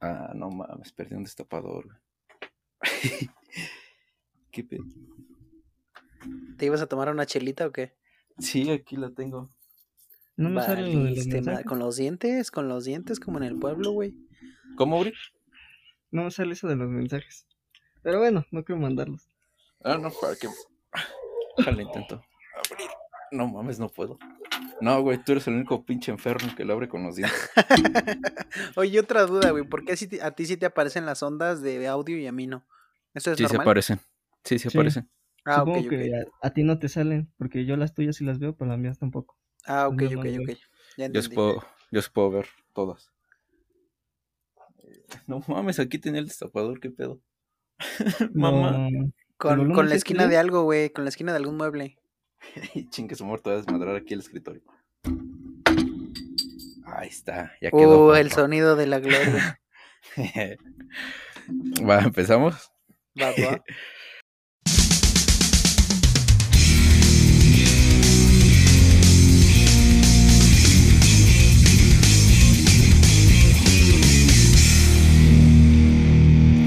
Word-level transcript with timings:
Ah, 0.00 0.32
no 0.34 0.50
mames, 0.50 0.92
perdí 0.92 1.14
un 1.14 1.24
destapador, 1.24 1.86
güey. 1.86 1.98
¿Qué 4.50 4.64
pedo? 4.64 4.84
¿Te 6.56 6.66
ibas 6.66 6.80
a 6.80 6.86
tomar 6.86 7.08
una 7.10 7.26
chelita 7.26 7.66
o 7.66 7.72
qué? 7.72 7.96
Sí, 8.38 8.70
aquí 8.70 8.96
la 8.96 9.10
tengo. 9.10 9.50
No 10.36 10.50
me 10.50 10.62
sale 10.62 10.92
lo 10.92 11.04
de 11.04 11.42
los 11.42 11.64
con 11.64 11.78
los 11.78 11.96
dientes, 11.96 12.50
con 12.50 12.68
los 12.68 12.84
dientes 12.84 13.20
como 13.20 13.38
en 13.38 13.44
el 13.44 13.58
pueblo, 13.58 13.92
güey. 13.92 14.14
¿Cómo, 14.76 14.98
Uri? 14.98 15.12
No 16.10 16.24
me 16.24 16.30
sale 16.30 16.54
eso 16.54 16.66
de 16.66 16.76
los 16.76 16.88
mensajes. 16.88 17.46
Pero 18.02 18.18
bueno, 18.18 18.44
no 18.50 18.64
quiero 18.64 18.80
mandarlos. 18.80 19.28
Ah, 19.84 19.96
no, 19.96 20.10
para 20.10 20.34
que. 20.34 20.48
Déjale, 21.56 21.82
intento 21.82 22.24
abrir. 22.70 22.88
No 23.30 23.48
mames, 23.48 23.78
no 23.78 23.88
puedo. 23.88 24.18
No, 24.80 25.00
güey, 25.02 25.18
tú 25.22 25.32
eres 25.32 25.46
el 25.46 25.54
único 25.54 25.84
pinche 25.84 26.10
enfermo 26.10 26.54
que 26.56 26.64
lo 26.64 26.74
abre 26.74 26.88
con 26.88 27.02
los 27.04 27.16
dientes. 27.16 27.50
Oye, 28.76 29.00
otra 29.00 29.24
duda, 29.26 29.50
güey. 29.50 29.64
¿Por 29.64 29.84
qué 29.84 29.92
a 30.22 30.30
ti 30.32 30.46
sí 30.46 30.56
te 30.56 30.66
aparecen 30.66 31.06
las 31.06 31.22
ondas 31.22 31.62
de 31.62 31.86
audio 31.88 32.18
y 32.18 32.26
a 32.26 32.32
mí 32.32 32.46
no? 32.46 32.64
¿Eso 33.14 33.32
es 33.32 33.38
Sí, 33.38 33.44
se 33.44 33.48
normal? 33.48 33.66
aparecen. 33.66 34.00
Sí, 34.44 34.58
se 34.58 34.70
Sí. 34.70 34.76
aparecen. 34.78 35.08
ah, 35.44 35.62
ok, 35.62 35.68
Supongo 35.68 35.80
ok. 35.86 35.90
que 35.90 36.12
a, 36.42 36.46
a 36.46 36.50
ti 36.50 36.62
no 36.64 36.78
te 36.78 36.88
salen, 36.88 37.32
porque 37.38 37.64
yo 37.64 37.76
las 37.76 37.94
tuyas 37.94 38.16
sí 38.16 38.24
las 38.24 38.38
veo, 38.38 38.56
pero 38.56 38.70
las 38.70 38.78
mías 38.78 38.98
tampoco. 38.98 39.36
Ah, 39.66 39.88
ok, 39.88 40.02
no, 40.02 40.20
ok, 40.20 40.26
ok. 40.40 40.48
Ya 40.96 41.06
Yo 41.06 41.06
entendí. 41.06 41.34
puedo, 41.34 41.64
yo 41.90 42.02
sí 42.02 42.10
puedo 42.12 42.30
ver 42.30 42.46
todas. 42.72 43.10
No 45.26 45.42
mames, 45.48 45.78
aquí 45.78 45.98
tenía 45.98 46.20
el 46.20 46.26
destapador, 46.26 46.80
qué 46.80 46.90
pedo. 46.90 47.20
Mamá. 48.34 48.72
No, 48.88 49.12
Con, 49.36 49.72
con 49.72 49.88
la 49.88 49.94
esquina 49.94 50.26
de 50.26 50.36
algo, 50.36 50.62
güey. 50.64 50.90
Con 50.90 51.04
la 51.04 51.10
esquina 51.10 51.32
de 51.32 51.38
algún 51.38 51.56
mueble. 51.56 51.98
Chingue 52.90 53.14
su 53.14 53.24
muerto, 53.24 53.50
a 53.50 53.56
desmadrar 53.56 53.96
aquí 53.96 54.14
el 54.14 54.20
escritorio. 54.20 54.62
Ahí 56.86 57.08
está, 57.08 57.52
ya 57.60 57.70
quedó. 57.70 58.06
Oh, 58.06 58.14
el 58.14 58.30
sonido 58.30 58.76
de 58.76 58.86
la 58.86 59.00
gloria. 59.00 59.60
Va, 61.86 62.00
empezamos. 62.00 62.70
Va, 63.20 63.30
va. 63.30 63.62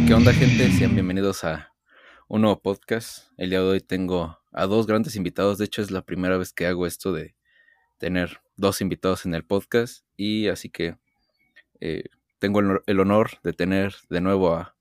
¿Qué 0.07 0.13
onda, 0.13 0.31
gente? 0.31 0.71
Sean 0.71 0.93
bienvenidos 0.93 1.43
a 1.43 1.73
un 2.29 2.41
nuevo 2.41 2.61
podcast. 2.61 3.29
El 3.37 3.49
día 3.49 3.59
de 3.59 3.65
hoy 3.65 3.81
tengo 3.81 4.39
a 4.57 4.65
dos 4.65 4.87
grandes 4.87 5.15
invitados. 5.15 5.57
De 5.57 5.65
hecho, 5.65 5.81
es 5.81 5.91
la 5.91 6.01
primera 6.01 6.37
vez 6.37 6.51
que 6.51 6.65
hago 6.65 6.87
esto 6.87 7.13
de 7.13 7.35
tener 7.97 8.41
dos 8.55 8.81
invitados 8.81 9.25
en 9.25 9.33
el 9.35 9.45
podcast. 9.45 10.05
Y 10.17 10.47
así 10.47 10.69
que 10.69 10.97
eh, 11.79 12.05
tengo 12.39 12.59
el, 12.59 12.81
el 12.87 12.99
honor 12.99 13.31
de 13.43 13.53
tener 13.53 13.93
de 14.09 14.21
nuevo 14.21 14.53
a 14.53 14.75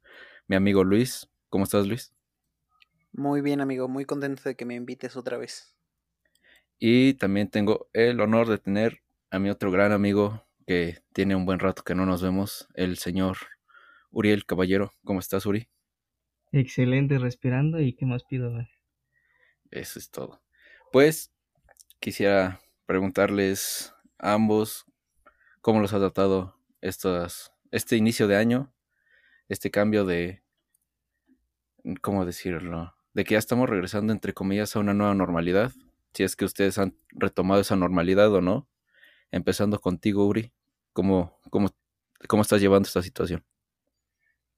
mi 0.48 0.56
amigo 0.56 0.82
Luis. 0.82 1.28
¿Cómo 1.50 1.64
estás, 1.64 1.86
Luis? 1.86 2.14
Muy 3.12 3.40
bien, 3.42 3.60
amigo. 3.60 3.88
Muy 3.88 4.04
contento 4.04 4.42
de 4.44 4.56
que 4.56 4.64
me 4.64 4.74
invites 4.74 5.16
otra 5.16 5.36
vez. 5.36 5.74
Y 6.78 7.14
también 7.14 7.48
tengo 7.48 7.88
el 7.92 8.20
honor 8.20 8.48
de 8.48 8.58
tener 8.58 9.02
a 9.30 9.38
mi 9.38 9.50
otro 9.50 9.70
gran 9.70 9.92
amigo 9.92 10.46
que 10.66 11.02
tiene 11.12 11.36
un 11.36 11.46
buen 11.46 11.58
rato 11.58 11.82
que 11.84 11.94
no 11.94 12.06
nos 12.06 12.22
vemos, 12.22 12.68
el 12.74 12.98
señor 12.98 13.36
Uriel 14.10 14.46
Caballero. 14.46 14.92
¿Cómo 15.04 15.20
estás, 15.20 15.46
Uri? 15.46 15.68
excelente 16.52 17.18
respirando 17.18 17.80
y 17.80 17.94
qué 17.94 18.06
más 18.06 18.24
pido. 18.24 18.52
Eso 19.70 19.98
es 19.98 20.10
todo. 20.10 20.40
Pues 20.92 21.32
quisiera 22.00 22.60
preguntarles 22.86 23.94
a 24.18 24.34
ambos 24.34 24.86
cómo 25.60 25.80
los 25.80 25.92
ha 25.92 25.98
tratado 25.98 26.56
estas, 26.80 27.52
este 27.70 27.96
inicio 27.96 28.28
de 28.28 28.36
año, 28.36 28.72
este 29.48 29.70
cambio 29.70 30.04
de, 30.04 30.42
¿cómo 32.00 32.24
decirlo? 32.24 32.94
De 33.14 33.24
que 33.24 33.32
ya 33.32 33.38
estamos 33.38 33.68
regresando, 33.68 34.12
entre 34.12 34.34
comillas, 34.34 34.76
a 34.76 34.80
una 34.80 34.94
nueva 34.94 35.14
normalidad. 35.14 35.72
Si 36.14 36.22
es 36.22 36.36
que 36.36 36.44
ustedes 36.44 36.78
han 36.78 36.96
retomado 37.10 37.60
esa 37.60 37.76
normalidad 37.76 38.32
o 38.32 38.40
no. 38.40 38.68
Empezando 39.30 39.80
contigo, 39.80 40.26
Uri, 40.26 40.52
¿cómo, 40.92 41.38
cómo, 41.50 41.68
cómo 42.28 42.42
estás 42.42 42.60
llevando 42.60 42.86
esta 42.86 43.02
situación? 43.02 43.44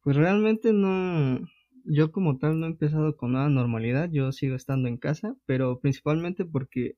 Pues 0.03 0.17
realmente 0.17 0.73
no, 0.73 1.49
yo 1.89 2.13
como 2.13 2.39
tal 2.39 2.61
no 2.61 2.67
he 2.67 2.71
empezado 2.71 3.17
con 3.17 3.33
nada 3.33 3.49
normalidad, 3.49 4.11
yo 4.13 4.33
sigo 4.33 4.57
estando 4.57 4.89
en 4.89 4.99
casa, 4.99 5.37
pero 5.47 5.81
principalmente 5.81 6.45
porque 6.45 6.97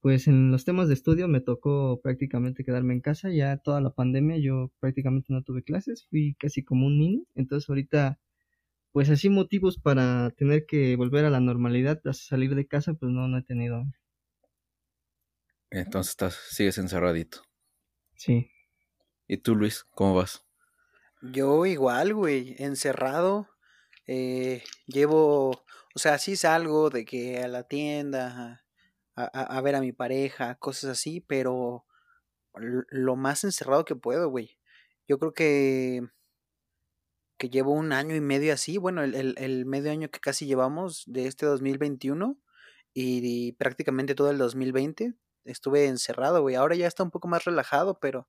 pues 0.00 0.28
en 0.28 0.50
los 0.52 0.64
temas 0.64 0.88
de 0.88 0.94
estudio 0.94 1.28
me 1.28 1.40
tocó 1.40 2.00
prácticamente 2.02 2.64
quedarme 2.64 2.94
en 2.94 3.00
casa, 3.00 3.30
ya 3.32 3.56
toda 3.58 3.80
la 3.80 3.90
pandemia 3.90 4.38
yo 4.38 4.72
prácticamente 4.80 5.32
no 5.32 5.42
tuve 5.42 5.62
clases, 5.64 6.06
fui 6.10 6.34
casi 6.38 6.64
como 6.64 6.86
un 6.86 6.98
niño, 6.98 7.22
entonces 7.34 7.68
ahorita 7.68 8.20
pues 8.92 9.10
así 9.10 9.30
motivos 9.30 9.78
para 9.78 10.30
tener 10.32 10.66
que 10.66 10.96
volver 10.96 11.24
a 11.26 11.30
la 11.30 11.40
normalidad, 11.40 12.00
a 12.06 12.12
salir 12.14 12.54
de 12.56 12.66
casa, 12.68 12.94
pues 12.94 13.12
no, 13.12 13.28
no 13.28 13.38
he 13.38 13.42
tenido, 13.44 13.84
Entonces 15.70 16.12
estás, 16.12 16.34
sigues 16.48 16.78
encerradito. 16.78 17.42
sí. 18.16 18.50
¿Y 19.28 19.36
tú, 19.36 19.54
Luis, 19.54 19.84
cómo 19.90 20.14
vas? 20.14 20.46
Yo 21.22 21.66
igual, 21.66 22.14
güey. 22.14 22.54
Encerrado. 22.58 23.48
Eh, 24.06 24.62
llevo. 24.86 25.50
O 25.94 25.98
sea, 25.98 26.18
sí 26.18 26.36
salgo 26.36 26.90
de 26.90 27.04
que 27.04 27.38
a 27.42 27.48
la 27.48 27.64
tienda. 27.64 28.64
A, 29.16 29.24
a- 29.24 29.60
ver 29.60 29.76
a 29.76 29.80
mi 29.80 29.92
pareja. 29.92 30.56
Cosas 30.56 30.90
así. 30.90 31.20
Pero. 31.20 31.86
Lo 32.54 33.16
más 33.16 33.42
encerrado 33.44 33.84
que 33.84 33.96
puedo, 33.96 34.28
güey. 34.30 34.58
Yo 35.08 35.18
creo 35.18 35.32
que. 35.34 36.02
Que 37.38 37.50
llevo 37.50 37.72
un 37.72 37.92
año 37.92 38.14
y 38.14 38.20
medio 38.20 38.52
así. 38.54 38.78
Bueno, 38.78 39.02
el, 39.02 39.14
el- 39.14 39.34
el 39.38 39.66
medio 39.66 39.90
año 39.90 40.10
que 40.10 40.20
casi 40.20 40.46
llevamos 40.46 41.04
de 41.06 41.26
este 41.26 41.46
2021. 41.46 42.38
Y, 42.96 43.52
prácticamente 43.54 44.14
todo 44.14 44.30
el 44.30 44.38
2020. 44.38 45.14
Estuve 45.44 45.86
encerrado, 45.86 46.42
güey. 46.42 46.54
Ahora 46.54 46.76
ya 46.76 46.86
está 46.86 47.02
un 47.02 47.10
poco 47.10 47.28
más 47.28 47.44
relajado, 47.44 47.98
pero. 47.98 48.28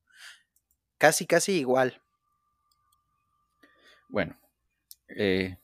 Casi, 0.97 1.25
casi 1.28 1.53
igual. 1.59 2.02
Bueno, 4.09 4.40
eh, 5.09 5.57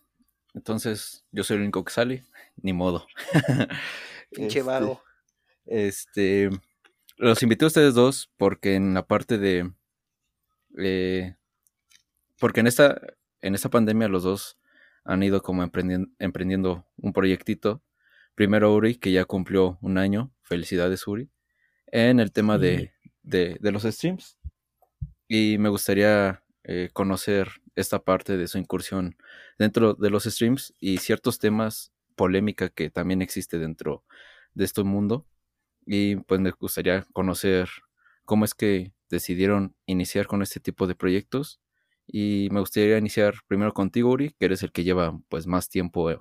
entonces 0.53 1.25
yo 1.31 1.43
soy 1.43 1.57
el 1.57 1.63
único 1.63 1.83
que 1.83 1.93
sale, 1.93 2.25
ni 2.57 2.73
modo. 2.73 3.07
Pinche 4.31 4.59
Este, 4.59 4.61
vago. 4.61 5.01
Este, 5.65 6.49
los 7.17 7.41
invité 7.43 7.65
a 7.65 7.67
ustedes 7.67 7.93
dos 7.93 8.31
porque 8.37 8.75
en 8.75 8.93
la 8.93 9.05
parte 9.07 9.37
de, 9.37 9.71
eh, 10.77 11.35
porque 12.39 12.59
en 12.61 12.67
esta, 12.67 12.99
en 13.41 13.55
esta 13.55 13.69
pandemia 13.69 14.07
los 14.07 14.23
dos 14.23 14.57
han 15.03 15.23
ido 15.23 15.41
como 15.41 15.63
emprendiendo, 15.63 16.09
emprendiendo 16.19 16.85
un 16.97 17.13
proyectito. 17.13 17.81
Primero 18.35 18.73
Uri, 18.73 18.95
que 18.95 19.11
ya 19.11 19.25
cumplió 19.25 19.77
un 19.81 19.97
año, 19.97 20.31
felicidades 20.41 21.05
Uri, 21.07 21.29
en 21.87 22.19
el 22.19 22.31
tema 22.31 22.55
Sí. 22.57 22.61
de, 22.61 22.93
de, 23.23 23.57
de 23.59 23.71
los 23.71 23.83
streams. 23.83 24.37
Y 25.27 25.57
me 25.59 25.69
gustaría 25.69 26.43
eh, 26.63 26.89
conocer 26.93 27.60
esta 27.75 28.03
parte 28.03 28.37
de 28.37 28.47
su 28.47 28.57
incursión 28.57 29.15
dentro 29.57 29.93
de 29.93 30.09
los 30.09 30.23
streams 30.23 30.73
y 30.79 30.97
ciertos 30.97 31.39
temas, 31.39 31.91
polémica 32.15 32.69
que 32.69 32.89
también 32.89 33.21
existe 33.21 33.57
dentro 33.57 34.03
de 34.53 34.65
este 34.65 34.83
mundo. 34.83 35.25
Y 35.85 36.17
pues 36.17 36.39
me 36.39 36.51
gustaría 36.51 37.05
conocer 37.13 37.69
cómo 38.25 38.45
es 38.45 38.53
que 38.53 38.93
decidieron 39.09 39.75
iniciar 39.85 40.27
con 40.27 40.41
este 40.41 40.59
tipo 40.59 40.87
de 40.87 40.95
proyectos. 40.95 41.59
Y 42.05 42.49
me 42.51 42.59
gustaría 42.59 42.97
iniciar 42.97 43.35
primero 43.47 43.73
contigo, 43.73 44.11
Uri, 44.11 44.31
que 44.37 44.45
eres 44.45 44.63
el 44.63 44.71
que 44.71 44.83
lleva 44.83 45.19
pues 45.29 45.47
más 45.47 45.69
tiempo 45.69 46.11
eh, 46.11 46.19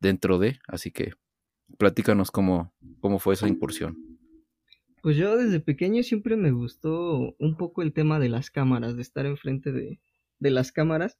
dentro 0.00 0.38
de, 0.38 0.58
así 0.68 0.90
que 0.90 1.14
platícanos 1.78 2.30
cómo, 2.30 2.72
cómo 3.00 3.18
fue 3.18 3.34
esa 3.34 3.48
incursión. 3.48 3.96
Pues 5.02 5.16
yo 5.16 5.36
desde 5.36 5.60
pequeño 5.60 6.02
siempre 6.02 6.36
me 6.36 6.50
gustó 6.50 7.34
un 7.38 7.56
poco 7.56 7.82
el 7.82 7.92
tema 7.92 8.18
de 8.18 8.28
las 8.28 8.50
cámaras, 8.50 8.96
de 8.96 9.02
estar 9.02 9.24
enfrente 9.24 9.72
de, 9.72 10.00
de 10.38 10.50
las 10.50 10.72
cámaras, 10.72 11.18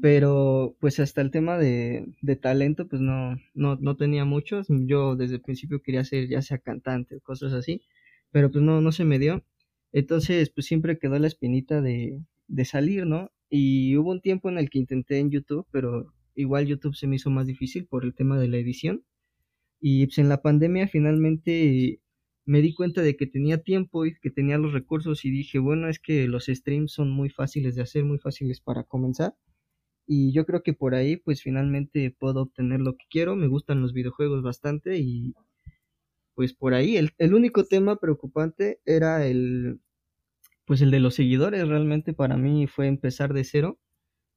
pero 0.00 0.76
pues 0.80 1.00
hasta 1.00 1.20
el 1.20 1.30
tema 1.30 1.58
de, 1.58 2.06
de 2.22 2.36
talento 2.36 2.88
pues 2.88 3.02
no, 3.02 3.36
no, 3.54 3.76
no 3.76 3.96
tenía 3.96 4.24
muchos. 4.24 4.66
Yo 4.70 5.16
desde 5.16 5.36
el 5.36 5.42
principio 5.42 5.82
quería 5.82 6.04
ser 6.04 6.28
ya 6.28 6.42
sea 6.42 6.58
cantante 6.58 7.16
o 7.16 7.20
cosas 7.20 7.52
así, 7.52 7.82
pero 8.30 8.50
pues 8.50 8.64
no, 8.64 8.80
no 8.80 8.92
se 8.92 9.04
me 9.04 9.18
dio. 9.18 9.44
Entonces 9.92 10.50
pues 10.50 10.66
siempre 10.66 10.98
quedó 10.98 11.18
la 11.18 11.26
espinita 11.26 11.80
de, 11.80 12.20
de 12.48 12.64
salir, 12.64 13.06
¿no? 13.06 13.30
Y 13.50 13.96
hubo 13.96 14.10
un 14.10 14.20
tiempo 14.20 14.48
en 14.48 14.58
el 14.58 14.70
que 14.70 14.78
intenté 14.78 15.18
en 15.18 15.30
YouTube, 15.30 15.66
pero 15.70 16.12
igual 16.34 16.66
YouTube 16.66 16.96
se 16.96 17.06
me 17.06 17.16
hizo 17.16 17.30
más 17.30 17.46
difícil 17.46 17.86
por 17.86 18.04
el 18.04 18.14
tema 18.14 18.38
de 18.38 18.48
la 18.48 18.58
edición. 18.58 19.04
Y 19.80 20.06
pues 20.06 20.18
en 20.18 20.28
la 20.28 20.42
pandemia 20.42 20.88
finalmente 20.88 22.00
me 22.46 22.60
di 22.62 22.74
cuenta 22.74 23.02
de 23.02 23.16
que 23.16 23.26
tenía 23.26 23.62
tiempo 23.62 24.06
y 24.06 24.14
que 24.20 24.30
tenía 24.30 24.58
los 24.58 24.72
recursos 24.72 25.24
y 25.24 25.30
dije, 25.30 25.58
bueno, 25.58 25.88
es 25.88 25.98
que 25.98 26.28
los 26.28 26.46
streams 26.46 26.92
son 26.92 27.10
muy 27.10 27.30
fáciles 27.30 27.74
de 27.76 27.82
hacer, 27.82 28.04
muy 28.04 28.18
fáciles 28.18 28.60
para 28.60 28.84
comenzar. 28.84 29.34
Y 30.06 30.32
yo 30.32 30.46
creo 30.46 30.62
que 30.62 30.74
por 30.74 30.94
ahí 30.94 31.16
pues 31.16 31.42
finalmente 31.42 32.14
puedo 32.18 32.42
obtener 32.42 32.80
lo 32.80 32.94
que 32.96 33.06
quiero, 33.10 33.36
me 33.36 33.48
gustan 33.48 33.82
los 33.82 33.92
videojuegos 33.94 34.42
bastante 34.42 34.98
y 34.98 35.34
pues 36.34 36.52
por 36.54 36.74
ahí 36.74 36.96
el, 36.96 37.12
el 37.18 37.34
único 37.34 37.64
tema 37.64 37.96
preocupante 37.96 38.80
era 38.84 39.26
el, 39.26 39.80
pues 40.66 40.82
el 40.82 40.90
de 40.90 41.00
los 41.00 41.14
seguidores 41.14 41.68
realmente 41.68 42.14
para 42.14 42.36
mí 42.36 42.66
fue 42.66 42.88
empezar 42.88 43.34
de 43.34 43.44
cero, 43.44 43.80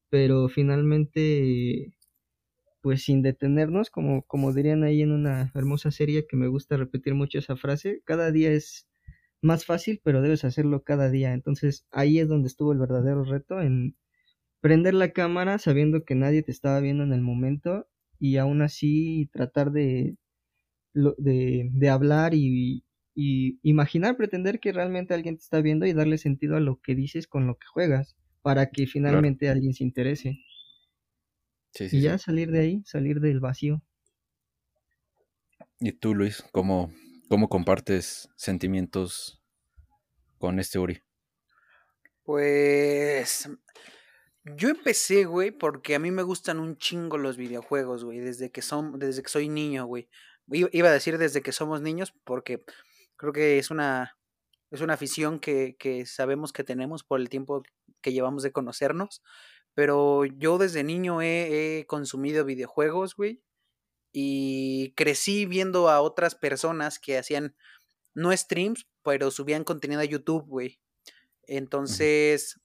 pero 0.10 0.50
finalmente 0.50 1.97
pues 2.88 3.04
sin 3.04 3.22
detenernos, 3.22 3.90
como, 3.90 4.24
como 4.24 4.54
dirían 4.54 4.84
ahí 4.86 5.02
en 5.02 5.12
una 5.12 5.52
hermosa 5.56 5.92
serie 5.92 6.26
que 6.26 6.38
me 6.38 6.48
gusta 6.48 6.78
repetir 6.78 7.16
mucho 7.16 7.38
esa 7.40 7.58
frase, 7.58 8.02
cada 8.06 8.32
día 8.32 8.52
es 8.54 8.88
más 9.42 9.66
fácil, 9.66 10.00
pero 10.06 10.22
debes 10.22 10.46
hacerlo 10.46 10.84
cada 10.84 11.10
día. 11.12 11.34
Entonces 11.34 11.86
ahí 11.92 12.20
es 12.20 12.30
donde 12.30 12.48
estuvo 12.48 12.72
el 12.72 12.80
verdadero 12.80 13.26
reto 13.26 13.62
en 13.62 13.98
prender 14.62 14.94
la 14.96 15.12
cámara 15.14 15.60
sabiendo 15.60 16.06
que 16.06 16.16
nadie 16.16 16.44
te 16.44 16.52
estaba 16.52 16.80
viendo 16.82 17.04
en 17.04 17.14
el 17.14 17.22
momento 17.22 17.90
y 18.20 18.38
aún 18.38 18.62
así 18.64 19.30
tratar 19.34 19.72
de, 19.72 20.18
de, 20.94 21.70
de 21.72 21.90
hablar 21.90 22.34
y, 22.34 22.86
y 23.16 23.60
imaginar, 23.64 24.18
pretender 24.18 24.60
que 24.60 24.74
realmente 24.74 25.14
alguien 25.14 25.38
te 25.38 25.44
está 25.44 25.62
viendo 25.62 25.86
y 25.86 25.94
darle 25.94 26.18
sentido 26.18 26.56
a 26.58 26.60
lo 26.62 26.82
que 26.82 26.96
dices 26.96 27.28
con 27.28 27.48
lo 27.48 27.58
que 27.58 27.68
juegas 27.68 28.18
para 28.42 28.72
que 28.72 28.88
finalmente 28.88 29.50
alguien 29.50 29.74
se 29.74 29.84
interese. 29.84 30.40
Y 31.80 32.02
ya 32.02 32.18
salir 32.18 32.52
de 32.52 32.60
ahí, 32.60 32.84
salir 32.86 33.20
del 33.20 33.40
vacío. 33.40 33.82
¿Y 35.80 35.92
tú, 35.92 36.16
Luis, 36.16 36.44
cómo, 36.52 36.92
cómo 37.30 37.50
compartes 37.50 38.30
sentimientos 38.36 39.42
con 40.38 40.60
este 40.60 40.80
Uri? 40.80 41.04
Pues 42.24 43.50
yo 44.44 44.70
empecé, 44.70 45.26
güey, 45.26 45.52
porque 45.52 45.96
a 45.96 46.00
mí 46.00 46.12
me 46.12 46.24
gustan 46.24 46.60
un 46.60 46.78
chingo 46.78 47.18
los 47.18 47.38
videojuegos, 47.38 48.04
güey, 48.04 48.20
desde 48.20 48.52
que 48.52 48.62
son, 48.62 48.98
desde 49.00 49.22
que 49.22 49.30
soy 49.30 49.50
niño, 49.50 49.86
güey. 49.86 50.10
Iba 50.50 50.90
a 50.90 50.94
decir 50.94 51.18
desde 51.18 51.42
que 51.42 51.52
somos 51.52 51.82
niños, 51.82 52.14
porque 52.24 52.64
creo 53.18 53.34
que 53.34 53.60
es 53.60 53.70
una, 53.70 54.18
es 54.72 54.82
una 54.82 54.94
afición 54.94 55.40
que, 55.40 55.76
que 55.78 56.06
sabemos 56.06 56.54
que 56.54 56.64
tenemos 56.64 57.04
por 57.04 57.20
el 57.20 57.30
tiempo 57.30 57.64
que 58.02 58.14
llevamos 58.14 58.44
de 58.44 58.52
conocernos. 58.52 59.22
Pero 59.78 60.26
yo 60.26 60.58
desde 60.58 60.84
niño 60.84 61.22
he, 61.22 61.82
he 61.82 61.86
consumido 61.86 62.44
videojuegos, 62.44 63.16
güey. 63.16 63.44
Y 64.12 64.96
crecí 64.96 65.46
viendo 65.46 65.88
a 65.88 66.02
otras 66.02 66.34
personas 66.34 66.98
que 66.98 67.16
hacían, 67.16 67.56
no 68.16 68.36
streams, 68.36 68.88
pero 69.04 69.30
subían 69.30 69.64
contenido 69.64 70.02
a 70.02 70.06
YouTube, 70.06 70.48
güey. 70.48 70.80
Entonces, 71.44 72.60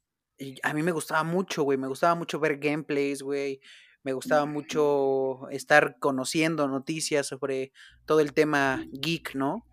a 0.62 0.72
mí 0.72 0.82
me 0.82 0.92
gustaba 0.92 1.22
mucho, 1.22 1.64
güey. 1.64 1.76
Me 1.76 1.86
gustaba 1.86 2.14
mucho 2.14 2.40
ver 2.40 2.56
gameplays, 2.56 3.20
güey. 3.20 3.60
Me 4.04 4.14
gustaba 4.14 4.46
mucho 4.46 5.50
estar 5.50 5.98
conociendo 5.98 6.66
noticias 6.66 7.26
sobre 7.26 7.74
todo 8.06 8.20
el 8.20 8.32
tema 8.32 8.86
geek, 8.90 9.34
¿no? 9.34 9.66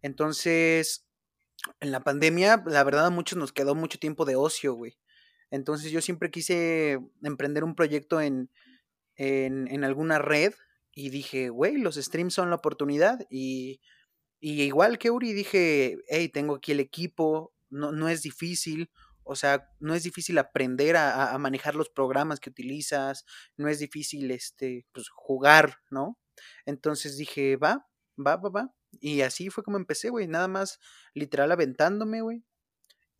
Entonces, 0.00 1.08
en 1.80 1.90
la 1.90 2.04
pandemia, 2.04 2.62
la 2.64 2.84
verdad, 2.84 3.06
a 3.06 3.10
muchos 3.10 3.36
nos 3.36 3.50
quedó 3.50 3.74
mucho 3.74 3.98
tiempo 3.98 4.24
de 4.24 4.36
ocio, 4.36 4.74
güey. 4.74 4.96
Entonces 5.54 5.92
yo 5.92 6.00
siempre 6.00 6.32
quise 6.32 6.98
emprender 7.22 7.62
un 7.62 7.76
proyecto 7.76 8.20
en, 8.20 8.50
en, 9.14 9.68
en 9.68 9.84
alguna 9.84 10.18
red 10.18 10.52
y 10.92 11.10
dije, 11.10 11.48
güey, 11.48 11.76
los 11.76 11.94
streams 11.94 12.34
son 12.34 12.50
la 12.50 12.56
oportunidad. 12.56 13.20
Y, 13.30 13.80
y, 14.40 14.62
igual 14.62 14.98
que 14.98 15.12
Uri, 15.12 15.32
dije, 15.32 15.96
hey, 16.08 16.28
tengo 16.28 16.56
aquí 16.56 16.72
el 16.72 16.80
equipo, 16.80 17.54
no, 17.70 17.92
no 17.92 18.08
es 18.08 18.22
difícil. 18.22 18.90
O 19.22 19.36
sea, 19.36 19.70
no 19.78 19.94
es 19.94 20.02
difícil 20.02 20.38
aprender 20.38 20.96
a, 20.96 21.32
a, 21.32 21.38
manejar 21.38 21.76
los 21.76 21.88
programas 21.88 22.40
que 22.40 22.50
utilizas, 22.50 23.24
no 23.56 23.68
es 23.68 23.78
difícil 23.78 24.32
este, 24.32 24.86
pues, 24.92 25.08
jugar, 25.08 25.76
¿no? 25.88 26.18
Entonces 26.66 27.16
dije, 27.16 27.54
va, 27.56 27.86
va, 28.18 28.36
va, 28.38 28.50
va. 28.50 28.74
Y 28.90 29.20
así 29.20 29.50
fue 29.50 29.62
como 29.62 29.76
empecé, 29.76 30.10
güey. 30.10 30.26
Nada 30.26 30.48
más 30.48 30.80
literal 31.14 31.52
aventándome, 31.52 32.22
güey. 32.22 32.42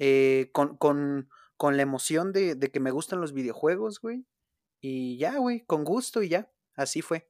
Eh, 0.00 0.50
con, 0.52 0.76
con, 0.76 1.28
con, 1.56 1.76
la 1.76 1.82
emoción 1.82 2.32
de, 2.32 2.58
que 2.58 2.80
me 2.80 2.90
gustan 2.90 3.20
los 3.20 3.32
videojuegos, 3.32 4.00
güey. 4.00 4.24
Y 4.80 5.16
ya, 5.18 5.38
güey, 5.38 5.60
con 5.60 5.84
gusto 5.84 6.22
y 6.22 6.28
ya. 6.28 6.50
Así 6.74 7.02
fue. 7.02 7.28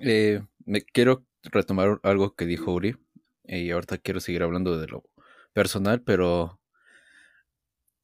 Eh, 0.00 0.42
me 0.64 0.82
quiero 0.82 1.26
retomar 1.42 2.00
algo 2.02 2.34
que 2.34 2.46
dijo 2.46 2.72
Uri. 2.72 2.96
Y 3.44 3.70
ahorita 3.70 3.98
quiero 3.98 4.20
seguir 4.20 4.42
hablando 4.42 4.78
de 4.78 4.86
lo 4.86 5.04
personal, 5.52 6.02
pero 6.02 6.60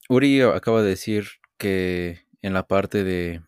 Uri 0.08 0.42
acaba 0.42 0.82
de 0.82 0.90
decir 0.90 1.26
que 1.56 2.26
en 2.42 2.54
la 2.54 2.66
parte 2.66 3.04
de 3.04 3.42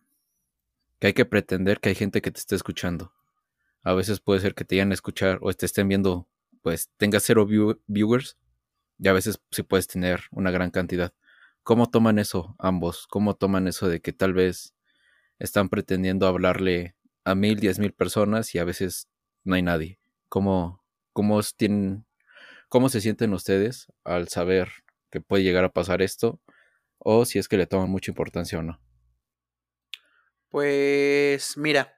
que 0.99 1.09
hay 1.09 1.13
que 1.15 1.25
pretender 1.25 1.81
que 1.81 1.89
hay 1.89 1.95
gente 1.95 2.21
que 2.21 2.31
te 2.31 2.39
esté 2.39 2.55
escuchando. 2.55 3.13
A 3.83 3.95
veces 3.95 4.21
puede 4.21 4.41
ser 4.41 4.55
que 4.55 4.65
te 4.65 4.77
vayan 4.77 4.91
a 4.91 4.95
escuchar 4.95 5.39
o 5.41 5.53
te 5.53 5.65
estén 5.65 5.89
viendo, 5.89 6.29
pues 6.63 6.91
tengas 6.99 7.23
cero 7.25 7.47
viewers 7.47 8.37
y 9.01 9.09
a 9.09 9.13
veces 9.13 9.41
sí 9.51 9.63
puedes 9.63 9.87
tener 9.87 10.25
una 10.31 10.51
gran 10.51 10.71
cantidad. 10.71 11.15
¿Cómo 11.63 11.91
toman 11.91 12.19
eso 12.19 12.55
ambos? 12.59 13.07
¿Cómo 13.09 13.35
toman 13.35 13.67
eso 13.67 13.89
de 13.89 14.01
que 14.01 14.13
tal 14.13 14.35
vez 14.35 14.75
están 15.39 15.71
pretendiendo 15.71 16.27
hablarle 16.27 16.97
a 17.25 17.35
mil, 17.35 17.59
diez 17.59 17.79
mil 17.79 17.93
personas 17.93 18.55
y 18.55 18.59
a 18.59 18.65
veces 18.65 19.09
no 19.43 19.55
hay 19.55 19.63
nadie? 19.63 19.99
¿Cómo, 20.29 20.85
cómo, 21.15 21.41
tienen, 21.57 22.07
¿Cómo 22.69 22.91
se 22.91 23.01
sienten 23.01 23.33
ustedes 23.33 23.87
al 24.05 24.29
saber 24.29 24.69
que 25.11 25.21
puede 25.23 25.45
llegar 25.45 25.65
a 25.65 25.73
pasar 25.73 26.03
esto? 26.03 26.41
O 26.99 27.25
si 27.25 27.39
es 27.39 27.49
que 27.49 27.57
le 27.57 27.67
toman 27.67 27.91
mucha 27.91 28.11
importancia 28.11 28.59
o 28.59 28.63
no. 28.63 28.81
Pues 30.51 31.57
mira, 31.57 31.97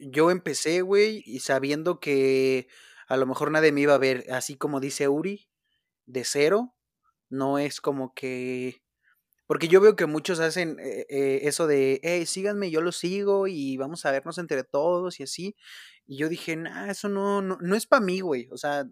yo 0.00 0.30
empecé, 0.30 0.82
güey, 0.82 1.24
y 1.26 1.40
sabiendo 1.40 1.98
que 1.98 2.68
a 3.08 3.16
lo 3.16 3.26
mejor 3.26 3.50
nadie 3.50 3.72
me 3.72 3.80
iba 3.80 3.94
a 3.94 3.98
ver, 3.98 4.26
así 4.30 4.56
como 4.56 4.80
dice 4.80 5.08
Uri, 5.08 5.48
de 6.06 6.24
cero. 6.24 6.74
No 7.30 7.58
es 7.58 7.80
como 7.80 8.14
que. 8.14 8.82
Porque 9.46 9.68
yo 9.68 9.80
veo 9.80 9.96
que 9.96 10.06
muchos 10.06 10.40
hacen 10.40 10.78
eh, 10.78 11.06
eh, 11.08 11.40
eso 11.44 11.66
de, 11.66 12.00
hey, 12.02 12.26
síganme, 12.26 12.70
yo 12.70 12.82
lo 12.82 12.92
sigo 12.92 13.46
y 13.46 13.78
vamos 13.78 14.04
a 14.04 14.10
vernos 14.10 14.36
entre 14.38 14.62
todos 14.62 15.20
y 15.20 15.22
así. 15.22 15.56
Y 16.06 16.18
yo 16.18 16.28
dije, 16.28 16.56
nah, 16.56 16.90
eso 16.90 17.08
no, 17.08 17.40
no, 17.42 17.56
no 17.60 17.74
es 17.76 17.86
para 17.86 18.04
mí, 18.04 18.20
güey. 18.20 18.48
O 18.52 18.58
sea. 18.58 18.86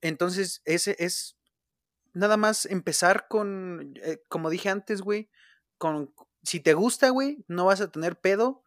Entonces, 0.00 0.62
ese 0.64 0.96
es. 0.98 1.36
Nada 2.14 2.36
más 2.36 2.66
empezar 2.66 3.28
con. 3.28 3.94
Eh, 4.02 4.22
como 4.28 4.50
dije 4.50 4.68
antes, 4.70 5.02
güey. 5.02 5.30
Con. 5.78 6.12
Si 6.42 6.60
te 6.60 6.74
gusta, 6.74 7.10
güey, 7.10 7.44
no 7.48 7.66
vas 7.66 7.80
a 7.80 7.90
tener 7.92 8.18
pedo 8.18 8.64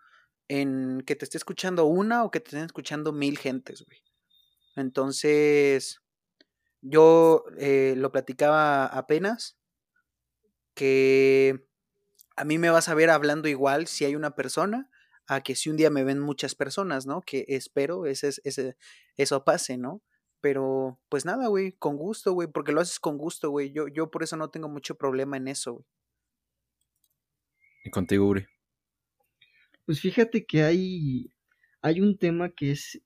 en 0.53 1.01
que 1.01 1.15
te 1.15 1.25
esté 1.25 1.39
escuchando 1.39 1.85
una 1.85 2.23
o 2.23 2.29
que 2.29 2.39
te 2.39 2.49
estén 2.49 2.65
escuchando 2.65 3.11
mil 3.11 3.39
gentes, 3.39 3.83
güey. 3.83 4.03
Entonces, 4.75 5.99
yo 6.81 7.45
eh, 7.57 7.95
lo 7.97 8.11
platicaba 8.11 8.85
apenas, 8.85 9.57
que 10.75 11.65
a 12.35 12.45
mí 12.45 12.59
me 12.59 12.69
vas 12.69 12.87
a 12.87 12.93
ver 12.93 13.09
hablando 13.09 13.47
igual 13.47 13.87
si 13.87 14.05
hay 14.05 14.15
una 14.15 14.35
persona 14.35 14.91
a 15.27 15.41
que 15.41 15.55
si 15.55 15.71
un 15.71 15.77
día 15.77 15.89
me 15.89 16.03
ven 16.03 16.19
muchas 16.19 16.53
personas, 16.53 17.07
¿no? 17.07 17.21
Que 17.21 17.45
espero 17.47 18.05
ese, 18.05 18.29
ese, 18.43 18.77
eso 19.17 19.43
pase, 19.43 19.77
¿no? 19.77 20.03
Pero, 20.39 20.99
pues 21.09 21.25
nada, 21.25 21.47
güey, 21.47 21.71
con 21.73 21.97
gusto, 21.97 22.33
güey, 22.33 22.47
porque 22.47 22.73
lo 22.73 22.81
haces 22.81 22.99
con 22.99 23.17
gusto, 23.17 23.49
güey. 23.49 23.71
Yo, 23.71 23.87
yo 23.87 24.11
por 24.11 24.21
eso 24.21 24.37
no 24.37 24.51
tengo 24.51 24.69
mucho 24.69 24.95
problema 24.97 25.37
en 25.37 25.47
eso, 25.47 25.73
güey. 25.73 25.85
¿Y 27.85 27.89
contigo, 27.89 28.27
Uri? 28.27 28.45
Pues 29.85 29.99
fíjate 29.99 30.45
que 30.45 30.63
hay, 30.63 31.31
hay 31.81 32.01
un 32.01 32.17
tema 32.17 32.49
que 32.51 32.71
es 32.71 33.01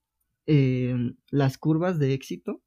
eh, 0.47 0.95
las 1.31 1.57
curvas 1.57 1.99
de 1.99 2.13
éxito, 2.13 2.61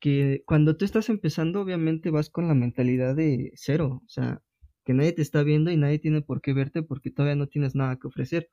que 0.00 0.42
cuando 0.46 0.76
tú 0.76 0.84
estás 0.84 1.08
empezando 1.10 1.60
obviamente 1.62 2.10
vas 2.10 2.30
con 2.30 2.48
la 2.48 2.54
mentalidad 2.54 3.16
de 3.16 3.52
cero, 3.56 4.02
o 4.04 4.08
sea, 4.08 4.42
que 4.84 4.94
nadie 4.94 5.12
te 5.12 5.22
está 5.22 5.42
viendo 5.44 5.70
y 5.70 5.76
nadie 5.76 5.98
tiene 6.00 6.22
por 6.22 6.42
qué 6.42 6.52
verte 6.54 6.82
porque 6.82 7.10
todavía 7.10 7.36
no 7.36 7.48
tienes 7.48 7.74
nada 7.74 7.98
que 7.98 8.08
ofrecer. 8.08 8.50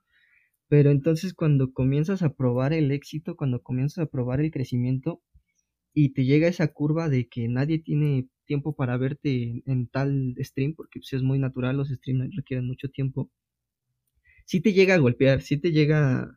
Pero 0.70 0.92
entonces 0.92 1.34
cuando 1.34 1.74
comienzas 1.74 2.24
a 2.24 2.34
probar 2.36 2.74
el 2.74 2.92
éxito, 2.92 3.36
cuando 3.36 3.64
comienzas 3.64 4.06
a 4.06 4.08
probar 4.08 4.42
el 4.42 4.52
crecimiento 4.52 5.22
y 5.94 6.14
te 6.14 6.26
llega 6.26 6.48
esa 6.48 6.70
curva 6.74 7.10
de 7.10 7.28
que 7.30 7.48
nadie 7.50 7.80
tiene 7.80 8.28
tiempo 8.46 8.76
para 8.76 8.98
verte 8.98 9.64
en, 9.66 9.88
tal 9.88 10.36
stream, 10.40 10.76
porque 10.76 11.00
pues, 11.00 11.14
es 11.14 11.24
muy 11.24 11.40
natural, 11.40 11.78
los 11.78 11.90
streams 11.90 12.36
requieren 12.36 12.68
mucho 12.68 12.90
tiempo, 12.90 13.32
si 14.50 14.62
te 14.62 14.74
llega 14.74 14.96
a 14.96 14.98
golpear, 14.98 15.44
si 15.44 15.58
te 15.58 15.72
llega 15.72 16.36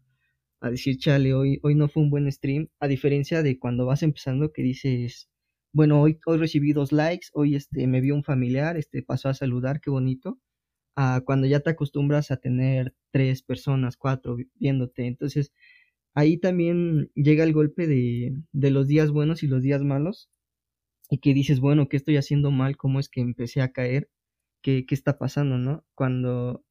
a 0.61 0.71
decir, 0.71 0.99
chale, 0.99 1.33
hoy, 1.33 1.59
hoy 1.63 1.75
no 1.75 1.89
fue 1.89 2.03
un 2.03 2.11
buen 2.11 2.31
stream, 2.31 2.69
a 2.79 2.87
diferencia 2.87 3.43
de 3.43 3.59
cuando 3.59 3.87
vas 3.87 4.03
empezando 4.03 4.53
que 4.53 4.61
dices, 4.63 5.31
bueno, 5.73 6.03
hoy, 6.03 6.21
hoy 6.27 6.37
recibí 6.37 6.75
dos 6.75 6.93
likes, 6.93 7.29
hoy 7.33 7.57
este, 7.57 7.87
me 7.87 8.03
vio 8.03 8.15
un 8.15 8.23
familiar, 8.23 8.77
este, 8.77 9.03
pasó 9.03 9.31
a 9.31 9.35
saludar, 9.35 9.81
qué 9.81 9.89
bonito, 9.89 10.39
a 10.95 11.23
cuando 11.25 11.47
ya 11.47 11.61
te 11.61 11.71
acostumbras 11.71 12.31
a 12.31 12.37
tener 12.37 12.95
tres 13.13 13.43
personas, 13.43 13.97
cuatro 13.97 14.37
viéndote, 14.57 15.07
entonces 15.07 15.55
ahí 16.15 16.37
también 16.37 17.11
llega 17.15 17.45
el 17.45 17.55
golpe 17.55 17.87
de, 17.87 18.37
de 18.53 18.71
los 18.71 18.89
días 18.89 19.11
buenos 19.11 19.43
y 19.43 19.47
los 19.47 19.63
días 19.63 19.85
malos, 19.85 20.31
y 21.09 21.19
que 21.21 21.33
dices, 21.33 21.61
bueno, 21.61 21.89
¿qué 21.89 21.97
estoy 21.97 22.19
haciendo 22.19 22.51
mal? 22.51 22.77
¿Cómo 22.77 23.01
es 23.01 23.09
que 23.09 23.23
empecé 23.23 23.63
a 23.63 23.73
caer? 23.73 24.11
¿Qué, 24.63 24.87
qué 24.87 24.95
está 24.95 25.19
pasando, 25.19 25.57
no? 25.59 25.87
Cuando 25.95 26.65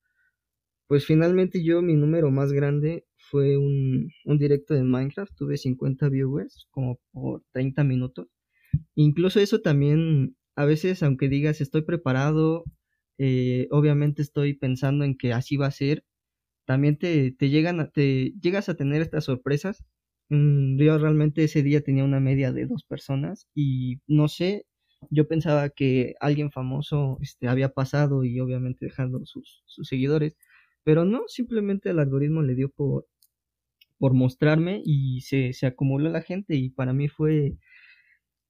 pues 0.91 1.05
finalmente 1.05 1.63
yo 1.63 1.81
mi 1.81 1.95
número 1.95 2.31
más 2.31 2.51
grande 2.51 3.05
fue 3.15 3.55
un, 3.55 4.11
un 4.25 4.37
directo 4.37 4.73
de 4.73 4.83
Minecraft, 4.83 5.33
tuve 5.37 5.55
50 5.55 6.09
viewers 6.09 6.67
como 6.69 6.99
por 7.13 7.45
30 7.53 7.85
minutos. 7.85 8.27
Incluso 8.95 9.39
eso 9.39 9.61
también, 9.61 10.35
a 10.57 10.65
veces, 10.65 11.01
aunque 11.01 11.29
digas 11.29 11.61
estoy 11.61 11.83
preparado, 11.83 12.65
eh, 13.17 13.69
obviamente 13.71 14.21
estoy 14.21 14.53
pensando 14.53 15.05
en 15.05 15.17
que 15.17 15.31
así 15.31 15.55
va 15.55 15.67
a 15.67 15.71
ser, 15.71 16.03
también 16.65 16.97
te, 16.97 17.31
te, 17.31 17.49
llegan, 17.49 17.89
te 17.93 18.33
llegas 18.41 18.67
a 18.67 18.75
tener 18.75 19.01
estas 19.01 19.23
sorpresas. 19.23 19.85
Mm, 20.27 20.77
yo 20.77 20.97
realmente 20.97 21.45
ese 21.45 21.63
día 21.63 21.79
tenía 21.79 22.03
una 22.03 22.19
media 22.19 22.51
de 22.51 22.65
dos 22.65 22.83
personas 22.83 23.47
y 23.55 24.01
no 24.07 24.27
sé, 24.27 24.65
yo 25.09 25.25
pensaba 25.29 25.69
que 25.69 26.15
alguien 26.19 26.51
famoso 26.51 27.17
este, 27.21 27.47
había 27.47 27.69
pasado 27.69 28.25
y 28.25 28.41
obviamente 28.41 28.87
dejando 28.87 29.25
sus, 29.25 29.63
sus 29.67 29.87
seguidores, 29.87 30.35
pero 30.83 31.05
no, 31.05 31.23
simplemente 31.27 31.89
el 31.89 31.99
algoritmo 31.99 32.41
le 32.41 32.55
dio 32.55 32.69
por, 32.69 33.07
por 33.97 34.13
mostrarme 34.13 34.81
y 34.83 35.21
se, 35.21 35.53
se 35.53 35.67
acumuló 35.67 36.09
la 36.09 36.21
gente 36.21 36.55
y 36.55 36.69
para 36.69 36.93
mí 36.93 37.07
fue 37.07 37.57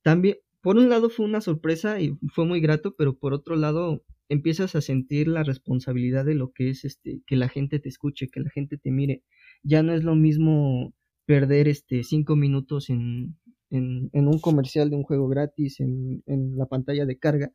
también, 0.01 0.37
por 0.61 0.77
un 0.77 0.89
lado 0.89 1.09
fue 1.09 1.25
una 1.25 1.41
sorpresa 1.41 1.99
y 1.99 2.17
fue 2.33 2.45
muy 2.45 2.61
grato, 2.61 2.95
pero 2.97 3.17
por 3.17 3.33
otro 3.33 3.55
lado 3.55 4.03
empiezas 4.29 4.75
a 4.75 4.81
sentir 4.81 5.27
la 5.27 5.43
responsabilidad 5.43 6.25
de 6.25 6.35
lo 6.35 6.51
que 6.51 6.69
es 6.69 6.85
este, 6.85 7.21
que 7.27 7.35
la 7.35 7.49
gente 7.49 7.79
te 7.79 7.89
escuche, 7.89 8.29
que 8.29 8.39
la 8.39 8.49
gente 8.49 8.77
te 8.77 8.91
mire. 8.91 9.23
Ya 9.63 9.83
no 9.83 9.93
es 9.93 10.03
lo 10.03 10.15
mismo 10.15 10.93
perder 11.25 11.67
este 11.67 12.03
cinco 12.03 12.35
minutos 12.35 12.89
en, 12.89 13.35
en, 13.69 14.09
un 14.13 14.39
comercial 14.39 14.89
de 14.89 14.95
un 14.95 15.03
juego 15.03 15.27
gratis, 15.27 15.79
en, 15.79 16.23
la 16.57 16.65
pantalla 16.67 17.05
de 17.05 17.17
carga, 17.17 17.51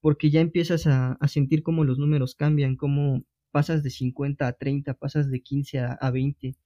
porque 0.00 0.30
ya 0.30 0.40
empiezas 0.40 0.86
a, 0.86 1.12
a 1.12 1.28
sentir 1.28 1.62
cómo 1.62 1.84
los 1.84 1.98
números 1.98 2.34
cambian, 2.34 2.76
cómo 2.76 3.24
pasas 3.50 3.82
de 3.82 3.90
50 3.90 4.46
a 4.46 4.52
30, 4.52 4.94
pasas 4.94 5.30
de 5.30 5.42
15 5.42 5.78
a, 5.80 5.92
a 5.92 6.10
20, 6.10 6.56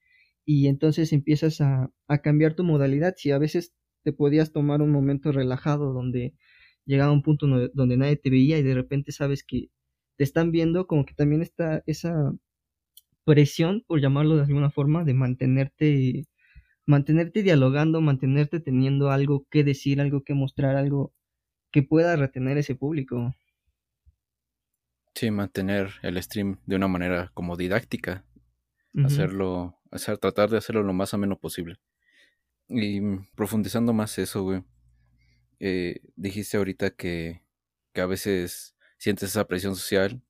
y 0.44 0.66
entonces 0.68 1.12
empiezas 1.12 1.60
a, 1.60 1.90
cambiar 2.22 2.54
tu 2.54 2.64
modalidad. 2.64 3.14
Si 3.16 3.30
a 3.30 3.38
veces 3.38 3.74
te 4.02 4.12
podías 4.12 4.52
tomar 4.52 4.82
un 4.82 4.90
momento 4.90 5.32
relajado 5.32 5.92
donde 5.92 6.34
llegaba 6.84 7.12
un 7.12 7.22
punto 7.22 7.46
donde 7.74 7.96
nadie 7.96 8.16
te 8.16 8.30
veía 8.30 8.58
y 8.58 8.62
de 8.62 8.74
repente 8.74 9.12
sabes 9.12 9.44
que 9.44 9.68
te 10.16 10.24
están 10.24 10.52
viendo, 10.52 10.86
como 10.86 11.06
que 11.06 11.14
también 11.14 11.42
está 11.42 11.82
esa 11.86 12.32
presión, 13.24 13.84
por 13.86 14.00
llamarlo 14.00 14.36
de 14.36 14.42
alguna 14.42 14.70
forma, 14.70 15.04
de 15.04 15.14
mantenerte, 15.14 16.26
mantenerte 16.86 17.42
dialogando, 17.42 18.00
mantenerte 18.00 18.60
teniendo 18.60 19.10
algo 19.10 19.46
que 19.50 19.64
decir, 19.64 20.00
algo 20.00 20.24
que 20.24 20.34
mostrar, 20.34 20.76
algo 20.76 21.14
que 21.72 21.82
pueda 21.82 22.16
retener 22.16 22.58
ese 22.58 22.74
público. 22.76 23.34
Sí, 25.14 25.30
mantener 25.30 25.92
el 26.02 26.22
stream 26.22 26.58
de 26.66 26.76
una 26.76 26.88
manera 26.88 27.30
como 27.34 27.56
didáctica, 27.56 28.24
hacerlo, 29.04 29.78
hacer, 29.90 30.18
tratar 30.18 30.50
de 30.50 30.58
hacerlo 30.58 30.82
lo 30.82 30.92
más 30.92 31.12
ameno 31.14 31.38
posible. 31.38 31.78
Y 32.68 33.00
profundizando 33.34 33.92
más 33.92 34.18
eso, 34.18 34.42
güey, 34.42 34.64
eh, 35.60 36.00
dijiste 36.16 36.56
ahorita 36.56 36.90
que, 36.90 37.42
que, 37.92 38.00
a 38.00 38.06
veces 38.06 38.74
sientes 38.98 39.30
esa 39.30 39.46
presión 39.46 39.76
social, 39.76 40.22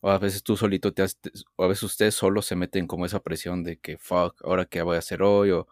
o 0.00 0.10
a 0.10 0.18
veces 0.18 0.42
tú 0.42 0.56
solito 0.56 0.92
te 0.92 1.02
haces, 1.02 1.44
o 1.56 1.64
a 1.64 1.68
veces 1.68 1.84
ustedes 1.84 2.14
solos 2.14 2.46
se 2.46 2.56
meten 2.56 2.86
como 2.86 3.06
esa 3.06 3.20
presión 3.22 3.64
de 3.64 3.78
que, 3.78 3.96
fuck, 3.98 4.44
ahora 4.44 4.66
qué 4.66 4.82
voy 4.82 4.96
a 4.96 5.00
hacer 5.00 5.22
hoy, 5.22 5.52
o, 5.52 5.68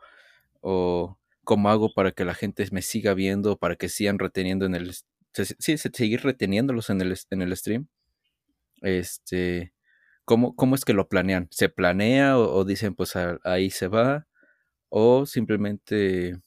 o 0.61 1.18
cómo 1.44 1.70
hago 1.70 1.92
para 1.92 2.12
que 2.12 2.25
la 2.25 2.34
gente 2.34 2.66
me 2.73 2.82
siga 2.82 3.14
viendo, 3.14 3.58
para 3.58 3.76
que 3.76 3.88
sigan 3.88 4.18
reteniendo 4.18 4.66
en 4.66 4.75
el, 4.75 4.94
sí, 5.32 5.76
seguir 5.78 6.23
reteniéndolos 6.23 6.90
en 6.90 7.00
el, 7.00 7.16
en 7.30 7.42
el 7.42 7.56
stream. 7.56 7.88
Este, 8.85 9.73
¿cómo, 10.25 10.55
¿cómo 10.55 10.75
es 10.75 10.85
que 10.85 10.93
lo 10.93 11.09
planean? 11.09 11.49
¿Se 11.50 11.69
planea 11.69 12.38
o, 12.38 12.64
dicen, 12.64 12.95
pues 12.95 13.14
ahí 13.45 13.71
se 13.71 13.88
va? 13.88 14.26
o 14.97 15.26
simplemente 15.26 16.41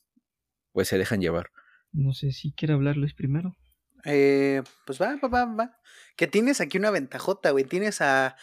pues 0.72 0.88
se 0.88 0.98
dejan 0.98 1.20
llevar. 1.20 1.52
No 1.92 2.14
sé 2.14 2.32
si 2.32 2.54
quiere 2.54 2.76
hablarles 2.76 3.14
primero. 3.14 3.58
Eh, 4.06 4.64
pues 4.86 5.02
va, 5.02 5.18
va, 5.22 5.28
va, 5.28 5.46
va. 5.54 5.78
Que 6.16 6.28
tienes 6.28 6.62
aquí 6.62 6.78
una 6.78 6.90
ventajota, 6.90 7.52
güey. 7.52 7.66
Tienes 7.66 8.00
a, 8.00 8.38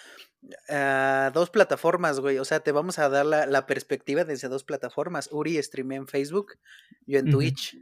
dos 1.33 1.51
plataformas, 1.51 2.21
güey. 2.21 2.39
O 2.39 2.45
sea, 2.45 2.61
te 2.61 2.73
vamos 2.73 2.99
a 2.99 3.09
dar 3.09 3.27
la, 3.27 3.67
perspectiva 3.67 4.25
desde 4.25 4.49
dos 4.49 4.65
plataformas. 4.65 5.29
Uri 5.33 5.63
streamé 5.63 5.97
en 5.97 6.07
Facebook, 6.07 6.59
yo 7.07 7.19
en 7.19 7.31
Twitch. 7.31 7.79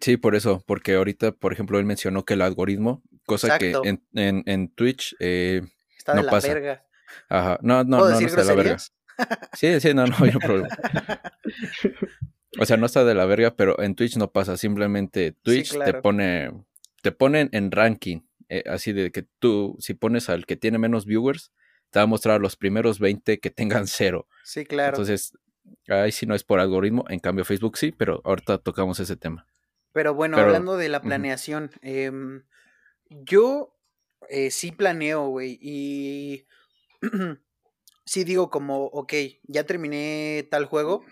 Sí, 0.00 0.16
por 0.16 0.34
eso, 0.34 0.62
porque 0.66 0.94
ahorita, 0.94 1.32
por 1.32 1.52
ejemplo, 1.52 1.78
él 1.78 1.84
mencionó 1.84 2.24
que 2.24 2.34
el 2.34 2.42
algoritmo, 2.42 3.02
cosa 3.24 3.58
que 3.58 3.72
en, 3.84 4.02
en, 4.46 4.68
Twitch 4.68 5.16
eh, 5.20 5.62
está 5.96 6.14
de 6.14 6.22
la 6.22 6.40
verga. 6.40 6.84
Ajá, 7.28 7.58
no, 7.62 7.84
no, 7.84 7.98
no, 7.98 8.10
no 8.10 8.18
está 8.18 8.42
de 8.42 8.46
la 8.46 8.54
verga. 8.54 8.76
Sí, 9.54 9.80
sí, 9.80 9.94
no, 9.94 10.06
no 10.06 10.16
hay 10.20 10.30
problema. 10.32 10.68
O 12.58 12.64
sea, 12.64 12.76
no 12.76 12.86
está 12.86 13.04
de 13.04 13.14
la 13.14 13.26
verga, 13.26 13.54
pero 13.56 13.80
en 13.82 13.94
Twitch 13.94 14.16
no 14.16 14.30
pasa. 14.30 14.56
Simplemente 14.56 15.32
Twitch 15.32 15.78
te 15.78 15.94
pone, 15.94 16.52
te 17.02 17.12
ponen 17.12 17.48
en 17.52 17.70
ranking. 17.70 18.20
Eh, 18.48 18.64
así 18.66 18.92
de 18.92 19.10
que 19.10 19.26
tú, 19.38 19.76
si 19.80 19.94
pones 19.94 20.28
al 20.28 20.46
que 20.46 20.56
tiene 20.56 20.78
menos 20.78 21.04
viewers, 21.04 21.52
te 21.96 22.00
va 22.00 22.04
a 22.04 22.06
mostrar 22.06 22.42
los 22.42 22.56
primeros 22.56 22.98
20 22.98 23.40
que 23.40 23.48
tengan 23.48 23.86
cero. 23.86 24.28
Sí, 24.44 24.66
claro. 24.66 24.90
Entonces, 24.90 25.32
ahí 25.88 26.12
sí 26.12 26.26
no 26.26 26.34
es 26.34 26.44
por 26.44 26.60
algoritmo. 26.60 27.06
En 27.08 27.20
cambio, 27.20 27.46
Facebook 27.46 27.78
sí, 27.78 27.90
pero 27.90 28.20
ahorita 28.22 28.58
tocamos 28.58 29.00
ese 29.00 29.16
tema. 29.16 29.46
Pero 29.92 30.12
bueno, 30.12 30.36
hablando 30.36 30.76
de 30.76 30.90
la 30.90 31.00
planeación, 31.00 31.70
em, 31.80 32.44
yo 33.08 33.74
eh, 34.28 34.50
sí 34.50 34.72
planeo, 34.72 35.28
güey, 35.28 35.58
y 35.58 36.46
sí 38.04 38.24
digo 38.24 38.50
como, 38.50 38.84
ok, 38.88 39.14
ya 39.44 39.64
terminé 39.64 40.46
tal 40.50 40.66
juego, 40.66 41.02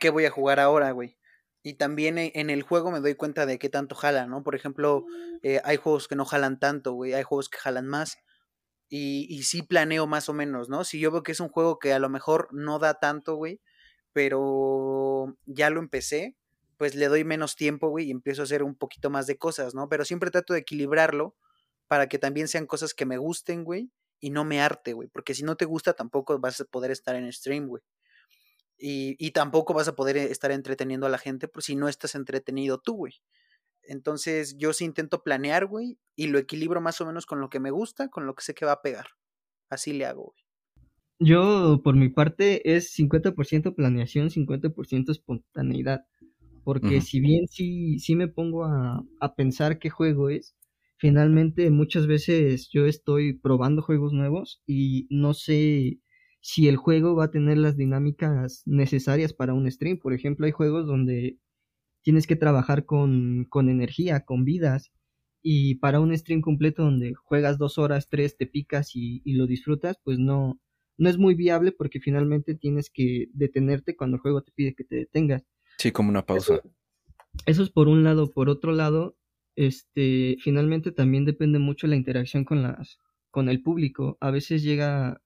¿qué 0.00 0.08
voy 0.08 0.24
a 0.24 0.30
jugar 0.30 0.58
ahora, 0.58 0.90
güey? 0.92 1.18
Y 1.62 1.74
también 1.74 2.16
e, 2.16 2.32
en 2.34 2.48
el 2.48 2.62
juego 2.62 2.90
me 2.90 3.00
doy 3.00 3.14
cuenta 3.14 3.44
de 3.44 3.58
qué 3.58 3.68
tanto 3.68 3.94
jala, 3.94 4.26
¿no? 4.26 4.42
Por 4.42 4.54
ejemplo, 4.54 5.04
eh, 5.42 5.60
hay 5.64 5.76
juegos 5.76 6.08
que 6.08 6.16
no 6.16 6.24
jalan 6.24 6.58
tanto, 6.58 6.94
güey, 6.94 7.12
hay 7.12 7.24
juegos 7.24 7.50
que 7.50 7.58
jalan 7.58 7.86
más. 7.86 8.16
Y, 8.88 9.26
y 9.28 9.44
sí 9.44 9.62
planeo 9.62 10.06
más 10.06 10.28
o 10.28 10.34
menos, 10.34 10.68
¿no? 10.68 10.84
Si 10.84 11.00
yo 11.00 11.10
veo 11.10 11.22
que 11.22 11.32
es 11.32 11.40
un 11.40 11.48
juego 11.48 11.78
que 11.78 11.92
a 11.92 11.98
lo 11.98 12.08
mejor 12.08 12.48
no 12.52 12.78
da 12.78 12.94
tanto, 12.94 13.34
güey, 13.36 13.60
pero 14.12 15.36
ya 15.46 15.70
lo 15.70 15.80
empecé, 15.80 16.36
pues 16.78 16.94
le 16.94 17.08
doy 17.08 17.24
menos 17.24 17.56
tiempo, 17.56 17.88
güey, 17.88 18.06
y 18.06 18.10
empiezo 18.10 18.42
a 18.42 18.44
hacer 18.44 18.62
un 18.62 18.74
poquito 18.74 19.10
más 19.10 19.26
de 19.26 19.38
cosas, 19.38 19.74
¿no? 19.74 19.88
Pero 19.88 20.04
siempre 20.04 20.30
trato 20.30 20.54
de 20.54 20.60
equilibrarlo 20.60 21.34
para 21.88 22.08
que 22.08 22.18
también 22.18 22.48
sean 22.48 22.66
cosas 22.66 22.94
que 22.94 23.06
me 23.06 23.18
gusten, 23.18 23.64
güey, 23.64 23.90
y 24.20 24.30
no 24.30 24.44
me 24.44 24.60
arte, 24.60 24.92
güey, 24.92 25.08
porque 25.08 25.34
si 25.34 25.42
no 25.42 25.56
te 25.56 25.64
gusta 25.64 25.94
tampoco 25.94 26.38
vas 26.38 26.60
a 26.60 26.64
poder 26.64 26.90
estar 26.90 27.14
en 27.16 27.30
stream, 27.32 27.66
güey. 27.66 27.82
Y, 28.76 29.16
y, 29.18 29.30
tampoco 29.30 29.72
vas 29.72 29.86
a 29.88 29.94
poder 29.94 30.16
eh, 30.16 30.24
estar 30.30 30.50
entreteniendo 30.50 31.06
a 31.06 31.08
la 31.08 31.18
gente 31.18 31.46
por 31.48 31.62
si 31.62 31.76
no 31.76 31.88
estás 31.88 32.14
entretenido 32.16 32.78
tú, 32.78 32.96
güey. 32.96 33.14
Entonces 33.86 34.56
yo 34.58 34.72
sí 34.72 34.84
intento 34.84 35.22
planear, 35.22 35.66
güey, 35.66 35.98
y 36.16 36.28
lo 36.28 36.38
equilibro 36.38 36.80
más 36.80 37.00
o 37.00 37.06
menos 37.06 37.26
con 37.26 37.40
lo 37.40 37.50
que 37.50 37.60
me 37.60 37.70
gusta, 37.70 38.08
con 38.08 38.26
lo 38.26 38.34
que 38.34 38.44
sé 38.44 38.54
que 38.54 38.66
va 38.66 38.72
a 38.72 38.82
pegar. 38.82 39.06
Así 39.70 39.92
le 39.92 40.06
hago, 40.06 40.32
güey. 40.32 40.44
Yo, 41.20 41.80
por 41.82 41.96
mi 41.96 42.08
parte, 42.08 42.74
es 42.76 42.92
50% 42.92 43.74
planeación, 43.74 44.30
50% 44.30 45.12
espontaneidad. 45.12 46.04
Porque 46.64 47.00
si 47.00 47.20
bien 47.20 47.46
sí, 47.46 47.98
sí 47.98 48.16
me 48.16 48.26
pongo 48.26 48.64
a, 48.64 49.04
a 49.20 49.34
pensar 49.34 49.78
qué 49.78 49.90
juego 49.90 50.30
es, 50.30 50.56
finalmente 50.96 51.70
muchas 51.70 52.06
veces 52.06 52.70
yo 52.72 52.86
estoy 52.86 53.34
probando 53.34 53.82
juegos 53.82 54.12
nuevos 54.14 54.62
y 54.66 55.06
no 55.10 55.34
sé 55.34 56.00
si 56.40 56.68
el 56.68 56.76
juego 56.76 57.14
va 57.14 57.24
a 57.24 57.30
tener 57.30 57.58
las 57.58 57.76
dinámicas 57.76 58.62
necesarias 58.66 59.32
para 59.32 59.54
un 59.54 59.70
stream. 59.70 59.98
Por 59.98 60.14
ejemplo, 60.14 60.46
hay 60.46 60.52
juegos 60.52 60.86
donde 60.86 61.38
tienes 62.04 62.26
que 62.26 62.36
trabajar 62.36 62.84
con, 62.84 63.46
con 63.48 63.68
energía, 63.68 64.20
con 64.20 64.44
vidas. 64.44 64.92
Y 65.42 65.76
para 65.76 66.00
un 66.00 66.16
stream 66.16 66.42
completo 66.42 66.84
donde 66.84 67.14
juegas 67.14 67.58
dos 67.58 67.78
horas, 67.78 68.08
tres, 68.08 68.36
te 68.36 68.46
picas 68.46 68.94
y, 68.94 69.20
lo 69.24 69.46
disfrutas, 69.46 69.98
pues 70.04 70.18
no, 70.18 70.60
no 70.96 71.08
es 71.08 71.18
muy 71.18 71.34
viable 71.34 71.72
porque 71.72 72.00
finalmente 72.00 72.54
tienes 72.54 72.90
que 72.90 73.28
detenerte 73.32 73.96
cuando 73.96 74.16
el 74.16 74.20
juego 74.20 74.42
te 74.42 74.52
pide 74.52 74.74
que 74.74 74.84
te 74.84 74.96
detengas. 74.96 75.42
Sí, 75.78 75.90
como 75.90 76.10
una 76.10 76.24
pausa. 76.24 76.60
eso 77.46 77.62
es 77.62 77.70
por 77.70 77.88
un 77.88 78.04
lado. 78.04 78.30
Por 78.30 78.48
otro 78.48 78.72
lado, 78.72 79.16
este, 79.56 80.36
finalmente 80.40 80.92
también 80.92 81.24
depende 81.24 81.58
mucho 81.58 81.86
la 81.86 81.96
interacción 81.96 82.44
con 82.44 82.62
las, 82.62 82.98
con 83.30 83.48
el 83.48 83.62
público. 83.62 84.18
A 84.20 84.30
veces 84.30 84.62
llega, 84.62 85.22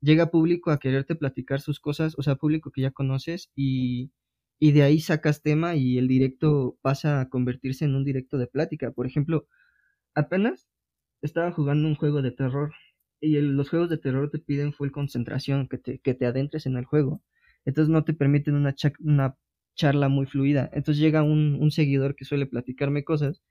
llega 0.00 0.30
público 0.30 0.70
a 0.70 0.78
quererte 0.78 1.14
platicar 1.14 1.60
sus 1.60 1.80
cosas, 1.80 2.14
o 2.18 2.22
sea, 2.22 2.36
público 2.36 2.70
que 2.72 2.82
ya 2.82 2.90
conoces 2.90 3.50
y, 3.56 4.10
y 4.58 4.72
de 4.72 4.82
ahí 4.82 5.00
sacas 5.00 5.42
tema 5.42 5.76
y 5.76 5.98
el 5.98 6.08
directo 6.08 6.78
pasa 6.82 7.20
a 7.20 7.28
convertirse 7.28 7.84
en 7.84 7.94
un 7.94 8.04
directo 8.04 8.38
de 8.38 8.46
plática. 8.46 8.90
Por 8.92 9.06
ejemplo, 9.06 9.46
apenas 10.14 10.68
estaba 11.22 11.52
jugando 11.52 11.88
un 11.88 11.96
juego 11.96 12.22
de 12.22 12.32
terror 12.32 12.72
y 13.20 13.40
los 13.40 13.70
juegos 13.70 13.90
de 13.90 13.98
terror 13.98 14.30
te 14.30 14.38
piden 14.38 14.72
full 14.72 14.90
concentración, 14.90 15.68
que 15.68 15.78
te, 15.78 15.98
que 16.00 16.14
te 16.14 16.26
adentres 16.26 16.66
en 16.66 16.76
el 16.76 16.84
juego. 16.84 17.22
Entonces 17.64 17.90
no 17.90 18.04
te 18.04 18.14
permiten 18.14 18.54
una, 18.54 18.74
charla 19.74 20.08
muy 20.08 20.26
fluida. 20.26 20.70
Entonces 20.72 21.02
llega 21.02 21.22
un, 21.22 21.58
un 21.60 21.70
seguidor 21.70 22.16
que 22.16 22.24
suele 22.24 22.46
platicarme 22.46 23.04
cosas 23.04 23.42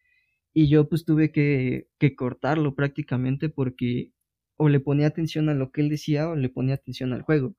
y 0.54 0.70
yo 0.70 0.90
pues 0.90 1.06
tuve 1.06 1.32
que, 1.32 1.88
que 2.00 2.16
cortarlo 2.16 2.76
prácticamente 2.76 3.50
porque 3.50 4.12
o 4.58 4.70
le 4.70 4.80
ponía 4.80 5.08
atención 5.08 5.50
a 5.50 5.54
lo 5.54 5.72
que 5.72 5.82
él 5.82 5.90
decía 5.90 6.30
o 6.30 6.36
le 6.36 6.50
ponía 6.50 6.76
atención 6.76 7.14
al 7.14 7.22
juego. 7.24 7.56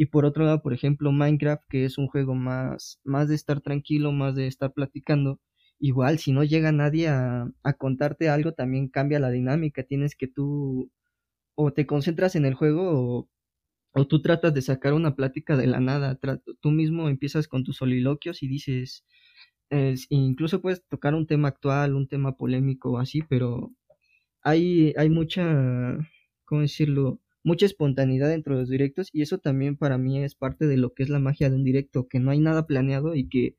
Y 0.00 0.06
por 0.06 0.24
otro 0.24 0.44
lado, 0.44 0.62
por 0.62 0.72
ejemplo, 0.74 1.10
Minecraft, 1.10 1.64
que 1.68 1.84
es 1.84 1.98
un 1.98 2.06
juego 2.06 2.36
más, 2.36 3.00
más 3.04 3.28
de 3.28 3.34
estar 3.34 3.60
tranquilo, 3.60 4.12
más 4.12 4.36
de 4.36 4.46
estar 4.46 4.72
platicando. 4.72 5.40
Igual, 5.80 6.20
si 6.20 6.32
no 6.32 6.44
llega 6.44 6.70
nadie 6.72 7.08
a, 7.08 7.50
contarte 7.78 8.28
algo, 8.28 8.52
también 8.52 8.88
cambia 8.88 9.18
la 9.18 9.30
dinámica. 9.30 9.82
Tienes 9.82 10.14
que 10.16 10.28
tú 10.28 10.92
o 11.56 11.72
te 11.72 11.86
concentras 11.86 12.36
en 12.36 12.46
el 12.46 12.54
juego 12.54 13.28
o, 13.92 14.06
tú 14.06 14.22
tratas 14.22 14.54
de 14.54 14.62
sacar 14.62 14.94
una 14.94 15.16
plática 15.16 15.56
de 15.56 15.66
la 15.66 15.80
nada. 15.80 16.18
tú 16.60 16.70
mismo 16.70 17.08
empiezas 17.08 17.48
con 17.48 17.64
tus 17.64 17.78
soliloquios 17.78 18.42
y 18.44 18.48
dices, 18.48 19.04
incluso 20.10 20.62
puedes 20.62 20.84
tocar 20.88 21.14
un 21.14 21.26
tema 21.26 21.48
actual, 21.48 21.94
un 21.96 22.08
tema 22.08 22.36
polémico 22.36 22.98
así, 22.98 23.22
pero 23.28 23.72
hay, 24.42 24.94
hay 24.96 25.10
mucha, 25.10 25.98
¿cómo 26.44 26.62
decirlo? 26.62 27.20
Mucha 27.44 27.66
espontaneidad 27.66 28.28
dentro 28.28 28.54
de 28.54 28.60
los 28.60 28.68
directos 28.68 29.08
y 29.12 29.22
eso 29.22 29.38
también 29.38 29.76
para 29.76 29.98
mí 29.98 30.22
es 30.22 30.34
parte 30.34 30.66
de 30.66 30.76
lo 30.76 30.92
que 30.92 31.02
es 31.02 31.08
la 31.08 31.18
magia 31.18 31.50
de 31.50 31.56
un 31.56 31.64
directo, 31.64 32.08
que 32.08 32.18
no 32.18 32.30
hay 32.30 32.40
nada 32.40 32.66
planeado 32.66 33.14
y 33.14 33.28
que 33.28 33.56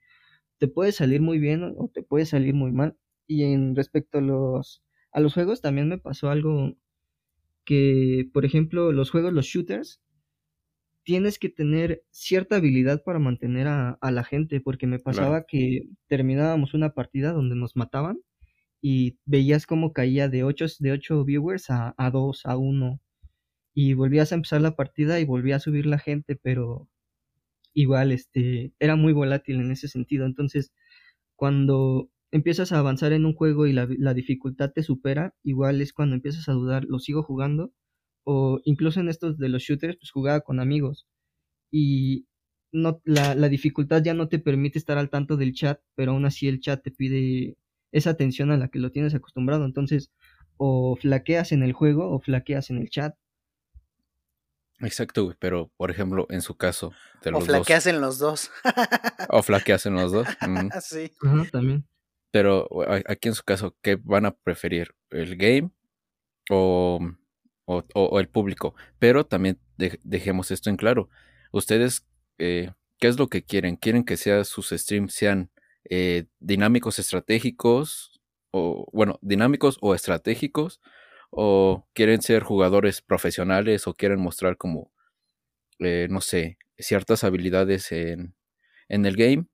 te 0.57 0.67
puede 0.67 0.91
salir 0.91 1.21
muy 1.21 1.39
bien 1.39 1.63
o 1.63 1.89
te 1.93 2.03
puede 2.03 2.25
salir 2.25 2.53
muy 2.53 2.71
mal. 2.71 2.97
Y 3.27 3.43
en 3.43 3.75
respecto 3.75 4.19
a 4.19 4.21
los, 4.21 4.83
a 5.11 5.19
los 5.21 5.33
juegos 5.33 5.61
también 5.61 5.87
me 5.87 5.97
pasó 5.97 6.29
algo 6.29 6.75
que, 7.65 8.29
por 8.33 8.45
ejemplo, 8.45 8.91
los 8.91 9.11
juegos, 9.11 9.33
los 9.33 9.45
shooters, 9.45 10.01
tienes 11.03 11.39
que 11.39 11.49
tener 11.49 12.03
cierta 12.11 12.57
habilidad 12.57 13.03
para 13.03 13.19
mantener 13.19 13.67
a, 13.67 13.97
la 14.01 14.23
gente, 14.23 14.61
porque 14.61 14.87
me 14.87 14.99
pasaba 14.99 15.45
que 15.47 15.87
terminábamos 16.07 16.73
una 16.73 16.93
partida 16.93 17.31
donde 17.31 17.55
nos 17.55 17.75
mataban 17.75 18.19
y 18.81 19.17
veías 19.25 19.65
cómo 19.65 19.93
caía 19.93 20.29
de 20.29 20.43
8 20.43 20.65
de 20.79 20.91
ocho 20.91 21.23
viewers 21.25 21.69
a, 21.69 21.95
a 21.97 22.11
2, 22.11 22.45
a 22.45 22.57
1, 22.57 23.01
y 23.81 23.93
volvías 23.93 24.31
a 24.31 24.35
empezar 24.35 24.61
la 24.61 24.75
partida 24.75 25.19
y 25.19 25.25
volvía 25.25 25.57
a 25.57 25.59
subir 25.59 25.85
la 25.85 25.99
gente, 25.99 26.35
pero 26.35 26.89
igual 27.73 28.11
este 28.11 28.73
era 28.79 28.95
muy 28.97 29.13
volátil 29.13 29.61
en 29.61 29.71
ese 29.71 29.87
sentido. 29.87 30.25
Entonces, 30.25 30.73
cuando 31.35 32.09
empiezas 32.31 32.71
a 32.73 32.79
avanzar 32.79 33.13
en 33.13 33.25
un 33.25 33.33
juego 33.35 33.67
y 33.67 33.73
la, 33.73 33.87
la 33.99 34.13
dificultad 34.13 34.71
te 34.73 34.83
supera, 34.83 35.35
igual 35.43 35.81
es 35.81 35.93
cuando 35.93 36.15
empiezas 36.15 36.49
a 36.49 36.53
dudar, 36.53 36.85
¿lo 36.85 36.99
sigo 36.99 37.23
jugando? 37.23 37.73
o 38.31 38.59
incluso 38.65 38.99
en 38.99 39.09
estos 39.09 39.37
de 39.39 39.49
los 39.49 39.63
shooters, 39.63 39.97
pues 39.97 40.11
jugaba 40.11 40.41
con 40.41 40.59
amigos 40.59 41.07
y 41.71 42.27
no, 42.71 43.01
la, 43.05 43.35
la, 43.35 43.49
dificultad 43.49 44.03
ya 44.03 44.13
no 44.13 44.29
te 44.29 44.39
permite 44.39 44.79
estar 44.79 44.97
al 44.99 45.09
tanto 45.09 45.37
del 45.37 45.53
chat, 45.53 45.81
pero 45.95 46.11
aún 46.11 46.25
así 46.25 46.47
el 46.47 46.59
chat 46.59 46.83
te 46.83 46.91
pide 46.91 47.57
esa 47.91 48.11
atención 48.11 48.51
a 48.51 48.57
la 48.57 48.69
que 48.69 48.79
lo 48.79 48.91
tienes 48.91 49.15
acostumbrado, 49.15 49.65
entonces 49.65 50.11
o 50.57 50.95
flaqueas 50.95 51.51
en 51.53 51.63
el 51.63 51.73
juego 51.73 52.11
o 52.11 52.19
flaqueas 52.19 52.69
en 52.69 52.77
el 52.79 52.89
chat. 52.89 53.15
Exacto, 54.81 55.35
pero 55.39 55.71
por 55.77 55.91
ejemplo, 55.91 56.25
en 56.29 56.41
su 56.41 56.55
caso, 56.55 56.93
de 57.23 57.31
los 57.31 57.43
o 57.43 57.45
flaqueas 57.45 57.85
en 57.87 58.01
los 58.01 58.19
dos. 58.19 58.51
o 59.29 59.43
flaqueas 59.43 59.85
en 59.85 59.95
los 59.95 60.11
dos. 60.11 60.27
Sí. 60.81 61.11
también. 61.51 61.85
Pero 62.31 62.67
aquí 63.07 63.27
en 63.27 63.35
su 63.35 63.43
caso, 63.43 63.75
¿qué 63.81 63.97
van 64.01 64.25
a 64.25 64.35
preferir? 64.35 64.95
¿El 65.09 65.35
game 65.35 65.71
o 66.51 66.99
o, 67.93 68.19
el 68.19 68.27
público. 68.27 68.75
Pero 68.97 69.25
también 69.25 69.59
dejemos 69.77 70.51
esto 70.51 70.69
en 70.69 70.77
claro. 70.77 71.09
Ustedes, 71.51 72.05
eh, 72.37 72.71
¿qué 72.97 73.07
es 73.07 73.19
lo 73.19 73.27
que 73.27 73.43
quieren? 73.43 73.75
¿Quieren 73.75 74.03
que 74.03 74.17
sea, 74.17 74.43
sus 74.43 74.69
streams 74.69 75.13
sean 75.13 75.51
eh, 75.89 76.25
dinámicos 76.39 76.99
estratégicos? 76.99 78.19
O, 78.51 78.87
bueno, 78.91 79.19
dinámicos 79.21 79.77
o 79.81 79.93
estratégicos. 79.93 80.81
¿O 81.31 81.87
quieren 81.93 82.21
ser 82.21 82.43
jugadores 82.43 83.01
profesionales? 83.01 83.87
¿O 83.87 83.93
quieren 83.93 84.19
mostrar 84.19 84.57
como, 84.57 84.91
eh, 85.79 86.07
no 86.09 86.21
sé, 86.21 86.57
ciertas 86.77 87.23
habilidades 87.23 87.91
en, 87.91 88.35
en 88.89 89.05
el 89.05 89.15
game? 89.17 89.47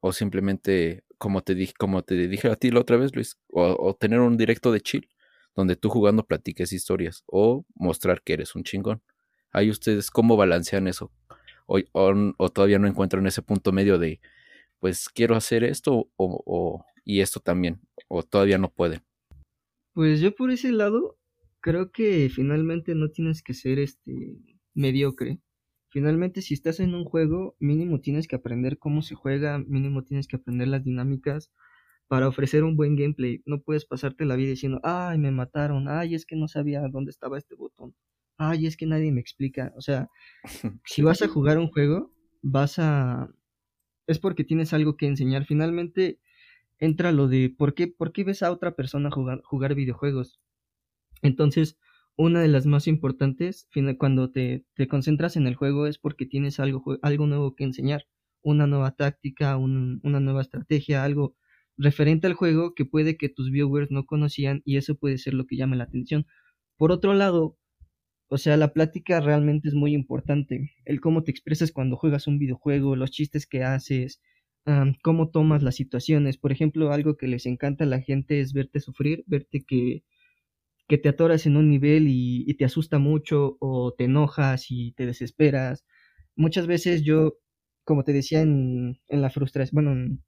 ¿O 0.00 0.12
simplemente, 0.12 1.04
como 1.18 1.42
te, 1.42 1.54
dije, 1.54 1.74
como 1.78 2.02
te 2.02 2.16
dije 2.28 2.48
a 2.50 2.56
ti 2.56 2.70
la 2.70 2.80
otra 2.80 2.96
vez, 2.98 3.14
Luis, 3.14 3.38
o 3.48 3.94
tener 3.96 4.20
un 4.20 4.36
directo 4.36 4.72
de 4.72 4.80
chill? 4.80 5.08
donde 5.54 5.76
tú 5.76 5.88
jugando 5.88 6.26
platiques 6.26 6.72
historias 6.72 7.22
o 7.26 7.64
mostrar 7.74 8.22
que 8.22 8.34
eres 8.34 8.54
un 8.54 8.64
chingón. 8.64 9.02
Ahí 9.52 9.70
ustedes 9.70 10.10
cómo 10.10 10.36
balancean 10.36 10.88
eso 10.88 11.12
o, 11.66 11.80
o, 11.92 12.48
todavía 12.50 12.78
no 12.78 12.88
encuentran 12.88 13.26
ese 13.26 13.42
punto 13.42 13.72
medio 13.72 13.98
de 13.98 14.20
pues 14.80 15.08
quiero 15.08 15.36
hacer 15.36 15.64
esto 15.64 16.10
o, 16.16 16.84
y 17.04 17.20
esto 17.20 17.40
también 17.40 17.80
o 18.08 18.22
todavía 18.22 18.58
no 18.58 18.70
pueden. 18.70 19.02
Pues 19.94 20.20
yo 20.20 20.34
por 20.34 20.50
ese 20.50 20.72
lado 20.72 21.18
creo 21.60 21.92
que 21.92 22.28
finalmente 22.28 22.94
no 22.94 23.10
tienes 23.10 23.42
que 23.42 23.54
ser 23.54 23.78
este 23.78 24.38
mediocre. 24.74 25.40
Finalmente 25.88 26.42
si 26.42 26.54
estás 26.54 26.80
en 26.80 26.94
un 26.94 27.04
juego 27.04 27.56
mínimo 27.60 28.00
tienes 28.00 28.26
que 28.26 28.36
aprender 28.36 28.78
cómo 28.78 29.02
se 29.02 29.14
juega, 29.14 29.58
mínimo 29.58 30.02
tienes 30.02 30.26
que 30.26 30.36
aprender 30.36 30.68
las 30.68 30.82
dinámicas 30.84 31.52
para 32.08 32.28
ofrecer 32.28 32.64
un 32.64 32.76
buen 32.76 32.96
gameplay. 32.96 33.42
No 33.46 33.62
puedes 33.62 33.86
pasarte 33.86 34.24
la 34.24 34.36
vida 34.36 34.50
diciendo, 34.50 34.80
ay, 34.82 35.18
me 35.18 35.30
mataron, 35.30 35.88
ay, 35.88 36.16
es 36.16 36.26
que 36.26 36.36
no 36.36 36.48
sabía 36.48 36.82
dónde 36.90 37.10
estaba 37.10 37.38
este 37.38 37.54
botón, 37.54 37.94
ay, 38.36 38.66
es 38.66 38.76
que 38.76 38.86
nadie 38.86 39.12
me 39.12 39.20
explica. 39.20 39.72
O 39.76 39.80
sea, 39.80 40.08
si 40.84 41.02
vas 41.02 41.22
a 41.22 41.28
jugar 41.28 41.58
un 41.58 41.68
juego, 41.68 42.12
vas 42.42 42.80
a... 42.80 43.30
es 44.08 44.18
porque 44.18 44.44
tienes 44.44 44.72
algo 44.72 44.96
que 44.96 45.06
enseñar. 45.06 45.44
Finalmente 45.46 46.18
entra 46.78 47.12
lo 47.12 47.28
de 47.28 47.54
por 47.56 47.74
qué, 47.74 47.88
por 47.88 48.12
qué 48.12 48.24
ves 48.24 48.42
a 48.42 48.52
otra 48.52 48.74
persona 48.76 49.10
jugar, 49.10 49.42
jugar 49.44 49.74
videojuegos. 49.74 50.40
Entonces, 51.22 51.78
una 52.16 52.40
de 52.40 52.48
las 52.48 52.66
más 52.66 52.86
importantes 52.86 53.68
cuando 53.98 54.30
te, 54.30 54.64
te 54.74 54.86
concentras 54.88 55.36
en 55.36 55.46
el 55.46 55.56
juego 55.56 55.86
es 55.86 55.98
porque 55.98 56.26
tienes 56.26 56.60
algo, 56.60 56.98
algo 57.02 57.26
nuevo 57.26 57.54
que 57.56 57.64
enseñar, 57.64 58.06
una 58.42 58.66
nueva 58.66 58.92
táctica, 58.92 59.56
una 59.56 60.20
nueva 60.20 60.42
estrategia, 60.42 61.04
algo, 61.04 61.34
referente 61.76 62.26
al 62.26 62.34
juego 62.34 62.74
que 62.74 62.84
puede 62.84 63.16
que 63.16 63.28
tus 63.28 63.50
viewers 63.50 63.90
no 63.90 64.06
conocían 64.06 64.62
y 64.64 64.76
eso 64.76 64.94
puede 64.96 65.18
ser 65.18 65.34
lo 65.34 65.46
que 65.46 65.56
llame 65.56 65.76
la 65.76 65.84
atención. 65.84 66.26
Por 66.76 66.92
otro 66.92 67.14
lado, 67.14 67.58
o 68.28 68.38
sea, 68.38 68.56
la 68.56 68.72
plática 68.72 69.20
realmente 69.20 69.68
es 69.68 69.74
muy 69.74 69.94
importante. 69.94 70.72
El 70.84 71.00
cómo 71.00 71.24
te 71.24 71.30
expresas 71.30 71.72
cuando 71.72 71.96
juegas 71.96 72.26
un 72.26 72.38
videojuego, 72.38 72.96
los 72.96 73.10
chistes 73.10 73.46
que 73.46 73.64
haces, 73.64 74.20
cómo 75.02 75.30
tomas 75.30 75.62
las 75.62 75.76
situaciones. 75.76 76.38
Por 76.38 76.52
ejemplo, 76.52 76.92
algo 76.92 77.16
que 77.16 77.28
les 77.28 77.46
encanta 77.46 77.84
a 77.84 77.86
la 77.86 78.00
gente 78.00 78.40
es 78.40 78.52
verte 78.52 78.80
sufrir, 78.80 79.24
verte 79.26 79.64
que, 79.66 80.04
que 80.88 80.98
te 80.98 81.08
atoras 81.08 81.46
en 81.46 81.56
un 81.56 81.68
nivel 81.68 82.06
y, 82.08 82.52
te 82.54 82.64
asusta 82.64 82.98
mucho 82.98 83.56
o 83.60 83.94
te 83.94 84.04
enojas 84.04 84.66
y 84.70 84.92
te 84.92 85.06
desesperas. 85.06 85.84
Muchas 86.36 86.66
veces 86.66 87.02
yo, 87.02 87.34
como 87.84 88.04
te 88.04 88.12
decía 88.12 88.42
en, 88.42 89.00
en 89.08 89.22
la 89.22 89.30
frustración, 89.30 89.74
bueno, 89.74 90.18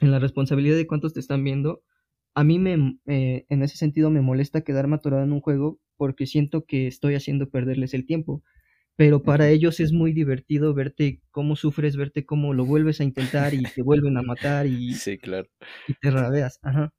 en 0.00 0.10
la 0.10 0.18
responsabilidad 0.18 0.76
de 0.76 0.86
cuántos 0.86 1.14
te 1.14 1.20
están 1.20 1.44
viendo, 1.44 1.82
a 2.34 2.44
mí 2.44 2.58
me, 2.58 2.98
eh, 3.06 3.46
en 3.48 3.62
ese 3.62 3.76
sentido 3.76 4.10
me 4.10 4.20
molesta 4.20 4.62
quedarme 4.62 4.96
atorado 4.96 5.22
en 5.24 5.32
un 5.32 5.40
juego 5.40 5.78
porque 5.96 6.26
siento 6.26 6.64
que 6.64 6.86
estoy 6.86 7.14
haciendo 7.14 7.50
perderles 7.50 7.94
el 7.94 8.06
tiempo. 8.06 8.42
Pero 9.00 9.22
para 9.22 9.48
ellos 9.48 9.80
es 9.80 9.94
muy 9.94 10.12
divertido 10.12 10.74
verte 10.74 11.22
cómo 11.30 11.56
sufres, 11.56 11.96
verte 11.96 12.26
cómo 12.26 12.52
lo 12.52 12.66
vuelves 12.66 13.00
a 13.00 13.04
intentar 13.04 13.54
y 13.54 13.62
te 13.62 13.80
vuelven 13.80 14.18
a 14.18 14.22
matar 14.22 14.66
y, 14.66 14.92
sí, 14.92 15.16
claro. 15.16 15.48
y 15.88 15.94
te 15.94 16.10
rabeas. 16.10 16.58
Ajá. 16.60 16.92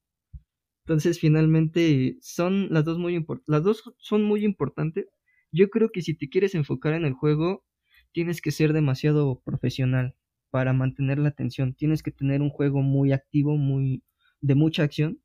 Entonces, 0.84 1.20
finalmente, 1.20 2.18
son 2.20 2.70
las 2.72 2.86
dos 2.86 2.98
muy 2.98 3.24
las 3.46 3.62
dos 3.62 3.84
son 4.00 4.24
muy 4.24 4.44
importantes. 4.44 5.06
Yo 5.52 5.70
creo 5.70 5.92
que 5.92 6.02
si 6.02 6.18
te 6.18 6.28
quieres 6.28 6.56
enfocar 6.56 6.94
en 6.94 7.06
el 7.06 7.14
juego, 7.14 7.64
tienes 8.14 8.42
que 8.42 8.50
ser 8.50 8.74
demasiado 8.74 9.40
profesional 9.46 10.16
para 10.50 10.74
mantener 10.74 11.20
la 11.20 11.30
atención. 11.30 11.76
Tienes 11.76 12.02
que 12.02 12.10
tener 12.10 12.42
un 12.42 12.50
juego 12.50 12.82
muy 12.82 13.12
activo, 13.12 13.58
muy 13.58 14.02
de 14.40 14.56
mucha 14.56 14.82
acción. 14.82 15.22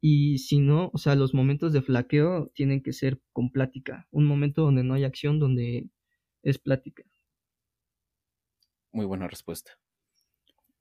Y 0.00 0.38
si 0.38 0.58
no, 0.58 0.90
o 0.94 0.96
sea, 0.96 1.16
los 1.16 1.34
momentos 1.34 1.74
de 1.74 1.82
flaqueo 1.82 2.50
tienen 2.54 2.82
que 2.82 2.94
ser 2.94 3.20
con 3.30 3.50
plática. 3.50 4.08
Un 4.10 4.24
momento 4.24 4.62
donde 4.62 4.84
no 4.84 4.94
hay 4.94 5.04
acción, 5.04 5.38
donde 5.38 5.90
es 6.44 6.58
plática. 6.58 7.02
Muy 8.92 9.06
buena 9.06 9.26
respuesta. 9.26 9.72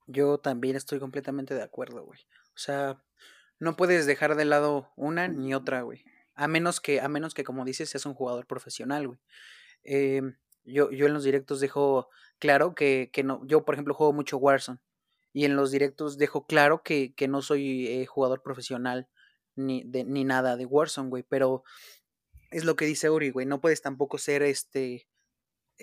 Yo 0.06 0.38
también 0.38 0.76
estoy 0.76 1.00
completamente 1.00 1.56
de 1.56 1.64
acuerdo, 1.64 2.04
güey. 2.04 2.20
O 2.50 2.58
sea, 2.58 3.04
no 3.60 3.76
puedes 3.76 4.06
dejar 4.06 4.36
de 4.36 4.46
lado 4.46 4.92
una 4.96 5.28
ni 5.28 5.56
otra, 5.56 5.82
güey. 5.82 6.04
A 6.36 6.48
menos 6.48 6.82
que, 6.82 7.00
a 7.00 7.08
menos 7.08 7.34
que, 7.34 7.44
como 7.44 7.66
dices, 7.66 7.90
seas 7.90 8.06
un 8.06 8.14
jugador 8.14 8.46
profesional, 8.46 9.08
güey. 9.08 9.20
Eh, 9.84 10.22
yo, 10.66 10.92
yo 10.92 11.08
en 11.08 11.14
los 11.14 11.24
directos 11.24 11.60
dejo 11.60 12.10
claro 12.40 12.76
que, 12.76 13.10
que, 13.12 13.24
no, 13.24 13.46
yo 13.46 13.66
por 13.66 13.76
ejemplo 13.76 13.94
juego 13.94 14.14
mucho 14.14 14.38
Warzone 14.38 14.80
y 15.34 15.46
en 15.46 15.56
los 15.56 15.72
directos 15.72 16.18
dejo 16.18 16.46
claro 16.46 16.84
que, 16.84 17.14
que 17.16 17.28
no 17.28 17.42
soy 17.42 17.88
eh, 17.88 18.06
jugador 18.06 18.42
profesional 18.44 19.10
ni, 19.56 19.84
de, 19.84 20.04
ni 20.04 20.24
nada 20.24 20.56
de 20.56 20.66
Warzone, 20.66 21.10
güey, 21.10 21.24
pero 21.24 21.64
es 22.52 22.64
lo 22.66 22.76
que 22.76 22.86
dice 22.86 23.10
Uri, 23.10 23.32
güey, 23.32 23.46
no 23.46 23.60
puedes 23.62 23.82
tampoco 23.82 24.18
ser 24.18 24.44
este 24.44 25.08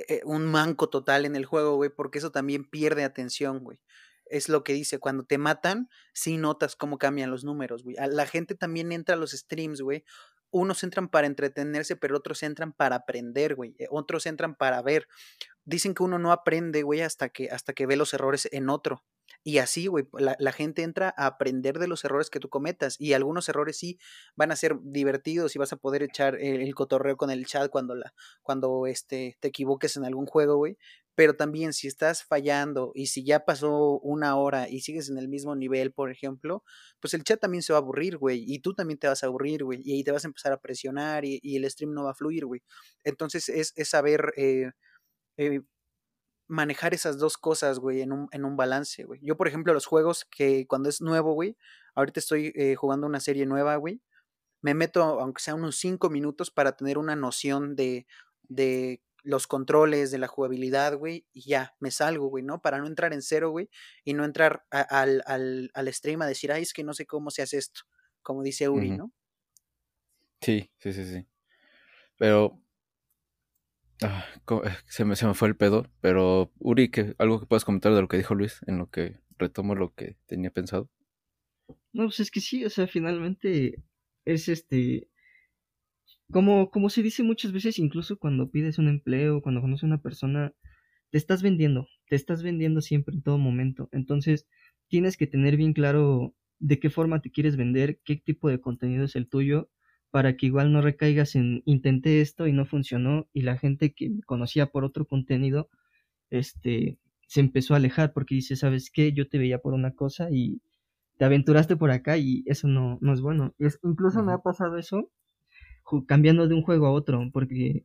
eh, 0.09 0.21
un 0.25 0.47
manco 0.47 0.89
total 0.89 1.25
en 1.25 1.37
el 1.37 1.47
juego, 1.47 1.77
güey, 1.77 1.91
porque 1.91 2.19
eso 2.19 2.31
también 2.31 2.65
pierde 2.65 3.05
atención, 3.05 3.61
güey. 3.61 3.81
Es 4.27 4.49
lo 4.49 4.63
que 4.63 4.73
dice, 4.73 4.99
cuando 4.99 5.25
te 5.25 5.39
matan, 5.39 5.89
sí 6.13 6.37
notas 6.37 6.77
cómo 6.77 6.99
cambian 6.99 7.31
los 7.31 7.45
números, 7.45 7.83
güey. 7.83 7.97
La 8.11 8.27
gente 8.27 8.55
también 8.55 8.93
entra 8.93 9.17
a 9.17 9.19
los 9.19 9.33
streams, 9.33 9.81
güey, 9.81 10.05
unos 10.51 10.83
entran 10.83 11.09
para 11.09 11.27
entretenerse, 11.27 11.97
pero 11.97 12.17
otros 12.17 12.43
entran 12.43 12.73
para 12.73 12.97
aprender, 12.97 13.55
güey. 13.55 13.75
Eh, 13.79 13.87
otros 13.91 14.27
entran 14.27 14.55
para 14.55 14.83
ver. 14.83 15.07
dicen 15.65 15.95
que 15.95 16.03
uno 16.03 16.19
no 16.19 16.33
aprende, 16.33 16.83
güey, 16.83 17.03
hasta 17.03 17.29
que, 17.29 17.51
hasta 17.51 17.73
que 17.73 17.87
ve 17.87 17.97
los 17.97 18.15
errores 18.15 18.49
en 18.53 18.69
otro. 18.71 19.05
Y 19.43 19.59
así, 19.59 19.87
güey, 19.87 20.07
la, 20.19 20.37
la, 20.39 20.53
gente 20.53 20.83
entra 20.83 21.15
a 21.17 21.27
aprender 21.27 21.79
de 21.79 21.89
los 21.89 22.05
errores 22.05 22.29
que 22.29 22.41
tú 22.41 22.51
cometas. 22.51 22.97
Y 23.01 23.15
algunos 23.15 23.49
errores 23.49 23.79
sí 23.79 23.99
van 24.37 24.53
a 24.53 24.57
ser 24.57 24.77
divertidos 24.83 25.57
y 25.57 25.59
vas 25.59 25.73
a 25.73 25.77
poder 25.77 26.03
echar 26.03 26.37
el, 26.37 26.61
el 26.61 26.75
cotorreo 26.75 27.17
con 27.17 27.31
el 27.31 27.47
chat 27.47 27.71
cuando, 27.71 27.95
la, 27.95 28.13
cuando 28.43 28.87
este, 28.87 29.39
te 29.41 29.49
equivoques 29.49 29.97
en 29.97 30.05
algún 30.05 30.27
juego, 30.27 30.57
güey. 30.57 30.77
Pero 31.15 31.37
también 31.37 31.73
si 31.73 31.87
estás 31.89 32.23
fallando 32.23 32.93
y 32.95 33.07
si 33.07 33.25
ya 33.25 33.45
pasó 33.47 33.99
una 34.01 34.37
hora 34.37 34.69
y 34.69 34.81
sigues 34.81 35.09
en 35.09 35.19
el 35.19 35.29
mismo 35.29 35.57
nivel, 35.57 35.93
por 35.93 36.11
ejemplo, 36.11 36.63
pues 37.01 37.15
el 37.15 37.25
chat 37.25 37.41
también 37.41 37.63
se 37.63 37.73
va 37.73 37.79
a 37.79 37.83
aburrir, 37.83 38.19
güey. 38.19 38.45
Y 38.47 38.59
tú 38.61 38.75
también 38.75 38.99
te 38.99 39.09
vas 39.09 39.23
a 39.25 39.27
aburrir, 39.27 39.65
güey. 39.65 39.81
Y 39.83 39.95
ahí 39.95 40.05
te 40.05 40.13
vas 40.13 40.25
a 40.25 40.29
empezar 40.29 40.53
a 40.53 40.61
presionar 40.61 41.25
y, 41.25 41.41
y 41.43 41.57
el 41.57 41.71
stream 41.71 41.95
no 41.95 42.05
va 42.05 42.11
a 42.11 42.15
fluir, 42.15 42.45
güey. 42.45 42.63
Entonces 43.05 43.49
es, 43.49 43.73
es 43.77 43.89
saber... 43.89 44.33
Eh, 44.37 44.71
eh, 45.39 45.63
manejar 46.51 46.95
esas 46.95 47.19
dos 47.19 47.39
cosas, 47.39 47.79
güey, 47.79 48.03
en 48.03 48.13
un, 48.13 48.29
en 48.33 48.45
un 48.45 48.57
balance, 48.57 49.05
güey. 49.05 49.21
Yo, 49.23 49.37
por 49.37 49.47
ejemplo, 49.47 49.73
los 49.73 49.87
juegos 49.87 50.25
que 50.25 50.67
cuando 50.67 50.89
es 50.89 51.01
nuevo, 51.01 51.33
güey, 51.33 51.57
ahorita 51.95 52.19
estoy 52.19 52.53
eh, 52.57 52.75
jugando 52.75 53.07
una 53.07 53.21
serie 53.21 53.47
nueva, 53.47 53.77
güey, 53.77 54.03
me 54.61 54.75
meto, 54.75 55.03
aunque 55.03 55.43
sea 55.43 55.55
unos 55.55 55.77
cinco 55.77 56.11
minutos, 56.11 56.51
para 56.51 56.73
tener 56.73 56.99
una 56.99 57.15
noción 57.15 57.77
de, 57.77 58.07
de 58.43 59.01
los 59.23 59.47
controles, 59.47 60.11
de 60.11 60.19
la 60.19 60.27
jugabilidad, 60.27 60.97
güey, 60.99 61.25
y 61.33 61.49
ya, 61.49 61.77
me 61.79 61.93
salgo, 61.93 62.27
güey, 62.27 62.43
¿no? 62.43 62.61
Para 62.61 62.79
no 62.79 62.89
entrar 62.89 63.13
en 63.13 63.23
cero, 63.23 63.51
güey, 63.51 63.71
y 64.05 64.15
no 64.15 64.25
entrar 64.25 64.67
a, 64.73 64.81
al, 64.81 65.23
al, 65.27 65.71
al, 65.73 65.95
stream 65.95 66.21
a 66.23 66.27
decir, 66.27 66.51
ay, 66.51 66.63
es 66.63 66.73
que 66.73 66.83
no 66.83 66.95
sé 66.95 67.07
cómo 67.07 67.31
se 67.31 67.43
hace 67.43 67.59
esto, 67.59 67.83
como 68.23 68.43
dice 68.43 68.69
Uri, 68.69 68.91
uh 68.91 68.95
-huh. 68.95 68.99
¿no? 68.99 69.13
Sí, 70.41 70.71
sí, 70.79 70.93
sí, 70.93 71.05
sí. 71.05 71.27
Pero 72.19 72.61
Ah, 74.03 74.25
se, 74.87 75.05
me, 75.05 75.15
se 75.17 75.27
me 75.27 75.35
fue 75.35 75.49
el 75.49 75.57
pedo, 75.57 75.87
pero 76.01 76.51
Uri, 76.59 76.91
¿algo 77.19 77.41
que 77.41 77.47
puedas 77.47 77.65
comentar 77.65 77.93
de 77.95 78.01
lo 78.01 78.09
que 78.09 78.17
dijo 78.17 78.35
Luis 78.35 78.61
en 78.67 78.79
lo 78.79 78.89
que 78.89 79.21
retomo 79.39 79.75
lo 79.75 79.95
que 79.95 80.17
tenía 80.27 80.51
pensado? 80.51 80.89
No, 81.93 82.05
pues 82.05 82.21
es 82.21 82.31
que 82.31 82.41
sí, 82.41 82.65
o 82.65 82.71
sea, 82.71 82.87
finalmente 82.87 83.83
es 84.25 84.49
este, 84.49 85.09
como, 86.31 86.71
como 86.71 86.89
se 86.91 87.03
dice 87.03 87.23
muchas 87.23 87.53
veces, 87.53 87.79
incluso 87.79 88.19
cuando 88.19 88.51
pides 88.51 88.79
un 88.79 88.89
empleo, 88.89 89.43
cuando 89.43 89.61
conoces 89.61 89.85
a 89.85 89.87
una 89.89 90.03
persona, 90.03 90.55
te 91.11 91.19
estás 91.19 91.43
vendiendo, 91.43 91.89
te 92.09 92.17
estás 92.17 92.43
vendiendo 92.43 92.81
siempre 92.81 93.15
en 93.15 93.23
todo 93.23 93.39
momento. 93.39 93.89
Entonces, 93.93 94.47
tienes 94.89 95.17
que 95.17 95.27
tener 95.27 95.57
bien 95.57 95.73
claro 95.73 96.35
de 96.59 96.79
qué 96.79 96.91
forma 96.91 97.21
te 97.21 97.31
quieres 97.31 97.57
vender, 97.57 98.01
qué 98.05 98.17
tipo 98.17 98.49
de 98.49 98.61
contenido 98.61 99.05
es 99.05 99.17
el 99.17 99.29
tuyo 99.29 99.71
para 100.11 100.37
que 100.37 100.47
igual 100.47 100.73
no 100.73 100.83
recaigas 100.83 101.37
en 101.37 101.63
intenté 101.67 102.21
esto 102.21 102.47
y 102.47 102.53
no 102.53 102.65
funcionó 102.65 103.29
y 103.33 103.43
la 103.43 103.57
gente 103.57 103.93
que 103.93 104.11
me 104.11 104.23
conocía 104.23 104.67
por 104.67 104.85
otro 104.85 105.07
contenido 105.07 105.69
este 106.31 106.99
se 107.27 107.41
empezó 107.41 107.75
a 107.75 107.77
alejar 107.77 108.13
porque 108.13 108.35
dice, 108.35 108.57
¿sabes 108.57 108.91
qué? 108.91 109.13
Yo 109.13 109.29
te 109.29 109.39
veía 109.39 109.61
por 109.61 109.73
una 109.73 109.93
cosa 109.95 110.31
y 110.33 110.61
te 111.17 111.25
aventuraste 111.25 111.77
por 111.77 111.93
acá 111.93 112.17
y 112.19 112.43
eso 112.47 112.67
no, 112.67 112.99
no 113.01 113.13
es 113.13 113.21
bueno. 113.21 113.55
Es, 113.59 113.79
incluso 113.85 114.23
me 114.25 114.33
ha 114.33 114.39
pasado 114.39 114.79
eso 114.79 115.13
cambiando 116.07 116.49
de 116.49 116.55
un 116.55 116.63
juego 116.63 116.87
a 116.87 116.91
otro 116.91 117.31
porque 117.33 117.85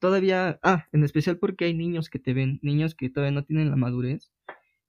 todavía, 0.00 0.58
ah, 0.64 0.86
en 0.92 1.04
especial 1.04 1.38
porque 1.38 1.66
hay 1.66 1.74
niños 1.74 2.10
que 2.10 2.18
te 2.18 2.32
ven, 2.32 2.58
niños 2.62 2.96
que 2.96 3.10
todavía 3.10 3.34
no 3.34 3.44
tienen 3.44 3.70
la 3.70 3.76
madurez. 3.76 4.32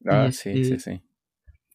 Ah, 0.06 0.28
y 0.30 0.32
sí, 0.32 0.50
este, 0.50 0.64
sí, 0.64 0.80
sí. 0.80 1.02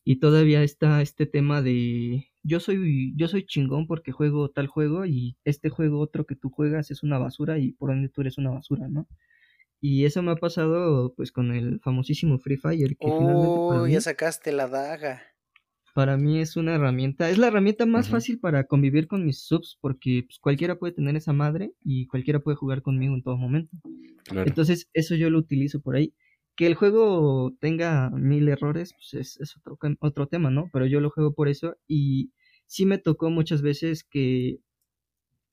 Y 0.02 0.16
todavía 0.16 0.64
está 0.64 1.02
este 1.02 1.26
tema 1.26 1.62
de 1.62 2.28
yo 2.46 2.60
soy 2.60 3.12
yo 3.16 3.28
soy 3.28 3.44
chingón 3.44 3.86
porque 3.86 4.12
juego 4.12 4.50
tal 4.50 4.66
juego 4.68 5.04
y 5.04 5.36
este 5.44 5.68
juego 5.68 6.00
otro 6.00 6.26
que 6.26 6.36
tú 6.36 6.50
juegas 6.50 6.90
es 6.90 7.02
una 7.02 7.18
basura 7.18 7.58
y 7.58 7.72
por 7.72 7.90
ende 7.90 8.08
tú 8.08 8.20
eres 8.20 8.38
una 8.38 8.50
basura, 8.50 8.88
¿no? 8.88 9.08
Y 9.80 10.04
eso 10.04 10.22
me 10.22 10.32
ha 10.32 10.36
pasado 10.36 11.12
pues 11.16 11.32
con 11.32 11.52
el 11.52 11.80
famosísimo 11.80 12.38
Free 12.38 12.56
Fire 12.56 12.96
que 12.96 13.08
oh, 13.08 13.84
mí, 13.84 13.92
ya 13.92 14.00
sacaste 14.00 14.52
la 14.52 14.68
daga. 14.68 15.22
Para 15.94 16.16
mí 16.16 16.40
es 16.40 16.56
una 16.56 16.74
herramienta, 16.74 17.30
es 17.30 17.38
la 17.38 17.48
herramienta 17.48 17.86
más 17.86 18.06
uh 18.06 18.08
-huh. 18.08 18.12
fácil 18.12 18.38
para 18.38 18.64
convivir 18.64 19.06
con 19.06 19.24
mis 19.24 19.40
subs 19.40 19.78
porque 19.80 20.24
pues, 20.26 20.38
cualquiera 20.38 20.78
puede 20.78 20.92
tener 20.92 21.16
esa 21.16 21.32
madre 21.32 21.72
y 21.82 22.06
cualquiera 22.06 22.40
puede 22.40 22.56
jugar 22.56 22.82
conmigo 22.82 23.14
en 23.14 23.22
todo 23.22 23.36
momento. 23.36 23.76
Claro. 24.24 24.48
Entonces, 24.48 24.88
eso 24.92 25.14
yo 25.14 25.30
lo 25.30 25.38
utilizo 25.38 25.80
por 25.80 25.96
ahí. 25.96 26.14
Que 26.56 26.66
el 26.66 26.74
juego 26.74 27.54
tenga 27.60 28.10
mil 28.10 28.48
errores, 28.48 28.94
pues 28.94 29.38
es, 29.40 29.56
otro, 29.56 29.78
otro 30.00 30.26
tema, 30.28 30.50
¿no? 30.50 30.70
Pero 30.72 30.86
yo 30.86 31.00
lo 31.00 31.10
juego 31.10 31.34
por 31.34 31.48
eso 31.48 31.76
y 31.86 32.32
sí 32.66 32.86
me 32.86 32.98
tocó 32.98 33.30
muchas 33.30 33.62
veces 33.62 34.04
que 34.04 34.58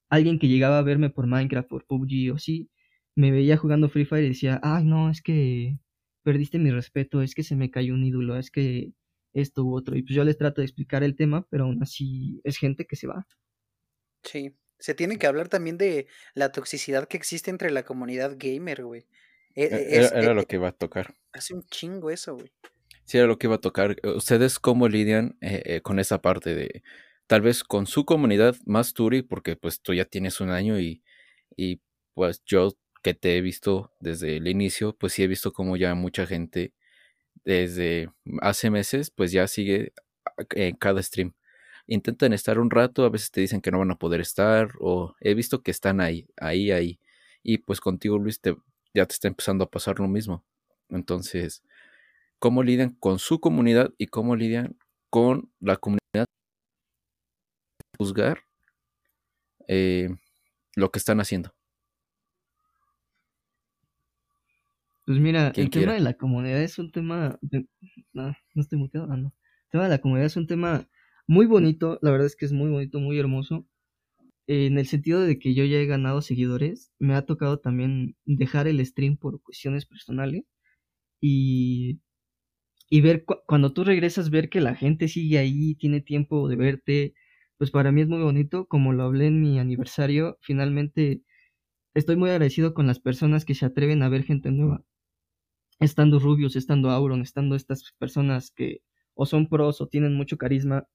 alguien 0.09 0.39
que 0.39 0.47
llegaba 0.47 0.79
a 0.79 0.83
verme 0.83 1.09
por 1.09 1.27
Minecraft, 1.27 1.67
por 1.67 1.85
PUBG 1.85 2.33
o 2.33 2.37
sí, 2.37 2.69
me 3.15 3.31
veía 3.31 3.57
jugando 3.57 3.89
Free 3.89 4.05
Fire 4.05 4.23
y 4.23 4.29
decía, 4.29 4.59
ay, 4.63 4.85
no, 4.85 5.09
es 5.09 5.21
que 5.21 5.79
perdiste 6.23 6.59
mi 6.59 6.71
respeto, 6.71 7.21
es 7.21 7.35
que 7.35 7.43
se 7.43 7.55
me 7.55 7.69
cayó 7.69 7.93
un 7.93 8.03
ídolo, 8.03 8.37
es 8.37 8.49
que 8.51 8.93
esto 9.33 9.63
u 9.63 9.75
otro. 9.75 9.97
Y 9.97 10.03
pues 10.03 10.15
yo 10.15 10.23
les 10.23 10.37
trato 10.37 10.61
de 10.61 10.65
explicar 10.65 11.03
el 11.03 11.15
tema, 11.15 11.47
pero 11.49 11.65
aún 11.65 11.81
así 11.81 12.39
es 12.43 12.57
gente 12.57 12.85
que 12.85 12.95
se 12.95 13.07
va. 13.07 13.27
Sí, 14.23 14.55
se 14.79 14.93
tiene 14.93 15.17
que 15.17 15.27
hablar 15.27 15.49
también 15.49 15.77
de 15.77 16.07
la 16.33 16.51
toxicidad 16.51 17.07
que 17.07 17.17
existe 17.17 17.49
entre 17.51 17.71
la 17.71 17.83
comunidad 17.83 18.35
gamer, 18.37 18.83
güey. 18.83 19.05
E, 19.55 19.63
Es, 19.65 20.11
era, 20.11 20.31
eh, 20.31 20.33
lo 20.33 20.45
que 20.45 20.55
iba 20.55 20.67
a 20.67 20.71
tocar. 20.71 21.13
Hace 21.31 21.53
un 21.53 21.63
chingo 21.63 22.09
eso, 22.09 22.35
güey. 22.35 22.51
Sí, 23.05 23.17
era 23.17 23.27
lo 23.27 23.37
que 23.37 23.47
iba 23.47 23.55
a 23.55 23.61
tocar. 23.61 23.97
¿Ustedes 24.03 24.59
cómo 24.59 24.87
lidian 24.87 25.37
eh, 25.41 25.61
eh, 25.65 25.81
con 25.81 25.99
esa 25.99 26.21
parte 26.21 26.55
de, 26.55 26.83
tal 27.27 27.41
vez 27.41 27.63
con 27.63 27.85
su 27.85 28.05
comunidad 28.05 28.55
más 28.65 28.93
Turi, 28.93 29.21
porque 29.21 29.55
pues 29.55 29.81
tú 29.81 29.93
ya 29.93 30.05
tienes 30.05 30.41
un 30.41 30.49
año 30.49 30.79
y, 30.79 31.03
y 31.55 31.81
pues 32.13 32.43
yo 32.45 32.73
que 33.03 33.13
te 33.13 33.37
he 33.37 33.41
visto 33.41 33.91
desde 33.99 34.37
el 34.37 34.47
inicio, 34.47 34.95
pues 34.95 35.13
sí 35.13 35.23
he 35.23 35.27
visto 35.27 35.51
como 35.51 35.75
ya 35.75 35.93
mucha 35.93 36.25
gente 36.25 36.73
desde 37.43 38.09
hace 38.41 38.69
meses, 38.69 39.11
pues 39.11 39.31
ya 39.31 39.47
sigue 39.47 39.93
en 40.51 40.75
cada 40.77 41.03
stream. 41.03 41.33
Intentan 41.87 42.31
estar 42.31 42.59
un 42.59 42.71
rato, 42.71 43.03
a 43.03 43.09
veces 43.09 43.31
te 43.31 43.41
dicen 43.41 43.61
que 43.61 43.71
no 43.71 43.79
van 43.79 43.91
a 43.91 43.97
poder 43.99 44.21
estar, 44.21 44.71
o 44.79 45.15
he 45.19 45.33
visto 45.33 45.61
que 45.61 45.71
están 45.71 45.99
ahí, 45.99 46.27
ahí, 46.37 46.71
ahí. 46.71 46.99
Y 47.43 47.57
pues 47.59 47.81
contigo, 47.81 48.17
Luis, 48.17 48.39
te, 48.39 48.55
ya 48.93 49.05
te 49.05 49.13
está 49.13 49.27
empezando 49.27 49.63
a 49.63 49.69
pasar 49.69 49.99
lo 49.99 50.07
mismo. 50.07 50.43
Entonces, 50.89 51.63
¿cómo 52.39 52.63
lidian 52.63 52.91
con 52.99 53.19
su 53.19 53.39
comunidad 53.39 53.93
y 53.97 54.07
cómo 54.07 54.35
lidian 54.35 54.77
con 55.09 55.51
la 55.59 55.77
comunidad? 55.77 56.25
Juzgar 57.97 58.43
eh, 59.67 60.09
lo 60.75 60.91
que 60.91 60.99
están 60.99 61.19
haciendo. 61.19 61.53
Pues 65.05 65.19
mira, 65.19 65.47
el 65.47 65.69
quiera? 65.69 65.71
tema 65.71 65.93
de 65.93 65.99
la 65.99 66.13
comunidad 66.13 66.61
es 66.61 66.79
un 66.79 66.91
tema. 66.91 67.37
De... 67.41 67.67
No, 68.13 68.33
no 68.53 68.61
estoy 68.61 68.79
muteado, 68.79 69.11
ah, 69.11 69.17
no. 69.17 69.33
El 69.65 69.69
tema 69.71 69.83
de 69.83 69.89
la 69.89 69.99
comunidad 69.99 70.27
es 70.27 70.37
un 70.37 70.47
tema 70.47 70.87
muy 71.27 71.45
bonito, 71.45 71.99
la 72.01 72.11
verdad 72.11 72.27
es 72.27 72.35
que 72.35 72.45
es 72.45 72.53
muy 72.53 72.69
bonito, 72.69 72.99
muy 72.99 73.19
hermoso. 73.19 73.65
En 74.47 74.77
el 74.77 74.87
sentido 74.87 75.21
de 75.21 75.39
que 75.39 75.53
yo 75.53 75.65
ya 75.65 75.77
he 75.77 75.85
ganado 75.85 76.21
seguidores, 76.21 76.91
me 76.99 77.15
ha 77.15 77.25
tocado 77.25 77.59
también 77.59 78.15
dejar 78.25 78.67
el 78.67 78.85
stream 78.85 79.17
por 79.17 79.41
cuestiones 79.41 79.85
personales 79.85 80.43
y, 81.21 82.01
y 82.89 83.01
ver 83.01 83.25
cu 83.25 83.35
cuando 83.47 83.73
tú 83.73 83.83
regresas, 83.83 84.29
ver 84.29 84.49
que 84.49 84.61
la 84.61 84.75
gente 84.75 85.07
sigue 85.07 85.37
ahí, 85.39 85.75
tiene 85.75 86.01
tiempo 86.01 86.47
de 86.49 86.55
verte, 86.57 87.13
pues 87.57 87.71
para 87.71 87.91
mí 87.91 88.01
es 88.01 88.07
muy 88.09 88.21
bonito, 88.21 88.67
como 88.67 88.93
lo 88.93 89.03
hablé 89.03 89.27
en 89.27 89.41
mi 89.41 89.59
aniversario, 89.59 90.37
finalmente 90.41 91.23
estoy 91.95 92.17
muy 92.17 92.29
agradecido 92.31 92.73
con 92.73 92.87
las 92.87 92.99
personas 92.99 93.45
que 93.45 93.55
se 93.55 93.65
atreven 93.65 94.03
a 94.03 94.09
ver 94.09 94.23
gente 94.23 94.51
nueva, 94.51 94.83
estando 95.79 96.19
Rubius, 96.19 96.55
estando 96.55 96.89
Auron, 96.91 97.21
estando 97.21 97.55
estas 97.55 97.93
personas 97.99 98.51
que 98.51 98.81
o 99.15 99.25
son 99.25 99.47
pros 99.49 99.81
o 99.81 99.87
tienen 99.87 100.15
mucho 100.15 100.37
carisma, 100.37 100.87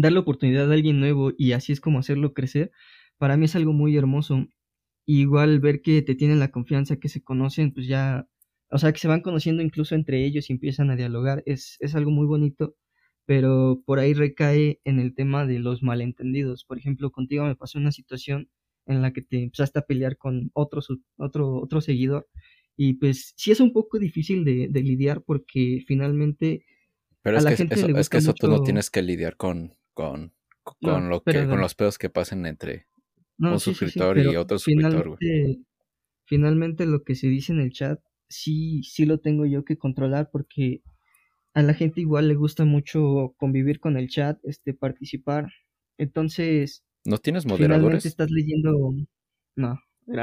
darle 0.00 0.20
oportunidad 0.20 0.70
a 0.70 0.74
alguien 0.74 1.00
nuevo 1.00 1.32
y 1.36 1.52
así 1.52 1.72
es 1.72 1.80
como 1.80 1.98
hacerlo 1.98 2.34
crecer, 2.34 2.70
para 3.18 3.36
mí 3.36 3.46
es 3.46 3.56
algo 3.56 3.72
muy 3.72 3.96
hermoso. 3.96 4.46
Y 5.06 5.20
igual 5.20 5.60
ver 5.60 5.82
que 5.82 6.02
te 6.02 6.14
tienen 6.14 6.38
la 6.38 6.50
confianza, 6.50 6.96
que 6.96 7.08
se 7.08 7.22
conocen, 7.22 7.72
pues 7.72 7.86
ya, 7.86 8.28
o 8.70 8.78
sea, 8.78 8.92
que 8.92 8.98
se 9.00 9.08
van 9.08 9.22
conociendo 9.22 9.62
incluso 9.62 9.94
entre 9.94 10.24
ellos 10.24 10.50
y 10.50 10.52
empiezan 10.52 10.90
a 10.90 10.96
dialogar, 10.96 11.42
es, 11.46 11.76
es 11.80 11.94
algo 11.94 12.10
muy 12.10 12.26
bonito, 12.26 12.76
pero 13.26 13.82
por 13.86 13.98
ahí 13.98 14.14
recae 14.14 14.80
en 14.84 15.00
el 15.00 15.14
tema 15.14 15.46
de 15.46 15.58
los 15.58 15.82
malentendidos. 15.82 16.64
Por 16.64 16.78
ejemplo, 16.78 17.10
contigo 17.10 17.44
me 17.44 17.56
pasó 17.56 17.78
una 17.78 17.92
situación 17.92 18.48
en 18.86 19.02
la 19.02 19.12
que 19.12 19.22
te 19.22 19.42
empezaste 19.42 19.78
a 19.80 19.86
pelear 19.86 20.16
con 20.16 20.50
otro, 20.54 20.80
otro, 21.16 21.56
otro 21.56 21.80
seguidor 21.80 22.28
y 22.76 22.94
pues 22.94 23.34
sí 23.36 23.50
es 23.50 23.60
un 23.60 23.72
poco 23.72 23.98
difícil 23.98 24.44
de, 24.44 24.68
de 24.70 24.82
lidiar 24.82 25.22
porque 25.22 25.84
finalmente 25.86 26.64
pero 27.22 27.36
es, 27.36 27.44
que 27.44 27.52
eso, 27.52 27.88
es 27.88 28.08
que 28.08 28.16
eso 28.16 28.30
mucho... 28.30 28.46
tú 28.46 28.48
no 28.48 28.62
tienes 28.62 28.90
que 28.90 29.02
lidiar 29.02 29.36
con, 29.36 29.74
con, 29.94 30.32
con, 30.62 30.76
no, 30.80 31.08
lo 31.08 31.22
que, 31.22 31.46
con 31.46 31.60
los 31.60 31.74
pedos 31.74 31.98
que 31.98 32.10
pasen 32.10 32.46
entre 32.46 32.86
no, 33.38 33.52
un 33.52 33.60
sí, 33.60 33.70
suscriptor 33.70 34.16
sí, 34.16 34.24
sí, 34.24 34.30
y 34.30 34.36
otro 34.36 34.58
suscriptor. 34.58 35.16
Finalmente, 35.18 35.64
finalmente 36.24 36.86
lo 36.86 37.02
que 37.02 37.14
se 37.14 37.28
dice 37.28 37.52
en 37.52 37.60
el 37.60 37.72
chat 37.72 38.00
sí, 38.30 38.82
sí 38.84 39.04
lo 39.04 39.18
tengo 39.18 39.44
yo 39.44 39.64
que 39.64 39.76
controlar 39.76 40.30
porque 40.32 40.82
a 41.52 41.62
la 41.62 41.74
gente 41.74 42.00
igual 42.00 42.28
le 42.28 42.34
gusta 42.36 42.64
mucho 42.64 43.34
convivir 43.36 43.80
con 43.80 43.96
el 43.96 44.08
chat, 44.08 44.38
este, 44.44 44.72
participar. 44.72 45.50
Entonces, 45.98 46.84
¿no 47.04 47.18
tienes 47.18 47.44
moderadores? 47.44 48.06
estás 48.06 48.30
leyendo, 48.30 48.94
no, 49.56 49.78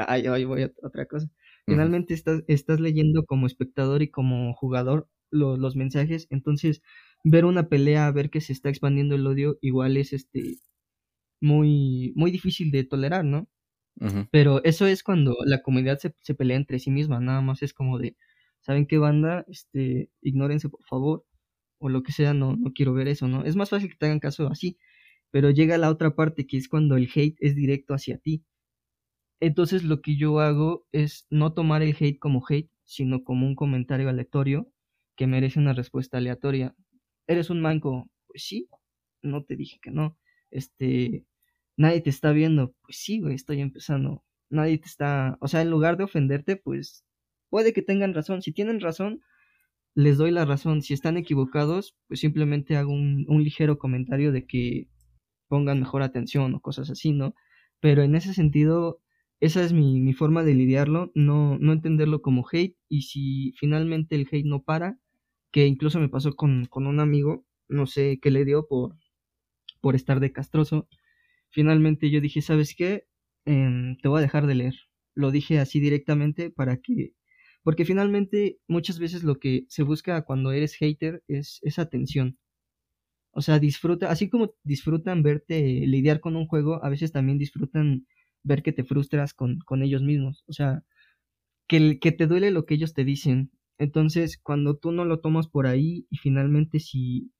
ahí, 0.08 0.26
ahí 0.26 0.44
voy 0.44 0.62
a 0.62 0.72
otra 0.82 1.06
cosa. 1.06 1.30
Finalmente 1.66 2.14
estás, 2.14 2.42
estás 2.48 2.80
leyendo 2.80 3.24
como 3.26 3.46
espectador 3.46 4.00
y 4.02 4.10
como 4.10 4.54
jugador 4.54 5.06
los 5.30 5.76
mensajes, 5.76 6.26
entonces 6.30 6.82
ver 7.24 7.44
una 7.44 7.68
pelea, 7.68 8.10
ver 8.12 8.30
que 8.30 8.40
se 8.40 8.52
está 8.52 8.68
expandiendo 8.68 9.14
el 9.14 9.26
odio, 9.26 9.58
igual 9.60 9.96
es 9.96 10.12
este 10.12 10.58
muy, 11.40 12.12
muy 12.16 12.30
difícil 12.30 12.70
de 12.70 12.84
tolerar, 12.84 13.24
¿no? 13.24 13.48
Pero 14.30 14.62
eso 14.64 14.86
es 14.86 15.02
cuando 15.02 15.36
la 15.44 15.60
comunidad 15.62 15.98
se, 15.98 16.14
se, 16.20 16.34
pelea 16.34 16.56
entre 16.56 16.78
sí 16.78 16.90
misma, 16.90 17.18
nada 17.18 17.40
más 17.40 17.62
es 17.62 17.74
como 17.74 17.98
de, 17.98 18.16
¿saben 18.60 18.86
qué 18.86 18.98
banda? 18.98 19.44
Este, 19.48 20.10
ignórense 20.22 20.68
por 20.68 20.84
favor, 20.84 21.26
o 21.78 21.88
lo 21.88 22.02
que 22.04 22.12
sea, 22.12 22.32
no, 22.32 22.56
no 22.56 22.72
quiero 22.72 22.94
ver 22.94 23.08
eso, 23.08 23.26
¿no? 23.26 23.44
Es 23.44 23.56
más 23.56 23.70
fácil 23.70 23.90
que 23.90 23.96
te 23.96 24.06
hagan 24.06 24.20
caso 24.20 24.46
así, 24.48 24.78
pero 25.30 25.50
llega 25.50 25.78
la 25.78 25.90
otra 25.90 26.14
parte 26.14 26.46
que 26.46 26.56
es 26.58 26.68
cuando 26.68 26.96
el 26.96 27.10
hate 27.14 27.36
es 27.40 27.56
directo 27.56 27.94
hacia 27.94 28.18
ti. 28.18 28.44
Entonces 29.40 29.84
lo 29.84 30.00
que 30.00 30.16
yo 30.16 30.40
hago 30.40 30.86
es 30.92 31.26
no 31.30 31.52
tomar 31.52 31.82
el 31.82 31.96
hate 31.98 32.18
como 32.18 32.44
hate, 32.48 32.70
sino 32.84 33.24
como 33.24 33.46
un 33.46 33.54
comentario 33.56 34.08
aleatorio 34.08 34.72
que 35.18 35.26
merece 35.26 35.58
una 35.58 35.74
respuesta 35.74 36.18
aleatoria. 36.18 36.76
¿Eres 37.26 37.50
un 37.50 37.60
manco? 37.60 38.08
Pues 38.28 38.44
sí, 38.44 38.68
no 39.20 39.44
te 39.44 39.56
dije 39.56 39.80
que 39.82 39.90
no. 39.90 40.16
Este, 40.52 41.26
nadie 41.76 42.00
te 42.00 42.10
está 42.10 42.30
viendo. 42.32 42.74
Pues 42.82 42.98
sí, 42.98 43.20
estoy 43.30 43.60
empezando. 43.60 44.24
Nadie 44.48 44.78
te 44.78 44.86
está, 44.86 45.36
o 45.40 45.48
sea, 45.48 45.60
en 45.62 45.70
lugar 45.70 45.96
de 45.96 46.04
ofenderte, 46.04 46.56
pues 46.56 47.04
puede 47.50 47.72
que 47.72 47.82
tengan 47.82 48.14
razón. 48.14 48.42
Si 48.42 48.52
tienen 48.52 48.80
razón, 48.80 49.20
les 49.96 50.18
doy 50.18 50.30
la 50.30 50.44
razón. 50.44 50.82
Si 50.82 50.94
están 50.94 51.16
equivocados, 51.16 51.96
pues 52.06 52.20
simplemente 52.20 52.76
hago 52.76 52.92
un, 52.92 53.26
un 53.28 53.42
ligero 53.42 53.76
comentario 53.76 54.30
de 54.30 54.46
que 54.46 54.88
pongan 55.48 55.80
mejor 55.80 56.02
atención 56.02 56.54
o 56.54 56.60
cosas 56.60 56.90
así, 56.90 57.12
¿no? 57.12 57.34
Pero 57.80 58.04
en 58.04 58.14
ese 58.14 58.34
sentido, 58.34 59.00
esa 59.40 59.64
es 59.64 59.72
mi, 59.72 60.00
mi 60.00 60.12
forma 60.12 60.44
de 60.44 60.54
lidiarlo, 60.54 61.10
no, 61.16 61.58
no 61.58 61.72
entenderlo 61.72 62.22
como 62.22 62.46
hate 62.50 62.76
y 62.88 63.02
si 63.02 63.52
finalmente 63.58 64.14
el 64.14 64.28
hate 64.30 64.46
no 64.46 64.62
para, 64.62 64.98
que 65.52 65.66
incluso 65.66 66.00
me 66.00 66.08
pasó 66.08 66.34
con, 66.36 66.66
con 66.66 66.86
un 66.86 67.00
amigo, 67.00 67.46
no 67.68 67.86
sé 67.86 68.18
qué 68.22 68.30
le 68.30 68.44
dio 68.44 68.66
por, 68.68 68.96
por 69.80 69.94
estar 69.96 70.20
de 70.20 70.32
castroso, 70.32 70.88
finalmente 71.50 72.10
yo 72.10 72.20
dije, 72.20 72.42
¿sabes 72.42 72.74
qué? 72.76 73.06
Em, 73.46 73.96
te 73.98 74.08
voy 74.08 74.18
a 74.18 74.22
dejar 74.22 74.46
de 74.46 74.54
leer. 74.56 74.74
Lo 75.14 75.30
dije 75.30 75.58
así 75.60 75.80
directamente 75.80 76.50
para 76.50 76.78
que 76.78 77.14
porque 77.64 77.84
finalmente 77.84 78.58
muchas 78.68 78.98
veces 78.98 79.24
lo 79.24 79.38
que 79.40 79.66
se 79.68 79.82
busca 79.82 80.22
cuando 80.24 80.52
eres 80.52 80.74
hater 80.76 81.22
es 81.28 81.58
esa 81.62 81.82
atención. 81.82 82.38
O 83.32 83.42
sea, 83.42 83.58
disfruta, 83.58 84.10
así 84.10 84.28
como 84.30 84.54
disfrutan 84.64 85.22
verte 85.22 85.60
lidiar 85.86 86.20
con 86.20 86.36
un 86.36 86.46
juego, 86.46 86.84
a 86.84 86.88
veces 86.88 87.12
también 87.12 87.38
disfrutan 87.38 88.06
ver 88.42 88.62
que 88.62 88.72
te 88.72 88.84
frustras 88.84 89.34
con, 89.34 89.60
con 89.60 89.82
ellos 89.82 90.02
mismos. 90.02 90.44
O 90.48 90.52
sea, 90.52 90.82
que, 91.68 91.98
que 92.00 92.12
te 92.12 92.26
duele 92.26 92.50
lo 92.50 92.66
que 92.66 92.74
ellos 92.74 92.94
te 92.94 93.04
dicen. 93.04 93.50
Entonces, 93.78 94.38
cuando 94.38 94.76
tú 94.76 94.92
no 94.92 95.04
lo 95.04 95.20
tomas 95.20 95.48
por 95.48 95.66
ahí 95.66 96.06
y 96.10 96.18
finalmente 96.18 96.80
si, 96.80 97.32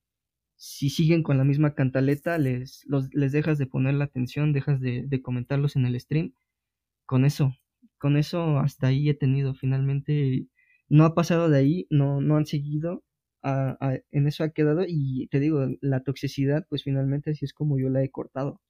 si 0.55 0.89
siguen 0.89 1.23
con 1.23 1.37
la 1.37 1.43
misma 1.43 1.75
cantaleta, 1.75 2.37
les, 2.37 2.83
los, 2.87 3.13
les 3.13 3.31
dejas 3.31 3.57
de 3.57 3.67
poner 3.67 3.95
la 3.95 4.05
atención, 4.05 4.53
dejas 4.53 4.81
de, 4.81 5.05
de 5.07 5.21
comentarlos 5.21 5.75
en 5.75 5.85
el 5.85 5.99
stream, 5.99 6.33
con 7.05 7.25
eso, 7.25 7.55
con 7.99 8.17
eso 8.17 8.59
hasta 8.59 8.87
ahí 8.87 9.09
he 9.09 9.13
tenido. 9.13 9.55
Finalmente 9.55 10.47
no 10.89 11.05
ha 11.05 11.15
pasado 11.15 11.49
de 11.49 11.59
ahí, 11.59 11.87
no, 11.89 12.21
no 12.21 12.37
han 12.37 12.45
seguido 12.45 13.03
en 13.43 14.27
eso 14.27 14.43
ha 14.43 14.49
quedado 14.49 14.83
y 14.87 15.27
te 15.27 15.39
digo, 15.39 15.65
la 15.81 16.03
toxicidad, 16.03 16.65
pues 16.69 16.83
finalmente 16.83 17.31
así 17.31 17.45
es 17.45 17.53
como 17.53 17.79
yo 17.79 17.89
la 17.89 18.03
he 18.03 18.11
cortado. 18.11 18.61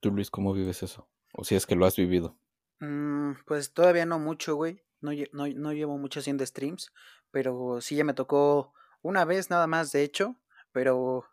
Tú, 0.00 0.10
Luis, 0.10 0.30
¿cómo 0.30 0.52
vives 0.52 0.82
eso? 0.82 1.08
O 1.32 1.44
si 1.44 1.54
es 1.54 1.66
que 1.66 1.76
lo 1.76 1.86
has 1.86 1.96
vivido. 1.96 2.38
Mm, 2.80 3.32
pues 3.46 3.72
todavía 3.74 4.06
no 4.06 4.18
mucho, 4.18 4.56
güey. 4.56 4.82
No, 5.00 5.12
no, 5.32 5.48
no, 5.48 5.72
llevo 5.72 5.98
mucho 5.98 6.20
haciendo 6.20 6.44
streams, 6.44 6.92
pero 7.30 7.80
sí 7.80 7.96
ya 7.96 8.04
me 8.04 8.14
tocó 8.14 8.72
una 9.02 9.24
vez 9.24 9.50
nada 9.50 9.66
más, 9.66 9.92
de 9.92 10.02
hecho, 10.02 10.36
pero... 10.72 11.24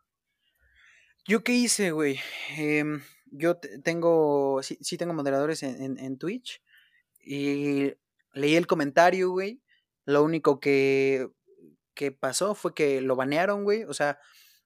¿Yo 1.26 1.44
qué 1.44 1.54
hice, 1.54 1.92
güey? 1.92 2.20
Em, 2.58 3.02
yo 3.26 3.58
tengo, 3.58 4.62
sí, 4.62 4.78
sí, 4.82 4.98
tengo 4.98 5.14
moderadores 5.14 5.64
en, 5.64 5.98
en, 5.98 6.18
Twitch 6.18 6.62
y 7.26 7.94
leí 8.34 8.56
el 8.56 8.68
comentario, 8.68 9.32
güey. 9.32 9.62
Lo 10.06 10.22
único 10.22 10.60
que 10.60 11.30
que 11.94 12.12
pasó 12.12 12.56
fue 12.56 12.74
que 12.74 13.02
lo 13.02 13.16
banearon, 13.16 13.64
güey, 13.64 13.84
o 13.84 13.94
sea, 13.94 14.20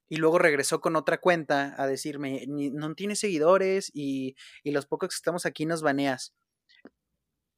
y 0.09 0.17
luego 0.17 0.39
regresó 0.39 0.79
con 0.81 0.95
otra 0.95 1.19
cuenta 1.19 1.75
a 1.77 1.87
decirme, 1.87 2.45
no 2.47 2.95
tienes 2.95 3.19
seguidores 3.19 3.91
y, 3.93 4.35
y, 4.63 4.71
los 4.71 4.85
pocos 4.85 5.09
que 5.09 5.15
estamos 5.15 5.45
aquí 5.45 5.65
nos 5.65 5.81
baneas. 5.81 6.33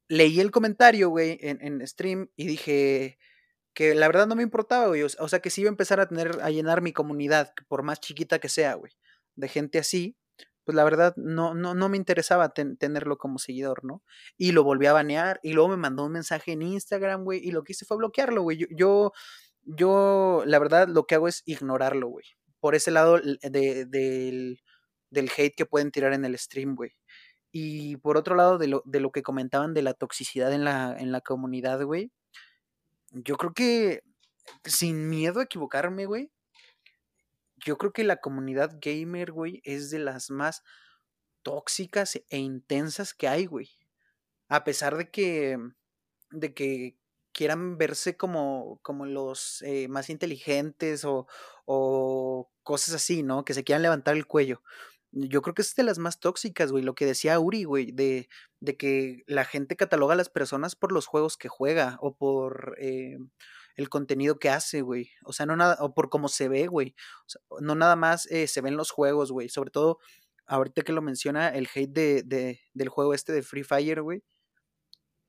Leí 0.10 0.40
el 0.40 0.52
comentario, 0.52 1.10
güey, 1.10 1.38
en, 1.42 1.60
en, 1.62 1.88
stream 1.88 2.30
y 2.36 2.48
dije 2.48 3.20
que 3.74 3.96
la 3.96 4.08
verdad 4.08 4.28
no 4.28 4.36
me 4.36 4.44
importaba, 4.44 4.88
güey, 4.88 5.04
o, 5.04 5.28
sea, 5.30 5.40
que 5.40 5.50
sí 5.50 5.62
iba 5.62 5.70
a 5.70 5.72
empezar 5.72 6.00
a 6.00 6.08
tener, 6.08 6.40
a 6.42 6.50
llenar 6.50 6.82
mi 6.82 6.92
comunidad, 6.92 7.54
por 7.68 7.84
más 7.84 8.00
chiquita 8.00 8.40
que 8.40 8.50
sea, 8.50 8.74
güey, 8.74 8.92
de 9.36 9.48
gente 9.48 9.80
así, 9.80 10.18
pues 10.66 10.76
la 10.76 10.84
verdad 10.84 11.14
no, 11.16 11.54
no, 11.54 11.74
no 11.76 11.90
me 11.90 11.98
interesaba 11.98 12.54
tenerlo 12.54 13.18
como 13.18 13.40
seguidor, 13.40 13.86
¿no? 13.86 14.04
Y 14.38 14.52
lo 14.52 14.64
volví 14.64 14.86
a 14.88 14.94
banear 14.94 15.40
y 15.44 15.54
luego 15.54 15.70
me 15.70 15.78
mandó 15.78 16.06
un 16.06 16.12
mensaje 16.12 16.52
en 16.52 16.62
Instagram, 16.62 17.24
güey, 17.24 17.40
y 17.40 17.52
lo 17.52 17.64
que 17.64 17.74
hice 17.74 17.86
fue 17.86 17.98
bloquearlo, 17.98 18.44
güey. 18.44 18.58
Yo, 18.58 18.68
yo, 18.72 19.12
yo, 19.64 20.44
la 20.46 20.60
verdad, 20.60 20.88
lo 20.88 21.06
que 21.06 21.16
hago 21.16 21.28
es 21.28 21.44
ignorarlo, 21.46 22.08
güey. 22.10 22.26
Por 22.60 22.76
ese 22.76 22.92
lado 22.92 23.20
de, 23.20 23.86
del, 23.86 24.62
del 25.10 25.32
hate 25.36 25.56
que 25.56 25.66
pueden 25.66 25.92
tirar 25.92 26.14
en 26.14 26.26
el 26.26 26.38
stream, 26.38 26.76
güey. 26.76 26.92
Y 27.52 27.98
por 27.98 28.18
otro 28.18 28.36
lado, 28.36 28.58
de 28.58 28.68
lo, 28.68 28.84
de 28.86 29.00
lo 29.00 29.12
que 29.12 29.24
comentaban 29.24 29.74
de 29.74 29.82
la 29.82 29.94
toxicidad 29.94 30.54
en 30.54 30.64
la, 30.64 30.96
en 30.98 31.12
la 31.12 31.22
comunidad, 31.22 31.84
güey. 31.84 32.12
Yo 33.12 33.38
creo 33.38 33.54
que, 33.54 34.04
sin 34.66 35.10
miedo 35.10 35.40
a 35.40 35.44
equivocarme, 35.44 36.06
güey. 36.06 36.32
Yo 37.58 37.78
creo 37.78 37.92
que 37.92 38.04
la 38.04 38.18
comunidad 38.18 38.78
gamer, 38.82 39.32
güey, 39.32 39.62
es 39.64 39.90
de 39.90 40.00
las 40.00 40.30
más 40.30 40.64
tóxicas 41.42 42.22
e 42.30 42.38
intensas 42.38 43.14
que 43.14 43.28
hay, 43.28 43.46
güey. 43.46 43.70
A 44.48 44.64
pesar 44.64 44.98
de 44.98 45.10
que, 45.10 45.58
de 46.32 46.54
que 46.54 46.98
quieran 47.34 47.78
verse 47.78 48.18
como, 48.18 48.80
como 48.82 49.06
los 49.06 49.62
eh, 49.64 49.88
más 49.88 50.10
inteligentes 50.10 51.06
o, 51.06 51.28
o, 51.66 52.50
cosas 52.64 52.96
así, 52.96 53.24
¿no? 53.24 53.46
Que 53.46 53.54
se 53.54 53.64
quieran 53.64 53.82
levantar 53.82 54.16
el 54.16 54.28
cuello. 54.28 54.62
Yo 55.12 55.42
creo 55.42 55.56
que 55.56 55.62
es 55.64 55.76
de 55.76 55.84
las 55.84 55.98
más 55.98 56.20
tóxicas, 56.20 56.72
güey, 56.72 56.84
lo 56.84 56.96
que 56.96 57.06
decía 57.06 57.40
Uri, 57.40 57.64
güey, 57.64 57.92
de, 57.92 58.30
de 58.60 58.78
que 58.78 59.24
la 59.28 59.46
gente 59.46 59.76
cataloga 59.76 60.14
a 60.14 60.18
las 60.18 60.30
personas 60.30 60.76
por 60.76 60.92
los 60.92 61.08
juegos 61.08 61.38
que 61.38 61.50
juega 61.50 61.98
o 62.02 62.16
por 62.16 62.76
eh, 62.80 63.18
el 63.76 63.90
contenido 63.90 64.40
que 64.40 64.50
hace, 64.50 64.82
güey. 64.82 65.12
O 65.24 65.34
sea, 65.34 65.46
no 65.46 65.56
nada, 65.56 65.78
o 65.80 65.94
por 65.96 66.10
cómo 66.10 66.28
se 66.30 66.48
ve, 66.50 66.68
güey. 66.68 66.96
O 67.48 67.60
no 67.62 67.76
nada 67.76 67.96
más 67.96 68.28
eh, 68.32 68.48
se 68.48 68.62
ven 68.62 68.78
los 68.78 68.92
juegos, 68.92 69.32
güey. 69.32 69.50
Sobre 69.50 69.72
todo, 69.72 70.00
ahorita 70.46 70.84
que 70.84 70.94
lo 70.94 71.02
menciona, 71.02 71.50
el 71.50 71.68
hate 71.74 71.92
de, 71.92 72.24
de, 72.24 72.62
del 72.74 72.90
juego 72.90 73.14
este 73.14 73.34
de 73.34 73.44
Free 73.44 73.64
Fire, 73.64 74.02
güey 74.02 74.24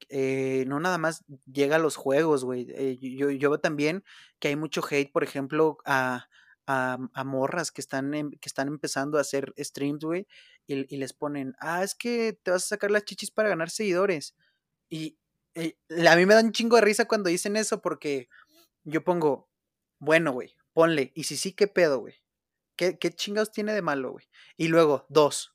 eh, 0.08 0.64
no 0.66 0.80
nada 0.80 0.98
más 0.98 1.24
llega 1.50 1.76
a 1.76 1.78
los 1.78 1.96
juegos, 1.96 2.44
güey. 2.44 2.66
Eh, 2.70 2.98
yo, 3.00 3.30
yo, 3.30 3.50
veo 3.50 3.60
también 3.60 4.04
que 4.38 4.48
hay 4.48 4.56
mucho 4.56 4.82
hate, 4.88 5.12
por 5.12 5.22
ejemplo, 5.24 5.78
a, 5.84 6.28
a, 6.70 6.98
a 7.14 7.24
morras 7.24 7.72
que 7.72 7.80
están, 7.80 8.12
que 8.12 8.48
están 8.48 8.68
empezando 8.68 9.18
a 9.18 9.22
hacer 9.22 9.52
streams, 9.58 10.04
güey, 10.04 10.28
y, 10.68 10.96
les 10.96 11.12
ponen, 11.12 11.56
ah, 11.58 11.82
es 11.82 11.96
que 11.96 12.38
te 12.44 12.52
vas 12.52 12.64
a 12.64 12.68
sacar 12.68 12.92
las 12.92 13.04
chichis 13.04 13.32
para 13.32 13.48
ganar 13.48 13.70
seguidores. 13.70 14.36
Y, 14.88 15.18
eh, 15.54 15.76
a 16.08 16.14
mí 16.14 16.26
me 16.26 16.34
da 16.34 16.42
un 16.42 16.52
chingo 16.52 16.76
de 16.76 16.82
risa 16.82 17.06
cuando 17.06 17.28
dicen 17.28 17.56
eso 17.56 17.82
porque 17.82 18.28
yo 18.84 19.02
pongo, 19.02 19.50
bueno, 19.98 20.30
güey, 20.30 20.54
ponle, 20.72 21.10
y 21.16 21.24
si 21.24 21.36
sí, 21.36 21.52
¿qué 21.52 21.66
pedo, 21.66 21.98
güey? 21.98 22.14
¿Qué, 22.76 22.98
¿Qué 22.98 23.10
chingados 23.10 23.50
tiene 23.50 23.72
de 23.72 23.82
malo, 23.82 24.12
güey? 24.12 24.26
Y 24.56 24.68
luego, 24.68 25.06
dos, 25.08 25.52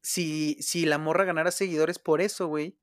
si, 0.00 0.54
si 0.60 0.86
la 0.86 0.98
morra 0.98 1.24
ganara 1.24 1.50
seguidores 1.50 1.98
por 1.98 2.20
eso, 2.20 2.46
güey, 2.46 2.78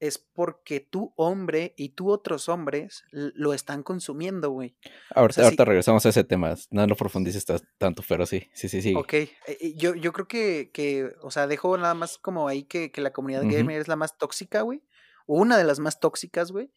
es 0.00 0.18
porque 0.18 0.80
tú, 0.80 1.12
hombre, 1.16 1.74
y 1.76 1.90
tú, 1.90 2.10
otros 2.10 2.48
hombres, 2.48 3.04
lo 3.12 3.52
están 3.52 3.82
consumiendo, 3.82 4.50
güey. 4.50 4.74
Ahorita, 5.14 5.44
ahorita 5.44 5.64
regresamos 5.66 6.04
a 6.06 6.08
ese 6.08 6.24
tema. 6.24 6.54
No 6.70 6.86
lo 6.86 6.96
profundices 6.96 7.44
tanto, 7.76 8.02
pero 8.08 8.24
sí, 8.24 8.48
sí, 8.54 8.70
sí, 8.70 8.80
sí. 8.80 8.94
Ok, 8.96 9.12
eh, 9.12 9.28
yo, 9.76 9.94
yo 9.94 10.12
creo 10.12 10.26
que, 10.26 10.70
que, 10.72 11.12
o 11.20 11.30
sea, 11.30 11.46
dejo 11.46 11.76
nada 11.76 11.92
más 11.92 12.16
como 12.16 12.48
ahí 12.48 12.64
que, 12.64 12.90
que 12.90 13.02
la 13.02 13.12
comunidad 13.12 13.42
gamer 13.44 13.78
es 13.78 13.88
la 13.88 13.96
más 13.96 14.16
tóxica, 14.16 14.62
güey. 14.62 14.82
Una 15.26 15.58
de 15.58 15.64
las 15.64 15.78
más 15.78 16.00
tóxicas, 16.00 16.50
güey. 16.50 16.72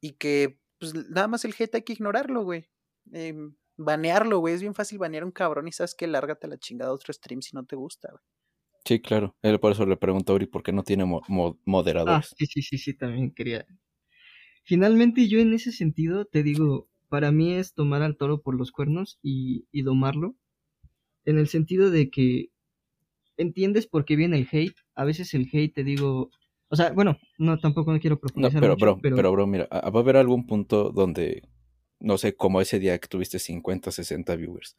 Y 0.00 0.12
que, 0.12 0.58
pues, 0.80 0.94
nada 0.94 1.28
más 1.28 1.44
el 1.44 1.54
hate 1.56 1.74
hay 1.74 1.82
que 1.82 1.92
ignorarlo, 1.92 2.42
güey. 2.42 2.70
Eh, 3.12 3.34
banearlo, 3.76 4.38
güey. 4.38 4.54
Es 4.54 4.62
bien 4.62 4.74
fácil 4.74 4.98
banear 4.98 5.24
a 5.24 5.26
un 5.26 5.32
cabrón 5.32 5.68
y 5.68 5.72
sabes 5.72 5.94
que 5.94 6.06
lárgate 6.06 6.48
la 6.48 6.56
chingada 6.58 6.90
a 6.90 6.94
otro 6.94 7.12
stream 7.12 7.42
si 7.42 7.54
no 7.54 7.66
te 7.66 7.76
gusta, 7.76 8.08
güey. 8.10 8.22
Sí, 8.84 9.00
claro. 9.00 9.34
Él 9.42 9.58
por 9.58 9.72
eso 9.72 9.86
le 9.86 9.96
preguntó 9.96 10.32
a 10.32 10.36
Uri 10.36 10.46
por 10.46 10.62
qué 10.62 10.72
no 10.72 10.84
tiene 10.84 11.04
mo 11.04 11.22
mo 11.26 11.58
moderadores. 11.64 12.20
Ah, 12.20 12.22
sí, 12.22 12.46
sí, 12.46 12.62
sí, 12.62 12.78
sí, 12.78 12.94
también 12.94 13.32
quería. 13.32 13.66
Finalmente, 14.64 15.28
yo 15.28 15.38
en 15.40 15.54
ese 15.54 15.72
sentido 15.72 16.24
te 16.24 16.42
digo, 16.42 16.88
para 17.08 17.30
mí 17.32 17.52
es 17.54 17.74
tomar 17.74 18.02
al 18.02 18.16
toro 18.16 18.42
por 18.42 18.54
los 18.56 18.72
cuernos 18.72 19.18
y, 19.22 19.66
y 19.72 19.82
domarlo. 19.82 20.34
En 21.26 21.38
el 21.38 21.48
sentido 21.48 21.90
de 21.90 22.10
que 22.10 22.50
entiendes 23.38 23.86
por 23.88 24.04
qué 24.06 24.16
viene 24.16 24.38
el 24.38 24.48
hate. 24.52 24.76
A 24.96 25.04
veces 25.04 25.34
el 25.34 25.48
hate, 25.52 25.74
te 25.74 25.84
digo, 25.84 26.30
O 26.70 26.76
sea, 26.76 26.92
bueno, 26.92 27.18
no, 27.38 27.58
tampoco 27.60 27.92
no 27.92 28.00
quiero 28.00 28.20
No, 28.34 28.50
profundizar 28.50 28.58
pero, 28.58 28.76
mucho, 28.76 28.76
bro, 28.76 29.02
pero... 29.02 29.16
pero, 29.16 29.32
bro, 29.32 29.46
mira, 29.46 29.66
va 29.70 29.78
a 29.80 30.02
haber 30.02 30.16
algún 30.16 30.46
punto 30.46 30.90
donde, 30.90 31.42
no 32.00 32.18
sé, 32.18 32.34
como 32.36 32.60
ese 32.60 32.78
día 32.78 32.98
que 32.98 33.08
tuviste 33.08 33.38
50, 33.38 33.90
60 33.92 34.36
viewers. 34.36 34.76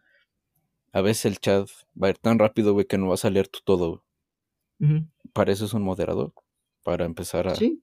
A 0.94 1.02
veces 1.02 1.26
el 1.26 1.40
chat 1.40 1.68
va 2.02 2.08
a 2.08 2.12
ir 2.12 2.18
tan 2.20 2.40
rápido, 2.40 2.72
güey, 2.74 2.86
que 2.88 2.98
no 2.98 3.10
vas 3.10 3.26
a 3.26 3.30
leer 3.30 3.50
tú 3.50 3.60
todo. 3.66 4.06
Ujú. 4.80 5.06
Para 5.34 5.52
eso 5.52 5.66
es 5.66 5.74
un 5.74 5.84
moderador, 5.84 6.34
para 6.82 7.06
empezar 7.06 7.48
a 7.48 7.60
Sí, 7.60 7.82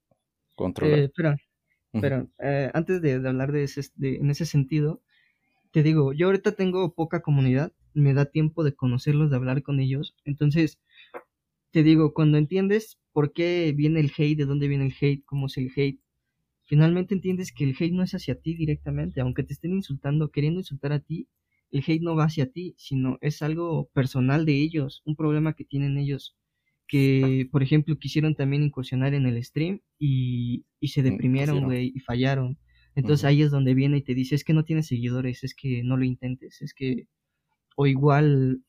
controlar. 0.57 1.01
eh, 1.01 1.05
espera, 1.05 1.37
Ujú. 1.95 2.15
Pero 2.17 2.31
eh, 2.41 2.71
antes 2.75 3.03
de, 3.03 3.21
de 3.21 3.29
hablar 3.29 3.53
de 3.53 3.65
ese, 3.65 3.83
de- 3.97 4.17
en 4.17 4.31
ese 4.31 4.47
sentido, 4.47 5.03
te 5.73 5.83
digo, 5.85 6.13
yo 6.15 6.27
ahorita 6.29 6.53
tengo 6.55 6.95
poca 6.95 7.23
comunidad, 7.23 7.73
me 7.95 8.15
da 8.15 8.27
tiempo 8.27 8.65
de 8.65 8.75
conocerlos, 8.75 9.31
de 9.31 9.37
hablar 9.37 9.63
con 9.65 9.81
ellos. 9.81 10.17
Entonces, 10.27 10.81
te 11.73 11.83
digo, 11.85 12.15
cuando 12.15 12.39
entiendes 12.39 12.99
por 13.13 13.33
qué 13.33 13.75
viene 13.77 14.01
el 14.01 14.13
hate, 14.17 14.39
de 14.39 14.47
dónde 14.47 14.69
viene 14.69 14.87
el 14.87 14.95
hate, 15.01 15.25
cómo 15.27 15.47
es 15.49 15.59
el 15.59 15.73
hate, 15.77 16.01
finalmente 16.65 17.15
entiendes 17.15 17.53
que 17.53 17.65
el 17.65 17.77
hate 17.79 17.93
no 17.95 18.03
es 18.05 18.15
hacia 18.15 18.41
ti 18.41 18.55
directamente, 18.57 19.21
aunque 19.21 19.43
te 19.45 19.55
estén 19.55 19.73
insultando, 19.73 20.31
queriendo 20.31 20.61
insultar 20.61 20.93
a 20.93 21.01
ti, 21.01 21.29
el 21.71 21.85
hate 21.87 22.03
no 22.03 22.17
va 22.17 22.25
hacia 22.25 22.51
ti, 22.51 22.75
sino 22.79 23.19
es 23.21 23.43
algo 23.43 23.91
personal 23.95 24.45
de 24.47 24.61
ellos, 24.63 25.03
un 25.05 25.17
problema 25.17 25.55
que 25.55 25.65
tienen 25.65 25.99
ellos 25.99 26.37
que, 26.89 27.49
por 27.53 27.63
ejemplo, 27.63 27.99
quisieron 27.99 28.35
también 28.35 28.65
incursionar 28.65 29.15
en 29.15 29.27
el 29.27 29.43
stream 29.45 29.81
y, 29.99 30.67
y 30.81 30.89
se 30.89 31.03
deprimieron, 31.03 31.63
güey, 31.63 31.93
y 31.95 32.01
fallaron. 32.01 32.59
Entonces 32.97 33.25
ahí 33.25 33.43
es 33.43 33.51
donde 33.53 33.75
viene 33.75 33.99
y 33.99 34.03
te 34.03 34.15
dice, 34.15 34.35
es 34.35 34.43
que 34.45 34.55
no 34.55 34.65
tienes 34.65 34.89
seguidores, 34.89 35.45
es 35.45 35.55
que 35.55 35.83
no 35.85 35.97
lo 35.97 36.05
intentes, 36.05 36.61
es 36.63 36.75
que... 36.75 37.07
O 37.77 37.87
igual 37.87 38.63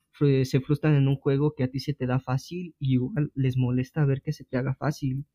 se 0.44 0.62
frustran 0.62 0.96
en 0.96 1.08
un 1.08 1.16
juego 1.16 1.54
que 1.56 1.64
a 1.64 1.68
ti 1.70 1.80
se 1.80 1.94
te 1.94 2.06
da 2.06 2.20
fácil 2.20 2.76
y 2.80 2.94
igual 2.94 3.32
les 3.36 3.58
molesta 3.58 4.06
ver 4.06 4.22
que 4.22 4.34
se 4.34 4.46
te 4.46 4.58
haga 4.58 4.76
fácil, 4.76 5.26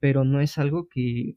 pero 0.00 0.24
no 0.24 0.40
es 0.40 0.58
algo 0.58 0.88
que, 0.88 1.36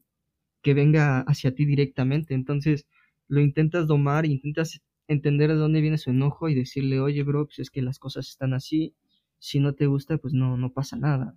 que 0.62 0.74
venga 0.74 1.20
hacia 1.22 1.54
ti 1.54 1.66
directamente. 1.66 2.34
Entonces 2.34 2.86
lo 3.28 3.40
intentas 3.40 3.86
domar, 3.88 4.26
intentas 4.26 4.80
entender 5.12 5.50
de 5.50 5.56
dónde 5.56 5.80
viene 5.80 5.98
su 5.98 6.10
enojo 6.10 6.48
y 6.48 6.54
decirle, 6.54 7.00
oye, 7.00 7.22
bro, 7.24 7.46
pues 7.46 7.58
es 7.60 7.70
que 7.70 7.82
las 7.82 7.98
cosas 7.98 8.28
están 8.28 8.54
así, 8.54 8.94
si 9.38 9.60
no 9.60 9.74
te 9.74 9.86
gusta, 9.86 10.18
pues 10.18 10.34
no, 10.34 10.56
no 10.56 10.72
pasa 10.72 10.96
nada. 10.96 11.34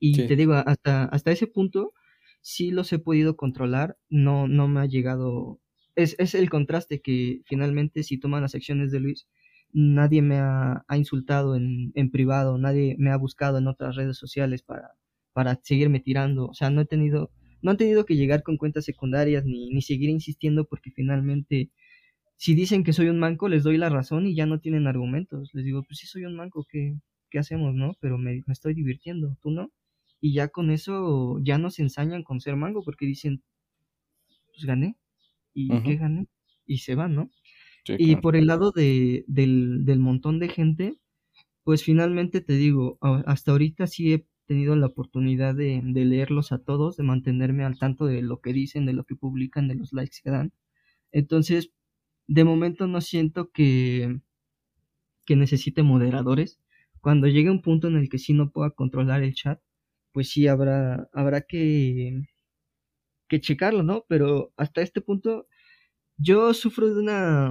Y 0.00 0.22
Sí. 0.22 0.26
te 0.26 0.36
digo, 0.36 0.54
hasta, 0.54 1.04
hasta 1.06 1.32
ese 1.32 1.46
punto 1.46 1.92
sí 2.40 2.70
los 2.70 2.92
he 2.92 2.98
podido 2.98 3.36
controlar, 3.36 3.98
no, 4.08 4.48
no 4.48 4.68
me 4.68 4.80
ha 4.80 4.86
llegado... 4.86 5.60
Es, 5.96 6.14
es 6.18 6.34
el 6.36 6.48
contraste 6.50 7.00
que 7.00 7.40
finalmente 7.46 8.04
si 8.04 8.18
toman 8.18 8.42
las 8.42 8.54
acciones 8.54 8.92
de 8.92 9.00
Luis, 9.00 9.28
nadie 9.72 10.22
me 10.22 10.36
ha, 10.38 10.84
ha 10.86 10.96
insultado 10.96 11.56
en, 11.56 11.90
en 11.96 12.10
privado, 12.12 12.56
nadie 12.58 12.94
me 12.98 13.10
ha 13.10 13.16
buscado 13.16 13.58
en 13.58 13.66
otras 13.66 13.96
redes 13.96 14.16
sociales 14.16 14.62
para, 14.62 14.92
para 15.32 15.58
seguirme 15.62 15.98
tirando, 16.00 16.46
o 16.46 16.54
sea, 16.54 16.70
no 16.70 16.80
he 16.82 16.86
tenido, 16.86 17.32
no 17.62 17.72
han 17.72 17.76
tenido 17.76 18.04
que 18.06 18.14
llegar 18.16 18.44
con 18.44 18.56
cuentas 18.58 18.84
secundarias 18.84 19.44
ni, 19.44 19.70
ni 19.70 19.82
seguir 19.82 20.08
insistiendo 20.10 20.66
porque 20.66 20.92
finalmente 20.92 21.72
si 22.38 22.54
dicen 22.56 22.84
que 22.84 22.94
soy 22.94 23.08
un 23.10 23.20
manco, 23.20 23.48
les 23.50 23.64
doy 23.64 23.78
la 23.78 23.90
razón 23.90 24.26
y 24.28 24.36
ya 24.36 24.46
no 24.46 24.60
tienen 24.60 24.88
argumentos. 24.88 25.50
Les 25.54 25.64
digo, 25.66 25.84
pues 25.84 26.00
sí 26.00 26.08
soy 26.08 26.24
un 26.26 26.36
manco, 26.36 26.66
¿qué, 26.70 26.96
qué 27.30 27.40
hacemos, 27.40 27.74
no? 27.74 27.96
Pero 28.00 28.18
me, 28.18 28.44
me 28.46 28.54
estoy 28.54 28.74
divirtiendo, 28.74 29.36
¿tú 29.42 29.52
no? 29.52 29.72
Y 30.20 30.34
ya 30.34 30.48
con 30.48 30.70
eso 30.70 31.38
ya 31.42 31.58
no 31.58 31.70
se 31.70 31.82
ensañan 31.82 32.24
con 32.24 32.40
ser 32.40 32.56
mango 32.56 32.82
porque 32.84 33.06
dicen, 33.06 33.42
pues 34.52 34.64
gané. 34.64 34.96
¿Y 35.54 35.80
qué 35.82 35.96
gané? 35.96 36.28
Y 36.66 36.78
se 36.78 36.94
van, 36.94 37.14
¿no? 37.14 37.30
Sí, 37.84 37.98
Y 37.98 37.98
claro. 37.98 38.22
por 38.22 38.36
el 38.36 38.46
lado 38.48 38.72
de, 38.72 39.24
del, 39.28 39.84
del 39.84 40.00
montón 40.00 40.38
de 40.40 40.48
gente, 40.48 40.98
pues 41.64 41.84
finalmente 41.84 42.40
te 42.42 42.54
digo, 42.54 42.98
hasta 43.02 43.52
ahorita 43.52 43.86
sí 43.88 44.14
he 44.14 44.26
tenido 44.46 44.76
la 44.76 44.86
oportunidad 44.88 45.54
de, 45.56 45.82
de 45.84 46.04
leerlos 46.04 46.52
a 46.52 46.58
todos, 46.58 46.96
de 46.96 47.04
mantenerme 47.04 47.64
al 47.64 47.78
tanto 47.78 48.06
de 48.06 48.22
lo 48.22 48.40
que 48.40 48.52
dicen, 48.54 48.86
de 48.86 48.94
lo 48.94 49.04
que 49.04 49.16
publican, 49.16 49.68
de 49.68 49.76
los 49.76 49.92
likes 49.92 50.18
que 50.24 50.30
dan. 50.30 50.52
Entonces, 51.12 51.72
de 52.28 52.44
momento 52.44 52.86
no 52.86 53.00
siento 53.00 53.50
que, 53.50 54.20
que 55.24 55.36
necesite 55.36 55.82
moderadores. 55.82 56.58
Cuando 57.00 57.28
llegue 57.28 57.50
un 57.50 57.62
punto 57.62 57.86
en 57.88 57.96
el 57.96 58.08
que 58.08 58.18
sí 58.18 58.32
no 58.32 58.50
pueda 58.50 58.70
controlar 58.70 59.22
el 59.22 59.34
chat, 59.34 59.60
pues 60.12 60.30
sí 60.30 60.48
habrá, 60.48 61.08
habrá 61.12 61.42
que, 61.42 62.22
que 63.28 63.40
checarlo, 63.40 63.82
¿no? 63.82 64.04
Pero 64.08 64.52
hasta 64.56 64.82
este 64.82 65.00
punto 65.00 65.46
yo 66.18 66.54
sufro 66.54 66.94
de 66.94 67.00
una 67.00 67.50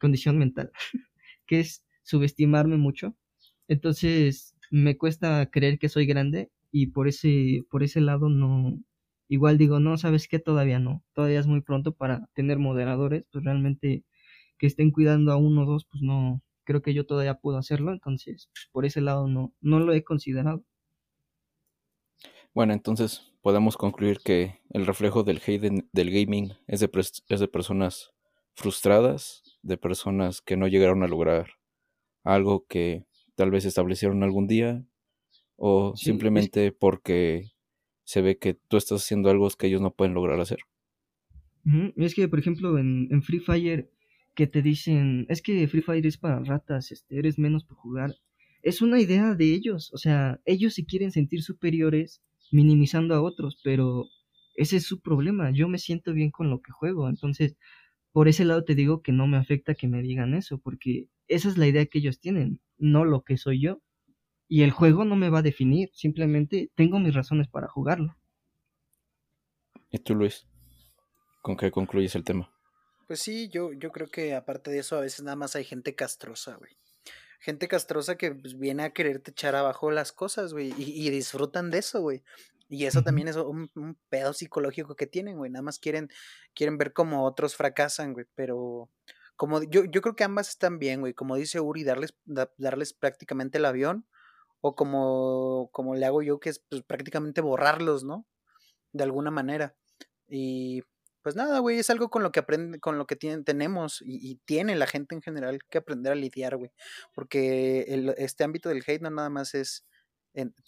condición 0.00 0.38
mental, 0.38 0.72
que 1.46 1.60
es 1.60 1.84
subestimarme 2.04 2.78
mucho. 2.78 3.16
Entonces 3.68 4.56
me 4.70 4.98
cuesta 4.98 5.50
creer 5.50 5.78
que 5.78 5.88
soy 5.88 6.06
grande 6.06 6.50
y 6.72 6.88
por 6.88 7.08
ese, 7.08 7.64
por 7.70 7.82
ese 7.84 8.00
lado 8.00 8.28
no, 8.28 8.78
igual 9.28 9.58
digo, 9.58 9.80
no, 9.80 9.98
sabes 9.98 10.28
qué, 10.28 10.38
todavía 10.38 10.78
no, 10.80 11.04
todavía 11.14 11.40
es 11.40 11.46
muy 11.46 11.60
pronto 11.62 11.94
para 11.96 12.28
tener 12.34 12.58
moderadores, 12.58 13.26
pues 13.32 13.44
realmente 13.44 14.04
que 14.58 14.66
estén 14.68 14.90
cuidando 14.92 15.32
a 15.32 15.36
uno 15.36 15.62
o 15.64 15.66
dos, 15.66 15.86
pues 15.90 16.02
no, 16.02 16.42
creo 16.64 16.82
que 16.82 16.94
yo 16.94 17.06
todavía 17.06 17.36
puedo 17.40 17.58
hacerlo, 17.58 17.92
entonces 17.92 18.50
pues, 18.54 18.68
por 18.72 18.86
ese 18.86 19.00
lado 19.02 19.28
no, 19.28 19.54
no 19.60 19.80
lo 19.80 19.92
he 19.94 20.04
considerado. 20.04 20.64
Bueno, 22.54 22.72
entonces 22.72 23.32
podemos 23.42 23.76
concluir 23.76 24.18
que 24.24 24.60
el 24.70 24.86
reflejo 24.86 25.22
del 25.22 25.40
hate 25.46 25.84
del 25.92 26.10
gaming 26.10 26.54
es 26.66 26.80
de, 26.80 26.90
es 27.28 27.40
de 27.40 27.48
personas 27.48 28.12
frustradas, 28.54 29.42
de 29.62 29.76
personas 29.76 30.40
que 30.40 30.56
no 30.56 30.66
llegaron 30.68 31.02
a 31.02 31.08
lograr 31.08 31.50
algo 32.24 32.66
que 32.68 33.06
tal 33.36 33.50
vez 33.50 33.64
establecieron 33.66 34.22
algún 34.24 34.46
día, 34.48 34.84
o 35.56 35.94
Sí, 35.94 36.22
es- 36.34 36.48
simplemente 36.50 36.72
porque 36.72 37.52
se 38.06 38.22
ve 38.22 38.38
que 38.38 38.54
tú 38.54 38.76
estás 38.76 39.02
haciendo 39.02 39.28
algo 39.30 39.50
que 39.50 39.66
ellos 39.66 39.80
no 39.80 39.92
pueden 39.92 40.14
lograr 40.14 40.40
hacer. 40.40 40.60
Es 41.96 42.14
que, 42.14 42.28
por 42.28 42.38
ejemplo, 42.38 42.78
en, 42.78 43.08
en 43.10 43.22
Free 43.22 43.40
Fire, 43.40 43.90
que 44.36 44.46
te 44.46 44.62
dicen, 44.62 45.26
es 45.28 45.42
que 45.42 45.66
Free 45.66 45.82
Fire 45.82 46.06
es 46.06 46.16
para 46.16 46.38
ratas, 46.38 46.92
este, 46.92 47.18
eres 47.18 47.36
menos 47.36 47.64
por 47.64 47.76
jugar. 47.76 48.14
Es 48.62 48.80
una 48.80 49.00
idea 49.00 49.34
de 49.34 49.52
ellos, 49.52 49.92
o 49.92 49.98
sea, 49.98 50.40
ellos 50.44 50.74
se 50.74 50.86
quieren 50.86 51.10
sentir 51.10 51.42
superiores 51.42 52.22
minimizando 52.52 53.14
a 53.16 53.22
otros, 53.22 53.60
pero 53.64 54.06
ese 54.54 54.76
es 54.76 54.84
su 54.84 55.00
problema. 55.00 55.50
Yo 55.50 55.68
me 55.68 55.78
siento 55.78 56.12
bien 56.12 56.30
con 56.30 56.48
lo 56.48 56.60
que 56.62 56.70
juego, 56.70 57.08
entonces, 57.08 57.56
por 58.12 58.28
ese 58.28 58.44
lado 58.44 58.62
te 58.64 58.76
digo 58.76 59.02
que 59.02 59.10
no 59.10 59.26
me 59.26 59.36
afecta 59.36 59.74
que 59.74 59.88
me 59.88 60.00
digan 60.00 60.32
eso, 60.34 60.58
porque 60.58 61.08
esa 61.26 61.48
es 61.48 61.58
la 61.58 61.66
idea 61.66 61.86
que 61.86 61.98
ellos 61.98 62.20
tienen, 62.20 62.60
no 62.78 63.04
lo 63.04 63.24
que 63.24 63.36
soy 63.36 63.60
yo. 63.60 63.82
Y 64.48 64.62
el 64.62 64.70
juego 64.70 65.04
no 65.04 65.16
me 65.16 65.28
va 65.30 65.40
a 65.40 65.42
definir, 65.42 65.90
simplemente 65.92 66.70
tengo 66.76 66.98
mis 66.98 67.14
razones 67.14 67.48
para 67.48 67.68
jugarlo. 67.68 68.16
¿Y 69.90 69.98
tú, 69.98 70.14
Luis? 70.14 70.46
¿Con 71.42 71.56
qué 71.56 71.70
concluyes 71.70 72.14
el 72.14 72.24
tema? 72.24 72.52
Pues 73.06 73.20
sí, 73.20 73.48
yo, 73.48 73.72
yo 73.72 73.90
creo 73.92 74.08
que 74.08 74.34
aparte 74.34 74.70
de 74.70 74.78
eso, 74.78 74.96
a 74.96 75.00
veces 75.00 75.22
nada 75.22 75.36
más 75.36 75.54
hay 75.56 75.64
gente 75.64 75.94
castrosa, 75.94 76.56
güey. 76.56 76.72
Gente 77.38 77.68
castrosa 77.68 78.16
que 78.16 78.32
pues, 78.34 78.58
viene 78.58 78.82
a 78.82 78.90
quererte 78.92 79.30
echar 79.30 79.54
abajo 79.54 79.90
las 79.90 80.12
cosas, 80.12 80.52
güey, 80.52 80.72
y, 80.76 81.06
y 81.06 81.10
disfrutan 81.10 81.70
de 81.70 81.78
eso, 81.78 82.00
güey. 82.00 82.22
Y 82.68 82.86
eso 82.86 83.02
también 83.02 83.28
es 83.28 83.36
un, 83.36 83.70
un 83.76 83.96
pedo 84.08 84.32
psicológico 84.32 84.96
que 84.96 85.06
tienen, 85.06 85.36
güey. 85.38 85.50
Nada 85.52 85.62
más 85.62 85.78
quieren, 85.78 86.10
quieren 86.52 86.78
ver 86.78 86.92
cómo 86.92 87.24
otros 87.24 87.54
fracasan, 87.54 88.12
güey. 88.12 88.26
Pero 88.34 88.90
como 89.36 89.62
yo, 89.62 89.84
yo 89.84 90.02
creo 90.02 90.16
que 90.16 90.24
ambas 90.24 90.48
están 90.48 90.80
bien, 90.80 90.98
güey. 91.00 91.14
Como 91.14 91.36
dice 91.36 91.60
Uri, 91.60 91.84
darles, 91.84 92.16
da- 92.24 92.52
darles 92.58 92.92
prácticamente 92.92 93.58
el 93.58 93.66
avión. 93.66 94.04
O 94.68 94.74
como, 94.76 95.70
como 95.72 95.94
le 95.94 96.06
hago 96.06 96.22
yo, 96.22 96.40
que 96.40 96.50
es 96.50 96.60
pues, 96.68 96.82
prácticamente 96.82 97.40
borrarlos, 97.40 98.04
¿no? 98.04 98.26
De 98.92 99.04
alguna 99.04 99.30
manera. 99.30 99.76
Y 100.28 100.82
pues 101.22 101.36
nada, 101.36 101.58
güey, 101.60 101.78
es 101.78 101.90
algo 101.90 102.08
con 102.10 102.22
lo 102.22 102.32
que 102.32 102.40
aprende, 102.40 102.80
con 102.80 102.98
lo 102.98 103.06
que 103.06 103.16
tienen, 103.16 103.44
tenemos 103.44 104.02
y, 104.04 104.36
tiene 104.46 104.76
la 104.76 104.86
gente 104.86 105.14
en 105.14 105.22
general 105.22 105.60
que 105.70 105.78
aprender 105.78 106.12
a 106.12 106.16
lidiar, 106.16 106.56
güey. 106.56 106.72
Porque 107.14 107.82
el- 107.88 108.14
este 108.18 108.44
ámbito 108.44 108.68
del 108.68 108.82
hate 108.86 109.02
no 109.02 109.10
nada 109.10 109.30
más 109.30 109.54
es 109.54 109.84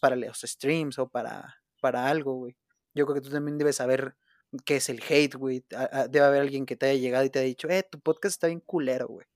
para 0.01 0.17
los 0.17 0.41
streams 0.41 0.99
o 0.99 1.09
para, 1.09 1.57
para 1.81 2.09
algo, 2.09 2.35
güey. 2.35 2.57
Yo 2.95 3.07
creo 3.07 3.15
que 3.17 3.21
tú 3.21 3.31
también 3.31 3.59
debes 3.59 3.77
saber 3.77 4.17
qué 4.65 4.77
es 4.77 4.89
el 4.89 5.03
hate, 5.09 5.35
güey. 5.37 5.65
Debe 6.11 6.25
haber 6.27 6.43
alguien 6.43 6.67
que 6.67 6.77
te 6.77 6.87
haya 6.87 7.01
llegado 7.01 7.25
y 7.25 7.31
te 7.31 7.39
haya 7.41 7.49
dicho, 7.49 7.69
eh, 7.69 7.85
tu 7.91 8.01
podcast 8.01 8.35
está 8.35 8.47
bien 8.49 8.61
culero, 8.61 9.07
güey. 9.09 9.27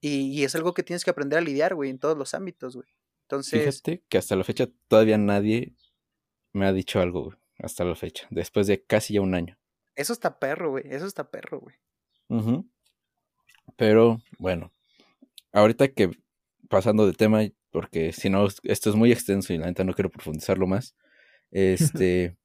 Y, 0.00 0.30
y 0.40 0.44
es 0.44 0.54
algo 0.54 0.74
que 0.74 0.82
tienes 0.82 1.04
que 1.04 1.10
aprender 1.10 1.38
a 1.38 1.42
lidiar, 1.42 1.74
güey, 1.74 1.90
en 1.90 1.98
todos 1.98 2.16
los 2.18 2.34
ámbitos, 2.34 2.76
güey. 2.76 2.88
Entonces, 3.24 3.60
Fíjate 3.60 4.04
que 4.08 4.18
hasta 4.18 4.36
la 4.36 4.44
fecha 4.44 4.68
todavía 4.88 5.18
nadie 5.18 5.74
me 6.52 6.66
ha 6.66 6.72
dicho 6.72 7.00
algo, 7.00 7.24
güey, 7.24 7.36
hasta 7.58 7.84
la 7.84 7.94
fecha, 7.94 8.26
después 8.30 8.66
de 8.66 8.82
casi 8.82 9.14
ya 9.14 9.20
un 9.20 9.34
año. 9.34 9.58
eso 9.96 10.12
está 10.12 10.38
perro, 10.38 10.70
güey. 10.70 10.84
Eso 10.88 11.06
está 11.06 11.30
perro, 11.30 11.60
güey. 11.60 11.76
Pero 13.76 14.18
bueno, 14.38 14.72
ahorita 15.52 15.88
que 15.88 16.10
pasando 16.68 17.06
de 17.06 17.12
tema, 17.12 17.42
porque 17.70 18.12
si 18.12 18.30
no, 18.30 18.46
esto 18.62 18.90
es 18.90 18.96
muy 18.96 19.12
extenso 19.12 19.52
y 19.52 19.58
la 19.58 19.66
neta 19.66 19.84
no 19.84 19.94
quiero 19.94 20.10
profundizarlo 20.10 20.66
más. 20.66 20.94
Este, 21.56 22.36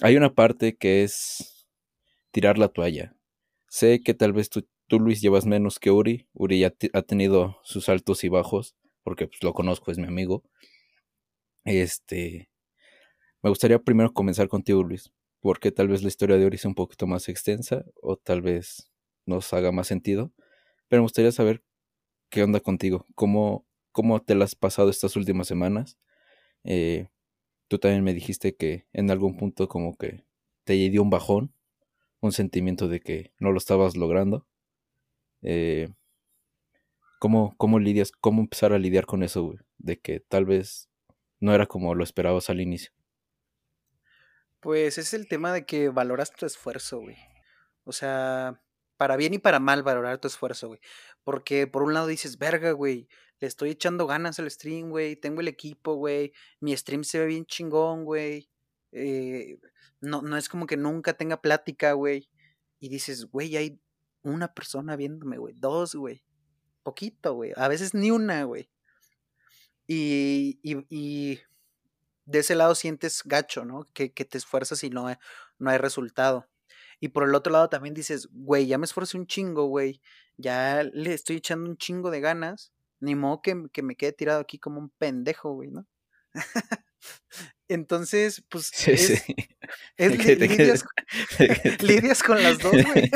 hay 0.00 0.16
una 0.16 0.32
parte 0.32 0.76
que 0.76 1.02
es 1.02 1.66
tirar 2.30 2.56
la 2.56 2.68
toalla. 2.68 3.16
Sé 3.68 4.00
que 4.00 4.14
tal 4.14 4.32
vez 4.32 4.48
tú, 4.48 4.64
tú 4.86 5.00
Luis, 5.00 5.20
llevas 5.20 5.44
menos 5.44 5.80
que 5.80 5.90
Uri. 5.90 6.28
Uri 6.34 6.60
ya 6.60 6.72
ha 6.92 7.02
tenido 7.02 7.58
sus 7.64 7.88
altos 7.88 8.22
y 8.22 8.28
bajos, 8.28 8.76
porque 9.04 9.28
pues, 9.28 9.42
lo 9.44 9.52
conozco, 9.52 9.92
es 9.92 9.98
mi 9.98 10.06
amigo. 10.06 10.42
Este, 11.64 12.50
me 13.42 13.50
gustaría 13.50 13.78
primero 13.78 14.12
comenzar 14.12 14.48
contigo, 14.48 14.82
Luis, 14.82 15.12
porque 15.40 15.70
tal 15.70 15.88
vez 15.88 16.02
la 16.02 16.08
historia 16.08 16.36
de 16.36 16.46
Ori 16.46 16.58
sea 16.58 16.70
un 16.70 16.74
poquito 16.74 17.06
más 17.06 17.28
extensa 17.28 17.84
o 18.02 18.16
tal 18.16 18.42
vez 18.42 18.90
nos 19.26 19.52
haga 19.52 19.70
más 19.70 19.86
sentido, 19.86 20.32
pero 20.88 21.02
me 21.02 21.04
gustaría 21.04 21.32
saber 21.32 21.62
qué 22.30 22.42
onda 22.42 22.60
contigo, 22.60 23.06
cómo, 23.14 23.66
cómo 23.92 24.20
te 24.22 24.34
las 24.34 24.50
has 24.52 24.54
pasado 24.56 24.90
estas 24.90 25.16
últimas 25.16 25.46
semanas. 25.46 25.98
Eh, 26.64 27.08
tú 27.68 27.78
también 27.78 28.04
me 28.04 28.14
dijiste 28.14 28.56
que 28.56 28.86
en 28.92 29.10
algún 29.10 29.36
punto 29.36 29.68
como 29.68 29.96
que 29.96 30.24
te 30.64 30.74
dio 30.74 31.02
un 31.02 31.10
bajón, 31.10 31.54
un 32.20 32.32
sentimiento 32.32 32.88
de 32.88 33.00
que 33.00 33.32
no 33.38 33.52
lo 33.52 33.58
estabas 33.58 33.96
logrando. 33.96 34.46
Eh, 35.42 35.90
¿cómo, 37.24 37.54
¿Cómo 37.56 37.78
lidias, 37.78 38.12
cómo 38.12 38.42
empezar 38.42 38.74
a 38.74 38.78
lidiar 38.78 39.06
con 39.06 39.22
eso, 39.22 39.44
güey? 39.44 39.58
De 39.78 39.98
que 39.98 40.20
tal 40.20 40.44
vez 40.44 40.90
no 41.40 41.54
era 41.54 41.64
como 41.64 41.94
lo 41.94 42.04
esperabas 42.04 42.50
al 42.50 42.60
inicio. 42.60 42.92
Pues 44.60 44.98
es 44.98 45.14
el 45.14 45.26
tema 45.26 45.50
de 45.50 45.64
que 45.64 45.88
valoras 45.88 46.34
tu 46.34 46.44
esfuerzo, 46.44 47.00
güey. 47.00 47.16
O 47.84 47.92
sea, 47.92 48.62
para 48.98 49.16
bien 49.16 49.32
y 49.32 49.38
para 49.38 49.58
mal 49.58 49.82
valorar 49.82 50.18
tu 50.18 50.28
esfuerzo, 50.28 50.68
güey. 50.68 50.80
Porque 51.22 51.66
por 51.66 51.82
un 51.82 51.94
lado 51.94 52.08
dices, 52.08 52.36
verga, 52.36 52.72
güey, 52.72 53.08
le 53.40 53.48
estoy 53.48 53.70
echando 53.70 54.06
ganas 54.06 54.38
al 54.38 54.50
stream, 54.50 54.90
güey, 54.90 55.16
tengo 55.16 55.40
el 55.40 55.48
equipo, 55.48 55.94
güey, 55.94 56.34
mi 56.60 56.76
stream 56.76 57.04
se 57.04 57.20
ve 57.20 57.24
bien 57.24 57.46
chingón, 57.46 58.04
güey. 58.04 58.50
Eh, 58.92 59.60
no, 60.02 60.20
no 60.20 60.36
es 60.36 60.50
como 60.50 60.66
que 60.66 60.76
nunca 60.76 61.14
tenga 61.14 61.40
plática, 61.40 61.94
güey. 61.94 62.28
Y 62.80 62.90
dices, 62.90 63.24
güey, 63.24 63.56
hay 63.56 63.80
una 64.20 64.52
persona 64.52 64.94
viéndome, 64.94 65.38
güey, 65.38 65.54
dos, 65.56 65.94
güey. 65.94 66.22
Poquito, 66.84 67.34
güey. 67.34 67.52
A 67.56 67.66
veces 67.66 67.94
ni 67.94 68.12
una, 68.12 68.44
güey. 68.44 68.68
Y, 69.86 70.58
y, 70.62 70.86
y 70.88 71.40
de 72.26 72.38
ese 72.38 72.54
lado 72.54 72.74
sientes 72.74 73.22
gacho, 73.24 73.64
¿no? 73.64 73.86
Que, 73.92 74.12
que 74.12 74.24
te 74.24 74.38
esfuerzas 74.38 74.84
y 74.84 74.90
no, 74.90 75.06
no 75.58 75.70
hay 75.70 75.78
resultado. 75.78 76.48
Y 77.00 77.08
por 77.08 77.24
el 77.24 77.34
otro 77.34 77.52
lado 77.52 77.68
también 77.68 77.94
dices, 77.94 78.28
güey, 78.30 78.66
ya 78.66 78.78
me 78.78 78.84
esfuerzo 78.86 79.18
un 79.18 79.26
chingo, 79.26 79.66
güey. 79.66 80.00
Ya 80.36 80.84
le 80.84 81.12
estoy 81.12 81.36
echando 81.36 81.68
un 81.68 81.76
chingo 81.76 82.10
de 82.10 82.20
ganas. 82.20 82.72
Ni 83.00 83.14
modo 83.16 83.42
que, 83.42 83.64
que 83.72 83.82
me 83.82 83.96
quede 83.96 84.12
tirado 84.12 84.40
aquí 84.40 84.58
como 84.58 84.78
un 84.80 84.88
pendejo, 84.90 85.52
güey, 85.52 85.70
¿no? 85.70 85.86
Entonces, 87.68 88.44
pues 88.48 88.70
Sí, 88.72 88.92
es, 88.92 89.22
sí. 89.22 89.34
es 89.96 90.18
li- 90.26 90.36
lidias, 90.36 90.84
lidias 91.82 92.22
con 92.22 92.42
las 92.42 92.58
dos, 92.58 92.72
güey. 92.72 93.10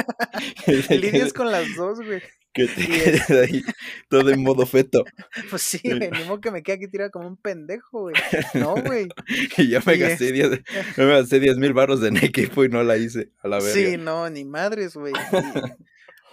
lidias 1.00 1.32
con 1.32 1.50
las 1.50 1.74
dos, 1.76 1.98
güey. 2.00 2.22
Que 2.52 2.66
te 2.68 2.80
Y 2.80 2.84
es, 2.84 3.26
quedes 3.26 3.30
ahí 3.30 3.62
todo 4.08 4.30
en 4.30 4.42
modo 4.42 4.66
feto. 4.66 5.04
pues 5.50 5.62
sí, 5.62 5.80
güey, 5.84 6.10
ni 6.10 6.24
modo 6.24 6.40
que 6.40 6.50
me 6.50 6.62
quede 6.62 6.76
aquí 6.76 6.88
tirado 6.88 7.10
como 7.10 7.28
un 7.28 7.36
pendejo, 7.36 8.02
güey. 8.02 8.14
No, 8.54 8.76
güey. 8.76 9.08
Que 9.54 9.68
ya 9.68 9.80
me 9.84 9.94
Y 9.94 9.98
gasté 9.98 10.26
es, 10.26 10.32
10, 10.32 10.50
me 10.96 11.06
gasté 11.06 11.40
10 11.40 11.58
mil 11.58 11.72
baros 11.72 12.02
en 12.02 12.16
equipo 12.16 12.64
y 12.64 12.68
no 12.68 12.82
la 12.82 12.96
hice 12.96 13.30
a 13.42 13.48
la 13.48 13.60
sí, 13.60 13.82
verga. 13.82 14.04
no, 14.04 14.30
ni 14.30 14.44
madres, 14.44 14.94
güey. 14.94 15.12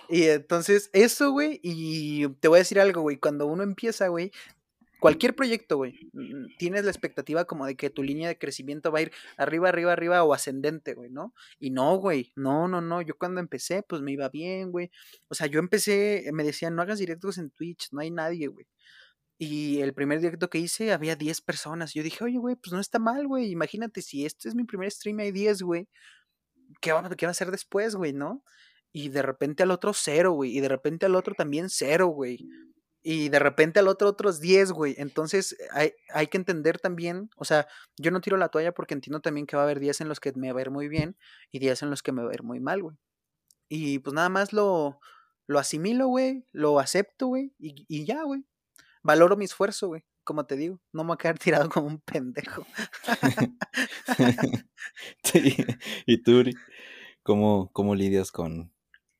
Y, 0.10 0.18
y 0.18 0.24
entonces, 0.26 0.90
eso, 0.94 1.32
güey, 1.32 1.60
y 1.64 2.28
te 2.40 2.48
voy 2.48 2.58
a 2.58 2.60
decir 2.60 2.80
algo, 2.80 3.02
güey, 3.02 3.18
cuando 3.18 3.48
uno 3.48 3.64
empieza, 3.64 4.08
güey, 4.08 4.32
cualquier 5.06 5.36
proyecto, 5.36 5.78
güey, 5.78 6.10
mm, 6.14 6.58
tienes 6.58 6.84
la 6.84 6.90
expectativa 6.90 7.46
como 7.46 7.68
de 7.68 7.76
que 7.76 7.92
tu 7.92 8.02
línea 8.02 8.28
de 8.28 8.40
crecimiento 8.40 8.92
va 8.92 8.98
a 8.98 9.02
ir 9.04 9.12
arriba, 9.38 9.70
arriba, 9.70 9.94
arriba 9.94 10.24
o 10.24 10.34
ascendente, 10.34 10.96
güey, 10.96 11.12
¿no? 11.12 11.36
Y 11.60 11.70
no, 11.70 11.96
güey, 11.98 12.34
no, 12.36 12.68
no, 12.68 12.82
no, 12.82 13.04
yo 13.04 13.16
cuando 13.16 13.40
empecé, 13.40 13.84
pues 13.84 14.02
me 14.02 14.14
iba 14.14 14.30
bien, 14.30 14.72
güey. 14.72 14.90
O 15.28 15.36
sea, 15.36 15.46
yo 15.46 15.60
empecé, 15.60 16.28
me 16.34 16.44
decían, 16.44 16.74
no 16.76 16.82
hagas 16.82 16.98
directos 16.98 17.38
en 17.38 17.52
Twitch, 17.52 17.90
no 17.92 18.00
hay 18.02 18.10
nadie, 18.10 18.48
güey. 18.48 18.66
Y 19.38 19.82
el 19.82 19.94
primer 19.94 20.22
directo 20.22 20.50
que 20.50 20.58
hice 20.58 20.92
había 20.92 21.16
10 21.16 21.42
personas. 21.42 21.94
Yo 21.94 22.02
dije, 22.02 22.24
oye, 22.24 22.40
güey, 22.40 22.56
pues 22.56 22.74
no 22.74 22.80
está 22.80 22.98
mal, 22.98 23.28
güey. 23.28 23.52
Imagínate, 23.52 24.02
si 24.02 24.26
este 24.26 24.50
es 24.50 24.56
mi 24.56 24.64
primer 24.64 24.90
stream 24.92 25.20
y 25.20 25.24
hay 25.26 25.32
10, 25.32 25.62
güey, 25.62 25.88
¿qué 26.82 26.94
va, 26.94 27.08
qué 27.16 27.28
va 27.28 27.30
a 27.30 27.32
hacer 27.32 27.52
después, 27.52 27.96
güey, 27.96 28.14
no? 28.14 28.44
Y 28.92 29.10
de 29.10 29.22
repente 29.22 29.62
al 29.64 29.70
otro 29.72 29.94
cero, 29.94 30.32
güey. 30.32 30.58
Y 30.58 30.62
de 30.62 30.70
repente 30.70 31.06
al 31.06 31.16
otro 31.16 31.36
también 31.36 31.70
cero, 31.70 32.08
güey. 32.08 32.40
Y 33.08 33.30
de 33.30 33.38
repente 33.38 33.80
al 33.80 33.88
otro 33.88 34.10
otros 34.10 34.40
10, 34.40 34.72
güey. 34.72 34.96
Entonces 34.98 35.56
hay, 35.72 35.94
hay 36.12 36.26
que 36.26 36.38
entender 36.38 36.80
también, 36.80 37.30
o 37.38 37.46
sea, 37.46 37.68
yo 37.98 38.10
no 38.10 38.20
tiro 38.20 38.36
la 38.36 38.50
toalla 38.50 38.74
porque 38.74 38.96
entiendo 38.96 39.20
también 39.20 39.46
que 39.46 39.56
va 39.56 39.62
a 39.62 39.66
haber 39.66 39.80
días 39.80 40.02
en 40.02 40.10
los 40.10 40.20
que 40.20 40.34
me 40.34 40.52
va 40.52 40.60
a 40.60 40.64
ir 40.64 40.72
muy 40.72 40.88
bien 40.88 41.16
y 41.52 41.60
días 41.60 41.84
en 41.84 41.92
los 41.92 42.02
que 42.02 42.12
me 42.12 42.24
va 42.24 42.32
a 42.32 42.34
ir 42.34 42.42
muy 42.42 42.60
mal, 42.60 42.82
güey. 42.82 42.98
Y 43.70 44.00
pues 44.00 44.16
nada 44.16 44.30
más 44.30 44.54
lo, 44.54 45.00
lo 45.46 45.60
asimilo, 45.60 46.08
güey, 46.08 46.48
lo 46.52 46.80
acepto, 46.80 47.28
güey, 47.28 47.54
y, 47.60 47.86
y 47.88 48.06
ya, 48.06 48.24
güey. 48.24 48.44
Valoro 49.04 49.38
mi 49.38 49.46
esfuerzo, 49.46 49.90
güey. 49.90 50.04
Como 50.24 50.48
te 50.48 50.56
digo, 50.56 50.82
no 50.92 51.04
me 51.04 51.10
voy 51.10 51.14
a 51.14 51.18
quedar 51.18 51.38
tirado 51.68 51.70
como 51.70 51.88
un 51.88 52.02
pendejo. 52.02 52.66
Sí. 55.24 55.58
Y 56.06 56.22
tú, 56.24 56.44
¿cómo, 57.24 57.72
cómo 57.74 57.96
lidias 57.96 58.32
con, 58.32 58.72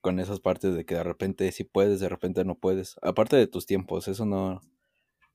con 0.06 0.20
esas 0.20 0.38
partes 0.38 0.72
de 0.76 0.84
que 0.84 0.94
de 0.94 1.02
repente 1.02 1.50
sí 1.50 1.64
puedes, 1.64 1.98
de 1.98 2.08
repente 2.08 2.44
no 2.44 2.56
puedes? 2.56 2.94
Aparte 3.02 3.34
de 3.34 3.48
tus 3.48 3.66
tiempos, 3.66 4.06
eso 4.06 4.24
no, 4.24 4.60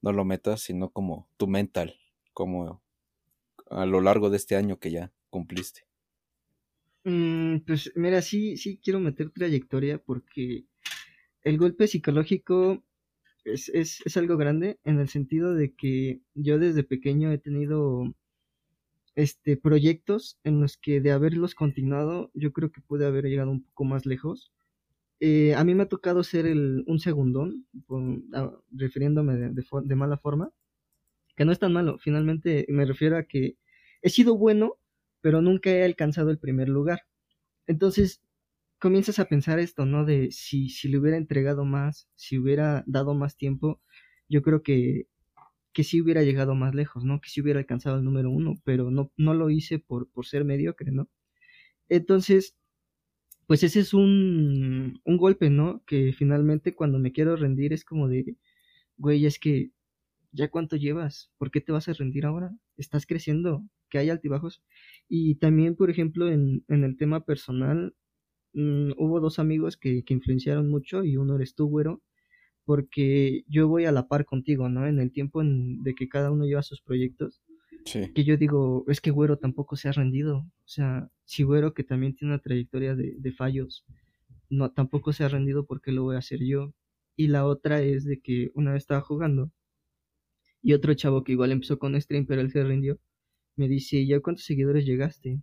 no 0.01 0.13
lo 0.13 0.23
metas, 0.23 0.61
sino 0.61 0.91
como 0.91 1.27
tu 1.35 1.45
mental, 1.45 1.97
como 2.31 2.81
a 3.69 3.85
lo 3.85 3.99
largo 3.99 4.29
de 4.29 4.37
este 4.37 4.55
año 4.55 4.79
que 4.79 4.91
ya 4.91 5.11
cumpliste. 5.29 5.81
Mm, 7.03 7.65
pues 7.67 7.91
mira, 7.95 8.21
sí, 8.21 8.55
sí 8.55 8.79
quiero 8.81 9.01
meter 9.01 9.31
trayectoria 9.31 9.97
porque 9.97 10.63
el 11.43 11.57
golpe 11.57 11.89
psicológico 11.89 12.81
es, 13.43 13.67
es, 13.67 13.99
es 14.05 14.15
algo 14.15 14.37
grande 14.37 14.79
en 14.85 15.01
el 15.01 15.09
sentido 15.09 15.53
de 15.53 15.73
que 15.75 16.21
yo 16.33 16.59
desde 16.59 16.85
pequeño 16.85 17.29
he 17.33 17.39
tenido 17.39 18.05
este 19.15 19.57
proyectos 19.57 20.39
en 20.45 20.61
los 20.61 20.77
que 20.77 21.01
de 21.01 21.11
haberlos 21.11 21.55
continuado 21.55 22.31
yo 22.33 22.53
creo 22.53 22.71
que 22.71 22.79
pude 22.79 23.05
haber 23.05 23.25
llegado 23.25 23.51
un 23.51 23.65
poco 23.65 23.83
más 23.83 24.05
lejos. 24.05 24.53
Eh, 25.21 25.55
a 25.55 25.63
mí 25.63 25.75
me 25.75 25.83
ha 25.83 25.89
tocado 25.89 26.23
ser 26.23 26.47
el, 26.47 26.83
un 26.87 26.99
segundón, 26.99 27.67
refiriéndome 28.71 29.35
de, 29.37 29.63
de 29.83 29.95
mala 29.95 30.17
forma, 30.17 30.51
que 31.35 31.45
no 31.45 31.51
es 31.51 31.59
tan 31.59 31.73
malo, 31.73 31.97
finalmente 31.99 32.65
me 32.69 32.85
refiero 32.85 33.17
a 33.17 33.23
que 33.23 33.57
he 34.01 34.09
sido 34.09 34.37
bueno, 34.37 34.75
pero 35.21 35.41
nunca 35.41 35.71
he 35.71 35.83
alcanzado 35.83 36.31
el 36.31 36.39
primer 36.39 36.69
lugar. 36.69 37.01
Entonces 37.67 38.21
comienzas 38.79 39.19
a 39.19 39.25
pensar 39.25 39.59
esto, 39.59 39.85
¿no? 39.85 40.05
De 40.05 40.31
si, 40.31 40.69
si 40.69 40.89
le 40.89 40.99
hubiera 40.99 41.17
entregado 41.17 41.65
más, 41.65 42.09
si 42.15 42.37
hubiera 42.39 42.83
dado 42.87 43.15
más 43.15 43.37
tiempo, 43.37 43.81
yo 44.29 44.41
creo 44.43 44.63
que, 44.63 45.07
que 45.73 45.83
sí 45.85 46.01
hubiera 46.01 46.23
llegado 46.23 46.55
más 46.55 46.75
lejos, 46.75 47.05
¿no? 47.05 47.21
Que 47.21 47.29
sí 47.29 47.41
hubiera 47.41 47.59
alcanzado 47.59 47.97
el 47.97 48.05
número 48.05 48.31
uno, 48.31 48.55
pero 48.65 48.91
no, 48.91 49.11
no 49.17 49.33
lo 49.35 49.49
hice 49.51 49.79
por, 49.79 50.09
por 50.11 50.25
ser 50.27 50.45
mediocre, 50.45 50.91
¿no? 50.91 51.09
Entonces, 51.89 52.55
pues 53.47 53.63
ese 53.63 53.81
es 53.81 53.93
un, 53.93 55.01
un 55.03 55.17
golpe, 55.17 55.49
¿no? 55.49 55.83
Que 55.85 56.13
finalmente 56.13 56.75
cuando 56.75 56.99
me 56.99 57.11
quiero 57.11 57.35
rendir 57.35 57.73
es 57.73 57.85
como 57.85 58.07
de, 58.07 58.37
güey, 58.97 59.25
es 59.25 59.39
que 59.39 59.71
ya 60.31 60.49
cuánto 60.49 60.75
llevas, 60.77 61.31
¿por 61.37 61.51
qué 61.51 61.61
te 61.61 61.71
vas 61.71 61.87
a 61.89 61.93
rendir 61.93 62.25
ahora? 62.25 62.51
Estás 62.77 63.05
creciendo, 63.05 63.63
que 63.89 63.99
hay 63.99 64.09
altibajos. 64.09 64.63
Y 65.09 65.35
también, 65.35 65.75
por 65.75 65.89
ejemplo, 65.89 66.29
en, 66.31 66.63
en 66.69 66.83
el 66.83 66.97
tema 66.97 67.25
personal, 67.25 67.95
mm, 68.53 68.93
hubo 68.97 69.19
dos 69.21 69.39
amigos 69.39 69.77
que, 69.77 70.03
que 70.03 70.13
influenciaron 70.13 70.69
mucho 70.69 71.03
y 71.05 71.17
uno 71.17 71.35
eres 71.35 71.55
tú, 71.55 71.67
güero, 71.69 72.01
porque 72.65 73.43
yo 73.47 73.67
voy 73.67 73.85
a 73.85 73.91
la 73.91 74.07
par 74.07 74.25
contigo, 74.25 74.69
¿no? 74.69 74.87
En 74.87 74.99
el 74.99 75.11
tiempo 75.11 75.41
en, 75.41 75.83
de 75.83 75.95
que 75.95 76.09
cada 76.09 76.31
uno 76.31 76.45
lleva 76.45 76.63
sus 76.63 76.81
proyectos, 76.81 77.41
Que 78.13 78.23
yo 78.23 78.37
digo, 78.37 78.85
es 78.87 79.01
que 79.01 79.11
güero 79.11 79.37
tampoco 79.37 79.75
se 79.75 79.89
ha 79.89 79.91
rendido. 79.91 80.37
O 80.37 80.67
sea, 80.67 81.09
si 81.25 81.43
güero 81.43 81.73
que 81.73 81.83
también 81.83 82.15
tiene 82.15 82.33
una 82.33 82.41
trayectoria 82.41 82.95
de, 82.95 83.15
de 83.17 83.31
fallos, 83.33 83.85
no, 84.49 84.71
tampoco 84.71 85.13
se 85.13 85.23
ha 85.23 85.29
rendido 85.29 85.65
porque 85.65 85.91
lo 85.91 86.03
voy 86.03 86.15
a 86.15 86.19
hacer 86.19 86.39
yo. 86.43 86.73
Y 87.15 87.27
la 87.27 87.45
otra 87.45 87.81
es 87.81 88.05
de 88.05 88.19
que 88.21 88.51
una 88.55 88.73
vez 88.73 88.83
estaba 88.83 89.01
jugando 89.01 89.51
y 90.63 90.73
otro 90.73 90.93
chavo 90.93 91.23
que 91.23 91.31
igual 91.31 91.51
empezó 91.51 91.79
con 91.79 91.99
stream, 91.99 92.25
pero 92.25 92.41
él 92.41 92.51
se 92.51 92.63
rindió, 92.63 92.99
me 93.55 93.67
dice, 93.67 94.05
¿ya 94.05 94.19
cuántos 94.21 94.45
seguidores 94.45 94.85
llegaste? 94.85 95.41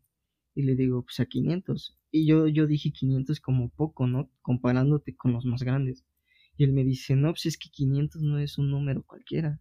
Y 0.55 0.63
le 0.63 0.77
digo, 0.77 1.03
pues 1.03 1.21
a 1.21 1.27
500. 1.27 1.99
Y 2.11 2.27
yo, 2.27 2.47
yo 2.49 2.67
dije 2.67 2.93
500 2.93 3.41
como 3.41 3.69
poco, 3.71 4.07
¿no? 4.07 4.31
Comparándote 4.43 5.17
con 5.17 5.33
los 5.33 5.45
más 5.45 5.63
grandes. 5.63 6.05
Y 6.57 6.65
él 6.65 6.73
me 6.73 6.85
dice, 6.85 7.17
no, 7.17 7.31
pues 7.31 7.47
es 7.47 7.59
que 7.59 7.69
500 7.71 8.23
no 8.23 8.39
es 8.39 8.59
un 8.59 8.71
número 8.71 9.03
cualquiera. 9.05 9.61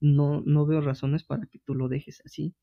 No, 0.00 0.42
no 0.46 0.66
veo 0.66 0.80
razones 0.80 1.24
para 1.24 1.46
que 1.46 1.58
tú 1.60 1.74
lo 1.74 1.88
dejes 1.88 2.22
así. 2.24 2.54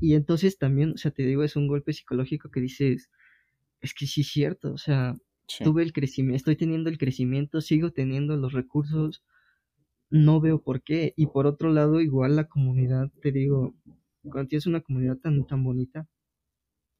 Y 0.00 0.14
entonces 0.14 0.58
también, 0.58 0.92
o 0.92 0.96
sea, 0.98 1.12
te 1.12 1.24
digo, 1.24 1.44
es 1.44 1.56
un 1.56 1.68
golpe 1.68 1.92
psicológico 1.94 2.50
que 2.50 2.60
dices, 2.60 3.10
es 3.80 3.94
que 3.94 4.06
sí 4.06 4.22
es 4.22 4.28
cierto, 4.28 4.72
o 4.74 4.78
sea, 4.78 5.16
Sí. 5.48 5.64
tuve 5.64 5.82
el 5.82 5.92
crecimiento, 5.92 6.36
estoy 6.38 6.56
teniendo 6.56 6.90
el 6.90 6.98
crecimiento, 6.98 7.60
sigo 7.60 7.92
teniendo 7.92 8.36
los 8.36 8.52
recursos, 8.52 9.24
no 10.10 10.40
veo 10.40 10.62
por 10.62 10.82
qué. 10.82 11.14
Y 11.16 11.26
por 11.28 11.46
otro 11.46 11.72
lado, 11.72 12.00
igual 12.00 12.36
la 12.36 12.48
comunidad, 12.48 13.10
te 13.22 13.32
digo, 13.32 13.74
cuando 14.22 14.48
tienes 14.48 14.66
una 14.66 14.80
comunidad 14.82 15.18
tan, 15.18 15.46
tan 15.46 15.64
bonita, 15.64 16.08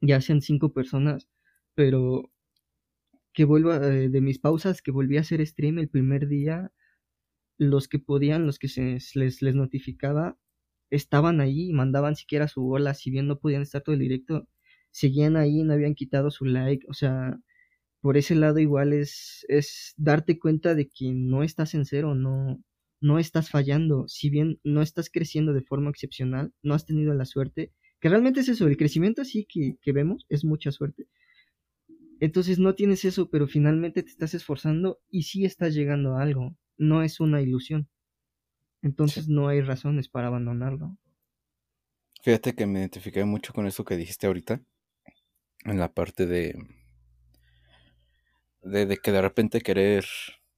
ya 0.00 0.20
sean 0.22 0.40
cinco 0.42 0.72
personas, 0.72 1.28
pero 1.74 2.30
que 3.32 3.44
vuelva 3.44 3.76
eh, 3.76 4.08
de 4.08 4.20
mis 4.20 4.38
pausas, 4.38 4.82
que 4.82 4.90
volví 4.90 5.16
a 5.16 5.20
hacer 5.20 5.44
stream 5.46 5.78
el 5.78 5.88
primer 5.88 6.26
día, 6.28 6.72
los 7.58 7.88
que 7.88 7.98
podían, 7.98 8.46
los 8.46 8.58
que 8.58 8.68
se 8.68 8.98
les, 9.14 9.42
les 9.42 9.54
notificaba, 9.54 10.38
estaban 10.90 11.40
ahí, 11.40 11.72
mandaban 11.72 12.16
siquiera 12.16 12.48
su 12.48 12.68
hola, 12.68 12.94
si 12.94 13.10
bien 13.10 13.26
no 13.26 13.38
podían 13.38 13.62
estar 13.62 13.82
todo 13.82 13.94
el 13.94 14.00
directo, 14.00 14.48
seguían 14.90 15.36
ahí, 15.36 15.62
no 15.62 15.72
habían 15.74 15.94
quitado 15.94 16.30
su 16.30 16.44
like, 16.44 16.86
o 16.88 16.94
sea, 16.94 17.38
por 18.00 18.16
ese 18.16 18.34
lado 18.34 18.58
igual 18.58 18.92
es, 18.92 19.44
es 19.48 19.94
darte 19.96 20.38
cuenta 20.38 20.74
de 20.74 20.88
que 20.88 21.12
no 21.12 21.42
estás 21.42 21.74
en 21.74 21.84
cero, 21.84 22.14
no, 22.14 22.62
no 23.00 23.18
estás 23.18 23.50
fallando, 23.50 24.06
si 24.08 24.30
bien 24.30 24.60
no 24.64 24.82
estás 24.82 25.10
creciendo 25.10 25.52
de 25.52 25.62
forma 25.62 25.90
excepcional, 25.90 26.52
no 26.62 26.74
has 26.74 26.86
tenido 26.86 27.14
la 27.14 27.24
suerte, 27.24 27.72
que 28.00 28.08
realmente 28.08 28.40
es 28.40 28.48
eso, 28.48 28.66
el 28.68 28.76
crecimiento 28.76 29.22
así 29.22 29.46
que, 29.48 29.76
que 29.82 29.92
vemos 29.92 30.26
es 30.28 30.44
mucha 30.44 30.70
suerte. 30.72 31.08
Entonces 32.20 32.58
no 32.58 32.74
tienes 32.74 33.04
eso, 33.04 33.28
pero 33.30 33.46
finalmente 33.46 34.02
te 34.02 34.10
estás 34.10 34.34
esforzando 34.34 35.00
y 35.10 35.24
sí 35.24 35.44
estás 35.44 35.74
llegando 35.74 36.16
a 36.16 36.22
algo, 36.22 36.56
no 36.78 37.02
es 37.02 37.20
una 37.20 37.40
ilusión. 37.40 37.88
Entonces 38.82 39.28
no 39.28 39.48
hay 39.48 39.60
razones 39.60 40.08
para 40.08 40.28
abandonarlo. 40.28 40.96
Fíjate 42.22 42.54
que 42.54 42.66
me 42.66 42.80
identifiqué 42.80 43.24
mucho 43.24 43.52
con 43.52 43.66
eso 43.66 43.84
que 43.84 43.96
dijiste 43.96 44.26
ahorita, 44.26 44.60
en 45.64 45.78
la 45.78 45.92
parte 45.92 46.26
de, 46.26 46.56
de, 48.62 48.96
que 48.96 49.12
de 49.12 49.22
repente 49.22 49.60
querer, 49.60 50.04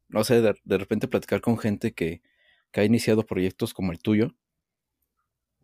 no 0.08 0.24
sé, 0.24 0.40
de, 0.40 0.78
repente 0.78 1.08
platicar 1.08 1.40
con 1.40 1.58
gente 1.58 1.92
que, 1.92 2.22
que, 2.72 2.80
ha 2.80 2.84
iniciado 2.84 3.26
proyectos 3.26 3.74
como 3.74 3.92
el 3.92 3.98
tuyo, 3.98 4.34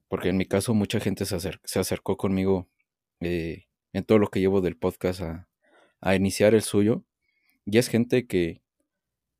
porque 0.08 0.28
en 0.28 0.36
mi 0.36 0.46
caso 0.46 0.74
mucha 0.74 1.00
gente 1.00 1.24
se, 1.24 1.38
se 1.40 1.78
acercó 1.78 2.16
conmigo 2.16 2.68
eh, 3.20 3.66
en 3.92 4.04
todo 4.04 4.18
lo 4.18 4.28
que 4.28 4.40
llevo 4.40 4.60
del 4.60 4.76
podcast 4.76 5.22
a, 5.22 5.48
a 6.00 6.14
iniciar 6.14 6.54
el 6.54 6.62
suyo, 6.62 7.04
y 7.64 7.78
es 7.78 7.88
gente 7.88 8.26
que, 8.26 8.63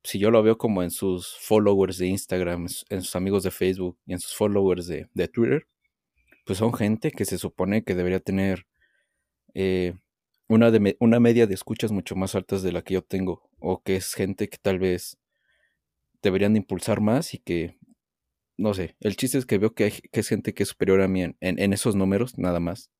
si 0.05 0.19
yo 0.19 0.31
lo 0.31 0.43
veo 0.43 0.57
como 0.57 0.83
en 0.83 0.91
sus 0.91 1.35
followers 1.39 1.97
de 1.97 2.07
Instagram, 2.07 2.67
en 2.89 3.01
sus 3.01 3.15
amigos 3.15 3.43
de 3.43 3.51
Facebook 3.51 3.97
y 4.05 4.13
en 4.13 4.19
sus 4.19 4.35
followers 4.35 4.87
de, 4.87 5.09
de 5.13 5.27
Twitter, 5.27 5.67
pues 6.45 6.59
son 6.59 6.73
gente 6.73 7.11
que 7.11 7.25
se 7.25 7.37
supone 7.37 7.83
que 7.83 7.95
debería 7.95 8.19
tener 8.19 8.67
eh, 9.55 9.95
una, 10.47 10.69
de, 10.69 10.95
una 10.99 11.19
media 11.19 11.47
de 11.47 11.55
escuchas 11.55 11.91
mucho 11.91 12.15
más 12.15 12.35
altas 12.35 12.61
de 12.61 12.71
la 12.71 12.83
que 12.83 12.93
yo 12.93 13.01
tengo, 13.01 13.49
o 13.59 13.81
que 13.81 13.95
es 13.95 14.13
gente 14.13 14.47
que 14.47 14.57
tal 14.59 14.79
vez 14.79 15.17
deberían 16.21 16.53
de 16.53 16.59
impulsar 16.59 17.01
más 17.01 17.33
y 17.33 17.39
que, 17.39 17.77
no 18.57 18.73
sé, 18.73 18.95
el 18.99 19.15
chiste 19.15 19.39
es 19.39 19.45
que 19.45 19.57
veo 19.57 19.73
que, 19.73 19.85
hay, 19.85 19.91
que 19.91 20.19
es 20.19 20.27
gente 20.27 20.53
que 20.53 20.63
es 20.63 20.69
superior 20.69 21.01
a 21.01 21.07
mí 21.07 21.23
en, 21.39 21.73
esos 21.73 21.95
números, 21.95 22.37
nada 22.37 22.59
más, 22.59 22.91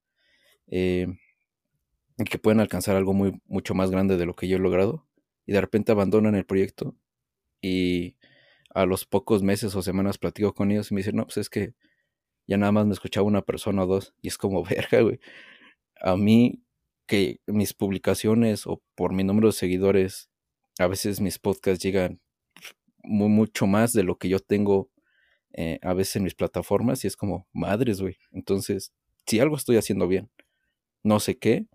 eh, 0.68 1.08
y 2.18 2.24
que 2.24 2.39
pueden 2.39 2.60
alcanzar 2.60 2.95
algo 2.95 3.14
muy, 3.14 3.39
mucho 3.45 3.76
más 3.76 3.91
grande 3.91 4.18
de 4.18 4.26
lo 4.26 4.34
que 4.34 4.47
yo 4.47 4.58
he 4.58 4.60
logrado, 4.60 5.06
y 5.45 5.53
de 5.53 5.61
repente 5.61 5.91
abandonan 5.91 6.35
el 6.35 6.45
proyecto, 6.45 6.95
y 7.61 8.15
a 8.73 8.85
los 8.85 9.05
pocos 9.05 9.43
meses 9.43 9.75
o 9.75 9.81
semanas 9.81 10.17
platico 10.17 10.53
con 10.53 10.71
ellos 10.71 10.91
y 10.91 10.95
me 10.95 10.99
dicen, 10.99 11.15
no, 11.15 11.25
pues 11.25 11.37
es 11.37 11.49
que 11.49 11.73
ya 12.47 12.57
nada 12.57 12.71
más 12.71 12.85
me 12.85 12.93
escuchaba 12.93 13.27
una 13.27 13.41
persona 13.41 13.83
o 13.83 13.87
dos, 13.87 14.13
y 14.21 14.29
es 14.29 14.37
como, 14.37 14.63
verga, 14.65 15.01
güey 15.01 15.19
a 16.01 16.15
mí 16.17 16.61
que 17.07 17.39
mis 17.47 17.73
publicaciones 17.73 18.67
o 18.67 18.81
por 18.95 19.13
mi 19.13 19.23
número 19.23 19.47
de 19.47 19.53
seguidores, 19.53 20.29
a 20.79 20.87
veces 20.87 21.21
mis 21.21 21.39
podcasts 21.39 21.83
llegan 21.83 22.19
mucho 23.03 23.67
más 23.67 23.93
de 23.93 24.03
lo 24.03 24.17
que 24.17 24.29
yo 24.29 24.39
tengo 24.39 24.89
eh, 25.53 25.79
a 25.83 25.93
veces 25.93 26.17
en 26.17 26.23
mis 26.23 26.35
plataformas 26.35 27.03
y 27.03 27.07
es 27.07 27.15
como, 27.15 27.47
madres, 27.53 28.01
güey. 28.01 28.17
Entonces, 28.31 28.91
si 29.25 29.39
algo 29.39 29.55
estoy 29.55 29.77
haciendo 29.77 30.07
bien, 30.07 30.29
no 31.03 31.19
sé 31.19 31.37
qué, 31.37 31.67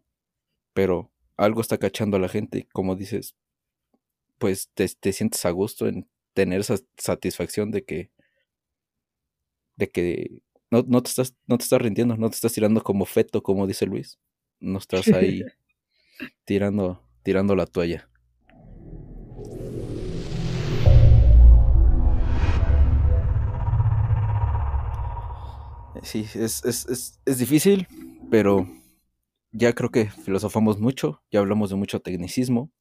pero 0.74 1.10
algo 1.36 1.60
está 1.60 1.78
cachando 1.78 2.16
a 2.16 2.20
la 2.20 2.28
gente 2.28 2.68
como 2.72 2.96
dices, 2.96 3.36
pues 4.40 4.70
te, 4.72 4.88
te 4.88 5.12
sientes 5.12 5.44
a 5.44 5.50
gusto 5.50 5.86
en 5.86 6.08
tener 6.32 6.60
esa 6.60 6.76
satisfacción 6.96 7.70
de 7.70 7.84
que, 7.84 8.10
de 9.76 9.88
que 9.90 10.42
no, 10.70 10.82
no, 10.88 11.02
te 11.02 11.10
estás, 11.10 11.36
no 11.46 11.58
te 11.58 11.64
estás 11.64 11.82
rindiendo, 11.82 12.16
no 12.16 12.30
te 12.30 12.36
estás 12.36 12.54
tirando 12.54 12.82
como 12.82 13.04
feto, 13.04 13.42
como 13.42 13.66
dice 13.66 13.84
Luis. 13.84 14.18
No 14.58 14.78
estás 14.78 15.08
ahí 15.08 15.44
tirando, 16.44 17.02
tirando 17.22 17.54
la 17.54 17.66
toalla. 17.66 18.08
Sí, 26.02 26.26
es, 26.34 26.64
es, 26.64 26.86
es, 26.86 27.20
es 27.26 27.38
difícil, 27.38 27.86
pero 28.30 28.66
ya 29.52 29.74
creo 29.74 29.90
que 29.90 30.06
filosofamos 30.06 30.78
mucho, 30.78 31.22
ya 31.30 31.40
hablamos 31.40 31.68
de 31.68 31.76
mucho 31.76 32.00
tecnicismo 32.00 32.72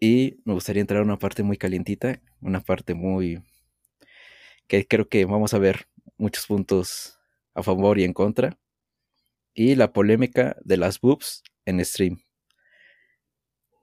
y 0.00 0.40
me 0.44 0.54
gustaría 0.54 0.80
entrar 0.80 1.00
a 1.00 1.04
una 1.04 1.18
parte 1.18 1.42
muy 1.42 1.56
calientita, 1.56 2.20
una 2.40 2.60
parte 2.60 2.94
muy 2.94 3.42
que 4.68 4.86
creo 4.86 5.08
que 5.08 5.24
vamos 5.24 5.54
a 5.54 5.58
ver 5.58 5.88
muchos 6.18 6.46
puntos 6.46 7.18
a 7.54 7.62
favor 7.62 7.98
y 7.98 8.04
en 8.04 8.12
contra, 8.12 8.58
y 9.54 9.74
la 9.74 9.92
polémica 9.92 10.56
de 10.62 10.76
las 10.76 11.00
boobs 11.00 11.42
en 11.64 11.84
stream. 11.84 12.20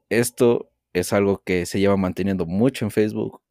Esto 0.09 0.71
es 0.93 1.11
algo 1.11 1.43
que 1.43 1.65
se 1.65 1.79
lleva 1.79 1.97
manteniendo 1.97 2.45
mucho 2.45 2.85
en 2.85 2.91
Facebook, 2.91 3.41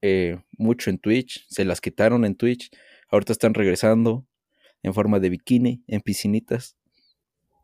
eh, 0.00 0.38
mucho 0.56 0.88
en 0.88 0.98
Twitch, 0.98 1.44
se 1.48 1.64
las 1.64 1.80
quitaron 1.80 2.24
en 2.24 2.36
Twitch, 2.36 2.70
ahorita 3.10 3.32
están 3.32 3.52
regresando 3.52 4.26
en 4.82 4.94
forma 4.94 5.20
de 5.20 5.28
bikini, 5.28 5.84
en 5.86 6.00
piscinitas. 6.00 6.78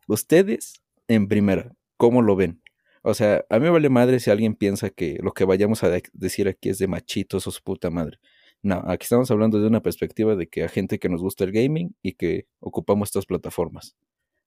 Ustedes, 0.07 0.81
en 1.07 1.27
primera, 1.27 1.73
¿cómo 1.95 2.21
lo 2.21 2.35
ven? 2.35 2.61
O 3.09 3.13
sea, 3.13 3.45
a 3.49 3.57
mí 3.57 3.63
me 3.63 3.69
vale 3.69 3.87
madre 3.87 4.19
si 4.19 4.29
alguien 4.31 4.53
piensa 4.53 4.89
que 4.89 5.17
lo 5.23 5.31
que 5.31 5.45
vayamos 5.45 5.81
a 5.81 5.89
decir 6.11 6.49
aquí 6.49 6.67
es 6.67 6.77
de 6.77 6.87
machitos 6.87 7.47
o 7.47 7.51
su 7.51 7.63
puta 7.63 7.89
madre. 7.89 8.19
No, 8.61 8.83
aquí 8.85 9.03
estamos 9.03 9.31
hablando 9.31 9.61
de 9.61 9.67
una 9.67 9.81
perspectiva 9.81 10.35
de 10.35 10.49
que 10.49 10.65
a 10.65 10.67
gente 10.67 10.99
que 10.99 11.07
nos 11.07 11.21
gusta 11.21 11.45
el 11.45 11.53
gaming 11.53 11.95
y 12.01 12.15
que 12.15 12.47
ocupamos 12.59 13.07
estas 13.07 13.25
plataformas. 13.25 13.95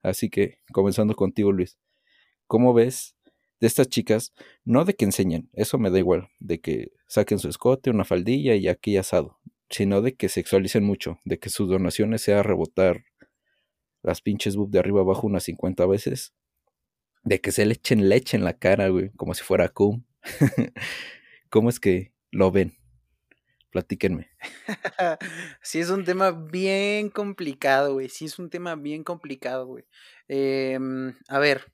Así 0.03 0.29
que, 0.29 0.59
comenzando 0.75 1.15
contigo, 1.15 1.53
Luis, 1.53 1.79
¿cómo 2.47 2.75
ves 2.75 3.17
de 3.61 3.67
estas 3.67 3.89
chicas? 3.89 4.35
No 4.67 4.85
de 4.85 4.93
que 4.93 5.07
enseñen, 5.07 5.49
eso 5.55 5.79
me 5.79 5.89
da 5.89 5.99
igual, 5.99 6.29
de 6.39 6.61
que 6.61 6.93
saquen 7.07 7.39
su 7.39 7.49
escote, 7.49 7.89
una 7.89 8.05
faldilla 8.05 8.57
y 8.57 8.69
aquí 8.69 8.99
asado, 8.99 9.39
sino 9.71 10.03
de 10.03 10.17
que 10.17 10.29
sexualicen 10.29 10.85
mucho, 10.85 11.19
de 11.25 11.39
que 11.39 11.49
sus 11.49 11.71
donaciones 11.71 12.21
sea 12.21 12.43
rebotar 12.43 13.05
las 14.03 14.21
pinches 14.21 14.55
boob 14.55 14.69
de 14.69 14.81
arriba 14.81 15.01
abajo 15.01 15.27
unas 15.27 15.45
50 15.45 15.87
veces, 15.87 16.35
de 17.23 17.41
que 17.41 17.53
se 17.53 17.67
le 17.67 17.75
echen 17.75 18.09
leche 18.09 18.37
en 18.37 18.45
la 18.45 18.59
cara, 18.59 18.89
güey, 18.89 19.11
como 19.17 19.35
si 19.35 19.43
fuera 19.43 19.69
cum. 19.69 20.05
¿Cómo 21.51 21.69
es 21.69 21.81
que 21.81 22.13
lo 22.31 22.51
ven? 22.51 22.77
Platíquenme. 23.71 24.31
sí, 25.63 25.81
es 25.81 25.91
un 25.91 26.05
tema 26.05 26.33
bien 26.33 27.09
complicado, 27.09 27.95
güey. 27.95 28.09
Sí, 28.09 28.25
es 28.25 28.39
un 28.39 28.51
tema 28.51 28.75
bien 28.75 29.05
complicado, 29.05 29.67
güey. 29.67 29.85
Em, 30.29 31.17
a 31.29 31.39
ver, 31.39 31.73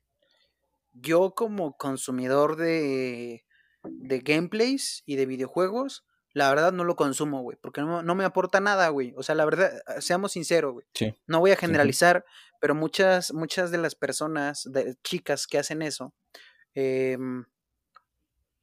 yo 0.93 1.33
como 1.35 1.75
consumidor 1.77 2.55
de, 2.55 3.45
de 3.83 4.19
gameplays 4.19 5.03
y 5.05 5.15
de 5.15 5.25
videojuegos, 5.25 6.05
la 6.33 6.49
verdad 6.49 6.71
no 6.71 6.83
lo 6.83 6.95
consumo, 6.95 7.41
güey, 7.41 7.57
porque 7.59 7.81
no, 7.81 8.03
no, 8.03 8.13
me 8.13 8.23
aporta 8.23 8.59
nada, 8.59 8.89
güey. 8.89 9.13
O 9.17 9.23
sea, 9.23 9.33
la 9.33 9.45
verdad, 9.45 9.71
seamos 9.99 10.33
sinceros, 10.33 10.73
güey. 10.73 10.85
No 11.25 11.39
voy 11.39 11.51
a 11.51 11.55
generalizar, 11.55 12.25
pero 12.59 12.75
muchas, 12.75 13.33
muchas 13.33 13.71
de 13.71 13.77
las 13.77 13.95
personas, 13.95 14.63
de, 14.71 14.95
chicas 15.03 15.47
que 15.47 15.57
hacen 15.57 15.81
eso, 15.81 16.13
eh, 16.75 17.17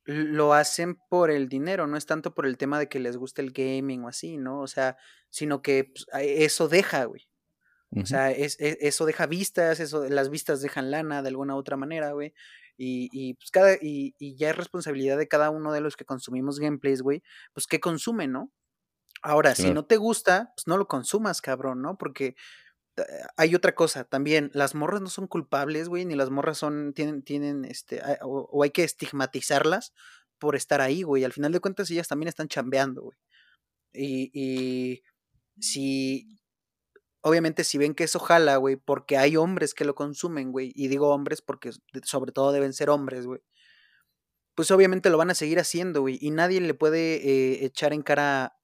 lo 0.04 0.52
hacen 0.52 0.96
por 1.08 1.30
el 1.30 1.48
dinero, 1.48 1.86
no 1.86 1.96
es 1.96 2.06
tanto 2.06 2.34
por 2.34 2.46
el 2.46 2.58
tema 2.58 2.78
de 2.78 2.88
que 2.88 3.00
les 3.00 3.16
guste 3.16 3.42
el 3.42 3.52
gaming 3.52 4.04
o 4.04 4.08
así, 4.08 4.36
¿no? 4.36 4.60
O 4.60 4.66
sea, 4.66 4.96
sino 5.30 5.62
que 5.62 5.84
pues, 5.84 6.06
eso 6.20 6.68
deja, 6.68 7.04
güey. 7.04 7.26
O 7.96 8.06
sea, 8.06 8.32
es, 8.32 8.58
e, 8.60 8.76
eso 8.80 9.06
deja 9.06 9.26
vistas, 9.26 9.78
eso, 9.78 10.08
las 10.08 10.28
vistas 10.28 10.60
dejan 10.60 10.90
lana 10.90 11.22
de 11.22 11.28
alguna 11.28 11.54
u 11.54 11.58
otra 11.58 11.76
manera, 11.76 12.10
güey. 12.10 12.34
Y, 12.76 13.08
y, 13.12 13.34
pues 13.34 13.52
cada, 13.52 13.74
y, 13.74 14.16
y, 14.18 14.34
ya 14.36 14.50
es 14.50 14.56
responsabilidad 14.56 15.16
de 15.16 15.28
cada 15.28 15.50
uno 15.50 15.72
de 15.72 15.80
los 15.80 15.96
que 15.96 16.04
consumimos 16.04 16.58
gameplays, 16.58 17.02
güey, 17.02 17.22
pues 17.52 17.68
qué 17.68 17.78
consume, 17.78 18.26
¿no? 18.26 18.50
Ahora, 19.22 19.54
si 19.54 19.72
no 19.72 19.86
te 19.86 19.96
gusta, 19.96 20.52
pues 20.54 20.66
no 20.66 20.76
lo 20.76 20.86
consumas, 20.86 21.40
cabrón, 21.40 21.80
¿no? 21.80 21.96
Porque 21.96 22.34
hay 23.36 23.54
otra 23.54 23.74
cosa 23.74 24.04
también, 24.04 24.50
las 24.54 24.74
morras 24.74 25.00
no 25.00 25.08
son 25.08 25.26
culpables, 25.26 25.88
güey, 25.88 26.04
ni 26.04 26.14
las 26.14 26.30
morras 26.30 26.58
son, 26.58 26.92
tienen, 26.94 27.22
tienen, 27.22 27.64
este, 27.64 28.00
o, 28.22 28.62
hay 28.62 28.70
que 28.70 28.84
estigmatizarlas 28.84 29.92
por 30.38 30.56
estar 30.56 30.80
ahí, 30.80 31.02
güey. 31.02 31.24
Al 31.24 31.32
final 31.32 31.52
de 31.52 31.60
cuentas, 31.60 31.90
ellas 31.90 32.08
también 32.08 32.28
están 32.28 32.48
chambeando, 32.48 33.02
güey. 33.02 33.18
Y, 33.92 34.30
y 34.34 35.02
si, 35.60 36.38
obviamente, 37.22 37.64
si 37.64 37.78
ven 37.78 37.94
que 37.94 38.04
eso 38.04 38.18
jala, 38.18 38.56
güey, 38.56 38.76
porque 38.76 39.16
hay 39.18 39.36
hombres 39.36 39.74
que 39.74 39.84
lo 39.84 39.94
consumen, 39.94 40.52
güey, 40.52 40.72
y 40.74 40.88
digo 40.88 41.10
hombres 41.10 41.42
porque 41.42 41.70
sobre 42.04 42.32
todo 42.32 42.52
deben 42.52 42.72
ser 42.72 42.90
hombres, 42.90 43.26
güey, 43.26 43.40
pues 44.54 44.70
obviamente 44.70 45.10
lo 45.10 45.18
van 45.18 45.30
a 45.30 45.34
seguir 45.34 45.58
haciendo, 45.58 46.02
güey, 46.02 46.18
y 46.20 46.30
nadie 46.30 46.60
le 46.60 46.74
puede 46.74 47.16
eh, 47.16 47.64
echar 47.64 47.92
en 47.92 48.02
cara 48.02 48.56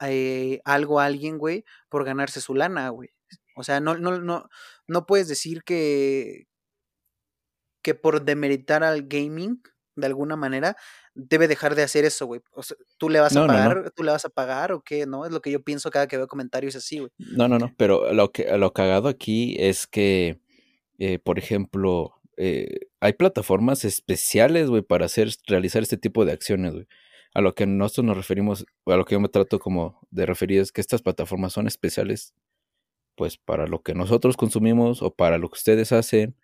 eh, 0.00 0.60
algo 0.64 1.00
a 1.00 1.06
alguien, 1.06 1.38
güey, 1.38 1.64
por 1.88 2.04
ganarse 2.04 2.40
su 2.40 2.54
lana, 2.54 2.88
güey. 2.90 3.10
O 3.56 3.64
sea, 3.64 3.80
no, 3.80 3.96
no, 3.96 4.20
no, 4.20 4.48
no 4.86 5.06
puedes 5.06 5.28
decir 5.28 5.62
que, 5.64 6.46
que 7.82 7.94
por 7.94 8.24
demeritar 8.24 8.84
al 8.84 9.02
gaming, 9.06 9.62
de 9.94 10.06
alguna 10.06 10.36
manera, 10.36 10.76
debe 11.14 11.48
dejar 11.48 11.74
de 11.74 11.82
hacer 11.82 12.04
eso, 12.04 12.26
güey. 12.26 12.40
O 12.52 12.62
sea, 12.62 12.76
¿tú 12.96 13.10
le 13.10 13.20
vas 13.20 13.36
a 13.36 13.46
pagar? 13.46 13.92
¿Tú 13.94 14.02
le 14.02 14.12
vas 14.12 14.24
a 14.24 14.30
pagar 14.30 14.72
o 14.72 14.80
qué? 14.80 15.06
¿No? 15.06 15.26
Es 15.26 15.32
lo 15.32 15.42
que 15.42 15.50
yo 15.50 15.62
pienso 15.62 15.90
cada 15.90 16.06
que 16.06 16.16
veo 16.16 16.26
comentarios 16.26 16.76
así, 16.76 16.98
güey. 16.98 17.10
No, 17.18 17.48
no, 17.48 17.58
no, 17.58 17.72
pero 17.76 18.12
lo 18.12 18.32
que 18.32 18.56
lo 18.56 18.72
cagado 18.72 19.08
aquí 19.08 19.56
es 19.58 19.86
que, 19.86 20.40
eh, 20.98 21.18
por 21.18 21.38
ejemplo, 21.38 22.22
eh, 22.36 22.88
hay 23.00 23.12
plataformas 23.12 23.84
especiales, 23.84 24.68
güey, 24.68 24.82
para 24.82 25.06
hacer, 25.06 25.28
realizar 25.46 25.82
este 25.82 25.98
tipo 25.98 26.24
de 26.24 26.32
acciones, 26.32 26.72
güey. 26.72 26.86
A 27.34 27.40
lo 27.40 27.54
que 27.54 27.66
nosotros 27.66 28.04
nos 28.04 28.16
referimos, 28.16 28.66
a 28.86 28.96
lo 28.96 29.04
que 29.04 29.14
yo 29.14 29.20
me 29.20 29.28
trato 29.28 29.58
como 29.58 30.06
de 30.10 30.26
referir 30.26 30.60
es 30.60 30.70
que 30.70 30.80
estas 30.80 31.02
plataformas 31.02 31.52
son 31.52 31.66
especiales, 31.66 32.34
pues, 33.22 33.38
para 33.38 33.68
lo 33.68 33.84
que 33.84 33.94
nosotros 33.94 34.36
consumimos 34.36 35.00
o 35.00 35.14
para 35.14 35.38
lo 35.38 35.48
que 35.48 35.54
ustedes 35.54 35.92
hacen. 35.92 36.34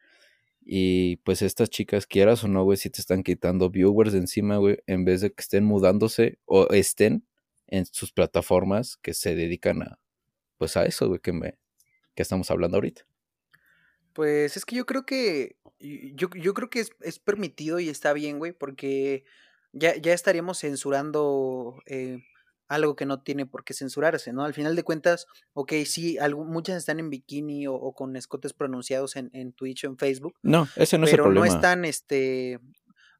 Y 0.64 1.16
pues 1.24 1.43
estas 1.43 1.70
chicas, 1.70 2.07
quieras 2.07 2.45
o 2.45 2.47
no, 2.47 2.62
güey, 2.62 2.76
si 2.76 2.89
te 2.89 3.01
están 3.01 3.24
quitando 3.24 3.68
viewers 3.68 4.12
de 4.12 4.20
encima, 4.20 4.59
güey, 4.59 4.79
en 4.87 5.05
vez 5.05 5.20
de 5.22 5.33
que 5.33 5.41
estén 5.41 5.64
mudándose 5.64 6.39
o 6.45 6.68
estén 6.68 7.26
en 7.66 7.85
sus 7.87 8.12
plataformas 8.12 8.97
que 8.97 9.12
se 9.12 9.35
dedican 9.35 9.83
a, 9.83 9.99
pues 10.57 10.76
a 10.76 10.87
eso, 10.87 11.09
güey, 11.09 11.18
que, 11.18 11.33
me, 11.33 11.59
que 12.14 12.22
estamos 12.22 12.49
hablando 12.53 12.76
ahorita. 12.76 13.05
Pues 14.12 14.57
es 14.57 14.64
que 14.64 14.76
yo 14.76 14.87
creo 14.87 15.05
que. 15.05 15.57
Yo, 15.81 16.29
yo 16.37 16.55
creo 16.55 16.70
que 16.70 16.79
es, 16.79 16.91
es, 17.01 17.18
permitido 17.18 17.81
y 17.81 17.89
está 17.89 18.12
bien, 18.12 18.39
güey, 18.39 18.53
porque 18.53 19.24
ya, 19.72 19.97
ya 19.97 20.12
estaríamos 20.12 20.61
censurando 20.61 21.83
eh, 21.87 22.20
algo 22.68 22.94
que 22.96 23.06
no 23.06 23.22
tiene 23.22 23.46
por 23.46 23.64
qué 23.64 23.74
censurarse, 23.74 24.32
¿no? 24.32 24.44
Al 24.44 24.54
final 24.54 24.76
de 24.76 24.82
cuentas, 24.82 25.26
ok, 25.54 25.72
sí, 25.86 26.18
muchas 26.46 26.76
están 26.76 27.00
en 27.00 27.10
bikini 27.10 27.66
o, 27.66 27.92
con 27.92 28.14
escotes 28.16 28.52
pronunciados 28.52 29.16
en, 29.16 29.30
en, 29.32 29.52
Twitch 29.52 29.84
o 29.84 29.88
en 29.88 29.96
Facebook. 29.96 30.36
No, 30.42 30.68
ese 30.76 30.98
no 30.98 31.06
es 31.06 31.12
el 31.12 31.16
problema. 31.16 31.44
Pero 31.44 31.52
no 31.52 31.56
están, 31.56 31.84
este. 31.84 32.60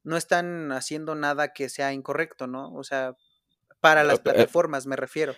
No 0.05 0.17
están 0.17 0.73
haciendo 0.73 1.15
nada 1.15 1.53
que 1.53 1.69
sea 1.69 1.93
incorrecto, 1.93 2.47
¿no? 2.47 2.73
O 2.73 2.85
sea, 2.85 3.17
para 3.81 4.05
las 4.05 4.19
eh, 4.19 4.23
plataformas, 4.23 4.87
me 4.87 4.97
refiero. 4.97 5.35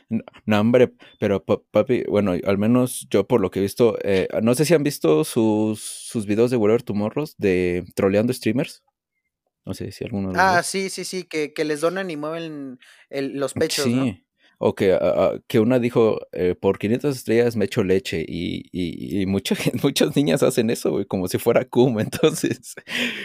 No, 0.46 0.61
hombre, 0.61 0.92
pero 1.18 1.44
papi, 1.44 2.04
bueno, 2.08 2.34
al 2.44 2.58
menos 2.58 3.06
yo 3.11 3.26
por 3.26 3.40
lo 3.40 3.50
que 3.50 3.58
he 3.58 3.62
visto, 3.62 3.96
eh, 4.02 4.28
no 4.42 4.54
sé 4.54 4.64
si 4.64 4.74
han 4.74 4.82
visto 4.82 5.24
sus, 5.24 5.80
sus 5.80 6.26
videos 6.26 6.50
de 6.50 6.56
Whatever 6.56 6.82
Tomorrows 6.82 7.36
de 7.38 7.84
troleando 7.94 8.32
streamers. 8.32 8.82
No 9.64 9.74
sé 9.74 9.92
si 9.92 10.04
alguno. 10.04 10.32
Ah, 10.34 10.62
sí, 10.62 10.90
sí, 10.90 11.04
sí, 11.04 11.24
que, 11.24 11.52
que, 11.52 11.64
les 11.64 11.80
donan 11.80 12.11
y 12.11 12.16
mueven 12.16 12.78
los 13.11 13.54
pechos. 13.54 13.84
Sí. 13.84 14.24
O 14.62 14.74
que, 14.74 14.98
que 15.48 15.58
una 15.58 15.78
dijo, 15.78 16.20
eh, 16.32 16.54
por 16.54 16.78
500 16.78 17.16
estrellas 17.16 17.56
me 17.56 17.64
echo 17.64 17.82
leche 17.82 18.22
y, 18.26 18.68
y, 18.72 19.22
y 19.22 19.26
mucha, 19.26 19.54
muchas 19.82 20.14
niñas 20.16 20.42
hacen 20.42 20.68
eso, 20.68 20.90
güey, 20.90 21.06
como 21.06 21.28
si 21.28 21.38
fuera 21.38 21.64
cum. 21.64 21.98
Entonces, 22.00 22.74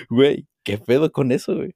güey, 0.10 0.48
¿qué 0.64 0.78
pedo 0.78 1.12
con 1.12 1.34
eso, 1.34 1.56
güey? 1.56 1.76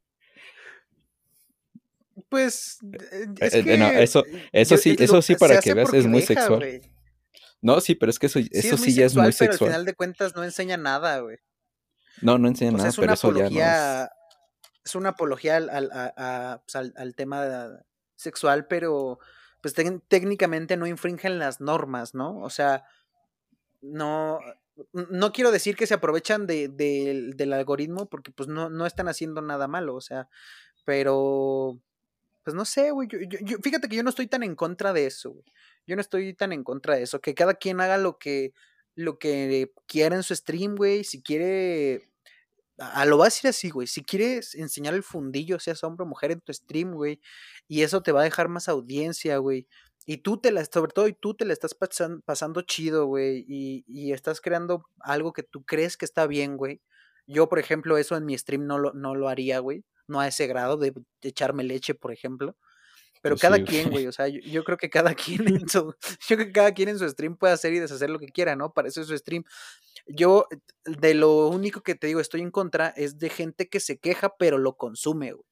Pues 2.30 2.80
eh, 3.12 3.26
es 3.39 3.53
eh, 3.53 3.64
que 3.64 4.03
eso, 4.03 4.24
eso 4.51 4.78
sí, 4.78 4.95
eso 4.97 5.22
sí 5.22 5.36
para 5.36 5.60
que 5.60 5.74
veas 5.74 5.93
es 5.93 6.05
muy 6.05 6.22
sexual. 6.22 6.82
No, 7.62 7.82
sí, 7.82 7.95
pero 7.95 8.12
es 8.12 8.20
que 8.20 8.28
eso, 8.28 8.39
eso 8.51 8.78
sí, 8.78 8.93
ya 8.93 9.05
es 9.05 9.16
muy 9.16 9.34
sexual. 9.34 9.57
Pero 9.57 9.66
al 9.66 9.72
final 9.72 9.86
de 9.86 9.93
cuentas 9.93 10.36
no 10.36 10.43
enseña 10.43 10.78
nada, 10.78 11.20
güey. 11.20 11.38
No, 12.22 12.38
no 12.38 12.47
enseña 12.47 12.72
nada, 12.72 12.91
pero 12.95 13.14
eso 13.14 13.34
ya 13.36 13.49
no 13.49 14.05
es... 14.05 14.10
es 14.84 14.96
una 14.96 15.10
apología 15.10 15.58
al, 15.58 15.70
al, 15.70 16.62
pues, 16.62 16.76
al, 16.76 16.94
al 16.96 17.16
tema 17.16 17.82
sexual, 18.16 18.68
pero 18.68 19.20
pues 19.62 19.74
técnicamente 19.74 20.78
no 20.78 20.88
infringen 20.88 21.40
las 21.40 21.60
normas, 21.60 22.16
¿no? 22.16 22.40
O 22.40 22.50
sea, 22.50 22.86
no, 23.82 24.40
no 24.94 25.32
quiero 25.32 25.52
decir 25.52 25.76
que 25.76 25.88
se 25.88 25.96
aprovechan 25.96 26.48
de, 26.48 26.70
de, 26.70 27.32
del 27.36 27.54
algoritmo 27.54 28.08
porque 28.08 28.32
pues 28.32 28.48
no, 28.48 28.70
no 28.70 28.86
están 28.86 29.10
haciendo 29.10 29.42
nada 29.42 29.68
malo, 29.68 29.96
o 29.96 30.02
sea, 30.02 30.30
pero 30.86 31.82
pues 32.44 32.56
no 32.56 32.66
sé, 32.66 32.92
güey. 32.92 33.08
Yo, 33.08 33.58
fíjate 33.62 33.88
que 33.88 33.96
yo 33.96 34.04
no 34.04 34.10
estoy 34.10 34.28
tan 34.28 34.44
en 34.44 34.56
contra 34.56 34.92
de 34.94 35.06
eso, 35.06 35.32
güey. 35.32 35.46
Yo 35.86 35.96
no 35.96 36.02
estoy 36.02 36.34
tan 36.34 36.52
en 36.52 36.64
contra 36.64 36.96
de 36.96 37.04
eso. 37.04 37.22
Que 37.22 37.36
cada 37.36 37.54
quien 37.54 37.80
haga 37.80 37.98
lo 37.98 38.18
que, 38.18 38.54
lo 38.96 39.20
que 39.20 39.72
quiera 39.86 40.16
en 40.16 40.24
su 40.24 40.36
stream, 40.36 40.76
güey. 40.76 41.04
Si 41.04 41.22
quiere. 41.22 42.09
A, 42.80 43.06
lo 43.06 43.18
va 43.18 43.26
a 43.26 43.28
decir 43.28 43.50
así, 43.50 43.70
güey. 43.70 43.88
Si 43.88 44.04
quieres 44.04 44.56
enseñar 44.56 44.94
el 44.94 45.04
fundillo, 45.04 45.60
seas 45.60 45.84
hombre 45.84 46.04
o 46.04 46.08
mujer 46.08 46.32
en 46.32 46.42
tu 46.42 46.54
stream, 46.54 46.94
güey. 46.94 47.22
Y 47.68 47.84
eso 47.84 48.02
te 48.02 48.12
va 48.12 48.22
a 48.22 48.24
dejar 48.24 48.50
más 48.50 48.70
audiencia, 48.70 49.38
güey. 49.38 49.68
Y 50.06 50.18
tú 50.18 50.38
te 50.40 50.52
la, 50.52 50.66
sobre 50.66 50.92
todo, 50.92 51.08
y 51.08 51.14
tú 51.14 51.36
te 51.36 51.46
la 51.46 51.54
estás 51.54 51.76
pasando, 52.26 52.62
chido, 52.64 53.06
güey. 53.06 53.46
Y, 53.48 53.84
y, 53.88 54.14
estás 54.14 54.42
creando 54.42 54.86
algo 55.02 55.34
que 55.34 55.44
tú 55.44 55.64
crees 55.66 55.98
que 55.98 56.06
está 56.06 56.28
bien, 56.28 56.58
güey. 56.58 56.82
Yo, 57.28 57.50
por 57.50 57.60
ejemplo, 57.60 57.98
eso 57.98 58.18
en 58.18 58.26
mi 58.26 58.38
stream 58.38 58.66
no 58.66 58.80
lo, 58.80 58.94
no 58.94 59.16
lo 59.16 59.30
haría, 59.30 59.60
güey 59.60 59.84
no 60.10 60.20
a 60.20 60.28
ese 60.28 60.48
grado 60.48 60.76
de, 60.78 60.94
echarme 61.22 61.64
leche, 61.64 61.96
por 61.96 62.12
ejemplo. 62.12 62.58
Pero 63.22 63.36
pues 63.36 63.42
cada 63.42 63.64
quien, 63.64 63.90
güey, 63.90 64.08
o 64.08 64.12
sea, 64.12 64.28
yo, 64.28 64.64
creo 64.64 64.78
que 64.78 64.90
cada 64.90 65.14
quien 65.16 65.48
en 65.48 65.68
su, 65.68 65.94
yo 66.28 66.36
creo 66.36 66.48
que 66.48 66.52
cada 66.52 66.74
quien 66.74 66.90
en 66.90 67.00
su 67.00 67.08
stream 67.10 67.36
puede 67.36 67.54
hacer 67.54 67.74
y 67.74 67.80
deshacer 67.80 68.10
lo 68.10 68.20
que 68.20 68.28
quiera, 68.28 68.56
¿no? 68.56 68.74
Para 68.74 68.88
eso 68.88 69.02
es 69.02 69.08
su 69.08 69.18
stream. 69.18 69.44
Yo, 70.08 70.48
de 70.86 71.14
lo 71.14 71.48
único 71.50 71.82
que 71.82 71.96
te 71.96 72.08
digo, 72.08 72.20
estoy 72.20 72.42
en 72.42 72.52
contra, 72.52 72.90
es 72.90 73.20
de 73.20 73.30
gente 73.30 73.68
que 73.68 73.80
se 73.80 74.00
queja, 74.00 74.36
pero 74.38 74.58
lo 74.58 74.78
consume, 74.78 75.34
güey. 75.34 75.46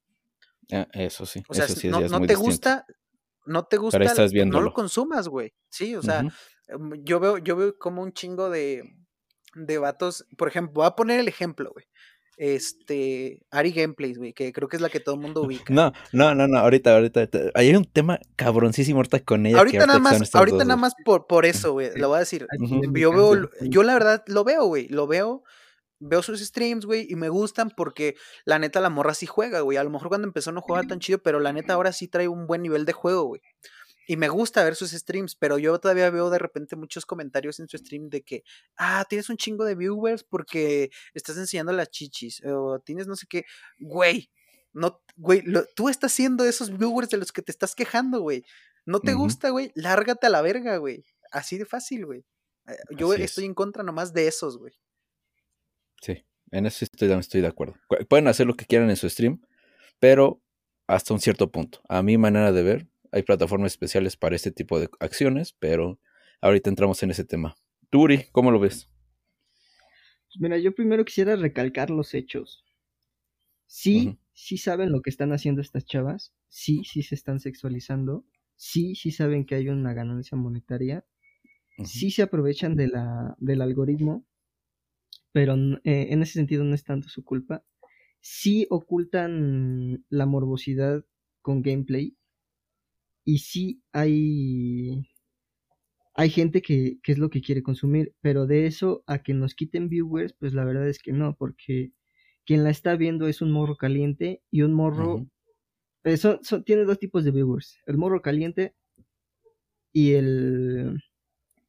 Ah, 0.71 0.87
eso 0.93 1.25
sí. 1.25 1.43
O 1.47 1.53
sea, 1.53 1.65
eso 1.65 1.75
sí, 1.75 1.89
no, 1.89 2.01
no 2.01 2.21
te 2.21 2.35
gusta, 2.35 2.85
no 3.45 3.65
te 3.65 3.77
gusta, 3.77 3.99
no 4.45 4.61
lo 4.61 4.73
consumas, 4.73 5.27
güey. 5.27 5.53
Sí, 5.69 5.95
o 5.95 6.01
sea, 6.01 6.25
em, 6.67 7.03
yo 7.03 7.19
veo, 7.19 7.37
yo 7.37 7.55
veo 7.55 7.77
como 7.77 8.01
un 8.01 8.13
chingo 8.13 8.49
de, 8.49 8.83
de 9.55 9.77
vatos, 9.77 10.25
por 10.37 10.47
ejemplo, 10.47 10.73
voy 10.73 10.85
a 10.85 10.95
poner 10.95 11.19
el 11.19 11.27
ejemplo, 11.27 11.71
güey 11.71 11.85
este, 12.37 13.41
Ari 13.49 13.71
Gameplays, 13.71 14.17
güey, 14.17 14.31
que 14.31 14.53
creo 14.53 14.69
que 14.69 14.77
es 14.77 14.81
la 14.81 14.89
que 14.89 14.99
todo 14.99 15.15
el 15.15 15.21
mundo 15.21 15.41
ubica. 15.41 15.73
No, 15.73 15.91
no, 16.13 16.35
no, 16.35 16.47
no, 16.47 16.59
ahorita, 16.59 16.93
ahorita, 16.93 17.27
hay 17.55 17.75
un 17.75 17.85
tema 17.85 18.19
cabroncísimo 18.35 18.99
ahorita 18.99 19.19
con 19.21 19.45
ella. 19.45 19.57
Ahorita 19.57 19.87
nada 19.87 19.99
más, 19.99 20.33
ahorita 20.33 20.63
nada 20.63 20.75
más 20.75 20.93
por, 21.03 21.25
por 21.27 21.45
eso, 21.45 21.73
güey, 21.73 21.89
lo 21.95 22.09
voy 22.09 22.17
a 22.17 22.19
decir. 22.19 22.47
Yo 22.93 23.11
veo, 23.11 23.49
yo 23.61 23.83
la 23.83 23.93
verdad 23.93 24.23
lo 24.27 24.43
veo, 24.43 24.65
güey, 24.65 24.87
lo 24.87 25.07
veo, 25.07 25.43
veo 25.99 26.21
sus 26.21 26.39
streams, 26.39 26.85
güey, 26.85 27.07
y 27.09 27.15
me 27.15 27.29
gustan 27.29 27.71
porque 27.75 28.15
la 28.45 28.59
neta 28.59 28.81
la 28.81 28.91
morra 28.91 29.15
sí 29.15 29.25
juega, 29.25 29.61
güey. 29.61 29.77
A 29.77 29.83
lo 29.83 29.89
mejor 29.89 30.09
cuando 30.09 30.27
empezó 30.27 30.51
no 30.51 30.61
jugaba 30.61 30.87
tan 30.87 30.99
chido, 30.99 31.17
pero 31.17 31.39
la 31.39 31.53
neta 31.53 31.73
ahora 31.73 31.91
sí 31.91 32.07
trae 32.07 32.27
un 32.27 32.45
buen 32.45 32.61
nivel 32.61 32.85
de 32.85 32.93
juego, 32.93 33.23
güey. 33.23 33.41
Y 34.07 34.15
me 34.15 34.29
gusta 34.29 34.63
ver 34.63 34.75
sus 34.75 34.91
streams, 34.91 35.35
pero 35.35 35.57
yo 35.57 35.77
todavía 35.79 36.09
veo 36.09 36.29
de 36.29 36.39
repente 36.39 36.77
muchos 36.77 37.05
comentarios 37.05 37.59
en 37.59 37.67
su 37.67 37.77
stream 37.77 38.09
de 38.09 38.23
que, 38.23 38.43
ah, 38.77 39.05
tienes 39.09 39.29
un 39.29 39.35
chingo 39.35 39.65
de 39.65 39.75
viewers 39.75 40.23
porque 40.23 40.89
estás 41.13 41.37
enseñando 41.37 41.73
las 41.73 41.91
chichis, 41.91 42.41
o 42.45 42.79
tienes 42.79 43.05
no 43.05 43.17
sé 43.17 43.27
qué, 43.27 43.43
güey, 43.77 44.31
no, 44.71 45.01
güey, 45.17 45.43
tú 45.75 45.89
estás 45.89 46.13
haciendo 46.13 46.45
esos 46.45 46.75
viewers 46.77 47.09
de 47.09 47.17
los 47.17 47.33
que 47.33 47.41
te 47.41 47.51
estás 47.51 47.75
quejando, 47.75 48.21
güey. 48.21 48.45
No 48.85 49.01
te 49.01 49.13
gusta, 49.13 49.49
güey, 49.49 49.71
lárgate 49.75 50.27
a 50.27 50.29
la 50.29 50.41
verga, 50.41 50.77
güey. 50.77 51.03
Así 51.31 51.57
de 51.57 51.65
fácil, 51.65 52.05
güey. 52.05 52.23
Eh, 52.67 52.77
yo 52.95 53.13
estoy 53.13 53.43
en 53.43 53.53
contra 53.53 53.83
nomás 53.83 54.13
de 54.13 54.27
esos, 54.27 54.57
güey. 54.57 54.73
Sí, 56.01 56.25
en 56.51 56.65
eso 56.65 56.85
estoy, 56.85 57.11
estoy 57.11 57.41
de 57.41 57.47
acuerdo. 57.47 57.75
Pueden 58.07 58.27
hacer 58.29 58.47
lo 58.47 58.55
que 58.55 58.65
quieran 58.65 58.89
en 58.89 58.95
su 58.95 59.09
stream, 59.09 59.41
pero 59.99 60.41
hasta 60.87 61.13
un 61.13 61.19
cierto 61.19 61.51
punto. 61.51 61.81
A 61.89 62.01
mi 62.01 62.17
manera 62.17 62.51
de 62.53 62.63
ver, 62.63 62.87
hay 63.17 63.23
plataformas 63.23 63.73
especiales 63.73 64.15
para 64.15 64.35
este 64.35 64.51
tipo 64.51 64.79
de 64.79 64.89
acciones, 64.99 65.53
pero 65.53 65.99
ahorita 66.41 66.69
entramos 66.69 67.01
en 67.03 67.11
ese 67.11 67.25
tema. 67.25 67.55
Turi, 67.89 68.25
¿cómo 68.31 68.51
lo 68.51 68.59
ves? 68.59 68.89
Pues 70.27 70.39
mira, 70.39 70.57
yo 70.57 70.73
primero 70.73 71.03
quisiera 71.03 71.35
recalcar 71.35 71.89
los 71.89 72.13
hechos. 72.13 72.63
Sí, 73.65 74.17
sí 74.33 74.57
saben 74.57 74.91
lo 74.91 75.01
que 75.01 75.09
están 75.09 75.33
haciendo 75.33 75.61
estas 75.61 75.85
chavas, 75.85 76.33
sí, 76.47 76.83
sí 76.85 77.03
se 77.03 77.15
están 77.15 77.39
sexualizando, 77.39 78.25
sí, 78.55 78.95
sí 78.95 79.11
saben 79.11 79.45
que 79.45 79.55
hay 79.55 79.67
una 79.67 79.93
ganancia 79.93 80.37
monetaria, 80.37 81.05
sí 81.83 82.11
se 82.11 82.21
aprovechan 82.21 82.75
de 82.75 82.87
la, 82.87 83.35
del 83.39 83.61
algoritmo, 83.61 84.25
pero 85.33 85.55
eh, 85.83 86.07
en 86.11 86.21
ese 86.21 86.33
sentido 86.33 86.63
no 86.63 86.75
es 86.75 86.83
tanto 86.83 87.09
su 87.09 87.23
culpa. 87.23 87.63
Sí 88.19 88.65
ocultan 88.69 90.03
la 90.09 90.25
morbosidad 90.25 91.05
con 91.41 91.61
gameplay, 91.61 92.16
y 93.27 93.39
sí 93.39 93.83
hay, 93.91 95.05
hay 96.15 96.29
gente 96.29 96.61
que, 96.61 96.97
es 97.03 97.17
lo 97.17 97.29
que 97.29 97.41
quiere 97.41 97.61
consumir, 97.61 98.15
pero 98.21 98.47
de 98.47 98.67
eso 98.67 99.03
a 99.05 99.21
que 99.21 99.33
nos 99.33 99.53
quiten 99.53 99.89
viewers, 99.89 100.31
pues 100.39 100.53
la 100.53 100.63
verdad 100.63 100.87
es 100.87 100.99
que 100.99 101.11
no, 101.11 101.35
porque 101.35 101.91
quien 102.45 102.63
la 102.63 102.69
está 102.69 102.95
viendo 102.95 103.27
es 103.27 103.41
un 103.41 103.51
morro 103.51 103.75
caliente 103.75 104.41
y 104.49 104.61
un 104.61 104.73
morro... 104.73 105.27
eh, 106.05 106.17
tiene 106.65 106.85
dos 106.85 106.99
tipos 106.99 107.25
de 107.25 107.31
viewers, 107.31 107.81
el 107.85 107.97
morro 107.97 108.21
caliente 108.21 108.75
y 109.91 110.13
el... 110.13 111.03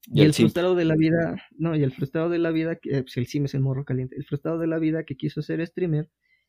Y, 0.06 0.22
el, 0.22 0.32
frustrado 0.32 0.76
de 0.76 0.84
la 0.84 0.94
vida, 0.94 1.42
no, 1.56 1.74
y 1.74 1.82
el 1.82 1.92
frustrado 1.92 2.30
de 2.30 2.38
la 2.38 2.52
vida, 2.52 2.76
que 2.76 3.02
pues 3.02 3.16
el 3.16 3.26
sim 3.26 3.46
es 3.46 3.54
el 3.54 3.62
morro 3.62 3.84
caliente, 3.84 4.14
el 4.16 4.24
frustrado 4.24 4.58
de 4.58 4.68
la 4.68 4.78
vida 4.78 5.02
que 5.02 5.16
quiso 5.16 5.42
ser 5.42 5.66
streamer 5.66 6.08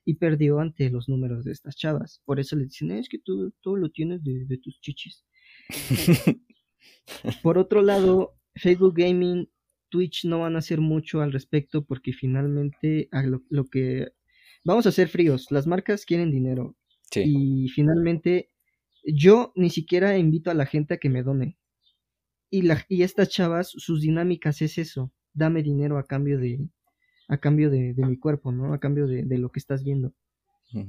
y 0.10 0.16
perdió 0.16 0.60
ante 0.60 0.90
los 0.90 1.08
números 1.08 1.44
de 1.44 1.52
estas 1.52 1.76
chavas. 1.76 2.24
Por 2.26 2.40
eso 2.40 2.56
le 2.56 2.64
dicen, 2.64 2.90
es 2.90 3.08
que 3.08 3.20
tú 3.20 3.54
todo 3.62 3.76
lo 3.76 3.92
tienes 3.92 4.24
de, 4.24 4.58
tus 4.58 4.82
chichis. 4.82 5.24
Por 7.44 7.60
otro 7.60 7.84
lado, 7.84 8.36
Facebook 8.56 8.96
Gaming, 8.98 9.52
Twitch 9.90 10.26
no 10.26 10.40
van 10.40 10.56
a 10.56 10.60
hacer 10.60 10.82
mucho 10.82 11.22
al 11.22 11.32
respecto 11.32 11.86
porque 11.86 12.12
finalmente 12.12 13.08
lo, 13.50 13.66
que... 13.66 14.08
Vamos 14.66 14.88
a 14.88 14.92
ser 14.92 15.10
fríos, 15.10 15.52
las 15.52 15.68
marcas 15.68 16.06
quieren 16.06 16.32
dinero. 16.32 16.76
Y 17.16 17.70
finalmente, 17.70 18.50
yo 19.04 19.54
ni 19.56 19.70
siquiera 19.70 20.18
invito 20.18 20.50
a 20.50 20.56
la 20.56 20.66
gente 20.66 20.96
a 20.96 20.98
que 20.98 21.10
me 21.12 21.22
done. 21.22 21.60
Y, 22.50 22.64
la, 22.64 22.84
y 22.90 23.04
estas 23.04 23.30
chavas, 23.30 23.70
sus 23.70 24.02
dinámicas 24.02 24.64
es 24.64 24.80
eso, 24.80 25.14
dame 25.34 25.62
dinero 25.62 26.00
a 26.00 26.08
cambio 26.08 26.40
de, 26.40 26.68
a 27.30 27.38
cambio 27.38 27.70
de, 27.70 27.94
mi 27.96 28.18
cuerpo, 28.18 28.52
¿no? 28.52 28.74
A 28.74 28.80
cambio 28.80 29.08
de, 29.08 29.38
lo 29.38 29.52
que 29.52 29.60
estás 29.60 29.84
viendo. 29.84 30.14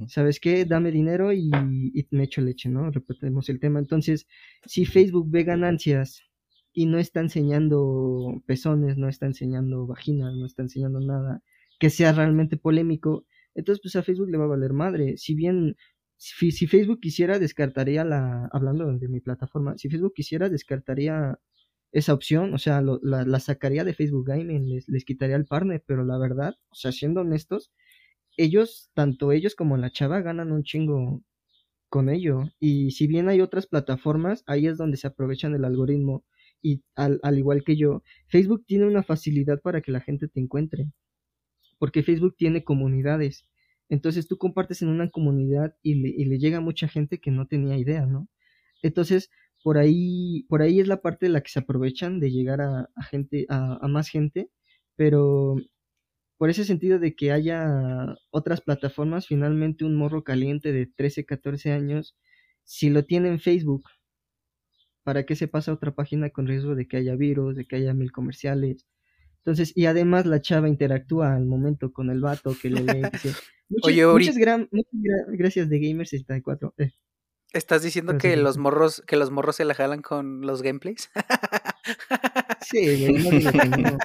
¿Sabes 0.09 0.41
qué? 0.41 0.65
Dame 0.65 0.91
dinero 0.91 1.33
y, 1.33 1.51
y, 1.95 2.07
me 2.11 2.25
echo 2.25 2.43
leche, 2.43 2.69
¿no? 2.69 2.91
Repetemos 2.91 3.49
el 3.49 3.61
tema. 3.61 3.79
Entonces, 3.79 4.27
si 4.67 4.85
Facebook 4.85 5.31
ve 5.31 5.45
ganancias 5.45 6.23
y 6.73 6.87
no 6.87 6.99
está 6.99 7.21
enseñando 7.21 8.43
pezones, 8.47 8.99
no 8.99 9.09
está 9.09 9.27
enseñando 9.27 9.87
vaginas, 9.87 10.35
no 10.35 10.45
está 10.45 10.63
enseñando 10.63 11.01
nada 11.01 11.43
que 11.79 11.91
sea 11.91 12.13
realmente 12.13 12.59
polémico, 12.59 13.25
entonces 13.55 13.81
pues 13.83 13.97
a 13.97 14.03
Facebook 14.03 14.29
le 14.29 14.37
va 14.37 14.45
a 14.45 14.49
valer 14.49 14.75
madre. 14.75 15.17
Si 15.17 15.35
bien 15.35 15.77
si, 16.21 16.67
Facebook 16.67 17.01
quisiera, 17.01 17.39
descartaría 17.39 18.05
la, 18.05 18.47
hablando 18.53 18.93
de 18.93 19.09
mi 19.09 19.21
plataforma, 19.21 19.79
si 19.79 19.89
Facebook 19.89 20.13
quisiera, 20.15 20.51
descartaría 20.51 21.39
esa 21.93 22.15
opción, 22.15 22.55
o 22.55 22.59
sea, 22.59 22.83
la, 22.83 23.41
sacaría 23.41 23.85
de 23.85 23.95
Facebook 23.95 24.27
Gaming, 24.29 24.83
les, 24.87 25.05
quitaría 25.05 25.37
el 25.37 25.47
partner, 25.47 25.83
pero 25.87 26.05
la 26.05 26.19
verdad, 26.19 26.55
o 26.71 26.75
sea, 26.75 26.93
siendo 26.93 27.23
honestos, 27.23 27.73
ellos, 28.37 28.91
tanto 28.95 29.33
ellos 29.33 29.55
como 29.55 29.77
la 29.77 29.91
chava, 29.91 30.21
ganan 30.23 30.53
un 30.53 30.63
chingo 30.63 31.23
con 31.89 32.09
ello. 32.09 32.45
Y 32.61 32.93
si 32.93 33.07
bien 33.07 33.29
hay 33.29 33.41
otras 33.41 33.67
plataformas, 33.67 34.45
ahí 34.47 34.67
es 34.67 34.79
donde 34.79 34.97
se 34.97 35.09
aprovechan 35.09 35.55
el 35.55 35.65
algoritmo. 35.65 36.25
Y 36.63 36.83
al, 36.95 37.21
al 37.23 37.39
igual 37.39 37.65
que 37.65 37.77
yo, 37.77 38.03
Facebook 38.29 38.65
tiene 38.67 38.87
una 38.87 39.03
facilidad 39.03 39.61
para 39.61 39.81
que 39.81 39.93
la 39.93 40.01
gente 40.01 40.29
te 40.29 40.41
encuentre. 40.41 40.93
Porque 41.79 42.03
Facebook 42.03 42.37
tiene 42.37 42.65
comunidades. 42.65 43.47
Entonces 43.91 44.29
tú 44.29 44.39
compartes 44.39 44.83
en 44.83 44.89
una 44.89 45.11
comunidad 45.11 45.75
y 45.83 45.97
le, 45.97 46.39
llega 46.39 46.61
mucha 46.61 46.89
gente 46.89 47.19
que 47.19 47.33
no 47.33 47.47
tenía 47.47 47.77
idea, 47.77 48.07
¿no? 48.07 48.29
Entonces, 48.83 49.31
por 49.63 49.79
ahí, 49.79 50.45
por 50.49 50.63
ahí 50.63 50.81
es 50.81 50.89
la 50.89 51.03
parte 51.03 51.27
de 51.27 51.33
la 51.33 51.43
que 51.43 51.51
se 51.51 51.61
aprovechan 51.61 52.21
de 52.21 52.31
llegar 52.31 52.61
a, 52.61 52.89
gente, 53.11 53.47
a, 53.49 53.87
más 53.89 54.09
gente, 54.09 54.51
pero 54.97 55.57
por 56.39 56.51
ese 56.51 56.65
sentido 56.65 56.99
de 56.99 57.15
que 57.15 57.33
haya 57.33 58.17
otras 58.31 58.63
plataformas, 58.63 59.27
finalmente 59.27 59.85
un 59.85 59.97
morro 59.97 60.25
caliente 60.25 60.73
de 60.73 60.87
13, 60.87 61.27
14 61.27 61.73
años, 61.73 62.17
si 62.65 62.91
lo 62.91 63.05
tiene 63.05 63.29
en 63.29 63.41
Facebook, 63.41 63.85
¿para 65.03 65.25
qué 65.27 65.37
se 65.37 65.49
pasa 65.49 65.71
a 65.71 65.75
otra 65.75 65.95
página 65.95 66.31
con 66.31 66.47
riesgo 66.47 66.75
de 66.75 66.89
que 66.89 66.97
haya 66.99 67.17
virus, 67.17 67.57
de 67.57 67.67
que 67.67 67.77
haya 67.77 67.95
mil 67.95 68.13
comerciales? 68.13 68.87
Entonces, 69.39 69.73
y 69.75 69.87
además 69.87 70.27
la 70.27 70.41
chava 70.41 70.69
interactúa 70.69 71.35
al 71.35 71.47
momento 71.47 71.93
con 71.93 72.11
el 72.11 72.21
vato 72.21 72.55
que 72.61 72.71
le 72.71 72.83
lee. 72.83 73.03
Muchas, 73.03 73.43
Oye, 73.83 74.07
muchas, 74.07 74.37
gracias 74.37 75.69
de 75.69 75.81
Gamers74. 75.81 76.75
Eh. 76.79 76.91
¿Estás 77.53 77.83
diciendo 77.83 78.17
que 78.19 78.37
los 78.37 78.59
morros, 78.59 79.03
que 79.07 79.17
los 79.17 79.31
morros 79.31 79.57
se 79.57 79.65
la 79.65 79.75
jalan 79.75 80.03
con 80.03 80.43
los 80.43 80.63
gameplays? 80.63 81.11
sí, 82.61 83.07
güey, 83.07 83.25
no 83.25 83.99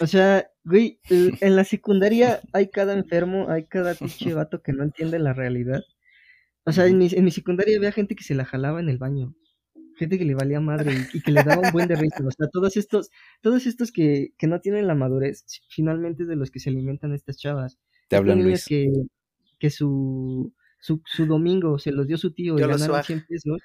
O 0.00 0.06
sea, 0.06 0.50
güey, 0.64 1.00
en 1.10 1.56
la 1.56 1.64
secundaria 1.64 2.40
hay 2.52 2.68
cada 2.70 2.94
enfermo, 2.94 3.48
hay 3.48 3.66
cada 3.66 3.94
pinche 3.94 4.32
vato 4.34 4.62
que 4.62 4.72
no 4.72 4.84
entiende 4.84 5.18
la 5.18 5.32
realidad. 5.32 5.82
O 6.64 6.72
sea, 6.72 6.86
en 6.86 6.98
mi, 6.98 7.08
en 7.10 7.24
mi 7.24 7.30
secundaria 7.30 7.76
había 7.76 7.92
gente 7.92 8.14
que 8.14 8.24
se 8.24 8.34
la 8.34 8.44
jalaba 8.44 8.80
en 8.80 8.88
el 8.88 8.98
baño 8.98 9.34
gente 9.98 10.16
que 10.16 10.24
le 10.24 10.34
valía 10.34 10.60
madre 10.60 10.92
y, 11.12 11.20
que 11.20 11.32
le 11.32 11.42
daba 11.42 11.60
un 11.60 11.72
buen 11.72 11.88
de 11.88 11.96
risa. 11.96 12.24
O 12.24 12.30
sea, 12.30 12.48
todos 12.48 12.76
estos, 12.76 13.10
todos 13.42 13.66
estos 13.66 13.92
que, 13.92 14.32
que 14.38 14.46
no 14.46 14.60
tienen 14.60 14.86
la 14.86 14.94
madurez, 14.94 15.44
finalmente 15.68 16.22
es 16.22 16.28
de 16.28 16.36
los 16.36 16.50
que 16.50 16.60
se 16.60 16.70
alimentan 16.70 17.12
estas 17.12 17.36
chavas. 17.36 17.78
Te 18.08 18.16
hablan 18.16 18.42
Luis. 18.42 18.64
Que, 18.64 18.86
que 19.58 19.70
su, 19.70 20.54
su, 20.80 21.02
su, 21.04 21.26
domingo 21.26 21.78
se 21.78 21.92
los 21.92 22.06
dio 22.06 22.16
su 22.16 22.32
tío 22.32 22.56
y 22.58 22.60
ganaron 22.60 23.02
100 23.02 23.26
pesos 23.26 23.60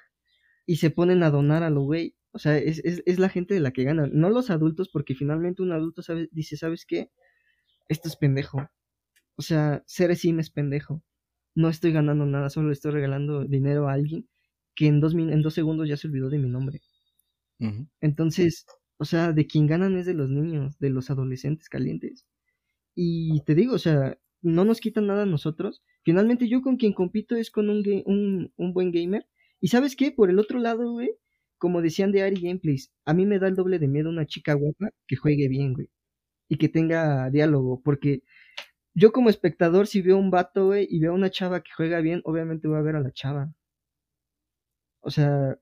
y 0.66 0.76
se 0.76 0.90
ponen 0.90 1.22
a 1.22 1.30
donar 1.30 1.62
a 1.62 1.70
lo 1.70 1.82
güey. 1.82 2.16
O 2.32 2.38
sea, 2.38 2.58
es, 2.58 2.80
es, 2.84 3.02
es, 3.06 3.18
la 3.18 3.28
gente 3.28 3.54
de 3.54 3.60
la 3.60 3.72
que 3.72 3.84
ganan, 3.84 4.10
no 4.12 4.28
los 4.28 4.50
adultos, 4.50 4.88
porque 4.88 5.14
finalmente 5.14 5.62
un 5.62 5.72
adulto 5.72 6.02
sabe, 6.02 6.28
dice, 6.32 6.56
¿sabes 6.56 6.84
qué? 6.84 7.10
Esto 7.88 8.08
es 8.08 8.16
pendejo. 8.16 8.68
O 9.36 9.42
sea, 9.42 9.84
ser 9.86 10.14
sim 10.16 10.40
es 10.40 10.50
pendejo. 10.50 11.02
No 11.54 11.68
estoy 11.68 11.92
ganando 11.92 12.26
nada, 12.26 12.50
solo 12.50 12.68
le 12.68 12.72
estoy 12.72 12.90
regalando 12.90 13.44
dinero 13.44 13.88
a 13.88 13.92
alguien 13.92 14.28
que 14.74 14.86
en 14.86 15.00
dos, 15.00 15.14
en 15.14 15.42
dos 15.42 15.54
segundos 15.54 15.88
ya 15.88 15.96
se 15.96 16.08
olvidó 16.08 16.28
de 16.28 16.38
mi 16.38 16.48
nombre. 16.48 16.80
Entonces, 18.00 18.66
o 18.98 19.04
sea, 19.04 19.32
de 19.32 19.46
quien 19.46 19.66
ganan 19.66 19.96
es 19.96 20.06
de 20.06 20.14
los 20.14 20.28
niños, 20.28 20.78
de 20.78 20.90
los 20.90 21.08
adolescentes 21.10 21.68
calientes. 21.68 22.26
Y 22.94 23.42
te 23.44 23.54
digo, 23.54 23.74
o 23.76 23.78
sea, 23.78 24.18
no 24.44 24.64
nos 24.64 24.80
quitan 24.80 25.06
nada 25.06 25.24
a 25.24 25.26
nosotros. 25.26 25.82
Finalmente 26.04 26.48
yo 26.48 26.62
con 26.62 26.76
quien 26.76 26.92
compito 26.92 27.36
es 27.36 27.50
con 27.50 27.70
un, 27.70 27.84
un, 28.06 28.52
un 28.56 28.72
buen 28.72 28.92
gamer. 28.92 29.26
Y 29.60 29.68
sabes 29.68 29.96
qué, 29.96 30.12
por 30.12 30.30
el 30.30 30.38
otro 30.38 30.58
lado, 30.58 30.92
güey, 30.92 31.10
como 31.58 31.82
decían 31.82 32.12
de 32.12 32.22
Ari 32.22 32.40
Gameplays, 32.40 32.92
a 33.06 33.14
mí 33.14 33.26
me 33.26 33.38
da 33.38 33.48
el 33.48 33.56
doble 33.56 33.78
de 33.78 33.88
miedo 33.88 34.10
una 34.10 34.26
chica 34.26 34.54
guapa 34.54 34.90
que 35.06 35.16
juegue 35.16 35.48
bien, 35.48 35.74
güey. 35.74 35.88
Y 36.48 36.56
que 36.58 36.68
tenga 36.68 37.30
diálogo, 37.30 37.82
porque 37.82 38.22
yo 38.94 39.12
como 39.12 39.30
espectador, 39.30 39.86
si 39.86 40.02
veo 40.02 40.18
un 40.18 40.30
vato, 40.30 40.66
güey, 40.66 40.86
y 40.90 41.00
veo 41.00 41.12
a 41.12 41.14
una 41.16 41.30
chava 41.30 41.62
que 41.62 41.72
juega 41.76 42.00
bien, 42.00 42.22
obviamente 42.24 42.68
voy 42.68 42.78
a 42.78 42.82
ver 42.82 42.96
a 42.96 43.00
la 43.00 43.12
chava. 43.12 43.54
O 45.00 45.10
sea, 45.10 45.58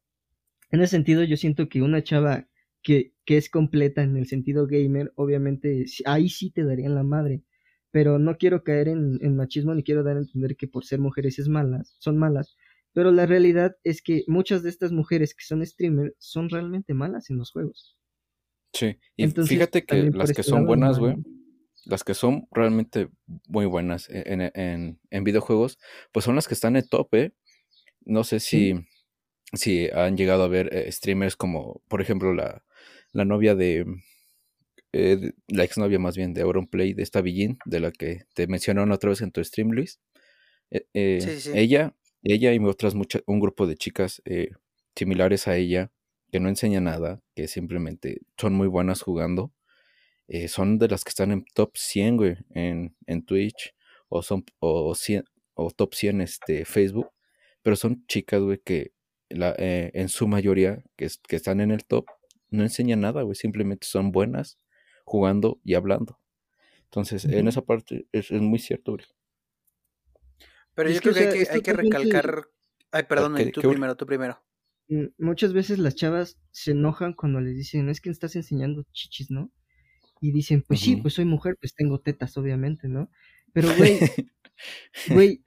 en 0.71 0.81
ese 0.83 0.93
sentido 0.93 1.25
yo 1.25 1.37
siento 1.37 1.69
que 1.69 1.83
una 1.83 2.03
chava 2.03 2.49
que, 2.83 3.15
que 3.25 3.37
es 3.37 3.51
completa 3.51 4.03
en 4.03 4.17
el 4.17 4.27
sentido 4.27 4.67
gamer, 4.67 5.13
obviamente 5.17 5.85
ahí 6.07 6.29
sí 6.29 6.51
te 6.51 6.65
darían 6.65 6.95
la 6.95 7.03
madre. 7.05 7.43
Pero 7.93 8.19
no 8.19 8.37
quiero 8.37 8.65
caer 8.65 8.89
en, 8.89 9.19
en 9.23 9.37
machismo 9.37 9.75
ni 9.75 9.85
quiero 9.85 10.03
dar 10.03 10.17
a 10.17 10.21
entender 10.21 10.57
que 10.57 10.67
por 10.67 10.85
ser 10.85 10.99
mujeres 10.99 11.39
es 11.39 11.49
malas, 11.49 11.95
son 12.01 12.19
malas. 12.19 12.57
Pero 12.93 13.11
la 13.11 13.27
realidad 13.27 13.77
es 13.85 14.03
que 14.03 14.25
muchas 14.27 14.63
de 14.63 14.71
estas 14.71 14.93
mujeres 14.93 15.35
que 15.35 15.45
son 15.45 15.65
streamers 15.65 16.15
son 16.19 16.51
realmente 16.51 16.95
malas 16.95 17.31
en 17.31 17.39
los 17.39 17.53
juegos. 17.53 17.97
Sí, 18.73 18.99
y 19.17 19.29
fíjate 19.29 19.85
que 19.85 20.11
las 20.11 20.33
que 20.33 20.41
este 20.41 20.51
son 20.51 20.67
buenas, 20.67 20.99
güey, 20.99 21.17
las 21.85 22.05
que 22.05 22.15
son 22.15 22.49
realmente 22.51 23.09
muy 23.49 23.67
buenas 23.67 24.09
en, 24.09 24.41
en, 24.55 24.99
en, 25.11 25.25
videojuegos, 25.25 25.79
pues 26.11 26.25
son 26.25 26.37
las 26.37 26.49
que 26.49 26.55
están 26.55 26.77
en 26.77 26.89
top, 26.89 27.15
¿eh? 27.15 27.33
No 28.05 28.25
sé 28.25 28.41
si, 28.41 28.75
si 29.53 29.89
han 29.91 30.17
llegado 30.17 30.43
a 30.45 30.49
ver 30.49 30.75
eh, 30.75 30.91
streamers 30.91 31.37
como, 31.37 31.83
por 31.89 32.01
ejemplo, 32.01 32.33
la, 32.35 32.65
la 33.13 33.25
novia 33.25 33.55
de, 33.55 33.85
eh, 34.93 35.33
la 35.49 35.65
exnovia 35.65 35.99
más 35.99 36.17
bien 36.17 36.35
de 36.35 36.43
Auronplay, 36.43 36.93
de 36.95 37.03
esta 37.03 37.21
Villín, 37.21 37.59
de 37.65 37.81
la 37.81 37.93
que 37.93 38.25
te 38.35 38.47
mencionaron 38.47 38.93
otra 38.93 39.11
vez 39.11 39.23
en 39.23 39.33
tu 39.33 39.43
stream, 39.43 39.71
Luis. 39.71 40.01
Eh, 40.71 41.41
ella, 41.55 41.95
ella 42.23 42.53
y 42.53 42.59
otras 42.59 42.95
muchas, 42.95 43.23
un 43.27 43.41
grupo 43.41 43.67
de 43.67 43.77
chicas 43.77 44.23
similares 44.97 45.49
a 45.49 45.57
ella, 45.57 45.91
que 46.31 46.41
no 46.41 46.49
enseña 46.49 46.81
nada, 46.81 47.23
que 47.35 47.49
simplemente 47.49 48.21
son 48.39 48.55
muy 48.55 48.69
buenas 48.69 49.03
jugando, 49.03 49.53
son 50.49 50.79
de 50.79 50.89
las 50.89 51.05
que 51.05 51.11
están 51.11 51.31
en 51.31 51.45
top 51.55 51.77
100, 51.77 52.17
güey, 52.17 52.37
en, 52.51 52.97
en 53.07 53.25
Twitch, 53.25 53.75
o 54.09 54.23
son, 54.23 54.45
o, 54.61 54.95
100, 54.95 55.25
o 55.55 55.71
top 55.71 55.95
100 55.95 56.21
este, 56.23 56.65
Facebook, 56.65 57.11
pero 57.63 57.77
son 57.77 58.05
chicas, 58.07 58.41
güey, 58.41 58.61
que 58.65 58.93
eh, 59.31 59.91
en 59.95 60.09
su 60.09 60.29
mayoría 60.29 60.83
que, 60.97 61.09
que, 61.27 61.37
están 61.37 61.61
en 61.61 61.71
el 61.71 61.85
top, 61.85 62.07
no 62.51 62.63
enseñan 62.63 63.01
nada, 63.01 63.23
güey, 63.23 63.35
simplemente 63.35 63.87
son 63.87 64.13
buenas 64.13 64.59
jugando 65.05 65.61
y 65.65 65.75
hablando. 65.75 66.19
Entonces, 66.85 67.25
en 67.25 67.49
esa 67.49 67.63
parte 67.63 68.07
es, 68.13 68.31
muy 68.33 68.59
cierto, 68.59 68.93
güey. 68.93 69.05
Pero 70.75 70.91
yo 70.91 71.01
creo 71.01 71.15
que, 71.15 71.21
hay, 71.21 71.45
que 71.45 71.51
hay 71.51 71.61
que 71.61 71.73
recalcar... 71.73 72.47
Ay, 72.91 73.05
perdón, 73.05 73.37
tú 73.53 73.61
primero, 73.63 73.97
tú 73.97 74.07
primero. 74.07 74.43
Mm, 74.89 75.07
muchas 75.19 75.53
veces 75.55 75.79
las 75.79 75.95
chavas 75.95 76.39
se 76.51 76.73
enojan 76.73 77.15
cuando 77.15 77.41
les 77.41 77.57
dicen, 77.57 77.89
es 77.89 78.01
que 78.01 78.11
estás 78.11 78.37
enseñando 78.37 78.85
chichis, 78.93 79.31
¿no? 79.31 79.51
Y 80.21 80.33
dicen, 80.33 80.63
pues 80.63 80.81
sí, 80.81 80.97
pues 80.97 81.15
soy 81.15 81.25
mujer, 81.25 81.57
pues 81.59 81.75
tengo 81.75 82.01
tetas, 82.01 82.37
obviamente, 82.37 82.89
¿no? 82.89 83.11
Pero, 83.53 83.75
güey, 83.77 83.99
güey, 85.09 85.43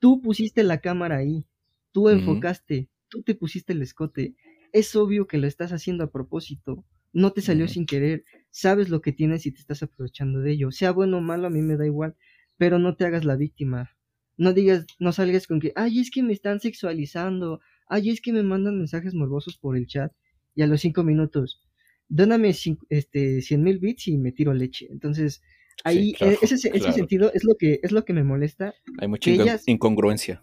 tú 0.00 0.22
pusiste 0.22 0.64
la 0.64 0.80
cámara 0.80 1.18
ahí, 1.18 1.46
tú 1.92 2.08
enfocaste, 2.08 2.88
tú 3.08 3.22
te 3.22 3.34
pusiste 3.34 3.74
el 3.74 3.82
escote. 3.82 4.34
Es 4.72 4.96
obvio 4.96 5.26
que 5.26 5.38
lo 5.38 5.46
estás 5.46 5.72
haciendo 5.72 6.04
a 6.04 6.10
propósito. 6.10 6.84
No 7.12 7.32
te 7.32 7.40
salió 7.40 7.68
sin 7.68 7.86
querer. 7.86 8.24
Sabes 8.50 8.88
lo 8.88 9.00
que 9.00 9.12
tienes 9.12 9.46
y 9.46 9.52
te 9.52 9.60
estás 9.60 9.82
aprovechando 9.82 10.40
de 10.40 10.52
ello. 10.52 10.70
Sea 10.70 10.92
bueno 10.92 11.18
o 11.18 11.20
malo, 11.20 11.46
a 11.46 11.50
mí 11.50 11.62
me 11.62 11.76
da 11.76 11.86
igual. 11.86 12.16
Pero 12.56 12.78
no 12.78 12.96
te 12.96 13.04
hagas 13.04 13.24
la 13.24 13.36
víctima. 13.36 13.96
No 14.36 14.52
digas, 14.52 14.86
no 14.98 15.12
salgas 15.12 15.46
con 15.46 15.60
que, 15.60 15.72
ay, 15.74 16.00
es 16.00 16.10
que 16.10 16.22
me 16.22 16.32
están 16.32 16.60
sexualizando. 16.60 17.60
Ay, 17.88 18.10
es 18.10 18.20
que 18.20 18.32
me 18.32 18.42
mandan 18.42 18.78
mensajes 18.78 19.14
morbosos 19.14 19.58
por 19.58 19.76
el 19.76 19.86
chat. 19.86 20.12
Y 20.54 20.62
a 20.62 20.66
los 20.66 20.80
cinco 20.80 21.04
minutos, 21.04 21.62
dóname 22.08 22.52
este, 22.88 23.42
cien 23.42 23.62
mil 23.62 23.78
bits 23.78 24.08
y 24.08 24.18
me 24.18 24.32
tiro 24.32 24.52
leche. 24.54 24.88
Entonces, 24.90 25.42
ahí, 25.84 26.14
e, 26.20 26.38
ese, 26.42 26.54
ese, 26.54 26.92
sentido 26.92 27.30
es 27.32 27.44
lo 27.44 27.54
que, 27.56 27.80
es 27.82 27.92
lo 27.92 28.04
que 28.04 28.12
me 28.12 28.24
molesta. 28.24 28.74
Hay 28.98 29.08
mucha 29.08 29.30
incongruencia 29.66 30.42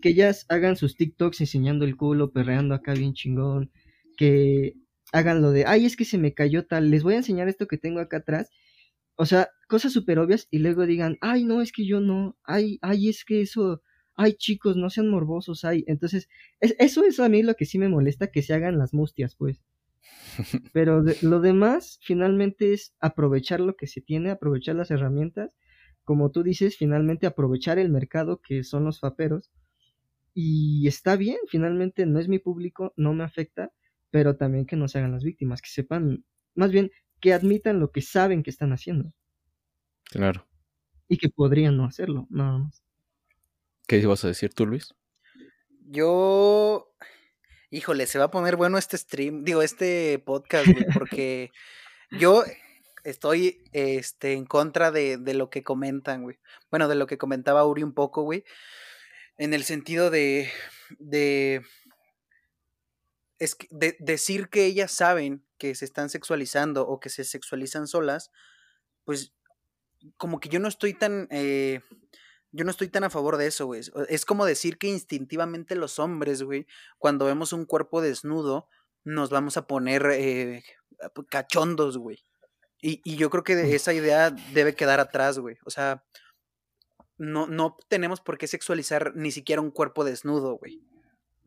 que 0.00 0.10
ellas 0.10 0.46
hagan 0.48 0.76
sus 0.76 0.96
TikToks 0.96 1.40
enseñando 1.40 1.84
el 1.84 1.96
culo, 1.96 2.32
perreando 2.32 2.74
acá 2.74 2.94
bien 2.94 3.14
chingón. 3.14 3.70
Que 4.16 4.74
hagan 5.12 5.42
lo 5.42 5.52
de, 5.52 5.64
ay, 5.66 5.86
es 5.86 5.96
que 5.96 6.04
se 6.04 6.18
me 6.18 6.34
cayó 6.34 6.66
tal, 6.66 6.90
les 6.90 7.02
voy 7.02 7.14
a 7.14 7.18
enseñar 7.18 7.48
esto 7.48 7.66
que 7.66 7.78
tengo 7.78 8.00
acá 8.00 8.18
atrás. 8.18 8.50
O 9.16 9.26
sea, 9.26 9.48
cosas 9.68 9.92
súper 9.92 10.18
obvias 10.18 10.46
y 10.50 10.58
luego 10.58 10.86
digan, 10.86 11.18
ay, 11.20 11.44
no, 11.44 11.62
es 11.62 11.72
que 11.72 11.86
yo 11.86 12.00
no, 12.00 12.38
ay, 12.44 12.78
ay, 12.82 13.08
es 13.08 13.24
que 13.24 13.40
eso, 13.42 13.82
ay 14.14 14.34
chicos, 14.34 14.76
no 14.76 14.90
sean 14.90 15.08
morbosos, 15.08 15.64
ay. 15.64 15.84
Entonces, 15.88 16.28
eso 16.60 17.04
es 17.04 17.20
a 17.20 17.28
mí 17.28 17.42
lo 17.42 17.54
que 17.54 17.64
sí 17.66 17.78
me 17.78 17.88
molesta, 17.88 18.28
que 18.28 18.42
se 18.42 18.54
hagan 18.54 18.78
las 18.78 18.94
mustias, 18.94 19.34
pues. 19.36 19.62
Pero 20.72 21.04
lo 21.22 21.40
demás, 21.40 21.98
finalmente, 22.02 22.72
es 22.72 22.94
aprovechar 23.00 23.60
lo 23.60 23.76
que 23.76 23.86
se 23.86 24.00
tiene, 24.00 24.30
aprovechar 24.30 24.76
las 24.76 24.90
herramientas. 24.90 25.50
Como 26.04 26.30
tú 26.30 26.42
dices, 26.42 26.76
finalmente 26.76 27.26
aprovechar 27.26 27.78
el 27.78 27.90
mercado 27.90 28.40
que 28.40 28.64
son 28.64 28.84
los 28.84 29.00
faperos. 29.00 29.50
Y 30.34 30.86
está 30.86 31.16
bien, 31.16 31.38
finalmente 31.48 32.06
no 32.06 32.20
es 32.20 32.28
mi 32.28 32.38
público, 32.38 32.92
no 32.96 33.12
me 33.12 33.24
afecta, 33.24 33.72
pero 34.10 34.36
también 34.36 34.66
que 34.66 34.76
no 34.76 34.88
se 34.88 34.98
hagan 34.98 35.12
las 35.12 35.24
víctimas, 35.24 35.62
que 35.62 35.70
sepan, 35.70 36.24
más 36.54 36.70
bien, 36.70 36.90
que 37.20 37.32
admitan 37.32 37.80
lo 37.80 37.90
que 37.90 38.02
saben 38.02 38.42
que 38.42 38.50
están 38.50 38.72
haciendo. 38.72 39.12
Claro. 40.04 40.46
Y 41.08 41.18
que 41.18 41.28
podrían 41.28 41.76
no 41.76 41.84
hacerlo, 41.84 42.26
nada 42.30 42.58
más. 42.58 42.82
¿Qué 43.86 43.98
ibas 43.98 44.24
a 44.24 44.28
decir 44.28 44.52
tú, 44.52 44.66
Luis? 44.66 44.94
Yo, 45.86 46.94
híjole, 47.70 48.06
se 48.06 48.18
va 48.18 48.26
a 48.26 48.30
poner 48.30 48.56
bueno 48.56 48.76
este 48.78 48.98
stream, 48.98 49.44
digo, 49.44 49.62
este 49.62 50.18
podcast, 50.18 50.66
güey, 50.66 50.84
porque 50.92 51.50
yo 52.18 52.44
estoy 53.04 53.64
este, 53.72 54.34
en 54.34 54.44
contra 54.44 54.90
de, 54.90 55.16
de, 55.16 55.34
lo 55.34 55.48
que 55.48 55.62
comentan, 55.62 56.22
güey. 56.22 56.38
Bueno, 56.70 56.88
de 56.88 56.94
lo 56.94 57.06
que 57.06 57.18
comentaba 57.18 57.66
Uri 57.66 57.82
un 57.82 57.94
poco, 57.94 58.22
güey. 58.22 58.44
En 59.38 59.54
el 59.54 59.64
sentido 59.64 60.10
de, 60.10 60.50
de, 60.98 61.62
es 63.38 63.56
de 63.70 63.96
decir 64.00 64.48
que 64.48 64.64
ellas 64.64 64.92
saben 64.92 65.44
que 65.58 65.74
se 65.74 65.84
están 65.84 66.10
sexualizando 66.10 66.86
o 66.86 67.00
que 67.00 67.08
se 67.08 67.24
sexualizan 67.24 67.86
solas, 67.86 68.30
pues 69.04 69.32
como 70.16 70.40
que 70.40 70.48
yo 70.48 70.60
no 70.60 70.68
estoy 70.68 70.94
tan... 70.94 71.28
Eh, 71.30 71.80
yo 72.50 72.64
no 72.64 72.70
estoy 72.70 72.88
tan 72.88 73.04
a 73.04 73.10
favor 73.10 73.36
de 73.36 73.46
eso, 73.46 73.66
güey. 73.66 73.82
Es 74.08 74.24
como 74.24 74.46
decir 74.46 74.78
que 74.78 74.88
instintivamente 74.88 75.74
los 75.74 75.98
hombres, 75.98 76.42
güey, 76.42 76.66
cuando 76.96 77.26
vemos 77.26 77.52
un 77.52 77.66
cuerpo 77.66 78.00
desnudo, 78.00 78.68
nos 79.04 79.28
vamos 79.28 79.58
a 79.58 79.66
poner 79.66 80.06
eh, 80.12 80.64
cachondos, 81.28 81.98
güey. 81.98 82.24
Y, 82.80 83.02
y, 83.04 83.16
yo 83.16 83.28
creo 83.28 83.44
que 83.44 83.74
esa 83.74 83.92
idea 83.92 84.30
debe 84.30 84.74
quedar 84.74 84.98
atrás, 84.98 85.38
güey. 85.38 85.58
O 85.66 85.70
sea, 85.70 86.04
no, 87.18 87.46
no 87.46 87.76
tenemos 87.88 88.20
por 88.20 88.38
qué 88.38 88.46
sexualizar 88.46 89.14
ni 89.16 89.32
siquiera 89.32 89.60
un 89.60 89.70
cuerpo 89.72 90.04
desnudo, 90.04 90.56
güey. 90.56 90.80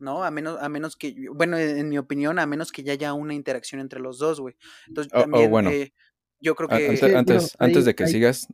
¿No? 0.02 0.24
A 0.24 0.32
menos, 0.32 0.60
a 0.60 0.68
menos 0.68 0.96
que, 0.96 1.14
bueno, 1.32 1.56
en 1.56 1.88
mi 1.88 1.96
opinión, 1.96 2.40
a 2.40 2.46
menos 2.46 2.72
que 2.72 2.82
ya 2.82 2.92
haya 2.92 3.14
una 3.14 3.34
interacción 3.34 3.80
entre 3.80 4.00
los 4.00 4.18
dos, 4.18 4.40
güey. 4.40 4.56
Entonces, 4.88 5.12
también, 5.12 5.48
bueno. 5.48 5.70
eh, 5.70 5.94
yo 6.40 6.56
creo 6.56 6.68
que... 6.68 6.88
Antes, 6.88 7.14
antes, 7.14 7.56
antes 7.60 7.84
de 7.84 7.94
que 7.94 8.08
sigas, 8.08 8.48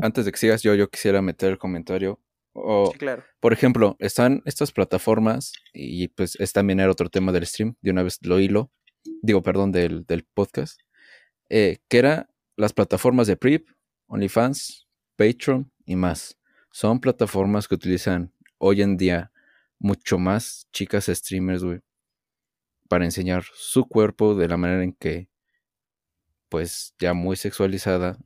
antes 0.00 0.24
de 0.24 0.32
que 0.32 0.38
sigas, 0.38 0.62
yo, 0.62 0.74
yo 0.74 0.88
quisiera 0.88 1.20
meter 1.20 1.50
el 1.50 1.58
comentario. 1.58 2.20
O, 2.54 2.90
claro. 2.92 3.22
Por 3.38 3.52
ejemplo, 3.52 3.96
están 3.98 4.42
estas 4.46 4.72
plataformas, 4.72 5.52
y 5.74 6.08
pues 6.08 6.36
es 6.40 6.54
también 6.54 6.80
era 6.80 6.90
otro 6.90 7.10
tema 7.10 7.32
del 7.32 7.46
stream, 7.46 7.76
de 7.82 7.90
una 7.90 8.02
vez 8.02 8.18
lo 8.22 8.40
hilo, 8.40 8.72
digo, 9.20 9.42
perdón, 9.42 9.72
del, 9.72 10.06
del 10.06 10.24
podcast, 10.24 10.80
eh, 11.50 11.80
que 11.88 11.98
era 11.98 12.30
las 12.56 12.72
plataformas 12.72 13.26
de 13.26 13.36
PRIP, 13.36 13.68
OnlyFans, 14.06 14.88
Patreon 15.16 15.70
y 15.84 15.96
más. 15.96 16.38
Son 16.70 16.98
plataformas 16.98 17.68
que 17.68 17.74
utilizan 17.74 18.32
hoy 18.56 18.80
en 18.80 18.96
día 18.96 19.31
mucho 19.82 20.16
más 20.16 20.68
chicas 20.72 21.06
streamers, 21.06 21.64
güey, 21.64 21.80
para 22.88 23.04
enseñar 23.04 23.44
su 23.52 23.86
cuerpo 23.86 24.34
de 24.36 24.46
la 24.46 24.56
manera 24.56 24.84
en 24.84 24.92
que, 24.92 25.28
pues, 26.48 26.94
ya 27.00 27.14
muy 27.14 27.36
sexualizada, 27.36 28.16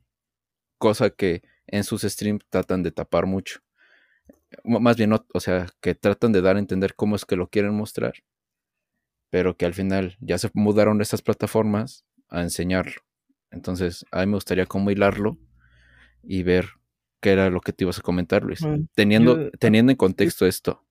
cosa 0.77 1.09
que 1.09 1.41
en 1.65 1.83
sus 1.83 2.03
streams 2.03 2.45
tratan 2.49 2.83
de 2.83 2.91
tapar 2.91 3.25
mucho. 3.25 3.59
Más 4.63 4.97
bien, 4.97 5.11
o 5.13 5.39
sea, 5.39 5.67
que 5.81 5.95
tratan 5.95 6.31
de 6.31 6.41
dar 6.41 6.55
a 6.57 6.59
entender 6.59 6.95
cómo 6.95 7.15
es 7.15 7.25
que 7.25 7.35
lo 7.35 7.49
quieren 7.49 7.73
mostrar, 7.73 8.13
pero 9.31 9.57
que 9.57 9.65
al 9.65 9.73
final 9.73 10.15
ya 10.21 10.37
se 10.37 10.51
mudaron 10.53 11.01
estas 11.01 11.23
plataformas 11.23 12.05
a 12.29 12.43
enseñarlo. 12.43 13.01
Entonces, 13.49 14.05
a 14.11 14.19
mí 14.19 14.27
me 14.27 14.35
gustaría 14.35 14.67
como 14.67 14.91
hilarlo 14.91 15.39
y 16.21 16.43
ver 16.43 16.69
qué 17.19 17.31
era 17.31 17.49
lo 17.49 17.61
que 17.61 17.73
te 17.73 17.83
ibas 17.83 17.97
a 17.97 18.03
comentar, 18.03 18.43
Luis. 18.43 18.61
teniendo, 18.93 19.49
teniendo 19.51 19.91
en 19.91 19.97
contexto 19.97 20.45
esto. 20.45 20.86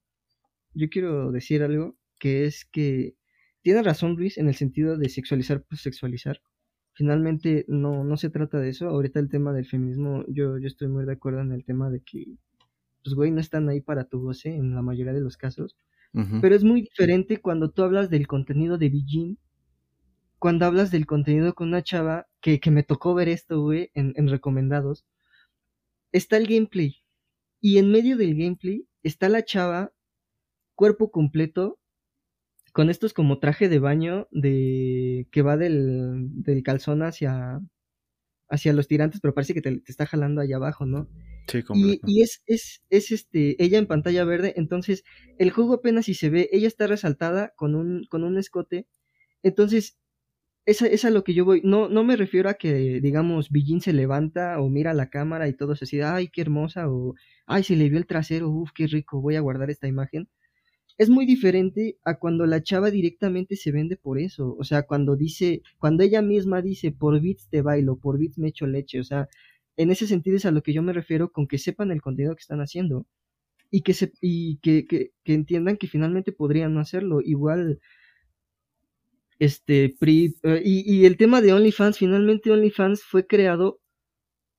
Yo 0.77 0.89
quiero 0.89 1.33
decir 1.33 1.63
algo 1.63 1.97
que 2.19 2.47
es 2.47 2.65
que 2.65 3.17
tiene 3.63 3.83
razón 3.83 4.15
Luis 4.17 4.39
en 4.39 4.49
el 4.49 4.55
sentido 4.55 4.97
de 4.97 5.09
sexualizar, 5.09 5.65
pues 5.69 5.81
sexualizar 5.81 6.41
finalmente 6.97 7.67
no, 7.69 8.05
no 8.05 8.17
se 8.17 8.31
trata 8.31 8.59
de 8.59 8.71
eso. 8.71 8.89
Ahorita 8.89 9.21
el 9.21 9.29
tema 9.29 9.53
del 9.53 9.67
feminismo, 9.67 10.25
yo, 10.29 10.59
yo 10.59 10.67
estoy 10.67 10.89
muy 10.89 11.05
de 11.05 11.13
acuerdo 11.13 11.41
en 11.43 11.53
el 11.53 11.63
tema 11.63 11.91
de 11.91 12.01
que, 12.01 12.25
pues, 13.05 13.15
güey, 13.15 13.31
no 13.31 13.41
están 13.41 13.69
ahí 13.69 13.83
para 13.83 14.05
tu 14.05 14.21
goce 14.21 14.55
en 14.55 14.75
la 14.75 14.83
mayoría 14.83 15.13
de 15.13 15.21
los 15.21 15.37
casos. 15.37 15.77
Pero 16.41 16.55
es 16.55 16.65
muy 16.65 16.81
diferente 16.81 17.43
cuando 17.43 17.71
tú 17.71 17.83
hablas 17.83 18.09
del 18.09 18.27
contenido 18.27 18.79
de 18.79 18.89
Beijing, 18.89 19.37
cuando 20.39 20.65
hablas 20.65 20.91
del 20.91 21.05
contenido 21.05 21.55
con 21.55 21.69
una 21.69 21.83
chava, 21.83 22.27
que, 22.41 22.59
que 22.59 22.71
me 22.71 22.83
tocó 22.83 23.15
ver 23.15 23.29
esto, 23.29 23.61
güey, 23.61 23.91
en, 23.93 24.15
en 24.17 24.29
recomendados, 24.29 25.05
está 26.13 26.39
el 26.39 26.47
gameplay. 26.47 27.03
Y 27.61 27.77
en 27.77 27.91
medio 27.91 28.17
del 28.17 28.35
gameplay 28.35 28.89
está 29.03 29.29
la 29.29 29.45
chava, 29.45 29.93
cuerpo 30.77 31.11
completo, 31.11 31.81
con 32.73 32.91
estos 32.91 33.13
como 33.15 33.41
traje 33.41 33.69
de 33.69 33.81
baño 33.81 34.29
de 34.31 35.27
que 35.33 35.43
va 35.43 35.57
del, 35.57 36.29
del 36.43 36.63
calzón 36.63 37.03
hacia 37.03 37.61
hacia 38.49 38.73
los 38.73 38.87
tirantes, 38.87 39.21
pero 39.21 39.35
parece 39.35 39.55
que 39.55 39.63
te, 39.63 39.83
está 39.87 40.07
jalando 40.07 40.41
allá 40.41 40.57
abajo, 40.57 40.87
¿no? 40.87 41.09
Sí, 41.49 41.65
y, 41.75 42.01
y 42.07 42.23
es, 42.23 42.43
es, 42.47 42.83
es 42.91 43.13
este, 43.13 43.63
ella 43.63 43.79
en 43.79 43.87
pantalla 43.87 44.25
verde, 44.25 44.55
entonces 44.57 45.05
el 45.39 45.51
juego 45.51 45.75
apenas 45.75 46.07
si 46.07 46.15
se 46.15 46.31
ve, 46.31 46.49
ella 46.53 46.69
está 46.69 46.87
resaltada 46.87 47.53
con 47.57 47.75
un, 47.75 48.05
con 48.09 48.25
un 48.25 48.39
escote, 48.39 48.87
entonces 49.43 49.99
esa 50.67 50.87
es 50.89 51.05
a 51.05 51.11
lo 51.11 51.23
que 51.23 51.35
yo 51.35 51.45
voy, 51.45 51.61
no, 51.65 51.89
no 51.89 52.03
me 52.03 52.17
refiero 52.17 52.49
a 52.49 52.55
que, 52.55 53.01
digamos, 53.01 53.51
Billin 53.51 53.81
se 53.81 53.93
levanta 53.93 54.61
o 54.61 54.69
mira 54.69 54.95
la 54.95 55.11
cámara 55.11 55.49
y 55.49 55.53
todo 55.55 55.77
se 55.77 55.85
dice, 55.85 56.03
ay, 56.03 56.29
qué 56.29 56.41
hermosa, 56.41 56.91
o 56.91 57.15
ay, 57.47 57.63
se 57.63 57.77
le 57.77 57.89
vio 57.89 57.99
el 57.99 58.07
trasero, 58.07 58.51
uff, 58.51 58.73
qué 58.75 58.89
rico, 58.89 59.21
voy 59.21 59.37
a 59.37 59.41
guardar 59.41 59.71
esta 59.71 59.87
imagen, 59.87 60.29
es 60.99 61.11
muy 61.11 61.27
diferente 61.27 61.99
a 62.05 62.19
cuando 62.19 62.47
la 62.47 62.63
chava 62.63 62.91
directamente 62.91 63.57
se 63.57 63.71
vende 63.73 63.97
por 63.97 64.19
eso. 64.19 64.57
O 64.59 64.65
sea, 64.65 64.85
cuando 64.85 65.17
dice, 65.17 65.63
cuando 65.79 66.03
ella 66.03 66.23
misma 66.23 66.63
dice, 66.63 66.91
por 66.93 67.21
bits 67.21 67.49
te 67.49 67.63
bailo, 67.63 67.97
por 67.97 68.19
bits 68.19 68.39
me 68.39 68.49
echo 68.49 68.67
leche. 68.67 69.01
O 69.01 69.05
sea, 69.05 69.29
en 69.77 69.91
ese 69.91 70.07
sentido 70.07 70.37
es 70.37 70.47
a 70.47 70.51
lo 70.51 70.63
que 70.63 70.73
yo 70.73 70.83
me 70.83 70.93
refiero 70.93 71.33
con 71.33 71.47
que 71.47 71.59
sepan 71.59 71.91
el 71.91 72.01
contenido 72.01 72.35
que 72.35 72.41
están 72.41 72.61
haciendo. 72.61 73.07
Y 73.71 73.83
que, 73.83 73.95
se, 73.95 74.13
y 74.21 74.59
que, 74.59 74.87
que, 74.87 75.11
que 75.25 75.35
entiendan 75.35 75.77
que 75.77 75.89
finalmente 75.89 76.33
podrían 76.33 76.73
no 76.73 76.81
hacerlo. 76.81 77.21
Igual, 77.21 77.81
este, 79.39 79.97
eh, 80.01 80.63
y, 80.65 80.95
y 80.95 81.05
el 81.05 81.17
tema 81.17 81.43
de 81.43 81.53
OnlyFans, 81.53 81.99
finalmente 81.99 82.51
OnlyFans 82.51 83.03
fue 83.03 83.27
creado 83.27 83.81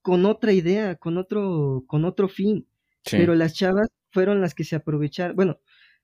con 0.01 0.25
otra 0.25 0.53
idea, 0.53 0.95
con 0.95 1.17
otro, 1.17 1.83
con 1.87 2.05
otro 2.05 2.29
fin. 2.29 2.67
Pero 3.09 3.35
las 3.35 3.53
chavas 3.55 3.87
fueron 4.11 4.41
las 4.41 4.53
que 4.53 4.65
se 4.65 4.75
aprovecharon. 4.75 5.35
Bueno, 5.35 5.59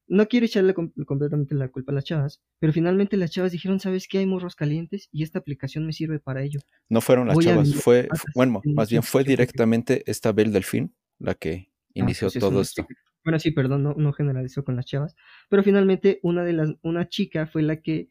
no 0.07 0.27
quiero 0.27 0.45
echarle 0.45 0.73
completamente 0.73 1.55
la 1.55 1.69
culpa 1.69 1.91
a 1.91 1.95
las 1.95 2.03
chavas, 2.03 2.41
pero 2.59 2.73
finalmente 2.73 3.17
las 3.17 3.31
chavas 3.31 3.51
dijeron, 3.51 3.79
¿sabes 3.79 4.07
qué? 4.07 4.19
Hay 4.19 4.25
morros 4.25 4.55
calientes 4.55 5.09
y 5.11 5.23
esta 5.23 5.39
aplicación 5.39 5.85
me 5.85 5.93
sirve 5.93 6.19
para 6.19 6.43
ello. 6.43 6.59
No 6.89 7.01
fueron 7.01 7.27
las 7.27 7.37
chavas, 7.39 7.73
fue, 7.75 8.07
bueno, 8.35 8.61
más 8.65 8.89
bien 8.89 9.03
fue 9.03 9.23
directamente 9.23 10.03
esta 10.05 10.31
Bel 10.31 10.51
Delfín 10.51 10.95
la 11.19 11.33
que 11.35 11.69
ah, 11.69 11.91
inició 11.93 12.27
pues 12.27 12.39
todo 12.39 12.61
esto. 12.61 12.85
Bueno, 13.23 13.39
sí, 13.39 13.51
perdón, 13.51 13.83
no, 13.83 13.93
no 13.93 14.11
generalizó 14.11 14.65
con 14.65 14.75
las 14.75 14.85
chavas, 14.85 15.15
pero 15.49 15.63
finalmente 15.63 16.19
una 16.23 16.43
de 16.43 16.53
las, 16.53 16.73
una 16.81 17.07
chica 17.07 17.47
fue 17.47 17.61
la 17.61 17.81
que 17.81 18.09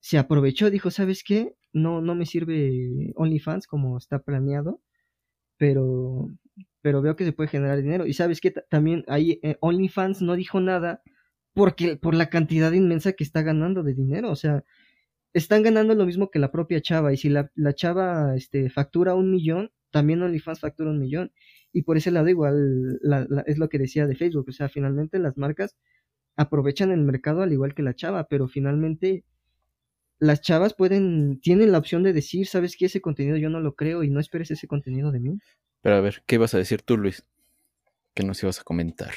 se 0.00 0.16
aprovechó, 0.16 0.70
dijo, 0.70 0.90
¿sabes 0.90 1.22
qué? 1.22 1.54
No, 1.72 2.00
no 2.00 2.14
me 2.14 2.24
sirve 2.24 3.12
OnlyFans 3.16 3.66
como 3.66 3.98
está 3.98 4.20
planeado, 4.20 4.80
pero, 5.58 6.30
pero 6.80 7.02
veo 7.02 7.16
que 7.16 7.24
se 7.24 7.32
puede 7.32 7.50
generar 7.50 7.82
dinero. 7.82 8.06
Y 8.06 8.14
sabes 8.14 8.40
qué? 8.40 8.50
también 8.50 9.04
ahí 9.08 9.38
eh, 9.42 9.58
OnlyFans 9.60 10.22
no 10.22 10.34
dijo 10.34 10.60
nada 10.60 11.02
porque 11.58 11.96
por 11.96 12.14
la 12.14 12.30
cantidad 12.30 12.70
inmensa 12.70 13.14
que 13.14 13.24
está 13.24 13.42
ganando 13.42 13.82
de 13.82 13.92
dinero, 13.92 14.30
o 14.30 14.36
sea, 14.36 14.62
están 15.32 15.64
ganando 15.64 15.96
lo 15.96 16.06
mismo 16.06 16.30
que 16.30 16.38
la 16.38 16.52
propia 16.52 16.80
chava, 16.80 17.12
y 17.12 17.16
si 17.16 17.30
la, 17.30 17.50
la 17.56 17.74
chava 17.74 18.36
este, 18.36 18.70
factura 18.70 19.16
un 19.16 19.32
millón, 19.32 19.72
también 19.90 20.22
OnlyFans 20.22 20.60
factura 20.60 20.90
un 20.90 21.00
millón, 21.00 21.32
y 21.72 21.82
por 21.82 21.96
ese 21.96 22.12
lado 22.12 22.28
igual 22.28 23.00
es 23.46 23.58
lo 23.58 23.68
que 23.68 23.80
decía 23.80 24.06
de 24.06 24.14
Facebook, 24.14 24.46
o 24.48 24.52
sea, 24.52 24.68
finalmente 24.68 25.18
las 25.18 25.36
marcas 25.36 25.76
aprovechan 26.36 26.92
el 26.92 27.00
mercado 27.00 27.42
al 27.42 27.52
igual 27.52 27.74
que 27.74 27.82
la 27.82 27.96
chava, 27.96 28.28
pero 28.28 28.46
finalmente 28.46 29.24
las 30.20 30.40
chavas 30.40 30.74
pueden, 30.74 31.40
tienen 31.40 31.72
la 31.72 31.78
opción 31.78 32.04
de 32.04 32.12
decir, 32.12 32.46
sabes 32.46 32.76
que 32.76 32.86
ese 32.86 33.00
contenido 33.00 33.36
yo 33.36 33.50
no 33.50 33.58
lo 33.58 33.74
creo 33.74 34.04
y 34.04 34.10
no 34.10 34.20
esperes 34.20 34.52
ese 34.52 34.68
contenido 34.68 35.10
de 35.10 35.18
mí. 35.18 35.40
Pero 35.82 35.96
a 35.96 36.00
ver, 36.00 36.22
¿qué 36.24 36.36
ibas 36.36 36.54
a 36.54 36.58
decir 36.58 36.82
tú, 36.82 36.96
Luis? 36.96 37.24
¿Qué 38.14 38.22
nos 38.22 38.40
ibas 38.44 38.60
a 38.60 38.62
comentar? 38.62 39.10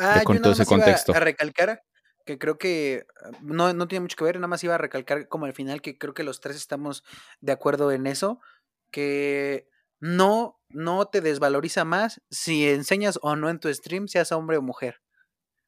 Ah, 0.00 0.22
con 0.24 0.40
todo 0.40 0.54
ese 0.54 0.64
contexto. 0.64 1.14
a 1.14 1.20
recalcar 1.20 1.82
que 2.24 2.38
creo 2.38 2.58
que 2.58 3.06
ah, 3.22 3.30
no, 3.42 3.72
no 3.74 3.86
tiene 3.86 4.00
mucho 4.00 4.16
que 4.16 4.24
ver, 4.24 4.36
nada 4.36 4.48
más 4.48 4.64
iba 4.64 4.74
a 4.74 4.78
recalcar 4.78 5.28
como 5.28 5.44
al 5.44 5.52
final 5.52 5.82
que 5.82 5.98
creo 5.98 6.14
que 6.14 6.22
los 6.22 6.40
tres 6.40 6.56
estamos 6.56 7.04
de 7.40 7.52
acuerdo 7.52 7.92
en 7.92 8.06
eso, 8.06 8.40
que 8.90 9.68
no, 10.00 10.58
no 10.70 11.06
te 11.06 11.20
desvaloriza 11.20 11.84
más 11.84 12.22
si 12.30 12.68
enseñas 12.68 13.18
o 13.22 13.36
no 13.36 13.50
en 13.50 13.60
tu 13.60 13.72
stream, 13.72 14.08
seas 14.08 14.32
hombre 14.32 14.56
o 14.56 14.62
mujer. 14.62 15.02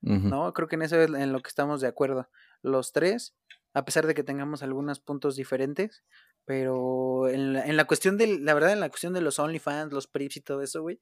¿No? 0.04 0.52
Creo 0.52 0.66
que 0.66 0.74
en 0.74 0.82
eso 0.82 1.00
es 1.00 1.08
en 1.08 1.32
lo 1.32 1.40
que 1.42 1.48
estamos 1.48 1.80
de 1.80 1.86
acuerdo. 1.86 2.28
Los 2.60 2.90
tres, 2.90 3.36
a 3.72 3.84
pesar 3.84 4.04
de 4.08 4.14
que 4.14 4.24
tengamos 4.24 4.64
algunos 4.64 4.98
puntos 4.98 5.36
diferentes, 5.36 6.02
pero 6.44 7.28
en 7.28 7.52
la, 7.52 7.66
en 7.66 7.76
la 7.76 7.84
cuestión 7.84 8.18
de, 8.18 8.38
la 8.38 8.54
verdad, 8.54 8.72
en 8.72 8.80
la 8.80 8.88
cuestión 8.88 9.12
de 9.12 9.20
los 9.20 9.38
OnlyFans, 9.38 9.92
los 9.92 10.06
Prips 10.06 10.36
y 10.36 10.40
todo 10.40 10.62
eso, 10.62 10.82
güey, 10.82 11.00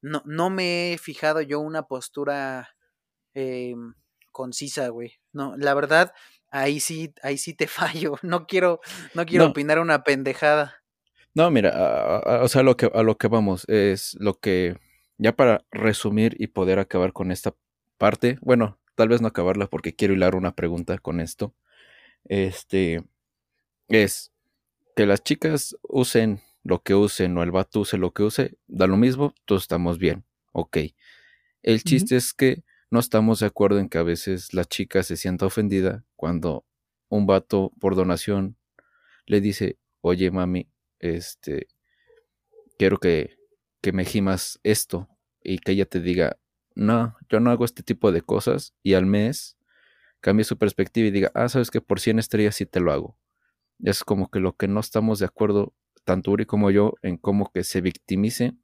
no, 0.00 0.22
no 0.26 0.50
me 0.50 0.92
he 0.92 0.98
fijado 0.98 1.40
yo 1.40 1.60
una 1.60 1.84
postura 1.84 2.76
eh, 3.34 3.74
concisa, 4.32 4.88
güey. 4.88 5.14
No, 5.32 5.56
la 5.56 5.74
verdad, 5.74 6.12
ahí 6.50 6.80
sí, 6.80 7.14
ahí 7.22 7.38
sí 7.38 7.54
te 7.54 7.66
fallo. 7.68 8.16
No 8.22 8.46
quiero, 8.46 8.80
no 9.14 9.24
quiero 9.24 9.46
opinar 9.46 9.78
una 9.78 10.02
pendejada. 10.02 10.82
No, 11.34 11.50
mira, 11.50 12.20
o 12.42 12.48
sea, 12.48 12.60
a 12.60 12.64
lo 12.64 12.76
que, 12.76 12.90
a 12.92 13.02
lo 13.02 13.16
que 13.16 13.28
vamos 13.28 13.66
es 13.68 14.16
lo 14.20 14.38
que, 14.38 14.76
ya 15.16 15.34
para 15.34 15.64
resumir 15.70 16.36
y 16.38 16.48
poder 16.48 16.78
acabar 16.78 17.12
con 17.14 17.30
esta 17.30 17.54
parte, 17.96 18.38
bueno, 18.42 18.78
tal 18.96 19.08
vez 19.08 19.22
no 19.22 19.28
acabarla 19.28 19.66
porque 19.66 19.94
quiero 19.94 20.12
hilar 20.12 20.34
una 20.34 20.54
pregunta 20.54 20.98
con 20.98 21.20
esto. 21.20 21.54
Este 22.24 23.02
es 23.88 24.31
que 24.96 25.06
las 25.06 25.22
chicas 25.22 25.76
usen 25.82 26.40
lo 26.64 26.82
que 26.82 26.94
usen 26.94 27.36
o 27.36 27.42
el 27.42 27.50
vato 27.50 27.80
use 27.80 27.98
lo 27.98 28.12
que 28.12 28.22
use, 28.22 28.56
da 28.66 28.86
lo 28.86 28.96
mismo, 28.96 29.34
todos 29.44 29.62
estamos 29.62 29.98
bien, 29.98 30.24
ok. 30.52 30.78
El 31.62 31.82
chiste 31.82 32.16
es 32.16 32.32
que 32.32 32.64
no 32.90 33.00
estamos 33.00 33.40
de 33.40 33.46
acuerdo 33.46 33.78
en 33.78 33.88
que 33.88 33.98
a 33.98 34.02
veces 34.02 34.52
la 34.52 34.64
chica 34.64 35.02
se 35.02 35.16
sienta 35.16 35.46
ofendida 35.46 36.04
cuando 36.16 36.64
un 37.08 37.26
vato 37.26 37.72
por 37.80 37.94
donación 37.94 38.56
le 39.26 39.40
dice, 39.40 39.78
oye 40.00 40.30
mami, 40.30 40.68
este, 40.98 41.68
quiero 42.78 42.98
que, 42.98 43.36
que 43.80 43.92
me 43.92 44.04
gimas 44.04 44.60
esto 44.62 45.08
y 45.42 45.58
que 45.58 45.72
ella 45.72 45.86
te 45.86 46.00
diga, 46.00 46.38
no, 46.74 47.16
yo 47.28 47.40
no 47.40 47.50
hago 47.50 47.64
este 47.64 47.82
tipo 47.82 48.12
de 48.12 48.22
cosas 48.22 48.74
y 48.82 48.94
al 48.94 49.06
mes 49.06 49.56
cambie 50.20 50.44
su 50.44 50.56
perspectiva 50.56 51.08
y 51.08 51.10
diga, 51.10 51.30
ah, 51.34 51.48
sabes 51.48 51.70
que 51.70 51.80
por 51.80 52.00
100 52.00 52.18
estrellas 52.18 52.56
sí 52.56 52.66
te 52.66 52.80
lo 52.80 52.92
hago. 52.92 53.18
Es 53.82 54.04
como 54.04 54.30
que 54.30 54.40
lo 54.40 54.56
que 54.56 54.68
no 54.68 54.80
estamos 54.80 55.18
de 55.18 55.26
acuerdo, 55.26 55.74
tanto 56.04 56.30
Uri 56.30 56.46
como 56.46 56.70
yo, 56.70 56.94
en 57.02 57.16
cómo 57.16 57.50
que 57.52 57.64
se 57.64 57.80
victimice 57.80 58.54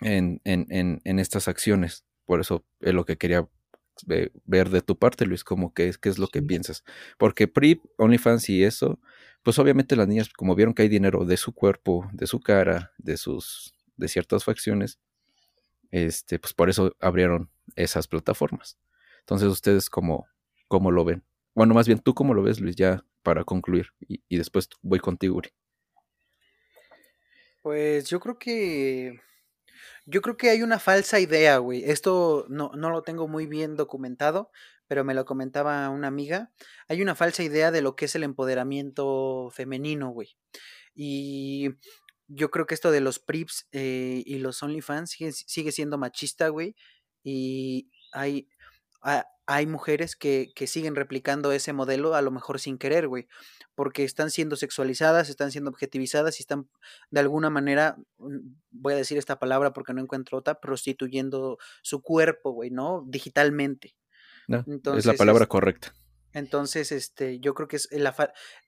en, 0.00 0.40
en, 0.44 1.00
en, 1.04 1.18
estas 1.18 1.48
acciones. 1.48 2.04
Por 2.26 2.40
eso 2.40 2.64
es 2.80 2.92
lo 2.92 3.04
que 3.04 3.16
quería 3.16 3.48
ver 4.44 4.70
de 4.70 4.82
tu 4.82 4.98
parte, 4.98 5.26
Luis, 5.26 5.44
como 5.44 5.72
que 5.72 5.92
qué 6.00 6.08
es 6.08 6.18
lo 6.18 6.28
que 6.28 6.42
piensas. 6.42 6.84
Porque 7.18 7.48
PRIP, 7.48 7.82
OnlyFans 7.96 8.48
y 8.50 8.64
eso, 8.64 9.00
pues 9.42 9.58
obviamente 9.58 9.96
las 9.96 10.08
niñas, 10.08 10.28
como 10.30 10.54
vieron 10.54 10.74
que 10.74 10.82
hay 10.82 10.88
dinero 10.88 11.24
de 11.24 11.36
su 11.36 11.52
cuerpo, 11.52 12.08
de 12.12 12.26
su 12.26 12.40
cara, 12.40 12.92
de 12.98 13.16
sus, 13.16 13.74
de 13.96 14.08
ciertas 14.08 14.44
facciones, 14.44 14.98
este, 15.90 16.38
pues 16.38 16.52
por 16.52 16.70
eso 16.70 16.94
abrieron 17.00 17.50
esas 17.76 18.08
plataformas. 18.08 18.78
Entonces, 19.20 19.48
ustedes 19.48 19.88
cómo, 19.88 20.26
cómo 20.68 20.90
lo 20.90 21.04
ven. 21.04 21.22
Bueno, 21.54 21.72
más 21.72 21.86
bien 21.86 22.00
tú 22.00 22.14
cómo 22.14 22.34
lo 22.34 22.42
ves, 22.42 22.60
Luis, 22.60 22.76
ya 22.76 23.04
para 23.24 23.42
concluir. 23.42 23.88
Y, 24.06 24.36
después 24.36 24.68
voy 24.82 25.00
contigo, 25.00 25.38
Uri. 25.38 25.50
Pues 27.62 28.08
yo 28.08 28.20
creo 28.20 28.38
que 28.38 29.20
yo 30.06 30.20
creo 30.20 30.36
que 30.36 30.50
hay 30.50 30.62
una 30.62 30.78
falsa 30.78 31.18
idea, 31.18 31.56
güey. 31.58 31.82
Esto 31.84 32.46
no, 32.48 32.70
no 32.76 32.90
lo 32.90 33.02
tengo 33.02 33.26
muy 33.26 33.46
bien 33.46 33.74
documentado, 33.74 34.50
pero 34.86 35.02
me 35.02 35.14
lo 35.14 35.24
comentaba 35.24 35.88
una 35.88 36.08
amiga. 36.08 36.52
Hay 36.88 37.02
una 37.02 37.14
falsa 37.14 37.42
idea 37.42 37.70
de 37.70 37.80
lo 37.80 37.96
que 37.96 38.04
es 38.04 38.14
el 38.14 38.22
empoderamiento 38.22 39.50
femenino, 39.50 40.10
güey. 40.10 40.36
Y 40.94 41.70
yo 42.28 42.50
creo 42.50 42.66
que 42.66 42.74
esto 42.74 42.90
de 42.90 43.00
los 43.00 43.18
prips 43.18 43.66
eh, 43.72 44.22
y 44.26 44.38
los 44.38 44.62
OnlyFans 44.62 45.10
sigue, 45.10 45.32
sigue 45.32 45.72
siendo 45.72 45.96
machista, 45.96 46.48
güey. 46.48 46.76
Y 47.22 47.90
hay, 48.12 48.48
hay 49.46 49.66
mujeres 49.66 50.16
que, 50.16 50.52
que, 50.54 50.66
siguen 50.66 50.94
replicando 50.94 51.52
ese 51.52 51.72
modelo, 51.72 52.14
a 52.14 52.22
lo 52.22 52.30
mejor 52.30 52.58
sin 52.58 52.78
querer, 52.78 53.08
güey, 53.08 53.26
porque 53.74 54.04
están 54.04 54.30
siendo 54.30 54.56
sexualizadas, 54.56 55.28
están 55.28 55.50
siendo 55.50 55.70
objetivizadas 55.70 56.38
y 56.38 56.42
están 56.42 56.68
de 57.10 57.20
alguna 57.20 57.50
manera, 57.50 57.96
mm, 58.18 58.38
voy 58.70 58.94
a 58.94 58.96
decir 58.96 59.18
esta 59.18 59.38
palabra 59.38 59.72
porque 59.72 59.92
no 59.92 60.00
encuentro 60.00 60.38
otra, 60.38 60.60
prostituyendo 60.60 61.58
su 61.82 62.00
cuerpo, 62.00 62.52
güey, 62.52 62.70
¿no? 62.70 63.04
Digitalmente. 63.06 63.96
No, 64.46 64.64
es 64.96 65.06
la 65.06 65.14
palabra 65.14 65.46
correcta. 65.46 65.94
Entonces, 66.32 66.90
este, 66.90 67.38
yo 67.38 67.54
creo 67.54 67.68
que 67.68 67.76
es 67.76 67.88
la 67.92 68.14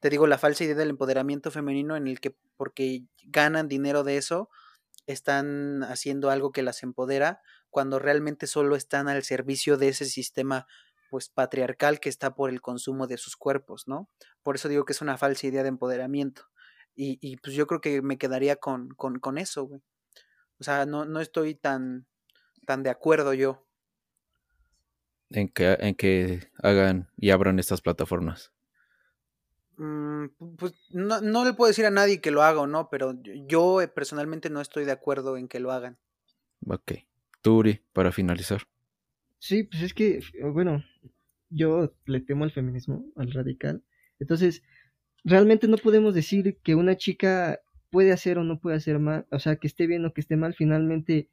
te 0.01 0.11
digo 0.11 0.26
la 0.26 0.39
falsa 0.39 0.64
idea 0.64 0.76
del 0.76 0.91
empoderamiento 0.91 1.51
femenino 1.51 1.97
en 1.97 2.07
el 2.07 2.20
que 2.20 2.37
porque 2.57 3.05
ganan 3.24 3.68
dinero 3.68 4.05
de 4.05 4.16
eso 4.16 4.49
están 5.07 5.82
haciendo 5.82 6.30
algo 6.30 6.53
que 6.53 6.62
las 6.62 6.82
empodera 6.82 7.41
cuando 7.77 7.99
realmente 7.99 8.47
solo 8.47 8.74
están 8.74 9.07
al 9.07 9.22
servicio 9.22 9.77
de 9.77 9.89
ese 9.89 10.07
sistema 10.07 10.66
pues 11.11 11.29
patriarcal 11.29 12.01
que 12.01 12.09
está 12.09 12.35
por 12.35 12.49
el 12.49 12.62
consumo 12.62 13.07
de 13.07 13.18
sus 13.18 13.37
cuerpos, 13.37 13.87
¿no? 13.87 14.09
Por 14.43 14.57
eso 14.57 14.70
digo 14.70 14.87
que 14.87 14.95
es 14.95 15.03
una 15.03 15.18
falsa 15.18 15.47
idea 15.47 15.62
de 15.62 15.68
empoderamiento. 15.68 16.47
Y, 16.95 17.18
y 17.20 17.37
pues 17.37 17.55
yo 17.55 17.66
creo 17.66 17.83
que 17.83 18.01
me 18.01 18.16
quedaría 18.16 18.57
con, 18.57 18.89
con, 18.95 19.18
con 19.18 19.37
eso, 19.37 19.64
güey. 19.64 19.83
O 20.59 20.64
sea, 20.64 20.87
no, 20.87 21.05
no 21.05 21.20
estoy 21.20 21.55
tan, 21.55 22.07
tan 22.66 22.83
de 22.83 22.89
acuerdo 22.89 23.35
yo. 23.35 23.68
En 25.29 25.51
que, 25.51 25.77
en 25.79 25.97
que 25.97 26.51
hagan 26.62 27.11
y 27.18 27.29
abran 27.29 27.59
estas 27.59 27.83
plataformas. 27.83 28.55
Mm, 29.77 30.29
pues 30.57 30.72
no, 30.93 31.20
no, 31.20 31.45
le 31.45 31.53
puedo 31.53 31.68
decir 31.68 31.85
a 31.85 31.91
nadie 31.91 32.22
que 32.22 32.31
lo 32.31 32.43
haga 32.43 32.61
o 32.61 32.66
no, 32.66 32.89
pero 32.89 33.12
yo 33.22 33.83
eh, 33.83 33.89
personalmente 33.89 34.49
no 34.49 34.62
estoy 34.62 34.87
de 34.87 34.93
acuerdo 34.93 35.37
en 35.37 35.47
que 35.47 35.61
lo 35.61 35.72
hagan. 35.72 35.99
Ok. 36.66 36.93
Turi, 37.47 37.78
para 37.92 38.11
finalizar. 38.11 38.62
Sí, 39.38 39.62
pues 39.62 39.80
es 39.80 39.94
que, 39.94 40.18
bueno, 40.53 40.82
yo 41.49 41.94
le 42.05 42.20
temo 42.20 42.42
al 42.42 42.51
feminismo, 42.51 43.07
al 43.14 43.30
radical. 43.30 43.84
Entonces, 44.18 44.64
realmente 45.22 45.68
no 45.68 45.76
podemos 45.76 46.12
decir 46.12 46.59
que 46.64 46.74
una 46.74 46.97
chica 46.97 47.61
puede 47.90 48.11
hacer 48.11 48.38
o 48.38 48.42
no 48.42 48.59
puede 48.59 48.78
hacer 48.78 48.99
mal, 48.99 49.28
o 49.30 49.38
sea, 49.38 49.55
que 49.55 49.68
esté 49.68 49.86
bien 49.86 50.05
o 50.05 50.12
que 50.12 50.22
esté 50.22 50.36
mal, 50.36 50.55
finalmente 50.55 51.30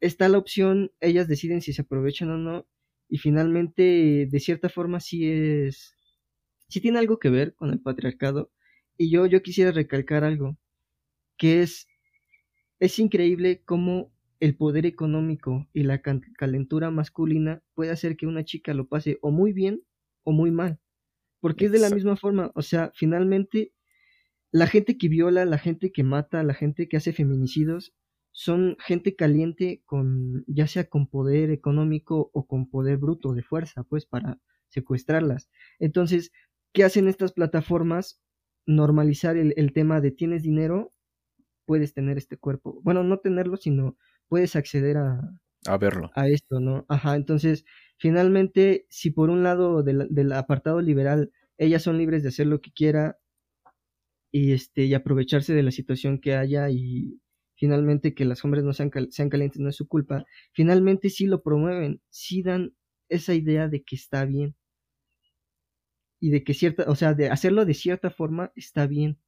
está 0.00 0.28
la 0.28 0.38
opción, 0.38 0.90
ellas 0.98 1.28
deciden 1.28 1.60
si 1.60 1.72
se 1.72 1.82
aprovechan 1.82 2.30
o 2.30 2.36
no, 2.36 2.66
y 3.08 3.18
finalmente, 3.18 4.26
de 4.28 4.40
cierta 4.40 4.68
forma, 4.68 4.98
sí 4.98 5.30
es, 5.30 5.94
sí 6.66 6.80
tiene 6.80 6.98
algo 6.98 7.20
que 7.20 7.30
ver 7.30 7.54
con 7.54 7.70
el 7.70 7.80
patriarcado, 7.80 8.50
y 8.98 9.08
yo, 9.08 9.26
yo 9.26 9.40
quisiera 9.40 9.70
recalcar 9.70 10.24
algo, 10.24 10.58
que 11.36 11.62
es, 11.62 11.86
es 12.80 12.98
increíble 12.98 13.62
cómo 13.64 14.11
el 14.42 14.56
poder 14.56 14.86
económico 14.86 15.68
y 15.72 15.84
la 15.84 16.02
calentura 16.02 16.90
masculina 16.90 17.62
puede 17.74 17.92
hacer 17.92 18.16
que 18.16 18.26
una 18.26 18.44
chica 18.44 18.74
lo 18.74 18.88
pase 18.88 19.20
o 19.22 19.30
muy 19.30 19.52
bien 19.52 19.84
o 20.24 20.32
muy 20.32 20.50
mal. 20.50 20.80
Porque 21.38 21.66
es 21.66 21.72
de 21.72 21.78
la 21.78 21.90
misma 21.90 22.16
forma, 22.16 22.50
o 22.56 22.62
sea, 22.62 22.90
finalmente 22.92 23.72
la 24.50 24.66
gente 24.66 24.98
que 24.98 25.08
viola, 25.08 25.44
la 25.44 25.58
gente 25.58 25.92
que 25.92 26.02
mata, 26.02 26.42
la 26.42 26.54
gente 26.54 26.88
que 26.88 26.96
hace 26.96 27.12
feminicidios, 27.12 27.94
son 28.32 28.76
gente 28.80 29.14
caliente 29.14 29.84
con, 29.86 30.44
ya 30.48 30.66
sea 30.66 30.88
con 30.88 31.06
poder 31.06 31.52
económico 31.52 32.32
o 32.32 32.48
con 32.48 32.68
poder 32.68 32.96
bruto 32.96 33.34
de 33.34 33.44
fuerza, 33.44 33.84
pues 33.84 34.06
para 34.06 34.40
secuestrarlas. 34.70 35.50
Entonces, 35.78 36.32
¿qué 36.72 36.82
hacen 36.82 37.06
estas 37.06 37.32
plataformas? 37.32 38.20
Normalizar 38.66 39.36
el, 39.36 39.54
el 39.56 39.72
tema 39.72 40.00
de 40.00 40.10
tienes 40.10 40.42
dinero, 40.42 40.92
puedes 41.64 41.94
tener 41.94 42.18
este 42.18 42.38
cuerpo. 42.38 42.80
Bueno, 42.82 43.04
no 43.04 43.18
tenerlo, 43.18 43.56
sino 43.56 43.96
puedes 44.32 44.56
acceder 44.56 44.96
a, 44.96 45.20
a 45.66 45.76
verlo. 45.76 46.10
A 46.14 46.26
esto, 46.26 46.58
¿no? 46.58 46.86
Ajá, 46.88 47.16
entonces, 47.16 47.66
finalmente, 47.98 48.86
si 48.88 49.10
por 49.10 49.28
un 49.28 49.42
lado 49.42 49.82
del, 49.82 50.32
apartado 50.32 50.80
liberal, 50.80 51.30
ellas 51.58 51.82
son 51.82 51.98
libres 51.98 52.22
de 52.22 52.30
hacer 52.30 52.46
lo 52.46 52.62
que 52.62 52.72
quiera 52.72 53.18
y, 54.30 54.52
este, 54.52 54.84
y 54.86 54.94
aprovecharse 54.94 55.52
de 55.52 55.62
la 55.62 55.70
situación 55.70 56.18
que 56.18 56.34
haya 56.34 56.70
y 56.70 57.20
finalmente 57.54 58.14
que 58.14 58.24
los 58.24 58.42
hombres 58.42 58.64
no 58.64 58.72
sean, 58.72 58.90
sean 59.10 59.28
calientes 59.28 59.60
no 59.60 59.68
es 59.68 59.76
su 59.76 59.86
culpa, 59.86 60.24
finalmente 60.54 61.10
sí 61.10 61.26
lo 61.26 61.42
promueven, 61.42 62.00
sí 62.08 62.42
dan 62.42 62.74
esa 63.10 63.34
idea 63.34 63.68
de 63.68 63.82
que 63.82 63.96
está 63.96 64.24
bien 64.24 64.56
y 66.20 66.30
de 66.30 66.42
que 66.42 66.54
cierta, 66.54 66.90
o 66.90 66.94
sea, 66.94 67.12
de 67.12 67.28
hacerlo 67.28 67.66
de 67.66 67.74
cierta 67.74 68.08
forma 68.08 68.50
está 68.56 68.86
bien, 68.86 69.18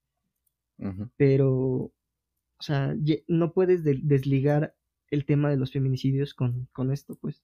pero, 1.18 1.50
o 1.50 1.92
sea, 2.60 2.96
no 3.28 3.52
puedes 3.52 3.84
desligar 3.84 4.74
el 5.14 5.24
tema 5.24 5.48
de 5.48 5.56
los 5.56 5.72
feminicidios 5.72 6.34
con, 6.34 6.68
con 6.72 6.92
esto, 6.92 7.16
pues. 7.20 7.42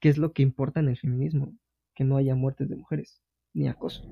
¿Qué 0.00 0.08
es 0.08 0.18
lo 0.18 0.32
que 0.32 0.42
importa 0.42 0.80
en 0.80 0.88
el 0.88 0.98
feminismo? 0.98 1.56
Que 1.94 2.04
no 2.04 2.16
haya 2.16 2.34
muertes 2.34 2.68
de 2.68 2.76
mujeres, 2.76 3.22
ni 3.54 3.68
acoso. 3.68 4.02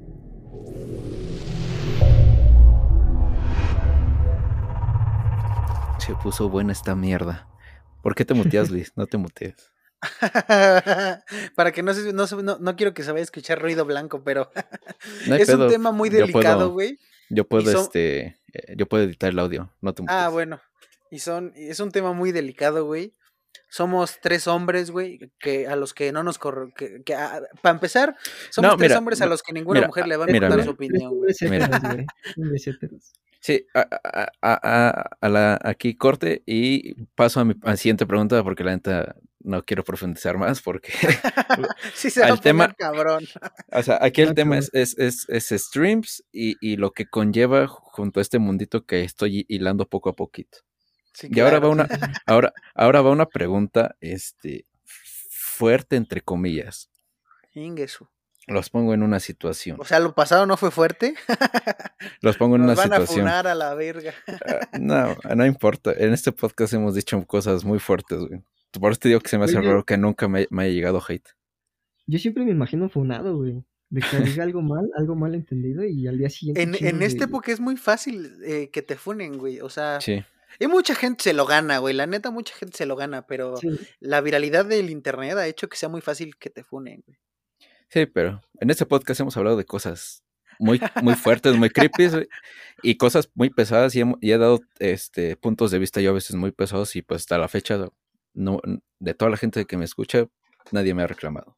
Se 5.99 6.15
puso 6.23 6.49
buena 6.49 6.73
esta 6.73 6.95
mierda. 6.95 7.49
¿Por 8.03 8.15
qué 8.15 8.25
te 8.25 8.35
muteas, 8.35 8.71
Luis? 8.71 8.93
No 8.97 9.07
te 9.07 9.19
mutees. 9.19 9.73
Para 11.57 11.73
que 11.73 11.83
no, 11.83 11.93
se, 11.93 12.13
no, 12.13 12.59
no, 12.59 12.77
quiero 12.77 12.95
que 12.95 13.03
se 13.03 13.11
vaya 13.11 13.21
a 13.21 13.25
escuchar 13.25 13.61
ruido 13.61 13.85
blanco, 13.85 14.23
pero 14.23 14.51
es 15.27 15.49
un 15.51 15.69
tema 15.69 15.91
muy 15.91 16.09
delicado, 16.09 16.71
güey. 16.71 16.99
Yo 17.29 17.47
puedo 17.47 17.71
este 17.71 18.41
eh, 18.53 18.75
yo 18.77 18.87
puedo 18.87 19.05
editar 19.05 19.31
el 19.31 19.39
audio, 19.39 19.71
no 19.81 19.93
te 19.93 20.03
Ah, 20.07 20.29
bueno. 20.31 20.61
Y 21.11 21.19
son, 21.19 21.53
es 21.57 21.81
un 21.81 21.91
tema 21.91 22.13
muy 22.13 22.33
delicado, 22.33 22.85
güey. 22.87 23.15
Somos 23.69 24.19
tres 24.23 24.47
hombres, 24.47 24.91
güey, 24.91 25.19
que 25.41 25.67
a 25.67 25.75
los 25.77 25.93
que 25.95 26.13
no 26.13 26.23
nos 26.23 26.39
corre, 26.39 26.73
que, 26.77 27.03
que 27.05 27.15
a- 27.15 27.43
para 27.63 27.75
empezar, 27.75 28.17
somos 28.51 28.73
No, 28.73 28.77
tres 28.77 28.91
mira, 28.91 28.99
hombres 28.99 29.21
a 29.21 29.27
los 29.27 29.43
que 29.43 29.53
ninguna 29.53 29.81
mira, 29.81 29.87
mujer 29.89 30.07
le 30.07 30.17
va 30.17 30.25
a 30.27 30.31
importar 30.31 30.51
mira. 30.59 30.65
su 30.65 30.71
opinión, 30.71 31.17
güey. 31.17 31.35
Sí, 33.43 33.67
a, 33.75 33.81
a- 34.03 34.31
a- 34.43 35.11
a- 35.21 35.29
la, 35.29 35.59
aquí 35.65 35.97
corte 35.97 36.43
y 36.47 36.95
paso 37.15 37.41
a 37.41 37.45
mi 37.45 37.55
la 37.63 37.77
siguiente 37.77 38.07
pregunta 38.07 38.43
porque 38.45 38.63
la 38.65 38.73
neta 38.73 39.17
no 39.43 39.65
quiero 39.65 39.83
profundizar 39.83 40.37
más 40.37 40.61
porque, 40.61 40.93
sí, 41.95 42.11
se 42.11 42.21
va 42.21 42.27
poner 42.29 42.41
tema- 42.43 42.75
cabrón. 42.77 43.25
o 43.73 43.83
sea, 43.83 43.99
aquí 44.03 44.21
el 44.21 44.31
Ah, 44.31 44.35
tema 44.35 44.59
es, 44.59 44.71
es, 44.75 44.99
es, 44.99 45.27
es 45.29 45.49
streams 45.65 46.23
y, 46.31 46.57
y 46.61 46.77
lo 46.77 46.93
que 46.93 47.07
conlleva 47.07 47.67
junto 47.67 48.21
a 48.21 48.23
este 48.23 48.39
mundito 48.39 48.85
que 48.85 49.03
estoy 49.05 49.47
hilando 49.49 49.89
poco 49.89 50.11
a 50.11 50.17
poquito. 50.17 50.59
Sí, 51.13 51.29
Y 51.31 51.41
ahora 51.41 51.59
va 51.61 51.69
una, 51.69 51.89
ahora, 52.27 52.53
ahora 52.75 53.03
va 53.03 53.11
una 53.11 53.27
pregunta, 53.27 53.97
este, 54.01 54.67
fuerte 54.85 55.97
entre 55.97 56.21
comillas. 56.21 56.91
Inguesu. 57.55 58.09
Los 58.47 58.71
pongo 58.71 58.95
en 58.95 59.03
una 59.03 59.21
situación. 59.21 59.77
O 59.81 59.85
sea, 59.85 60.01
lo 60.01 60.15
pasado 60.15 60.45
no 60.47 60.57
fue 60.57 60.71
fuerte. 60.71 61.15
Los 62.21 62.37
pongo 62.37 62.57
en 62.57 62.63
Nos 62.63 62.73
una 62.73 62.83
van 62.83 62.93
a 62.93 62.97
situación. 62.97 63.21
funar 63.27 63.47
a 63.47 63.55
la 63.55 63.75
verga. 63.75 64.13
Ah, 64.27 64.79
No, 64.81 65.17
no 65.37 65.47
importa. 65.47 65.93
En 65.97 66.13
este 66.13 66.33
podcast 66.33 66.73
hemos 66.73 66.95
dicho 66.95 67.23
cosas 67.27 67.65
muy 67.65 67.79
fuertes, 67.79 68.19
güey. 68.19 68.43
Por 68.73 68.91
eso 68.93 69.01
te 69.01 69.09
digo 69.09 69.21
que 69.21 69.29
se 69.29 69.39
me 69.39 69.45
hace 69.45 69.59
Oye. 69.59 69.69
raro 69.69 69.85
que 69.85 69.97
nunca 69.99 70.27
me, 70.27 70.47
me 70.51 70.65
haya 70.65 70.73
llegado 70.73 71.03
hate. 71.07 71.29
Yo 72.07 72.19
siempre 72.19 72.45
me 72.45 72.51
imagino 72.51 72.89
funado, 72.89 73.37
güey. 73.37 73.63
De 73.89 74.01
que 74.01 74.17
diga 74.19 74.43
algo 74.45 74.63
mal, 74.63 74.89
algo 74.97 75.15
mal 75.15 75.35
entendido 75.35 75.85
y 75.85 76.07
al 76.09 76.19
día 76.19 76.31
siguiente. 76.31 76.63
En, 76.63 76.75
en 76.81 77.03
esta 77.03 77.25
época 77.25 77.53
es 77.53 77.61
muy 77.61 77.77
fácil 77.77 78.37
eh, 78.45 78.71
que 78.73 78.83
te 78.83 78.97
funen, 78.97 79.39
güey. 79.39 79.61
O 79.61 79.69
sea, 79.69 80.01
Sí. 80.01 80.25
Y 80.59 80.67
mucha 80.67 80.95
gente 80.95 81.25
se 81.25 81.33
lo 81.33 81.47
gana, 81.47 81.79
güey. 81.79 81.95
La 81.95 82.07
neta, 82.07 82.31
mucha 82.31 82.55
gente 82.55 82.77
se 82.77 82.87
lo 82.87 82.97
gana, 82.97 83.27
pero 83.27 83.57
Sí, 83.57 83.69
la 84.01 84.21
viralidad 84.21 84.65
del 84.65 84.91
internet 84.91 85.37
ha 85.37 85.47
hecho 85.47 85.69
que 85.69 85.77
sea 85.77 85.89
muy 85.89 86.01
fácil 86.01 86.37
que 86.37 86.51
te 86.51 86.65
funen, 86.65 87.03
güey. 87.07 87.19
Sí, 87.89 88.07
pero 88.07 88.41
en 88.61 88.71
este 88.71 88.87
podcast 88.87 89.21
hemos 89.21 89.37
hablado 89.37 89.57
de 89.57 89.65
cosas 89.65 90.23
muy, 90.61 90.81
muy 91.03 91.15
fuertes, 91.15 91.57
muy 91.57 91.71
creepy 91.71 92.09
güey, 92.09 92.29
y 92.83 92.97
cosas 92.97 93.31
muy 93.35 93.51
pesadas 93.51 93.97
y, 93.97 94.03
he 94.21 94.39
dado 94.39 94.61
este, 94.79 95.37
puntos 95.37 95.71
de 95.71 95.79
vista 95.79 96.01
yo 96.01 96.11
a 96.11 96.15
veces 96.15 96.37
muy 96.37 96.53
pesados 96.53 96.95
y 96.95 97.03
pues 97.03 97.23
hasta 97.23 97.39
la 97.39 97.49
fecha 97.49 97.89
no, 98.33 98.61
de 99.01 99.15
toda 99.15 99.31
la 99.31 99.37
gente 99.37 99.65
que 99.65 99.77
me 99.77 99.85
escucha 99.85 100.27
nadie 100.71 100.95
me 100.95 101.03
ha 101.03 101.07
reclamado. 101.07 101.57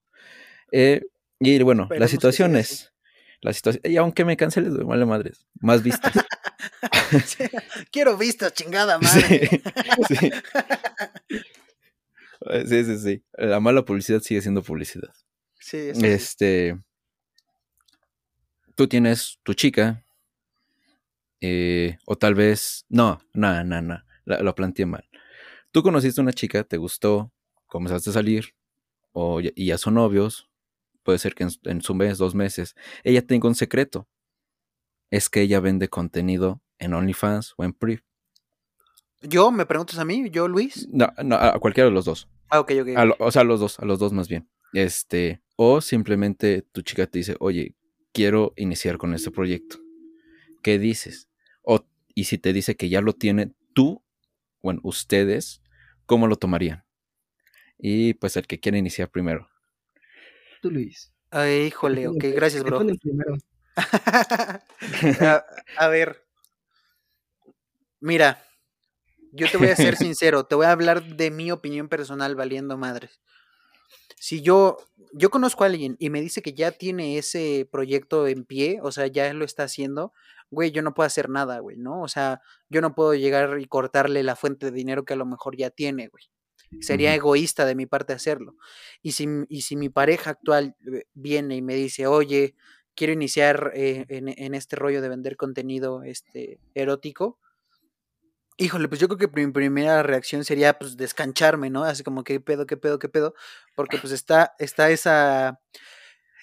Eh, 0.71 1.03
y 1.39 1.63
bueno, 1.63 1.89
Esperemos 1.91 2.13
la 2.13 2.31
que 2.31 2.92
la 3.43 3.53
situación, 3.53 3.83
y 3.85 3.97
aunque 3.99 4.25
me 4.25 4.37
canceles, 4.37 4.73
güey, 4.75 4.87
vale 4.87 5.05
madres, 5.05 5.45
más 5.61 5.83
vistas. 5.83 6.13
Sí, 7.27 7.45
Quiero 7.91 8.17
vistas, 8.17 8.55
chingada 8.55 8.99
madre. 8.99 9.63
Sí, 10.09 10.15
sí. 10.19 10.31
Sí, 12.67 12.85
sí, 12.85 12.99
sí. 12.99 13.25
La 13.35 13.61
mala 13.61 13.85
publicidad 13.85 14.21
sigue 14.21 14.41
siendo 14.41 14.63
publicidad. 14.63 15.13
Sí, 15.61 15.77
eso 15.77 16.01
sí. 16.01 16.07
Este. 16.07 16.81
Tú 18.75 18.89
tienes 18.89 19.39
tu 19.43 19.55
chica. 19.55 20.05
eh, 21.41 21.99
o 22.07 22.17
tal 22.17 22.35
vez. 22.35 22.85
No, 22.89 23.21
no, 23.35 23.63
no, 23.65 23.83
no. 23.83 24.03
la- 24.25 24.41
Lo 24.41 24.55
planteé 24.55 24.87
mal. 24.87 25.09
Tú 25.73 25.83
conociste 25.83 26.21
a 26.21 26.23
una 26.23 26.33
chica, 26.33 26.65
te 26.65 26.77
gustó, 26.77 27.33
comenzaste 27.67 28.11
a 28.11 28.13
salir. 28.15 28.55
O, 29.13 29.41
y 29.41 29.67
ya 29.67 29.77
son 29.79 29.95
novios. 29.95 30.49
Puede 31.03 31.19
ser 31.19 31.35
que 31.35 31.45
en, 31.45 31.51
en 31.65 31.83
su 31.83 31.95
mes, 31.95 32.19
dos 32.19 32.35
meses. 32.35 32.75
Ella 33.05 33.27
tenga 33.27 33.49
un 33.49 33.55
secreto. 33.55 34.09
Es 35.11 35.29
que 35.29 35.43
ella 35.43 35.61
vende 35.61 35.89
contenido 35.89 36.63
en 36.79 36.95
OnlyFans 36.95 37.55
o 37.57 37.65
en 37.65 37.73
Priv. 37.73 38.03
¿Yo? 39.21 39.51
¿Me 39.53 39.67
preguntas 39.67 39.99
a 39.99 40.05
mí? 40.05 40.31
¿Yo, 40.31 40.49
Luis? 40.49 40.89
No, 40.91 41.09
no, 41.25 41.37
a 41.37 41.59
cualquiera 41.61 41.89
de 41.89 41.95
los 41.95 42.05
dos. 42.05 42.29
Ah, 42.51 42.61
ok, 42.61 42.73
ok. 42.83 42.89
A 42.97 43.05
lo- 43.05 43.17
o 43.19 43.31
sea, 43.31 43.43
a 43.43 43.45
los 43.45 43.61
dos, 43.61 43.79
a 43.79 43.85
los 43.85 43.99
dos 43.99 44.13
más 44.13 44.29
bien. 44.29 44.49
Este, 44.73 45.43
o 45.57 45.81
simplemente 45.81 46.63
tu 46.63 46.83
chica 46.83 47.07
te 47.07 47.19
dice, 47.19 47.37
oye, 47.41 47.75
quiero 48.13 48.53
iniciar 48.57 48.99
con 48.99 49.15
este 49.15 49.31
proyecto. 49.31 49.79
¿Qué 50.63 50.79
dices? 50.79 51.29
O, 51.63 51.85
y 52.15 52.25
si 52.25 52.39
te 52.39 52.53
dice 52.53 52.77
que 52.77 52.89
ya 52.89 53.01
lo 53.01 53.13
tiene, 53.13 53.53
tú, 53.75 54.03
bueno, 54.63 54.81
ustedes, 54.83 55.63
¿cómo 56.07 56.27
lo 56.27 56.37
tomarían? 56.37 56.85
Y 57.79 58.15
pues 58.15 58.37
el 58.37 58.47
que 58.47 58.61
quiere 58.61 58.79
iniciar 58.79 59.11
primero. 59.11 59.49
Tú, 60.63 60.71
Luis. 60.71 61.13
Ay, 61.31 61.67
híjole, 61.67 62.03
Te 62.03 62.09
ok, 62.09 62.25
gracias, 62.35 62.63
bro. 62.63 62.79
primero. 62.79 63.37
a, 65.21 65.45
a 65.77 65.89
ver. 65.89 66.23
Mira, 68.01 68.43
yo 69.33 69.51
te 69.51 69.59
voy 69.59 69.69
a 69.69 69.77
ser 69.77 69.97
sincero, 69.97 70.45
te 70.45 70.55
voy 70.55 70.67
a 70.67 70.73
hablar 70.73 71.05
de 71.05 71.31
mi 71.31 71.51
opinión 71.51 71.89
personal 71.89 72.35
valiendo 72.35 72.79
madres. 72.79 73.21
Si 74.19 74.41
yo, 74.43 74.79
yo 75.13 75.31
conozco 75.31 75.65
a 75.65 75.67
alguien 75.67 75.97
y 75.99 76.11
me 76.11 76.21
dice 76.21 76.43
que 76.43 76.55
ya 76.55 76.71
tiene 76.71 77.19
ese 77.19 77.69
proyecto 77.71 78.29
en 78.29 78.45
pie, 78.45 78.79
o 78.83 78.93
sea, 78.93 79.07
ya 79.09 79.33
lo 79.35 79.45
está 79.45 79.65
haciendo, 79.65 80.13
güey, 80.51 80.71
yo 80.71 80.83
no 80.83 80.95
puedo 80.95 81.07
hacer 81.07 81.29
nada, 81.29 81.59
güey, 81.59 81.77
¿no? 81.77 82.03
O 82.03 82.09
sea, 82.09 82.41
yo 82.69 82.81
no 82.81 82.95
puedo 82.95 83.15
llegar 83.15 83.59
y 83.59 83.67
cortarle 83.67 84.23
la 84.23 84.37
fuente 84.37 84.67
de 84.67 84.73
dinero 84.73 85.05
que 85.05 85.15
a 85.15 85.17
lo 85.17 85.27
mejor 85.27 85.57
ya 85.57 85.71
tiene, 85.71 86.09
güey. 86.09 86.25
Sería 86.81 87.15
egoísta 87.15 87.67
de 87.67 87.75
mi 87.75 87.87
parte 87.87 88.13
hacerlo. 88.13 88.57
Y 89.03 89.13
si, 89.13 89.27
y 89.49 89.63
si 89.63 89.77
mi 89.77 89.89
pareja 89.89 90.31
actual 90.31 90.75
eh, 90.93 91.05
viene 91.15 91.57
y 91.57 91.63
me 91.63 91.75
dice, 91.75 92.07
oye, 92.07 92.55
quiero 92.95 93.13
iniciar 93.13 93.73
eh, 93.75 94.07
en, 94.09 94.29
en 94.29 94.55
este 94.55 94.77
rollo 94.77 95.03
de 95.03 95.09
vender 95.09 95.37
contenido 95.37 96.03
este, 96.03 96.59
erótico, 96.75 97.39
híjole, 98.57 98.89
pues 98.89 99.01
yo 99.01 99.09
creo 99.09 99.19
que 99.19 99.45
mi 99.47 99.51
primera 99.53 100.03
reacción 100.03 100.45
sería 100.45 100.79
pues 100.79 100.97
descancharme, 100.97 101.71
¿no? 101.71 101.85
Así 101.85 102.03
como, 102.03 102.25
¿qué 102.25 102.41
pedo, 102.41 102.67
qué 102.67 102.77
pedo, 102.77 102.99
qué 102.99 103.09
pedo? 103.09 103.35
Porque 103.75 103.99
pues 103.99 104.13
está, 104.13 104.55
está 104.59 104.91
esa... 104.91 105.61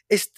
Es, 0.09 0.34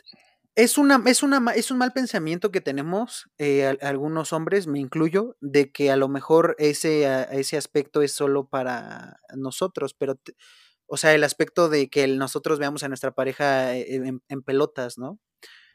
es, 0.55 0.77
una, 0.77 1.01
es, 1.05 1.23
una, 1.23 1.53
es 1.53 1.71
un 1.71 1.77
mal 1.77 1.93
pensamiento 1.93 2.51
que 2.51 2.61
tenemos 2.61 3.29
eh, 3.37 3.65
al- 3.67 3.79
algunos 3.81 4.33
hombres, 4.33 4.67
me 4.67 4.79
incluyo, 4.79 5.37
de 5.41 5.71
que 5.71 5.91
a 5.91 5.95
lo 5.97 6.09
mejor 6.09 6.55
ese, 6.59 7.07
a- 7.07 7.23
ese 7.23 7.57
aspecto 7.57 8.01
es 8.01 8.13
solo 8.13 8.47
para 8.47 9.17
nosotros, 9.35 9.93
pero, 9.93 10.15
te- 10.15 10.35
o 10.87 10.97
sea, 10.97 11.13
el 11.15 11.23
aspecto 11.23 11.69
de 11.69 11.89
que 11.89 12.03
el- 12.03 12.17
nosotros 12.19 12.59
veamos 12.59 12.83
a 12.83 12.89
nuestra 12.89 13.11
pareja 13.13 13.75
eh, 13.77 13.95
en, 13.95 14.23
en 14.29 14.41
pelotas, 14.43 14.97
¿no? 14.97 15.19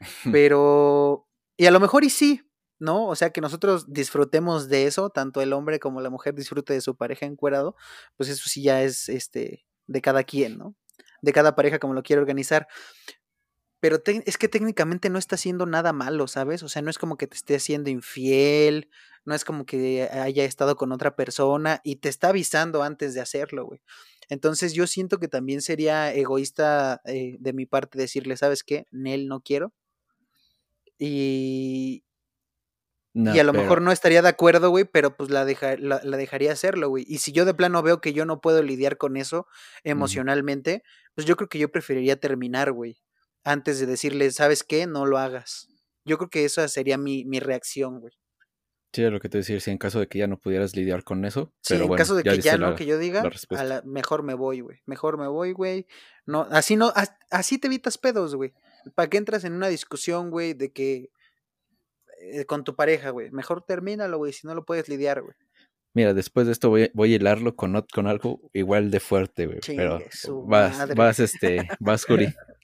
Pero, 0.41 1.27
y 1.57 1.65
a 1.67 1.71
lo 1.71 1.79
mejor 1.79 2.03
y 2.03 2.09
sí, 2.09 2.41
¿no? 2.79 3.07
O 3.07 3.15
sea, 3.15 3.31
que 3.31 3.41
nosotros 3.41 3.91
disfrutemos 3.93 4.69
de 4.69 4.85
eso, 4.87 5.09
tanto 5.09 5.41
el 5.41 5.53
hombre 5.53 5.79
como 5.79 6.01
la 6.01 6.09
mujer 6.09 6.35
disfrute 6.35 6.73
de 6.73 6.81
su 6.81 6.95
pareja 6.97 7.25
encuerado, 7.25 7.75
pues 8.17 8.29
eso 8.29 8.49
sí 8.49 8.63
ya 8.63 8.83
es 8.83 9.09
este 9.09 9.65
de 9.87 10.01
cada 10.01 10.23
quien, 10.23 10.57
¿no? 10.57 10.75
De 11.21 11.33
cada 11.33 11.55
pareja 11.55 11.79
como 11.79 11.93
lo 11.95 12.03
quiere 12.03 12.21
organizar. 12.21 12.67
Pero 13.79 14.01
es 14.05 14.37
que 14.37 14.47
técnicamente 14.47 15.09
no 15.09 15.19
está 15.19 15.35
haciendo 15.35 15.65
nada 15.67 15.93
malo, 15.93 16.27
¿sabes? 16.27 16.63
O 16.63 16.69
sea, 16.69 16.81
no 16.81 16.89
es 16.89 16.97
como 16.97 17.15
que 17.17 17.27
te 17.27 17.35
esté 17.35 17.55
haciendo 17.57 17.89
infiel, 17.91 18.89
no 19.23 19.35
es 19.35 19.45
como 19.45 19.65
que 19.65 20.09
haya 20.11 20.45
estado 20.45 20.75
con 20.75 20.91
otra 20.91 21.15
persona 21.15 21.79
y 21.83 21.97
te 21.97 22.09
está 22.09 22.29
avisando 22.29 22.81
antes 22.81 23.13
de 23.13 23.21
hacerlo, 23.21 23.65
güey. 23.65 23.81
Entonces 24.29 24.73
yo 24.73 24.87
siento 24.87 25.19
que 25.19 25.27
también 25.27 25.61
sería 25.61 26.13
egoísta 26.13 27.01
eh, 27.05 27.37
de 27.39 27.53
mi 27.53 27.65
parte 27.65 27.97
decirle, 27.99 28.35
¿sabes 28.35 28.63
qué? 28.63 28.87
Nel, 28.91 29.27
no 29.27 29.41
quiero. 29.41 29.73
Y, 30.97 32.03
No, 33.13 33.35
y 33.35 33.39
a 33.39 33.43
lo 33.43 33.51
pero- 33.51 33.63
mejor 33.63 33.81
no 33.81 33.91
estaría 33.91 34.21
de 34.21 34.29
acuerdo, 34.29 34.69
güey, 34.69 34.85
pero 34.85 35.15
pues 35.15 35.29
la, 35.29 35.45
deja- 35.45 35.77
la, 35.77 36.01
la 36.03 36.17
dejaría 36.17 36.51
hacerlo, 36.51 36.89
güey. 36.89 37.05
Y 37.07 37.19
si 37.19 37.31
yo 37.31 37.45
de 37.45 37.53
plano 37.53 37.81
veo 37.83 38.01
que 38.01 38.13
yo 38.13 38.25
no 38.25 38.41
puedo 38.41 38.61
lidiar 38.63 38.97
con 38.97 39.17
eso 39.17 39.47
emocionalmente, 39.83 40.83
pues 41.15 41.25
yo 41.27 41.35
creo 41.35 41.49
que 41.49 41.59
yo 41.59 41.71
preferiría 41.71 42.19
terminar, 42.19 42.71
güey, 42.71 42.97
antes 43.47 43.79
de 43.79 43.85
decirle, 43.85 44.29
¿sabes 44.31 44.63
qué? 44.63 44.87
No 44.87 45.05
lo 45.05 45.17
hagas. 45.17 45.67
Yo 46.05 46.17
creo 46.17 46.29
que 46.29 46.45
esa 46.45 46.67
sería 46.67 46.97
mi, 46.97 47.25
mi 47.25 47.39
reacción, 47.39 47.99
güey. 47.99 48.13
Sí, 48.93 49.03
lo 49.03 49.19
que 49.19 49.29
te 49.29 49.37
decía, 49.39 49.59
si 49.59 49.69
en 49.69 49.77
caso 49.77 49.99
de 49.99 50.07
que 50.07 50.17
ya 50.19 50.27
no 50.27 50.39
pudieras 50.39 50.75
lidiar 50.75 51.03
con 51.03 51.23
eso. 51.25 51.53
Sí, 51.61 51.73
pero 51.73 51.81
en 51.83 51.87
bueno, 51.89 51.97
caso 52.01 52.15
de 52.15 52.23
que 52.23 52.39
ya 52.39 52.57
no, 52.57 52.75
que 52.75 52.85
yo 52.85 52.97
diga, 52.97 53.23
la 53.23 53.59
a 53.59 53.63
la- 53.63 53.81
mejor 53.83 54.23
me 54.23 54.33
voy, 54.33 54.61
güey. 54.61 54.79
Mejor 54.85 55.17
me 55.17 55.27
voy, 55.27 55.51
güey. 55.51 55.85
No, 56.25 56.47
así 56.49 56.75
no, 56.75 56.91
as- 56.95 57.15
así 57.29 57.57
te 57.57 57.67
evitas 57.67 57.97
pedos, 57.97 58.35
güey. 58.35 58.53
¿Para 58.95 59.09
qué 59.09 59.17
entras 59.17 59.43
en 59.43 59.53
una 59.53 59.67
discusión, 59.67 60.31
güey, 60.31 60.53
de 60.53 60.71
que 60.71 61.09
eh, 62.21 62.45
con 62.45 62.63
tu 62.63 62.75
pareja, 62.75 63.09
güey? 63.11 63.29
Mejor 63.31 63.63
termínalo, 63.63 64.17
güey, 64.17 64.33
si 64.33 64.47
no 64.47 64.55
lo 64.55 64.65
puedes 64.65 64.89
lidiar, 64.89 65.21
güey. 65.21 65.35
Mira, 65.93 66.13
después 66.13 66.45
de 66.47 66.53
esto 66.53 66.69
voy, 66.69 66.89
voy 66.93 67.13
a 67.13 67.15
hilarlo 67.17 67.55
con, 67.55 67.85
con 67.93 68.07
algo 68.07 68.39
igual 68.53 68.89
de 68.91 68.99
fuerte, 68.99 69.45
güey. 69.47 69.59
Pero 69.65 69.99
vas, 70.45 70.77
madre. 70.77 70.95
vas, 70.95 71.19
este, 71.19 71.67
vas, 71.79 72.05
Curi. 72.05 72.27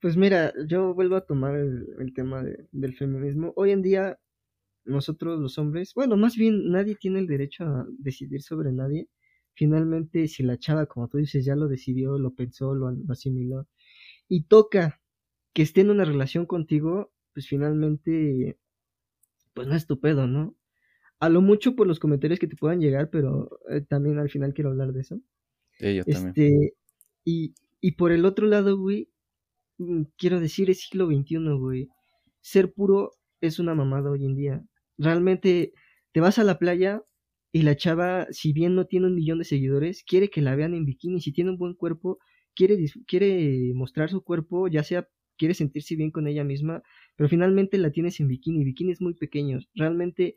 Pues 0.00 0.16
mira, 0.16 0.52
yo 0.68 0.94
vuelvo 0.94 1.16
a 1.16 1.24
tomar 1.26 1.56
el, 1.56 1.86
el 1.98 2.12
tema 2.14 2.42
de- 2.42 2.66
del 2.72 2.94
feminismo. 2.94 3.52
Hoy 3.56 3.70
en 3.70 3.82
día, 3.82 4.18
nosotros 4.84 5.40
los 5.40 5.58
hombres, 5.58 5.94
bueno, 5.94 6.16
más 6.16 6.36
bien 6.36 6.70
nadie 6.72 6.96
tiene 6.96 7.20
el 7.20 7.26
derecho 7.28 7.64
a 7.64 7.86
decidir 7.98 8.42
sobre 8.42 8.72
nadie. 8.72 9.08
Finalmente, 9.54 10.28
si 10.28 10.42
la 10.44 10.58
chava, 10.58 10.86
como 10.86 11.08
tú 11.08 11.18
dices, 11.18 11.44
ya 11.44 11.56
lo 11.56 11.68
decidió, 11.68 12.18
lo 12.18 12.34
pensó, 12.34 12.74
lo, 12.74 12.90
lo 12.92 13.12
asimiló, 13.12 13.68
y 14.28 14.44
toca 14.44 15.02
que 15.54 15.62
esté 15.62 15.82
en 15.82 15.90
una 15.90 16.04
relación 16.06 16.46
contigo, 16.46 17.12
pues 17.34 17.48
finalmente 17.48 18.58
pues 19.54 19.68
no 19.68 19.74
es 19.74 19.86
tu 19.86 20.00
pedo, 20.00 20.26
¿no? 20.26 20.56
A 21.20 21.28
lo 21.30 21.42
mucho 21.42 21.76
por 21.76 21.86
los 21.86 22.00
comentarios 22.00 22.40
que 22.40 22.48
te 22.48 22.56
puedan 22.56 22.80
llegar, 22.80 23.10
pero 23.10 23.50
eh, 23.70 23.82
también 23.82 24.18
al 24.18 24.30
final 24.30 24.54
quiero 24.54 24.70
hablar 24.70 24.92
de 24.92 25.00
eso. 25.02 25.20
Sí, 25.72 25.94
yo 25.96 26.06
también. 26.06 26.38
Este, 26.40 26.74
y, 27.24 27.54
y 27.80 27.92
por 27.92 28.12
el 28.12 28.24
otro 28.26 28.46
lado, 28.48 28.78
güey, 28.78 29.10
quiero 30.18 30.40
decir, 30.40 30.70
es 30.70 30.80
siglo 30.80 31.06
XXI, 31.06 31.38
güey. 31.58 31.88
Ser 32.40 32.72
puro 32.72 33.12
es 33.40 33.58
una 33.58 33.74
mamada 33.74 34.10
hoy 34.10 34.24
en 34.24 34.36
día. 34.36 34.64
Realmente 34.98 35.72
te 36.12 36.20
vas 36.20 36.38
a 36.38 36.44
la 36.44 36.58
playa 36.58 37.02
y 37.52 37.62
la 37.62 37.76
chava, 37.76 38.26
si 38.30 38.52
bien 38.52 38.74
no 38.74 38.86
tiene 38.86 39.06
un 39.06 39.14
millón 39.14 39.38
de 39.38 39.44
seguidores, 39.44 40.04
quiere 40.04 40.30
que 40.30 40.42
la 40.42 40.56
vean 40.56 40.74
en 40.74 40.84
bikini. 40.84 41.20
Si 41.20 41.32
tiene 41.32 41.50
un 41.50 41.58
buen 41.58 41.74
cuerpo, 41.74 42.18
quiere, 42.54 42.78
quiere 43.06 43.72
mostrar 43.74 44.10
su 44.10 44.22
cuerpo, 44.22 44.68
ya 44.68 44.82
sea 44.82 45.08
quiere 45.38 45.54
sentirse 45.54 45.96
bien 45.96 46.10
con 46.10 46.28
ella 46.28 46.44
misma, 46.44 46.82
pero 47.16 47.28
finalmente 47.28 47.78
la 47.78 47.90
tienes 47.90 48.20
en 48.20 48.28
bikini, 48.28 48.64
bikinis 48.64 49.00
muy 49.00 49.14
pequeños. 49.14 49.68
Realmente 49.74 50.36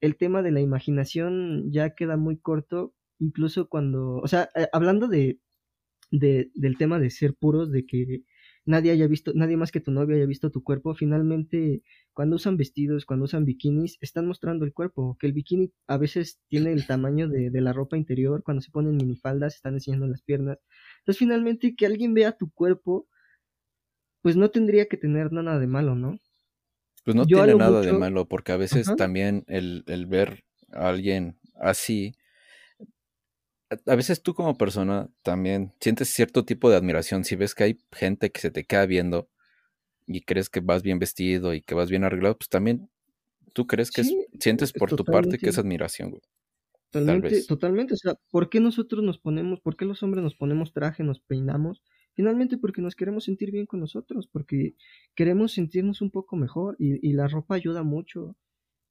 el 0.00 0.16
tema 0.16 0.42
de 0.42 0.52
la 0.52 0.60
imaginación 0.60 1.72
ya 1.72 1.94
queda 1.94 2.16
muy 2.16 2.38
corto, 2.38 2.94
incluso 3.18 3.68
cuando, 3.68 4.16
o 4.16 4.28
sea, 4.28 4.50
eh, 4.54 4.68
hablando 4.72 5.08
de, 5.08 5.40
de, 6.10 6.50
del 6.54 6.78
tema 6.78 6.98
de 6.98 7.10
ser 7.10 7.34
puros, 7.34 7.72
de 7.72 7.86
que 7.86 8.22
nadie 8.66 8.92
haya 8.92 9.06
visto, 9.06 9.32
nadie 9.34 9.56
más 9.56 9.72
que 9.72 9.80
tu 9.80 9.90
novio 9.92 10.16
haya 10.16 10.26
visto 10.26 10.50
tu 10.50 10.62
cuerpo, 10.64 10.94
finalmente 10.94 11.82
cuando 12.12 12.36
usan 12.36 12.56
vestidos, 12.56 13.06
cuando 13.06 13.24
usan 13.26 13.44
bikinis, 13.44 13.98
están 14.00 14.26
mostrando 14.26 14.64
el 14.64 14.72
cuerpo, 14.72 15.16
que 15.20 15.26
el 15.26 15.32
bikini 15.32 15.72
a 15.88 15.98
veces 15.98 16.40
tiene 16.48 16.72
el 16.72 16.86
tamaño 16.86 17.28
de, 17.28 17.50
de 17.50 17.60
la 17.60 17.72
ropa 17.72 17.96
interior, 17.96 18.42
cuando 18.44 18.60
se 18.62 18.70
ponen 18.70 18.96
minifaldas 18.96 19.56
están 19.56 19.74
enseñando 19.74 20.06
las 20.06 20.22
piernas. 20.22 20.58
Entonces 21.00 21.18
finalmente 21.18 21.74
que 21.76 21.86
alguien 21.86 22.14
vea 22.14 22.32
tu 22.36 22.50
cuerpo, 22.52 23.08
pues 24.22 24.34
no 24.36 24.50
tendría 24.50 24.88
que 24.88 24.96
tener 24.96 25.30
nada 25.32 25.60
de 25.60 25.68
malo, 25.68 25.94
¿no? 25.94 26.18
Pues 27.04 27.14
no 27.14 27.26
Yo 27.28 27.28
tiene 27.28 27.54
nada 27.54 27.82
de 27.82 27.92
malo, 27.92 28.26
porque 28.28 28.52
a 28.52 28.56
veces 28.56 28.86
Ajá. 28.86 28.94
también 28.94 29.44
el, 29.46 29.84
el 29.86 30.06
ver 30.06 30.44
a 30.72 30.88
alguien 30.88 31.38
así, 31.54 32.14
a- 33.86 33.96
veces 33.96 34.22
tú 34.22 34.34
como 34.34 34.56
persona 34.56 35.08
también 35.22 35.72
sientes 35.80 36.08
cierto 36.08 36.44
tipo 36.44 36.70
de 36.70 36.76
admiración. 36.76 37.24
Si 37.24 37.36
ves 37.36 37.54
que 37.54 37.64
hay 37.64 37.78
gente 37.92 38.30
que 38.30 38.40
se 38.40 38.50
te 38.50 38.64
queda 38.64 38.86
viendo 38.86 39.28
y 40.06 40.22
crees 40.22 40.50
que 40.50 40.60
vas 40.60 40.82
bien 40.82 40.98
vestido 40.98 41.54
y 41.54 41.62
que 41.62 41.74
vas 41.74 41.90
bien 41.90 42.04
arreglado, 42.04 42.36
pues 42.38 42.48
también 42.48 42.90
tú 43.54 43.66
crees 43.66 43.90
que 43.90 44.02
es- 44.02 44.14
sientes 44.40 44.70
es 44.70 44.72
por 44.74 44.90
tu 44.94 45.04
parte 45.04 45.38
que 45.38 45.50
es 45.50 45.58
admiración, 45.58 46.10
güey. 46.10 46.22
Totalmente, 46.90 47.42
totalmente. 47.44 47.94
O 47.94 47.96
sea, 47.96 48.14
¿por 48.30 48.48
qué 48.48 48.60
nosotros 48.60 49.02
nos 49.02 49.18
ponemos, 49.18 49.60
por 49.60 49.76
qué 49.76 49.84
los 49.84 50.02
hombres 50.02 50.22
nos 50.22 50.36
ponemos 50.36 50.72
traje, 50.72 51.02
nos 51.02 51.20
peinamos? 51.20 51.82
Finalmente 52.14 52.56
porque 52.58 52.80
nos 52.82 52.94
queremos 52.94 53.24
sentir 53.24 53.50
bien 53.50 53.66
con 53.66 53.80
nosotros, 53.80 54.28
porque 54.30 54.76
queremos 55.16 55.52
sentirnos 55.52 56.00
un 56.02 56.10
poco 56.12 56.36
mejor 56.36 56.76
y, 56.78 57.04
y 57.06 57.12
la 57.14 57.26
ropa 57.26 57.56
ayuda 57.56 57.82
mucho 57.82 58.36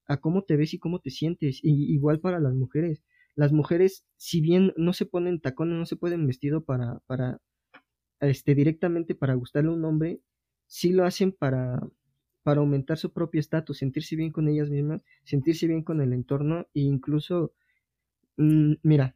a 0.07 0.17
cómo 0.17 0.43
te 0.43 0.57
ves 0.57 0.73
y 0.73 0.79
cómo 0.79 0.99
te 0.99 1.11
sientes. 1.11 1.59
Y 1.63 1.93
igual 1.93 2.19
para 2.19 2.39
las 2.39 2.53
mujeres. 2.53 3.03
Las 3.35 3.51
mujeres, 3.51 4.05
si 4.17 4.41
bien 4.41 4.73
no 4.77 4.93
se 4.93 5.05
ponen 5.05 5.39
tacones, 5.39 5.77
no 5.77 5.85
se 5.85 5.95
pueden 5.95 6.27
vestido 6.27 6.63
para, 6.63 6.99
para, 7.07 7.39
este, 8.19 8.55
directamente 8.55 9.15
para 9.15 9.33
gustarle 9.33 9.69
a 9.69 9.73
un 9.73 9.85
hombre, 9.85 10.19
sí 10.67 10.91
lo 10.93 11.05
hacen 11.05 11.31
para, 11.31 11.81
para 12.43 12.59
aumentar 12.61 12.97
su 12.97 13.11
propio 13.11 13.39
estatus, 13.39 13.77
sentirse 13.77 14.15
bien 14.15 14.31
con 14.31 14.47
ellas 14.47 14.69
mismas, 14.69 15.01
sentirse 15.23 15.67
bien 15.67 15.83
con 15.83 16.01
el 16.01 16.13
entorno 16.13 16.67
e 16.73 16.81
incluso 16.81 17.53
Mm, 18.37 18.73
mira, 18.81 19.15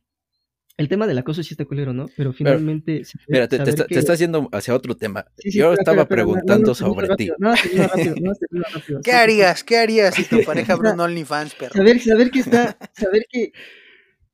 el 0.78 0.88
tema 0.90 1.08
del 1.08 1.18
acoso 1.18 1.42
sí 1.42 1.56
está 1.56 1.66
culero, 1.66 1.92
¿no? 1.92 2.06
Pero 2.16 2.34
finalmente. 2.34 3.04
saber- 3.04 3.26
Mira, 3.28 3.48
te, 3.48 3.58
te 3.58 3.70
está- 3.72 3.84
te 3.88 3.94
que- 3.94 4.00
estás 4.00 4.20
yendo 4.20 4.48
hacia 4.52 4.76
otro 4.76 4.96
tema. 4.96 5.26
Sí, 5.40 5.52
sí, 5.52 5.58
Yo 5.58 5.72
espera, 5.72 5.82
estaba 5.82 6.02
espera, 6.04 6.22
no, 6.22 6.28
no, 6.28 6.34
preguntando 6.36 6.68
no, 6.68 6.76
sobre 6.76 7.08
ti. 7.16 7.32
No, 7.40 7.52
rápido, 7.56 8.16
no, 8.22 8.34
rápido. 8.72 9.02
¿Qué 9.04 9.12
harías? 9.12 9.64
¿Qué 9.64 9.78
harías 9.78 10.14
si 10.14 10.24
tu 10.26 10.40
pareja 10.46 10.74
abre 10.74 10.92
un 10.92 11.00
OnlyFans, 11.00 11.56
perro? 11.56 11.74
Saber, 11.74 12.00
saber 12.00 12.30
que 12.30 12.40
está, 12.40 12.78
saber 12.94 13.26
que, 13.28 13.52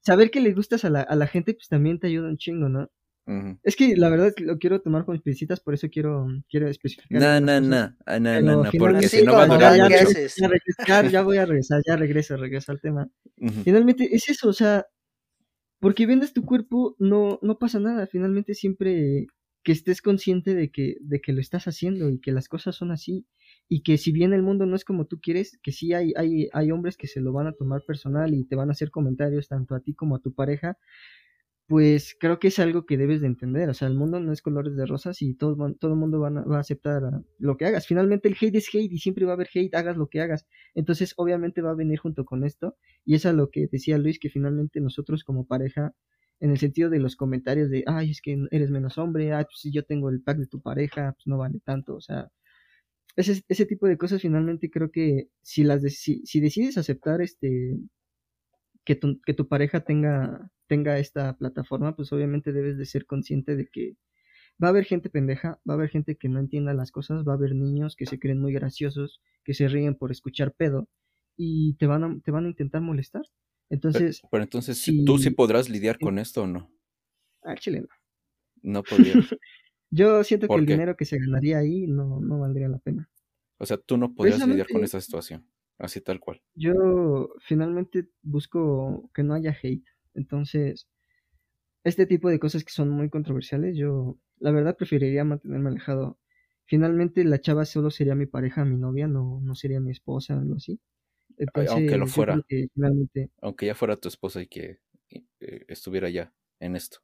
saber 0.03 0.31
que 0.31 0.41
le 0.41 0.53
gustas 0.53 0.85
a 0.85 0.89
la, 0.89 1.01
a 1.01 1.15
la 1.15 1.27
gente, 1.27 1.53
pues 1.53 1.67
también 1.67 1.99
te 1.99 2.07
ayuda 2.07 2.30
un 2.30 2.38
chingo, 2.38 2.69
¿no? 2.69 2.89
Es 3.63 3.77
que 3.77 3.95
la 3.95 4.09
verdad 4.09 4.34
lo 4.39 4.57
quiero 4.59 4.81
tomar 4.81 5.05
con 5.05 5.17
pincitas, 5.21 5.61
por 5.61 5.73
eso 5.73 5.88
quiero, 5.89 6.27
quiero 6.49 6.67
especificar. 6.67 7.21
No, 7.21 7.39
no, 7.39 7.61
no, 7.61 7.95
ah, 8.05 8.19
no, 8.19 8.41
no, 8.41 8.69
porque 8.77 9.07
si 9.07 9.23
no 9.23 9.34
va 9.34 9.43
a 9.43 9.47
durar 9.47 11.09
ya, 11.09 11.21
voy 11.21 11.38
a 11.38 11.45
regresar, 11.45 11.81
ya 11.88 11.95
regreso, 11.95 12.35
regreso 12.35 12.73
al 12.73 12.81
tema. 12.81 13.09
Finalmente 13.63 14.13
es 14.13 14.27
eso, 14.27 14.49
o 14.49 14.53
sea, 14.53 14.88
porque 15.80 16.05
vendes 16.05 16.34
tu 16.34 16.43
cuerpo 16.43 16.97
no, 16.99 17.39
no 17.41 17.57
pasa 17.57 17.80
nada, 17.80 18.07
finalmente 18.07 18.55
siempre 18.55 19.27
que 19.63 19.71
estés 19.71 20.01
consciente 20.01 20.53
de 20.53 20.69
que, 20.69 20.97
de 20.99 21.21
que 21.21 21.31
lo 21.31 21.39
estás 21.39 21.69
haciendo 21.69 22.09
y 22.09 22.19
que 22.19 22.34
las 22.34 22.49
cosas 22.49 22.75
son 22.75 22.91
así 22.91 23.25
y 23.69 23.84
que 23.84 23.98
si 23.98 24.11
bien 24.11 24.34
el 24.34 24.44
mundo 24.44 24.65
no 24.65 24.76
es 24.76 24.85
como 24.85 25.06
tú 25.06 25.19
quieres, 25.22 25.60
que 25.64 25.72
sí 25.72 25.94
hay, 25.94 26.14
hay, 26.18 26.49
hay 26.53 26.72
hombres 26.72 26.98
que 26.98 27.07
se 27.07 27.22
lo 27.22 27.34
van 27.34 27.48
a 27.48 27.53
tomar 27.53 27.81
personal 27.88 28.34
y 28.34 28.45
te 28.45 28.56
van 28.56 28.69
a 28.69 28.73
hacer 28.73 28.91
comentarios 28.91 29.48
tanto 29.48 29.76
a 29.76 29.80
ti 29.81 29.94
como 29.95 30.15
a 30.15 30.19
tu 30.19 30.34
pareja, 30.34 30.77
pues 31.68 32.15
creo 32.19 32.40
que 32.40 32.49
es 32.49 32.60
algo 32.60 32.85
que 32.85 32.98
debes 32.98 33.22
de 33.22 33.27
entender, 33.27 33.69
o 33.69 33.73
sea, 33.73 33.88
el 33.88 33.95
mundo 33.95 34.19
no 34.19 34.34
es 34.34 34.41
colores 34.41 34.76
de 34.76 34.85
rosas 34.85 35.22
y 35.22 35.34
todo, 35.35 35.56
el 35.65 35.95
mundo 35.95 36.26
a- 36.26 36.30
va 36.31 36.57
a 36.57 36.60
aceptar 36.60 37.02
lo 37.40 37.57
que 37.57 37.65
hagas, 37.65 37.88
finalmente 37.88 38.27
el 38.27 38.35
hate 38.40 38.56
es 38.56 38.68
hate 38.73 38.91
y 38.91 38.99
siempre 38.99 39.26
va 39.26 39.31
a 39.31 39.35
haber 39.35 39.49
hate, 39.53 39.73
hagas 39.76 39.98
lo 39.98 40.07
que 40.10 40.22
hagas, 40.22 40.45
entonces 40.76 41.14
obviamente 41.18 41.61
va 41.61 41.72
a 41.72 41.76
venir 41.76 41.99
junto 41.99 42.26
con 42.26 42.44
esto 42.44 42.76
y 43.06 43.15
es 43.15 43.26
a 43.26 43.34
lo 43.34 43.49
que 43.49 43.68
decía 43.72 43.98
Luis, 43.98 44.19
que 44.19 44.30
finalmente 44.30 44.81
nosotros 44.81 45.23
como 45.23 45.48
pareja, 45.48 45.94
en 46.40 46.52
el 46.52 46.57
sentido 46.60 46.90
de 46.90 46.99
los 46.99 47.15
comentarios 47.15 47.69
de, 47.69 47.84
ay, 47.88 48.11
es 48.11 48.22
que 48.22 48.38
eres 48.52 48.69
menos 48.69 48.98
hombre, 48.98 49.31
ay, 49.34 49.45
pues 49.45 49.60
si 49.61 49.72
yo 49.72 49.85
tengo 49.85 50.10
el 50.10 50.22
pack 50.22 50.38
de 50.40 50.48
tu 50.48 50.61
pareja, 50.61 51.14
pues 51.14 51.27
no 51.27 51.38
vale 51.38 51.60
tanto, 51.64 51.95
o 51.95 52.02
sea, 52.02 52.30
ese, 53.15 53.44
ese 53.48 53.65
tipo 53.65 53.88
de 53.88 53.98
cosas 53.98 54.22
finalmente 54.22 54.69
creo 54.72 54.91
que 54.91 55.30
si 55.41 55.64
las 55.64 55.81
de- 55.81 55.90
si, 55.91 56.26
si 56.26 56.40
decides 56.41 56.77
aceptar 56.77 57.22
este 57.22 57.77
que 58.85 58.95
tu, 58.95 59.22
que 59.22 59.34
tu 59.34 59.48
pareja 59.48 59.81
tenga, 59.84 60.52
tenga 60.68 60.99
esta 60.99 61.38
plataforma, 61.38 61.95
pues 61.95 62.11
obviamente 62.14 62.52
debes 62.52 62.77
de 62.77 62.85
ser 62.85 63.06
consciente 63.06 63.56
de 63.56 63.68
que 63.68 63.95
va 64.64 64.68
a 64.68 64.72
haber 64.72 64.85
gente 64.85 65.10
pendeja, 65.10 65.60
va 65.69 65.73
a 65.73 65.77
haber 65.77 65.90
gente 65.90 66.18
que 66.18 66.30
no 66.30 66.40
entienda 66.40 66.73
las 66.73 66.91
cosas, 66.91 67.26
va 67.27 67.34
a 67.34 67.35
haber 67.35 67.56
niños 67.56 67.95
que 67.95 68.06
se 68.06 68.19
creen 68.19 68.41
muy 68.41 68.53
graciosos, 68.53 69.22
que 69.44 69.53
se 69.53 69.68
ríen 69.69 69.95
por 69.95 70.11
escuchar 70.11 70.53
pedo 70.53 70.90
y 71.38 71.76
te 71.76 71.88
van 71.88 72.03
a, 72.06 72.19
te 72.23 72.31
van 72.31 72.45
a 72.45 72.49
intentar 72.49 72.81
molestar. 72.81 73.23
Entonces, 73.69 74.22
Pero 74.30 74.44
entonces, 74.44 74.77
si- 74.80 75.06
¿tú 75.06 75.18
sí 75.18 75.30
podrás 75.30 75.69
lidiar 75.69 75.99
con 75.99 76.19
esto 76.19 76.44
o 76.44 76.48
no? 76.48 76.72
ah, 77.44 77.56
chile, 77.56 77.81
no. 77.81 77.88
No 78.64 78.84
podrías. 78.84 79.19
Yo 79.94 80.24
siento 80.24 80.48
que 80.48 80.53
¿Por 80.53 80.60
el 80.61 80.65
qué? 80.65 80.74
dinero 80.74 80.95
que 80.98 81.06
se 81.06 81.18
ganaría 81.20 81.60
ahí 81.60 81.88
no, 81.88 82.20
no 82.20 82.40
valdría 82.40 82.68
la 82.68 82.80
pena. 82.80 83.10
O 83.60 83.65
sea, 83.65 83.78
tú 83.78 83.98
no 83.98 84.14
podrías 84.14 84.45
lidiar 84.48 84.68
con 84.68 84.84
esta 84.84 84.99
situación. 84.99 85.48
Así 85.78 86.02
tal 86.02 86.20
cual. 86.20 86.41
Yo 86.56 87.30
finalmente 87.40 88.07
busco 88.22 89.10
que 89.14 89.24
no 89.24 89.34
haya 89.34 89.56
hate. 89.61 89.86
Entonces, 90.14 90.88
este 91.84 92.06
tipo 92.06 92.30
de 92.30 92.40
cosas 92.40 92.64
que 92.64 92.72
son 92.72 92.90
muy 92.90 93.10
controversiales, 93.10 93.78
yo 93.78 94.18
la 94.40 94.52
verdad 94.52 94.78
preferiría 94.78 95.24
mantenerme 95.24 95.70
alejado. 95.70 96.20
Finalmente 96.65 97.24
la 97.24 97.41
chava 97.41 97.65
solo 97.65 97.91
sería 97.91 98.15
mi 98.15 98.26
pareja, 98.26 98.65
mi 98.65 98.78
novia, 98.78 99.07
no, 99.07 99.40
no 99.41 99.56
sería 99.56 99.80
mi 99.80 99.91
esposa 99.91 100.36
o 100.36 100.40
algo 100.40 100.56
así. 100.56 100.80
Entonces, 101.38 101.72
aunque 101.72 101.98
lo 101.98 102.07
fuera. 102.07 102.41
que 102.48 102.68
finalmente, 102.74 103.32
Aunque 103.41 103.65
ya 103.65 103.76
fuera 103.76 103.98
tu 103.98 104.07
esposa 104.07 104.41
y 104.41 104.48
que 104.48 104.80
eh, 105.10 105.65
estuviera 105.68 106.10
ya 106.10 106.34
en 106.60 106.76
esto. 106.76 106.99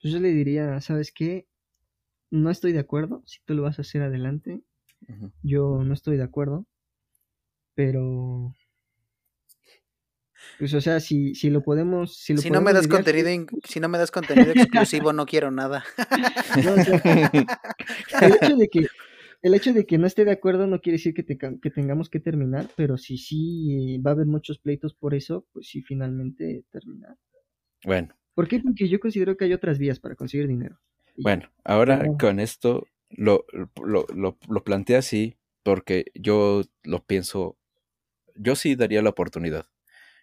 Pues 0.00 0.12
yo 0.12 0.20
le 0.20 0.30
diría, 0.30 0.80
¿sabes 0.80 1.12
qué? 1.12 1.46
No 2.30 2.50
estoy 2.50 2.72
de 2.72 2.80
acuerdo, 2.80 3.22
si 3.26 3.40
tú 3.44 3.54
lo 3.54 3.62
vas 3.62 3.78
a 3.78 3.82
hacer 3.82 4.02
adelante, 4.02 4.62
yo 5.42 5.84
no 5.84 5.94
estoy 5.94 6.16
de 6.18 6.24
acuerdo, 6.24 6.66
pero 7.74 8.54
pues 10.58 10.74
o 10.74 10.80
sea, 10.80 11.00
si, 11.00 11.34
si 11.34 11.48
lo 11.50 11.62
podemos, 11.62 12.16
si 12.18 12.34
lo 12.34 12.42
Si 12.42 12.50
no 12.50 12.60
me 12.60 12.72
podemos 12.72 12.72
das 12.72 12.86
lidiar, 12.86 12.90
contenido, 12.94 13.30
in- 13.30 13.46
si 13.64 13.80
no 13.80 13.88
me 13.88 13.98
das 13.98 14.10
contenido 14.10 14.50
exclusivo, 14.52 15.12
no 15.12 15.26
quiero 15.26 15.50
nada. 15.50 15.84
No, 16.64 16.74
o 16.74 16.80
sea, 16.80 17.00
el 18.20 18.34
hecho 18.34 18.56
de 18.56 18.68
que 18.68 18.86
el 19.42 19.54
hecho 19.54 19.72
de 19.72 19.86
que 19.86 19.98
no 19.98 20.06
esté 20.06 20.24
de 20.24 20.32
acuerdo 20.32 20.66
no 20.66 20.80
quiere 20.80 20.98
decir 20.98 21.14
que, 21.14 21.22
te 21.22 21.38
que 21.38 21.70
tengamos 21.70 22.10
que 22.10 22.20
terminar, 22.20 22.68
pero 22.76 22.98
si 22.98 23.16
sí 23.18 23.98
va 23.98 24.10
a 24.10 24.14
haber 24.14 24.26
muchos 24.26 24.58
pleitos 24.58 24.94
por 24.94 25.14
eso, 25.14 25.46
pues 25.52 25.68
sí 25.68 25.82
finalmente 25.82 26.64
terminar. 26.70 27.16
Bueno, 27.84 28.14
¿Por 28.34 28.48
qué? 28.48 28.60
Porque 28.60 28.88
yo 28.88 29.00
considero 29.00 29.36
que 29.36 29.44
hay 29.44 29.52
otras 29.52 29.78
vías 29.78 29.98
para 29.98 30.14
conseguir 30.14 30.46
dinero. 30.48 30.78
Bueno, 31.16 31.50
ahora 31.64 31.98
Pero- 32.00 32.16
con 32.18 32.40
esto 32.40 32.86
lo, 33.10 33.44
lo, 33.82 34.06
lo, 34.14 34.38
lo 34.48 34.64
planteé 34.64 34.96
así 34.96 35.36
porque 35.62 36.06
yo 36.14 36.62
lo 36.84 37.04
pienso, 37.04 37.58
yo 38.36 38.54
sí 38.56 38.74
daría 38.76 39.02
la 39.02 39.10
oportunidad, 39.10 39.66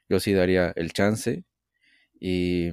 yo 0.09 0.19
sí 0.19 0.33
daría 0.33 0.71
el 0.75 0.93
chance 0.93 1.43
y 2.19 2.71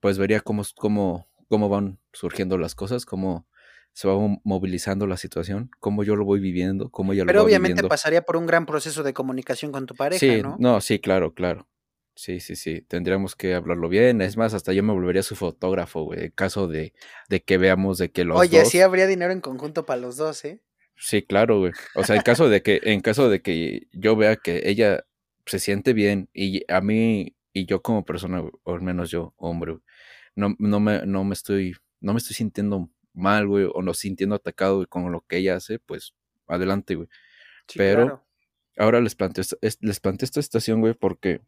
pues 0.00 0.16
vería 0.18 0.40
cómo, 0.40 0.62
cómo, 0.76 1.28
cómo 1.48 1.68
van 1.68 1.98
surgiendo 2.12 2.56
las 2.56 2.74
cosas, 2.74 3.04
cómo 3.04 3.46
se 3.92 4.06
va 4.08 4.14
mo- 4.14 4.40
movilizando 4.44 5.06
la 5.06 5.16
situación, 5.16 5.70
cómo 5.80 6.04
yo 6.04 6.14
lo 6.16 6.24
voy 6.24 6.40
viviendo, 6.40 6.88
cómo 6.90 7.12
ella 7.12 7.24
lo 7.24 7.26
Pero 7.26 7.40
va 7.40 7.44
obviamente 7.46 7.72
viviendo. 7.74 7.88
pasaría 7.88 8.22
por 8.22 8.36
un 8.36 8.46
gran 8.46 8.64
proceso 8.64 9.02
de 9.02 9.12
comunicación 9.12 9.72
con 9.72 9.86
tu 9.86 9.94
pareja, 9.94 10.20
Sí, 10.20 10.40
¿no? 10.58 10.80
sí, 10.80 10.98
claro, 11.00 11.34
claro. 11.34 11.66
Sí, 12.18 12.40
sí, 12.40 12.56
sí. 12.56 12.80
Tendríamos 12.80 13.36
que 13.36 13.54
hablarlo 13.54 13.88
bien. 13.88 14.20
Es 14.22 14.36
más, 14.36 14.52
hasta 14.52 14.72
yo 14.72 14.82
me 14.82 14.92
volvería 14.92 15.22
su 15.22 15.36
fotógrafo, 15.36 16.02
güey. 16.02 16.24
En 16.24 16.30
caso 16.32 16.66
de, 16.66 16.92
de 17.28 17.44
que 17.44 17.58
veamos 17.58 17.96
de 17.96 18.10
que 18.10 18.24
los 18.24 18.40
Oye, 18.40 18.58
dos. 18.58 18.70
sí 18.70 18.80
habría 18.80 19.06
dinero 19.06 19.32
en 19.32 19.40
conjunto 19.40 19.86
para 19.86 20.00
los 20.00 20.16
dos, 20.16 20.44
¿eh? 20.44 20.60
Sí, 20.96 21.22
claro, 21.22 21.60
güey. 21.60 21.70
O 21.94 22.02
sea, 22.02 22.16
en 22.16 22.22
caso 22.22 22.48
de 22.48 22.60
que, 22.60 22.80
en 22.82 23.02
caso 23.02 23.30
de 23.30 23.40
que 23.40 23.86
yo 23.92 24.16
vea 24.16 24.34
que 24.34 24.68
ella 24.68 25.04
se 25.46 25.60
siente 25.60 25.92
bien 25.92 26.28
y 26.34 26.64
a 26.66 26.80
mí 26.80 27.36
y 27.52 27.66
yo 27.66 27.82
como 27.82 28.04
persona, 28.04 28.42
o 28.42 28.74
al 28.74 28.82
menos 28.82 29.12
yo, 29.12 29.32
hombre, 29.36 29.78
no, 30.34 30.56
no, 30.58 30.80
me, 30.80 31.06
no 31.06 31.22
me 31.22 31.34
estoy, 31.34 31.76
no 32.00 32.14
me 32.14 32.18
estoy 32.18 32.34
sintiendo 32.34 32.90
mal, 33.12 33.46
güey, 33.46 33.68
o 33.72 33.80
no 33.80 33.94
sintiendo 33.94 34.34
atacado 34.34 34.84
con 34.88 35.12
lo 35.12 35.20
que 35.20 35.36
ella 35.36 35.54
hace, 35.54 35.78
pues 35.78 36.16
adelante, 36.48 36.96
güey. 36.96 37.08
Pero 37.76 38.26
ahora 38.76 39.00
les 39.00 39.14
planteo, 39.14 39.44
les 39.60 40.00
planteo 40.00 40.24
esta 40.24 40.42
situación, 40.42 40.80
güey, 40.80 40.94
porque 40.94 41.42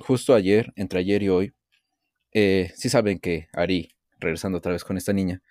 justo 0.00 0.34
ayer, 0.34 0.72
entre 0.76 1.00
ayer 1.00 1.22
y 1.22 1.28
hoy, 1.28 1.54
eh, 2.32 2.72
sí 2.76 2.88
saben 2.88 3.18
que 3.18 3.48
Ari, 3.52 3.94
regresando 4.18 4.58
otra 4.58 4.72
vez 4.72 4.84
con 4.84 4.96
esta 4.96 5.12
niña, 5.12 5.42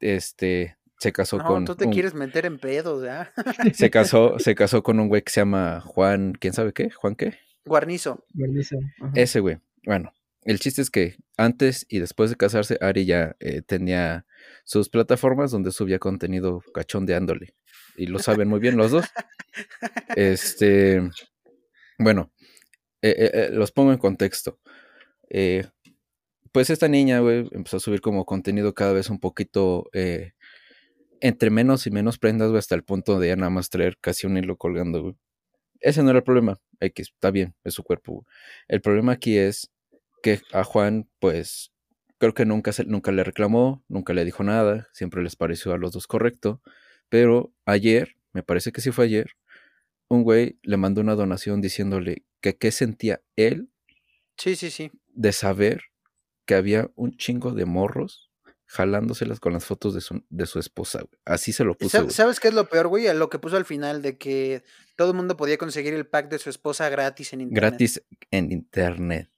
este, 0.00 0.76
se 0.98 1.12
casó 1.12 1.38
no, 1.38 1.44
con. 1.44 1.64
tú 1.64 1.74
te 1.74 1.88
quieres 1.90 2.14
meter 2.14 2.46
en 2.46 2.58
pedos, 2.58 3.04
¿ya? 3.04 3.32
Se 3.74 3.90
casó, 3.90 4.38
se 4.38 4.54
casó 4.54 4.82
con 4.82 5.00
un 5.00 5.08
güey 5.08 5.22
que 5.22 5.32
se 5.32 5.40
llama 5.40 5.80
Juan, 5.80 6.32
¿quién 6.38 6.52
sabe 6.52 6.72
qué? 6.72 6.90
¿Juan 6.90 7.16
qué? 7.16 7.38
Guarnizo. 7.64 8.24
Guarnizo. 8.34 8.76
Ese 9.14 9.40
güey. 9.40 9.58
Bueno, 9.84 10.12
el 10.42 10.58
chiste 10.58 10.82
es 10.82 10.90
que 10.90 11.16
antes 11.36 11.86
y 11.88 11.98
después 11.98 12.30
de 12.30 12.36
casarse, 12.36 12.78
Ari 12.80 13.04
ya 13.04 13.36
eh, 13.40 13.62
tenía 13.62 14.26
sus 14.64 14.88
plataformas 14.88 15.50
donde 15.50 15.72
subía 15.72 15.98
contenido 15.98 16.62
cachondeándole. 16.74 17.54
Y 17.96 18.06
lo 18.06 18.18
saben 18.18 18.48
muy 18.48 18.60
bien 18.60 18.76
los 18.76 18.90
dos. 18.90 19.06
Este. 20.16 21.02
Bueno, 21.98 22.32
eh, 23.02 23.30
eh, 23.34 23.48
los 23.52 23.72
pongo 23.72 23.92
en 23.92 23.98
contexto. 23.98 24.58
pues 26.52 26.70
esta 26.70 26.88
niña, 26.88 27.20
güey, 27.20 27.48
empezó 27.52 27.78
a 27.78 27.80
subir 27.80 28.00
como 28.00 28.24
contenido 28.26 28.74
cada 28.74 28.92
vez 28.92 29.10
un 29.10 29.18
poquito 29.18 29.88
entre 31.22 31.50
menos 31.50 31.86
y 31.86 31.90
menos 31.92 32.18
prendas, 32.18 32.48
güey, 32.48 32.58
hasta 32.58 32.74
el 32.74 32.82
punto 32.82 33.20
de 33.20 33.28
ya 33.28 33.36
nada 33.36 33.50
más 33.50 33.70
traer 33.70 33.96
casi 34.00 34.26
un 34.26 34.36
hilo 34.36 34.56
colgando, 34.56 35.02
güey. 35.02 35.14
Ese 35.80 36.02
no 36.02 36.10
era 36.10 36.18
el 36.18 36.24
problema. 36.24 36.60
Está 36.80 37.30
bien, 37.30 37.54
es 37.64 37.74
su 37.74 37.84
cuerpo. 37.84 38.26
El 38.68 38.80
problema 38.80 39.12
aquí 39.12 39.38
es 39.38 39.70
que 40.22 40.40
a 40.52 40.64
Juan, 40.64 41.08
pues, 41.20 41.72
creo 42.18 42.34
que 42.34 42.44
nunca, 42.44 42.72
se, 42.72 42.84
nunca 42.84 43.12
le 43.12 43.22
reclamó, 43.24 43.84
nunca 43.88 44.14
le 44.14 44.24
dijo 44.24 44.42
nada, 44.42 44.88
siempre 44.92 45.22
les 45.22 45.36
pareció 45.36 45.72
a 45.72 45.78
los 45.78 45.92
dos 45.92 46.08
correcto. 46.08 46.60
Pero 47.08 47.52
ayer, 47.66 48.16
me 48.32 48.42
parece 48.42 48.72
que 48.72 48.80
sí 48.80 48.90
fue 48.90 49.04
ayer, 49.04 49.32
un 50.08 50.24
güey 50.24 50.58
le 50.62 50.76
mandó 50.76 51.00
una 51.00 51.14
donación 51.14 51.60
diciéndole 51.60 52.24
que 52.42 52.56
qué 52.58 52.70
sentía 52.70 53.22
él. 53.36 53.70
Sí, 54.36 54.56
sí, 54.56 54.70
sí. 54.70 54.90
De 55.14 55.32
saber 55.32 55.82
que 56.44 56.54
había 56.54 56.90
un 56.96 57.16
chingo 57.16 57.52
de 57.52 57.64
morros 57.64 58.30
jalándoselas 58.66 59.38
con 59.38 59.52
las 59.52 59.64
fotos 59.64 59.94
de 59.94 60.00
su, 60.00 60.24
de 60.30 60.46
su 60.46 60.58
esposa, 60.58 61.00
güey. 61.00 61.20
Así 61.24 61.52
se 61.52 61.62
lo 61.62 61.76
puso. 61.76 62.08
¿Sabes 62.10 62.40
qué 62.40 62.48
es 62.48 62.54
lo 62.54 62.68
peor, 62.68 62.88
güey? 62.88 63.12
Lo 63.14 63.28
que 63.28 63.38
puso 63.38 63.56
al 63.56 63.66
final 63.66 64.02
de 64.02 64.16
que 64.16 64.62
todo 64.96 65.10
el 65.10 65.16
mundo 65.16 65.36
podía 65.36 65.58
conseguir 65.58 65.94
el 65.94 66.06
pack 66.06 66.30
de 66.30 66.38
su 66.38 66.50
esposa 66.50 66.88
gratis 66.88 67.32
en 67.34 67.42
internet. 67.42 67.70
Gratis 67.70 68.02
en 68.30 68.50
internet. 68.50 69.30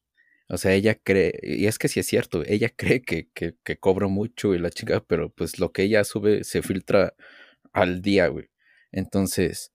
O 0.49 0.57
sea, 0.57 0.73
ella 0.73 0.95
cree, 0.95 1.39
y 1.43 1.67
es 1.67 1.79
que 1.79 1.89
sí 1.89 2.01
es 2.01 2.07
cierto, 2.07 2.43
ella 2.47 2.71
cree 2.77 3.03
que, 3.03 3.29
que, 3.35 3.57
que 3.63 3.77
cobra 3.77 4.07
mucho 4.07 4.55
y 4.55 4.59
la 4.59 4.71
chica, 4.71 5.03
pero 5.05 5.31
pues 5.31 5.59
lo 5.59 5.73
que 5.73 5.83
ella 5.83 6.05
sube 6.05 6.45
se 6.45 6.63
filtra 6.63 7.15
al 7.73 8.03
día, 8.03 8.29
güey. 8.29 8.51
Entonces, 8.93 9.74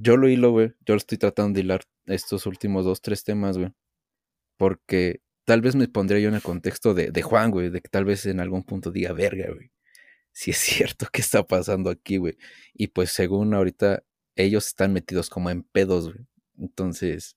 yo 0.00 0.16
lo 0.16 0.28
hilo, 0.28 0.50
güey. 0.50 0.72
Yo 0.86 0.94
lo 0.94 0.98
estoy 0.98 1.18
tratando 1.18 1.56
de 1.56 1.60
hilar 1.62 1.82
estos 2.06 2.46
últimos 2.46 2.84
dos, 2.84 3.02
tres 3.02 3.24
temas, 3.24 3.58
güey. 3.58 3.72
Porque 4.56 5.22
tal 5.44 5.60
vez 5.62 5.76
me 5.76 5.88
pondría 5.88 6.20
yo 6.20 6.28
en 6.28 6.34
el 6.36 6.42
contexto 6.42 6.94
de, 6.94 7.10
de 7.10 7.22
Juan, 7.22 7.50
güey, 7.50 7.70
de 7.70 7.80
que 7.80 7.88
tal 7.88 8.04
vez 8.04 8.26
en 8.26 8.40
algún 8.40 8.64
punto 8.64 8.90
diga, 8.90 9.12
verga, 9.12 9.52
güey, 9.52 9.72
si 10.32 10.52
es 10.52 10.58
cierto 10.58 11.06
que 11.12 11.20
está 11.22 11.46
pasando 11.46 11.90
aquí, 11.90 12.16
güey. 12.18 12.36
Y 12.74 12.88
pues 12.88 13.10
según 13.10 13.54
ahorita, 13.54 14.02
ellos 14.36 14.66
están 14.68 14.92
metidos 14.92 15.30
como 15.30 15.50
en 15.50 15.62
pedos, 15.64 16.12
güey. 16.12 16.26
Entonces, 16.58 17.36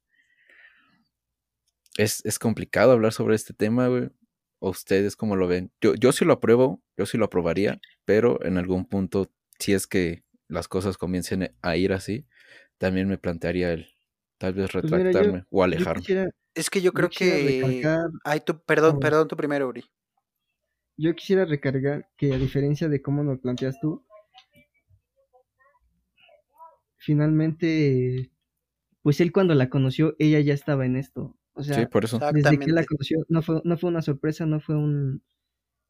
es, 1.97 2.25
es 2.25 2.39
complicado 2.39 2.91
hablar 2.91 3.13
sobre 3.13 3.35
este 3.35 3.53
tema, 3.53 3.87
güey. 3.87 4.09
¿O 4.59 4.69
ustedes 4.69 5.17
cómo 5.17 5.35
lo 5.35 5.47
ven? 5.47 5.71
Yo, 5.81 5.93
yo 5.95 6.13
sí 6.13 6.23
lo 6.23 6.33
apruebo, 6.33 6.81
yo 6.97 7.05
sí 7.05 7.17
lo 7.17 7.25
aprobaría, 7.25 7.81
pero 8.05 8.43
en 8.45 8.57
algún 8.57 8.85
punto, 8.85 9.29
si 9.59 9.73
es 9.73 9.87
que 9.87 10.23
las 10.53 10.67
cosas 10.67 10.97
comiencen 10.97 11.53
a 11.61 11.75
ir 11.75 11.91
así, 11.93 12.25
también 12.77 13.07
me 13.07 13.17
plantearía 13.17 13.73
el 13.73 13.87
tal 14.37 14.53
vez 14.53 14.69
pues 14.71 14.83
retractarme 14.83 15.45
o 15.49 15.63
alejarme. 15.63 16.29
Es 16.53 16.69
que 16.69 16.81
yo 16.81 16.93
creo 16.93 17.09
que. 17.09 17.83
Ay, 18.23 18.41
tú, 18.41 18.61
perdón, 18.65 18.99
perdón, 18.99 19.27
tú 19.27 19.35
primero, 19.35 19.67
Uri. 19.67 19.83
Yo 20.95 21.15
quisiera 21.15 21.45
recargar 21.45 22.07
que 22.17 22.33
a 22.33 22.37
diferencia 22.37 22.87
de 22.87 23.01
cómo 23.01 23.23
lo 23.23 23.39
planteas 23.41 23.79
tú, 23.81 24.05
finalmente, 26.97 28.31
pues 29.01 29.19
él 29.19 29.31
cuando 29.31 29.55
la 29.55 29.69
conoció, 29.69 30.15
ella 30.19 30.39
ya 30.39 30.53
estaba 30.53 30.85
en 30.85 30.95
esto. 30.95 31.35
O 31.53 31.63
sea, 31.63 31.87
por 31.89 32.05
eso. 32.05 32.19
desde 32.31 32.59
que 32.59 32.71
la 32.71 32.85
conoció, 32.85 33.25
no 33.27 33.41
fue, 33.41 33.61
no 33.63 33.77
fue 33.77 33.89
una 33.89 34.01
sorpresa, 34.01 34.45
no 34.45 34.59
fue 34.59 34.75
un... 34.75 35.23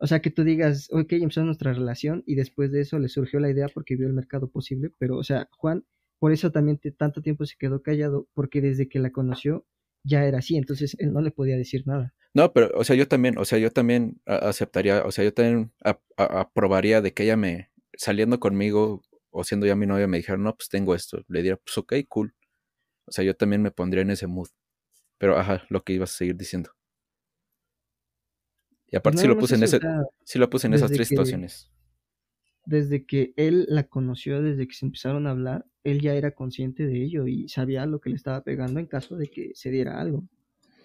O 0.03 0.07
sea, 0.07 0.21
que 0.21 0.31
tú 0.31 0.43
digas, 0.43 0.89
ok, 0.91 1.13
empezó 1.13 1.45
nuestra 1.45 1.71
relación 1.71 2.23
y 2.27 2.35
después 2.35 2.73
de 2.73 2.81
eso 2.81 2.99
le 2.99 3.07
surgió 3.07 3.39
la 3.39 3.49
idea 3.49 3.69
porque 3.73 3.95
vio 3.95 4.05
el 4.05 4.13
mercado 4.13 4.49
posible, 4.49 4.91
pero, 4.97 5.15
o 5.15 5.23
sea, 5.23 5.47
Juan, 5.53 5.85
por 6.19 6.33
eso 6.33 6.51
también 6.51 6.77
tanto 6.97 7.21
tiempo 7.21 7.45
se 7.45 7.55
quedó 7.57 7.81
callado, 7.81 8.27
porque 8.33 8.59
desde 8.59 8.89
que 8.89 8.99
la 8.99 9.11
conoció, 9.13 9.65
ya 10.03 10.25
era 10.25 10.39
así, 10.39 10.57
entonces 10.57 10.97
él 10.99 11.13
no 11.13 11.21
le 11.21 11.31
podía 11.31 11.55
decir 11.55 11.87
nada. 11.87 12.13
No, 12.33 12.51
pero, 12.51 12.69
o 12.75 12.83
sea, 12.83 12.97
yo 12.97 13.07
también, 13.07 13.37
o 13.37 13.45
sea, 13.45 13.59
yo 13.59 13.71
también 13.71 14.19
aceptaría, 14.25 15.05
o 15.05 15.11
sea, 15.11 15.23
yo 15.23 15.33
también 15.33 15.71
aprobaría 16.17 16.99
de 16.99 17.13
que 17.13 17.23
ella 17.23 17.37
me, 17.37 17.71
saliendo 17.95 18.41
conmigo 18.41 19.03
o 19.29 19.45
siendo 19.45 19.65
ya 19.67 19.77
mi 19.77 19.85
novia, 19.85 20.07
me 20.07 20.17
dijera, 20.17 20.37
no, 20.37 20.53
pues 20.53 20.67
tengo 20.67 20.95
esto. 20.95 21.23
Le 21.29 21.39
diría, 21.39 21.55
pues 21.55 21.77
ok, 21.77 21.93
cool. 22.09 22.35
O 23.05 23.13
sea, 23.13 23.23
yo 23.23 23.37
también 23.37 23.61
me 23.61 23.71
pondría 23.71 24.01
en 24.01 24.11
ese 24.11 24.27
mood. 24.27 24.49
Pero, 25.17 25.37
ajá, 25.37 25.63
lo 25.69 25.81
que 25.85 25.93
ibas 25.93 26.11
a 26.11 26.17
seguir 26.17 26.35
diciendo. 26.35 26.71
Y 28.93 28.95
aparte 28.95 29.21
sí 29.21 29.27
lo 29.27 29.39
puse 29.39 29.55
en 29.55 29.63
ese, 29.63 29.79
sí 30.23 30.37
lo 30.37 30.51
puse 30.51 30.67
en 30.67 30.75
esas 30.75 30.91
tres 30.91 31.07
situaciones. 31.07 31.71
Desde 32.67 33.07
que 33.07 33.33
él 33.37 33.65
la 33.67 33.87
conoció, 33.87 34.39
desde 34.43 34.67
que 34.67 34.75
se 34.75 34.85
empezaron 34.85 35.25
a 35.25 35.31
hablar, 35.31 35.65
él 35.83 35.99
ya 35.99 36.13
era 36.13 36.35
consciente 36.35 36.85
de 36.85 37.03
ello 37.03 37.25
y 37.25 37.49
sabía 37.49 37.87
lo 37.87 37.99
que 37.99 38.11
le 38.11 38.15
estaba 38.17 38.43
pegando 38.43 38.79
en 38.79 38.85
caso 38.85 39.17
de 39.17 39.31
que 39.31 39.49
se 39.55 39.71
diera 39.71 39.99
algo. 39.99 40.27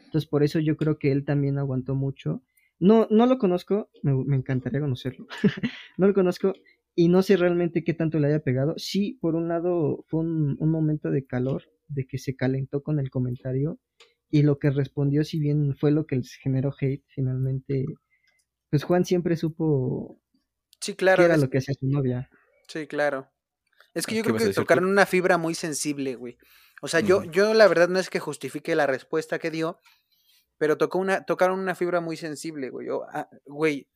Entonces 0.07 0.27
por 0.27 0.43
eso 0.43 0.59
yo 0.59 0.79
creo 0.79 0.99
que 0.99 1.13
él 1.13 1.27
también 1.27 1.59
aguantó 1.59 1.95
mucho. 1.95 2.43
No, 2.81 3.07
no 3.11 3.27
lo 3.27 3.37
conozco, 3.37 3.91
me, 4.03 4.35
encantaría 4.35 4.81
conocerlo. 4.81 5.27
no 5.99 6.07
lo 6.07 6.15
conozco 6.15 6.55
y 6.95 7.09
no 7.09 7.21
sé 7.21 7.37
realmente 7.37 7.85
qué 7.85 7.93
tanto 7.93 8.19
le 8.19 8.29
haya 8.29 8.41
pegado. 8.41 8.73
Sí, 8.79 9.19
por 9.21 9.35
un 9.35 9.49
lado 9.49 10.07
fue 10.07 10.21
un, 10.21 10.57
momento 10.61 11.11
de 11.11 11.27
calor, 11.27 11.65
de 11.89 12.07
que 12.07 12.17
se 12.17 12.37
calentó 12.37 12.83
con 12.83 13.01
el 13.01 13.11
comentario 13.11 13.79
y 14.31 14.43
lo 14.43 14.59
que 14.59 14.71
respondió, 14.71 15.25
si 15.25 15.39
bien 15.39 15.77
fue 15.77 15.91
lo 15.91 16.07
que 16.07 16.17
les 16.17 16.35
generó 16.35 16.75
hate, 16.79 17.05
finalmente, 17.09 17.87
pues 18.71 18.85
Juan 18.85 19.05
siempre 19.05 19.37
supo 19.37 20.21
sí, 20.81 20.95
claro, 20.95 21.23
qué 21.23 21.25
era 21.25 21.37
lo 21.37 21.49
que 21.49 21.59
hacía 21.59 21.75
su 21.75 21.87
novia. 21.87 22.31
Sí, 22.69 22.87
claro. 22.87 23.31
Es 23.95 24.07
que 24.07 24.15
yo 24.15 24.23
creo 24.23 24.37
que 24.37 24.53
tocaron 24.53 24.85
una 24.85 25.07
fibra 25.07 25.39
muy 25.39 25.55
sensible, 25.55 26.15
güey. 26.15 26.37
O 26.83 26.89
sea, 26.89 27.01
yo, 27.01 27.25
yo 27.25 27.55
la 27.55 27.67
verdad 27.67 27.89
no 27.89 27.99
es 27.99 28.11
que 28.11 28.21
justifique 28.21 28.77
la 28.77 28.87
respuesta 28.87 29.39
que 29.39 29.51
dio, 29.51 29.81
pero 30.59 30.77
tocó 30.77 30.99
una, 30.99 31.25
tocaron 31.25 31.59
una 31.59 31.75
fibra 31.75 32.01
muy 32.01 32.17
sensible, 32.17 32.71
güey. 32.71 32.89
Ah, 33.13 33.29
güey, 33.47 33.89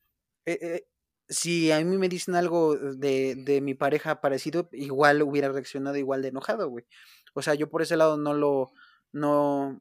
eh, 0.45 0.57
eh, 0.61 0.87
si 1.29 1.71
a 1.71 1.79
mí 1.79 1.97
me 1.97 2.09
dicen 2.09 2.35
algo 2.35 2.75
de, 2.75 3.35
de 3.35 3.61
mi 3.61 3.75
pareja 3.75 4.19
parecido, 4.19 4.67
igual 4.73 5.21
hubiera 5.21 5.49
reaccionado 5.49 5.95
igual 5.97 6.21
de 6.21 6.29
enojado, 6.29 6.69
güey. 6.69 6.85
O 7.33 7.41
sea, 7.41 7.53
yo 7.53 7.69
por 7.69 7.81
ese 7.81 7.95
lado 7.95 8.17
no 8.17 8.33
lo, 8.33 8.71
no, 9.13 9.79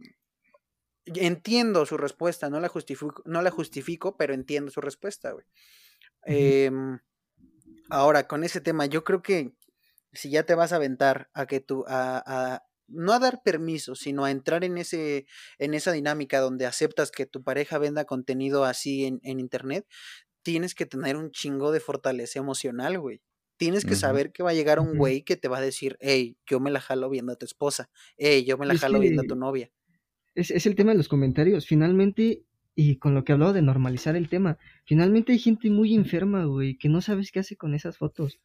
entiendo 1.07 1.87
su 1.87 1.97
respuesta, 1.97 2.51
no 2.51 2.61
la 2.61 2.69
justifico, 2.69 3.23
no 3.25 3.43
la 3.43 3.51
justifico, 3.51 4.17
pero 4.17 4.35
entiendo 4.35 4.71
su 4.71 4.81
respuesta, 4.81 5.33
güey. 5.33 5.47
Em, 6.25 7.01
ahora, 7.91 8.29
con 8.29 8.45
ese 8.45 8.61
tema, 8.61 8.87
yo 8.87 9.05
creo 9.05 9.23
que 9.23 9.53
si 10.13 10.31
ya 10.31 10.45
te 10.45 10.55
vas 10.55 10.73
a 10.73 10.77
aventar 10.77 11.31
a 11.35 11.47
que 11.47 11.61
tú, 11.61 11.85
a, 11.89 12.23
a, 12.25 12.67
no 12.87 13.13
a 13.13 13.19
dar 13.19 13.43
permiso, 13.43 13.95
sino 13.95 14.25
a 14.25 14.31
entrar 14.31 14.65
en 14.65 14.79
ese, 14.79 15.27
en 15.59 15.75
esa 15.75 15.93
dinámica 15.93 16.41
donde 16.41 16.67
aceptas 16.67 17.11
que 17.11 17.27
tu 17.27 17.43
pareja 17.43 17.79
venda 17.79 18.05
contenido 18.05 18.65
así 18.65 19.07
en, 19.07 19.21
en 19.23 19.41
internet, 19.41 19.87
tienes 20.43 20.75
que 20.75 20.87
tener 20.87 21.17
un 21.17 21.31
chingo 21.31 21.73
de 21.73 21.81
fortaleza 21.81 22.39
emocional, 22.39 22.99
güey. 22.99 23.23
Tienes 23.57 23.85
que 23.85 23.95
saber 23.95 24.33
que 24.33 24.43
va 24.43 24.51
a 24.51 24.55
llegar 24.55 24.81
un 24.81 24.99
güey 24.99 25.23
que 25.23 25.37
te 25.37 25.47
va 25.47 25.59
a 25.59 25.61
decir, 25.61 25.97
hey, 26.01 26.37
yo 26.47 26.59
me 26.59 26.73
la 26.73 26.81
jalo 26.81 27.09
viendo 27.09 27.33
a 27.33 27.37
tu 27.37 27.45
esposa, 27.45 27.91
hey, 28.17 28.45
yo 28.45 28.59
me 28.59 28.67
la 28.67 28.77
jalo 28.77 28.99
viendo 28.99 29.23
a 29.23 29.25
tu 29.25 29.37
novia. 29.37 29.71
Es, 30.35 30.51
es 30.51 30.67
el 30.67 30.75
tema 30.75 30.93
de 30.93 30.99
los 30.99 31.09
comentarios. 31.09 31.67
Finalmente, 31.67 32.45
y 32.75 32.97
con 32.97 33.15
lo 33.15 33.25
que 33.25 33.33
hablaba 33.33 33.53
de 33.53 33.63
normalizar 33.63 34.17
el 34.17 34.29
tema, 34.29 34.59
finalmente 34.85 35.33
hay 35.33 35.39
gente 35.39 35.71
muy 35.71 35.95
enferma, 35.95 36.45
güey, 36.45 36.77
que 36.79 36.89
no 36.89 37.01
sabes 37.01 37.31
qué 37.33 37.41
hace 37.41 37.57
con 37.57 37.75
esas 37.75 37.99
fotos. 37.99 38.41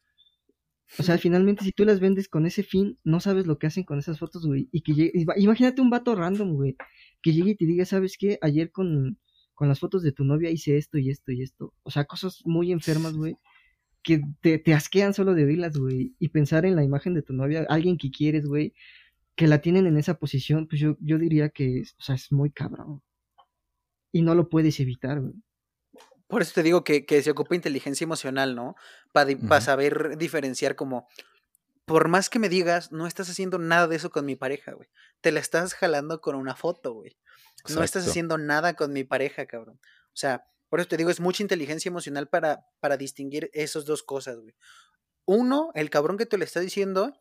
O 0.98 1.02
sea, 1.02 1.18
finalmente 1.18 1.64
si 1.64 1.72
tú 1.72 1.84
las 1.84 2.00
vendes 2.00 2.28
con 2.28 2.46
ese 2.46 2.62
fin, 2.62 2.98
no 3.04 3.20
sabes 3.20 3.46
lo 3.46 3.58
que 3.58 3.66
hacen 3.66 3.84
con 3.84 3.98
esas 3.98 4.18
fotos, 4.18 4.46
güey. 4.46 4.68
Y 4.72 4.80
que 4.82 4.94
llegue, 4.94 5.12
imagínate 5.36 5.82
un 5.82 5.90
vato 5.90 6.14
random, 6.14 6.54
güey, 6.54 6.76
que 7.22 7.32
llegue 7.32 7.50
y 7.52 7.56
te 7.56 7.66
diga, 7.66 7.84
¿sabes 7.84 8.16
qué? 8.18 8.38
Ayer 8.40 8.70
con, 8.72 9.18
con 9.54 9.68
las 9.68 9.80
fotos 9.80 10.02
de 10.02 10.12
tu 10.12 10.24
novia 10.24 10.50
hice 10.50 10.76
esto 10.78 10.98
y 10.98 11.10
esto 11.10 11.32
y 11.32 11.42
esto. 11.42 11.74
O 11.82 11.90
sea, 11.90 12.04
cosas 12.04 12.42
muy 12.46 12.72
enfermas, 12.72 13.14
güey. 13.14 13.36
que 14.02 14.22
te, 14.40 14.58
te 14.58 14.74
asquean 14.74 15.14
solo 15.14 15.34
de 15.34 15.44
oírlas, 15.44 15.76
güey. 15.76 16.14
Y 16.18 16.28
pensar 16.28 16.64
en 16.66 16.76
la 16.76 16.84
imagen 16.84 17.14
de 17.14 17.22
tu 17.22 17.32
novia, 17.34 17.66
alguien 17.68 17.98
que 17.98 18.10
quieres, 18.10 18.46
güey, 18.46 18.74
que 19.38 19.46
la 19.46 19.60
tienen 19.60 19.86
en 19.86 19.96
esa 19.96 20.14
posición, 20.14 20.66
pues 20.66 20.80
yo, 20.80 20.96
yo 20.98 21.16
diría 21.16 21.48
que 21.50 21.84
o 21.96 22.02
sea, 22.02 22.16
es 22.16 22.32
muy 22.32 22.50
cabrón. 22.50 23.04
Y 24.10 24.22
no 24.22 24.34
lo 24.34 24.48
puedes 24.48 24.80
evitar, 24.80 25.20
güey. 25.20 25.34
Por 26.26 26.42
eso 26.42 26.52
te 26.54 26.64
digo 26.64 26.82
que, 26.82 27.06
que 27.06 27.22
se 27.22 27.30
ocupa 27.30 27.54
inteligencia 27.54 28.04
emocional, 28.04 28.56
¿no? 28.56 28.74
Para 29.12 29.60
saber 29.60 30.18
diferenciar 30.18 30.74
como, 30.74 31.06
por 31.86 32.08
más 32.08 32.28
que 32.30 32.40
me 32.40 32.48
digas, 32.48 32.90
no 32.90 33.06
estás 33.06 33.30
haciendo 33.30 33.58
nada 33.58 33.86
de 33.86 33.94
eso 33.94 34.10
con 34.10 34.26
mi 34.26 34.34
pareja, 34.34 34.72
güey. 34.72 34.88
Te 35.20 35.30
la 35.30 35.38
estás 35.38 35.72
jalando 35.72 36.20
con 36.20 36.34
una 36.34 36.56
foto, 36.56 36.94
güey. 36.94 37.16
No 37.72 37.84
estás 37.84 38.08
haciendo 38.08 38.38
nada 38.38 38.74
con 38.74 38.92
mi 38.92 39.04
pareja, 39.04 39.46
cabrón. 39.46 39.78
O 40.08 40.16
sea, 40.16 40.48
por 40.68 40.80
eso 40.80 40.88
te 40.88 40.96
digo, 40.96 41.10
es 41.10 41.20
mucha 41.20 41.44
inteligencia 41.44 41.90
emocional 41.90 42.28
para, 42.28 42.66
para 42.80 42.96
distinguir 42.96 43.50
esas 43.52 43.84
dos 43.84 44.02
cosas, 44.02 44.40
güey. 44.40 44.56
Uno, 45.26 45.70
el 45.74 45.90
cabrón 45.90 46.18
que 46.18 46.26
te 46.26 46.38
lo 46.38 46.44
está 46.44 46.58
diciendo, 46.58 47.14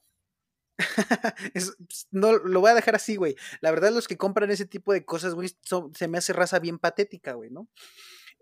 es- 1.53 1.75
ps, 1.87 2.07
no 2.11 2.33
lo 2.37 2.59
voy 2.61 2.71
a 2.71 2.75
dejar 2.75 2.95
así, 2.95 3.15
güey. 3.15 3.35
La 3.61 3.71
verdad, 3.71 3.91
los 3.91 4.07
que 4.07 4.17
compran 4.17 4.51
ese 4.51 4.65
tipo 4.65 4.93
de 4.93 5.05
cosas, 5.05 5.33
güey, 5.35 5.49
son- 5.63 5.93
se 5.95 6.07
me 6.07 6.17
hace 6.17 6.33
raza 6.33 6.59
bien 6.59 6.79
patética, 6.79 7.33
güey, 7.33 7.49
¿no? 7.51 7.67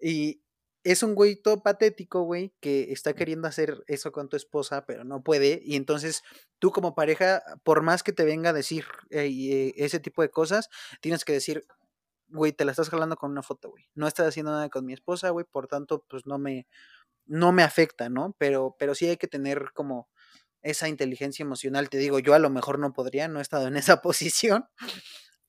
Y 0.02 0.42
es 0.84 1.04
un 1.04 1.16
güey 1.16 1.36
todo 1.42 1.64
patético, 1.64 2.24
güey, 2.24 2.54
que 2.62 2.92
está 2.94 3.14
queriendo 3.16 3.48
hacer 3.48 3.84
eso 3.88 4.12
con 4.12 4.30
tu 4.30 4.38
esposa, 4.38 4.86
pero 4.86 5.04
no 5.04 5.24
puede. 5.24 5.62
Y 5.66 5.76
entonces 5.78 6.24
tú 6.60 6.72
como 6.72 6.96
pareja, 6.96 7.44
por 7.64 7.82
más 7.84 8.04
que 8.04 8.14
te 8.14 8.26
venga 8.26 8.52
a 8.52 8.54
decir 8.54 8.86
eh, 9.12 9.26
eh, 9.28 9.74
ese 9.78 10.00
tipo 10.00 10.22
de 10.22 10.30
cosas, 10.30 10.70
tienes 11.02 11.26
que 11.26 11.34
decir, 11.34 11.66
güey, 12.30 12.52
te 12.54 12.66
la 12.66 12.72
estás 12.72 12.90
jalando 12.90 13.18
con 13.18 13.32
una 13.32 13.44
foto, 13.44 13.70
güey. 13.72 13.86
No 13.96 14.08
estás 14.08 14.28
haciendo 14.28 14.52
nada 14.52 14.70
con 14.70 14.86
mi 14.86 14.94
esposa, 14.94 15.30
güey, 15.32 15.46
por 15.52 15.68
tanto, 15.68 16.06
pues 16.10 16.26
no 16.28 16.38
me, 16.40 16.68
no 17.26 17.52
me 17.54 17.64
afecta, 17.64 18.10
¿no? 18.10 18.36
Pero, 18.40 18.76
pero 18.80 18.96
sí 18.96 19.08
hay 19.08 19.18
que 19.18 19.28
tener 19.28 19.72
como 19.74 20.10
esa 20.66 20.90
inteligencia 20.90 21.44
emocional. 21.44 21.90
Te 21.90 21.98
digo, 21.98 22.20
yo 22.20 22.34
a 22.34 22.40
lo 22.40 22.50
mejor 22.50 22.80
no 22.80 22.92
podría, 22.92 23.28
no 23.28 23.40
he 23.40 23.42
estado 23.42 23.68
en 23.68 23.78
esa 23.78 24.02
posición, 24.02 24.66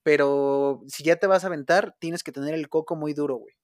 pero 0.02 0.82
si 0.86 1.02
ya 1.02 1.16
te 1.16 1.26
vas 1.26 1.42
a 1.44 1.48
aventar, 1.48 1.96
tienes 1.98 2.22
que 2.22 2.32
tener 2.32 2.54
el 2.54 2.68
coco 2.68 2.94
muy 2.96 3.12
duro, 3.14 3.36
güey. 3.36 3.54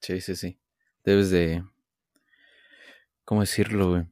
Sí, 0.00 0.20
sí, 0.20 0.34
sí. 0.36 0.58
Debes 1.04 1.30
de. 1.30 1.62
¿Cómo 3.24 3.42
decirlo, 3.42 3.90
güey? 3.90 4.06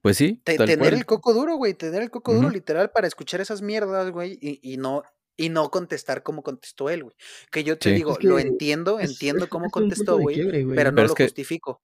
Pues 0.00 0.16
sí, 0.16 0.40
Te- 0.44 0.56
tal 0.56 0.66
tener 0.66 0.94
el 0.94 1.06
coco 1.06 1.32
duro, 1.32 1.56
güey, 1.56 1.74
tener 1.74 2.02
el 2.02 2.10
coco 2.10 2.34
duro 2.34 2.50
literal 2.50 2.90
para 2.90 3.06
escuchar 3.06 3.40
esas 3.40 3.62
mierdas, 3.62 4.10
güey, 4.10 4.36
y, 4.40 4.58
y 4.62 4.76
no 4.76 5.02
y 5.36 5.48
no 5.48 5.70
contestar 5.70 6.22
como 6.22 6.42
contestó 6.42 6.90
él, 6.90 7.04
güey. 7.04 7.16
Que 7.50 7.64
yo 7.64 7.78
te 7.78 7.90
Sí. 7.90 7.94
digo, 7.96 8.18
Es 8.18 8.24
lo 8.24 8.38
entiendo, 8.38 8.98
es, 8.98 9.10
entiendo 9.12 9.48
cómo 9.48 9.70
contestó, 9.70 10.18
güey, 10.18 10.36
pero 10.74 10.90
no 10.90 10.96
Pero 10.96 11.08
lo 11.08 11.14
que, 11.14 11.24
justifico. 11.24 11.80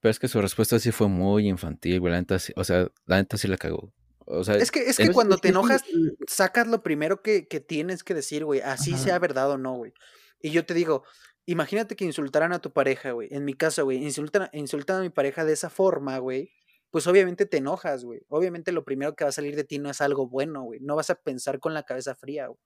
Pero 0.00 0.10
es 0.10 0.18
que 0.18 0.28
su 0.28 0.40
respuesta 0.40 0.78
sí 0.78 0.92
fue 0.92 1.08
muy 1.08 1.48
infantil, 1.48 2.00
güey. 2.00 2.12
La 2.12 2.20
neta, 2.20 2.38
sí- 2.38 2.52
o 2.56 2.64
sea, 2.64 2.88
la 3.06 3.16
neta 3.16 3.36
sí 3.36 3.48
la 3.48 3.56
cagó. 3.56 3.92
O 4.26 4.44
sea, 4.44 4.56
Es 4.56 4.70
que, 4.70 4.80
es 4.88 4.96
que 4.98 5.04
en- 5.04 5.12
cuando 5.12 5.38
te 5.38 5.48
enojas, 5.48 5.82
sacas 6.26 6.66
lo 6.68 6.82
primero 6.82 7.22
que, 7.22 7.48
que 7.48 7.60
tienes 7.60 8.04
que 8.04 8.14
decir, 8.14 8.44
güey, 8.44 8.60
así 8.60 8.92
ajá. 8.94 9.02
sea 9.02 9.18
verdad 9.18 9.50
o 9.50 9.58
no, 9.58 9.74
güey. 9.76 9.92
Y 10.40 10.50
yo 10.50 10.64
te 10.66 10.74
digo, 10.74 11.02
imagínate 11.46 11.96
que 11.96 12.04
insultaran 12.04 12.52
a 12.52 12.58
tu 12.60 12.72
pareja, 12.72 13.12
güey. 13.12 13.28
En 13.32 13.44
mi 13.44 13.54
caso, 13.54 13.84
güey, 13.84 13.98
insultan, 14.04 14.48
insultan 14.52 14.98
a 14.98 15.00
mi 15.00 15.08
pareja 15.10 15.44
de 15.44 15.54
esa 15.54 15.70
forma, 15.70 16.18
güey. 16.18 16.52
Pues 16.90 17.06
obviamente 17.06 17.44
te 17.46 17.56
enojas, 17.58 18.04
güey. 18.04 18.20
Obviamente 18.28 18.70
lo 18.72 18.84
primero 18.84 19.14
que 19.16 19.24
va 19.24 19.30
a 19.30 19.32
salir 19.32 19.56
de 19.56 19.64
ti 19.64 19.78
no 19.78 19.90
es 19.90 20.00
algo 20.00 20.28
bueno, 20.28 20.62
güey. 20.62 20.80
No 20.80 20.94
vas 20.96 21.10
a 21.10 21.14
pensar 21.16 21.58
con 21.58 21.74
la 21.74 21.82
cabeza 21.84 22.14
fría, 22.14 22.46
güey. 22.48 22.58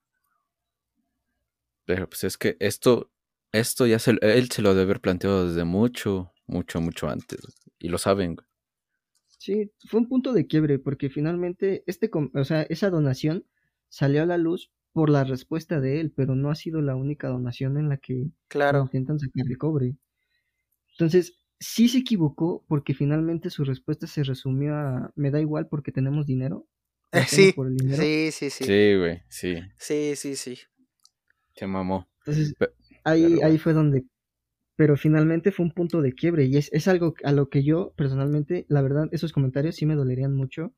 pero 1.84 2.08
pues 2.08 2.24
es 2.24 2.38
que 2.38 2.56
esto, 2.60 3.10
esto 3.52 3.86
ya 3.86 3.98
se, 3.98 4.12
él 4.20 4.50
se 4.50 4.62
lo 4.62 4.70
debe 4.70 4.82
haber 4.82 5.00
planteado 5.00 5.48
desde 5.48 5.64
mucho, 5.64 6.32
mucho, 6.52 6.80
mucho 6.80 7.08
antes. 7.08 7.40
Y 7.78 7.88
lo 7.88 7.98
saben. 7.98 8.36
Sí, 9.26 9.72
fue 9.88 10.00
un 10.00 10.08
punto 10.08 10.32
de 10.32 10.46
quiebre 10.46 10.78
porque 10.78 11.10
finalmente 11.10 11.82
este, 11.86 12.10
com- 12.10 12.30
o 12.34 12.44
sea, 12.44 12.62
esa 12.62 12.90
donación 12.90 13.44
salió 13.88 14.22
a 14.22 14.26
la 14.26 14.38
luz 14.38 14.72
por 14.92 15.10
la 15.10 15.24
respuesta 15.24 15.80
de 15.80 16.00
él, 16.00 16.12
pero 16.14 16.34
no 16.36 16.50
ha 16.50 16.54
sido 16.54 16.80
la 16.82 16.94
única 16.94 17.28
donación 17.28 17.76
en 17.78 17.88
la 17.88 17.96
que 17.96 18.30
Claro. 18.48 18.84
intentan 18.84 19.18
sacar 19.18 19.46
el 19.48 19.58
cobre. 19.58 19.96
Entonces, 20.92 21.40
sí 21.58 21.88
se 21.88 21.98
equivocó 21.98 22.64
porque 22.68 22.94
finalmente 22.94 23.50
su 23.50 23.64
respuesta 23.64 24.06
se 24.06 24.22
resumió 24.24 24.74
a 24.76 25.12
me 25.16 25.30
da 25.30 25.40
igual 25.40 25.68
porque 25.68 25.92
tenemos 25.92 26.26
dinero. 26.26 26.66
Eh, 27.12 27.24
sí, 27.28 27.52
por 27.52 27.66
el 27.66 27.76
dinero. 27.76 28.02
sí, 28.02 28.30
sí, 28.32 28.50
sí. 28.50 28.64
Sí, 28.64 28.96
güey, 28.96 29.22
sí. 29.28 29.56
Sí, 29.76 30.16
sí, 30.16 30.36
sí. 30.36 30.58
Se 31.54 31.66
mamó. 31.66 32.08
Entonces, 32.20 32.54
ahí, 33.04 33.22
pero 33.32 33.46
ahí 33.46 33.58
fue 33.58 33.72
donde, 33.72 34.04
pero 34.76 34.96
finalmente 34.96 35.52
fue 35.52 35.66
un 35.66 35.72
punto 35.72 36.02
de 36.02 36.12
quiebre 36.14 36.44
y 36.46 36.56
es, 36.56 36.70
es 36.72 36.88
algo 36.88 37.14
a 37.24 37.32
lo 37.32 37.48
que 37.48 37.62
yo 37.64 37.92
personalmente, 37.96 38.66
la 38.68 38.82
verdad, 38.82 39.08
esos 39.12 39.32
comentarios 39.32 39.76
sí 39.76 39.86
me 39.86 39.94
dolerían 39.96 40.34
mucho 40.34 40.74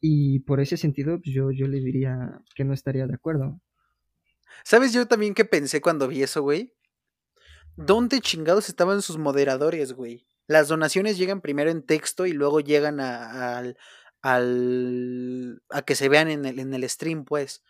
y 0.00 0.40
por 0.40 0.60
ese 0.60 0.76
sentido 0.76 1.20
pues, 1.20 1.34
yo, 1.34 1.50
yo 1.52 1.66
le 1.66 1.80
diría 1.80 2.40
que 2.54 2.64
no 2.64 2.74
estaría 2.74 3.06
de 3.06 3.14
acuerdo. 3.14 3.60
¿Sabes 4.64 4.92
yo 4.94 5.06
también 5.06 5.34
que 5.34 5.44
pensé 5.44 5.80
cuando 5.82 6.08
vi 6.08 6.22
eso, 6.22 6.42
güey? 6.42 6.74
¿Dónde 7.76 8.20
chingados 8.20 8.68
estaban 8.68 9.02
sus 9.02 9.18
moderadores, 9.18 9.92
güey? 9.92 10.26
Las 10.46 10.68
donaciones 10.68 11.16
llegan 11.18 11.40
primero 11.40 11.70
en 11.70 11.82
texto 11.84 12.26
y 12.26 12.32
luego 12.32 12.60
llegan 12.60 13.00
a, 13.00 13.58
al, 13.58 13.76
al- 14.22 15.62
a 15.70 15.82
que 15.82 15.94
se 15.94 16.08
vean 16.08 16.28
en 16.28 16.44
el, 16.44 16.58
en 16.58 16.74
el 16.74 16.88
stream, 16.88 17.24
pues. 17.24 17.62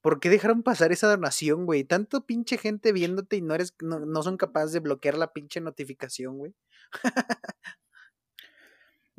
¿Por 0.00 0.20
qué 0.20 0.30
dejaron 0.30 0.62
pasar 0.62 0.92
esa 0.92 1.08
donación, 1.08 1.66
güey? 1.66 1.84
Tanto 1.84 2.24
pinche 2.24 2.56
gente 2.56 2.92
viéndote 2.92 3.36
y 3.36 3.42
no 3.42 3.54
eres, 3.54 3.74
no, 3.80 4.00
no 4.00 4.22
son 4.22 4.36
capaces 4.36 4.72
de 4.72 4.80
bloquear 4.80 5.18
la 5.18 5.32
pinche 5.32 5.60
notificación, 5.60 6.38
güey. 6.38 6.54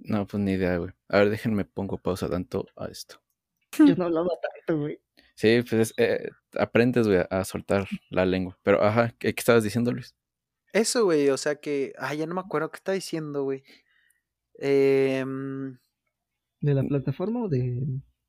No, 0.04 0.26
pues 0.26 0.42
ni 0.42 0.54
idea, 0.54 0.78
güey. 0.78 0.92
A 1.10 1.20
ver, 1.20 1.30
déjenme 1.30 1.66
pongo 1.66 1.98
pausa 1.98 2.28
tanto 2.28 2.66
a 2.76 2.88
esto. 2.88 3.22
Yo 3.78 3.96
no 3.98 4.06
hablaba 4.06 4.30
tanto, 4.42 4.82
güey. 4.82 5.00
Sí, 5.36 5.62
pues 5.62 5.74
es, 5.74 5.94
eh, 5.98 6.30
aprendes, 6.58 7.08
güey, 7.08 7.24
a 7.30 7.46
soltar 7.46 7.88
la 8.10 8.26
lengua. 8.26 8.58
Pero, 8.64 8.84
ajá, 8.84 9.14
¿qué, 9.20 9.34
qué 9.34 9.40
estabas 9.40 9.64
diciendo, 9.64 9.92
Luis? 9.92 10.16
Eso, 10.74 11.06
güey, 11.06 11.30
o 11.30 11.38
sea 11.38 11.56
que. 11.56 11.94
Ay, 11.98 12.20
ya 12.20 12.26
no 12.26 12.36
me 12.36 12.42
acuerdo 12.42 12.72
qué 12.72 12.78
está 12.78 12.94
diciendo, 12.94 13.44
güey. 13.44 13.64
Em, 14.56 15.78
¿De 16.62 16.74
la 16.74 16.84
plataforma 16.84 17.44
o 17.44 17.50
de...? 17.50 17.82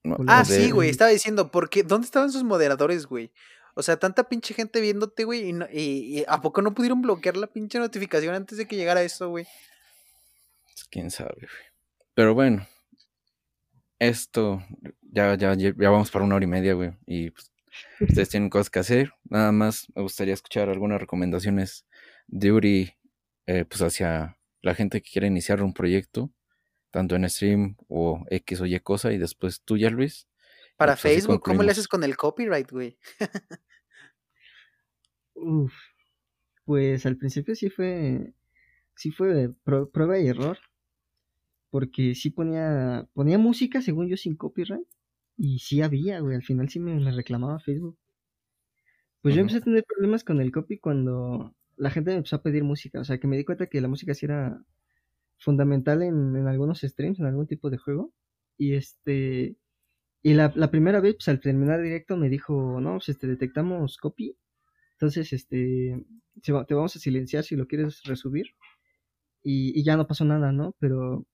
No, 0.04 0.16
Ah, 0.26 0.44
sí, 0.44 0.70
güey, 0.72 0.88
estaba 0.90 1.10
diciendo, 1.10 1.50
¿por 1.50 1.70
qué? 1.70 1.82
¿Dónde 1.82 2.06
estaban 2.06 2.32
sus 2.32 2.42
moderadores, 2.44 3.06
güey? 3.06 3.30
O 3.74 3.82
sea, 3.82 3.96
tanta 3.96 4.28
pinche 4.28 4.52
gente 4.52 4.80
viéndote, 4.80 5.24
güey, 5.24 5.48
y, 5.48 5.52
no- 5.52 5.66
y- 5.72 6.18
y 6.20 6.24
¿a 6.28 6.40
poco 6.42 6.60
no 6.60 6.74
pudieron 6.74 7.00
bloquear 7.02 7.36
la 7.36 7.46
pinche 7.46 7.78
notificación 7.78 8.34
antes 8.34 8.58
de 8.58 8.66
que 8.66 8.76
llegara 8.76 9.02
eso, 9.02 9.28
güey? 9.30 9.46
pues, 10.64 10.84
quién 10.90 11.10
sabe, 11.10 11.34
güey. 11.36 11.48
Pero 12.14 12.34
bueno, 12.34 12.66
esto, 13.98 14.62
ya, 15.02 15.34
ya, 15.36 15.54
ya 15.54 15.72
ya 15.76 15.90
vamos 15.90 16.10
para 16.10 16.24
una 16.24 16.34
hora 16.36 16.44
y 16.44 16.48
media, 16.48 16.74
güey. 16.74 16.92
Y 17.06 17.30
pues, 17.30 17.50
ustedes 18.00 18.28
tienen 18.28 18.50
cosas 18.50 18.68
que 18.70 18.80
hacer. 18.80 19.12
Nada 19.24 19.52
más 19.52 19.86
me 19.94 20.02
gustaría 20.02 20.34
escuchar 20.34 20.68
algunas 20.68 21.00
recomendaciones 21.00 21.86
de 22.26 22.52
Uri, 22.52 22.94
eh, 23.46 23.64
pues 23.64 23.80
hacia 23.82 24.36
la 24.60 24.74
gente 24.74 25.00
que 25.00 25.10
quiere 25.10 25.26
iniciar 25.28 25.62
un 25.62 25.72
proyecto, 25.72 26.30
tanto 26.92 27.16
en 27.16 27.28
stream 27.28 27.76
o 27.88 28.24
X 28.30 28.60
o 28.60 28.66
Y 28.66 28.78
cosa, 28.80 29.12
y 29.12 29.18
después 29.18 29.62
tú 29.62 29.76
ya, 29.76 29.90
Luis. 29.90 30.28
Para 30.76 30.92
pues 30.92 31.00
Facebook, 31.00 31.42
¿cómo 31.42 31.62
le 31.62 31.72
haces 31.72 31.88
con 31.88 32.04
el 32.04 32.16
copyright, 32.16 32.70
güey? 32.70 32.98
Uf, 35.34 35.72
pues 36.64 37.04
al 37.06 37.16
principio 37.16 37.54
sí 37.56 37.70
fue, 37.70 38.34
sí 38.94 39.10
fue 39.10 39.50
prueba 39.64 40.20
y 40.20 40.28
error, 40.28 40.58
porque 41.70 42.14
sí 42.14 42.30
ponía, 42.30 43.08
ponía 43.14 43.38
música 43.38 43.80
según 43.80 44.08
yo 44.08 44.16
sin 44.16 44.36
copyright, 44.36 44.86
y 45.36 45.58
sí 45.60 45.80
había, 45.80 46.20
güey, 46.20 46.36
al 46.36 46.44
final 46.44 46.68
sí 46.68 46.78
me, 46.78 46.94
me 46.94 47.10
reclamaba 47.10 47.58
Facebook. 47.58 47.98
Pues 49.22 49.34
yo 49.34 49.40
empecé 49.40 49.58
a 49.58 49.62
tener 49.62 49.84
problemas 49.84 50.24
con 50.24 50.40
el 50.40 50.52
copy 50.52 50.78
cuando 50.78 51.54
la 51.76 51.90
gente 51.90 52.10
me 52.10 52.16
empezó 52.18 52.36
a 52.36 52.42
pedir 52.42 52.64
música, 52.64 53.00
o 53.00 53.04
sea 53.04 53.18
que 53.18 53.26
me 53.26 53.36
di 53.36 53.44
cuenta 53.44 53.66
que 53.66 53.80
la 53.80 53.88
música 53.88 54.14
sí 54.14 54.26
era 54.26 54.62
fundamental 55.42 56.02
en, 56.02 56.36
en 56.36 56.46
algunos 56.46 56.80
streams, 56.80 57.20
en 57.20 57.26
algún 57.26 57.46
tipo 57.46 57.70
de 57.70 57.78
juego, 57.78 58.12
y 58.56 58.74
este, 58.74 59.56
y 60.22 60.34
la, 60.34 60.52
la 60.54 60.70
primera 60.70 61.00
vez, 61.00 61.14
pues 61.14 61.28
al 61.28 61.40
terminar 61.40 61.80
el 61.80 61.86
directo 61.86 62.16
me 62.16 62.28
dijo, 62.28 62.80
no, 62.80 62.92
pues 62.94 63.08
este, 63.10 63.26
detectamos 63.26 63.96
copy, 63.96 64.36
entonces, 65.02 65.32
este, 65.32 66.06
te 66.42 66.52
vamos 66.52 66.94
a 66.94 67.00
silenciar 67.00 67.42
si 67.42 67.56
lo 67.56 67.66
quieres 67.66 68.04
resubir. 68.04 68.46
Y, 69.42 69.76
y 69.76 69.82
ya 69.82 69.96
no 69.96 70.06
pasó 70.06 70.24
nada, 70.24 70.52
¿no? 70.52 70.76
Pero 70.78 71.26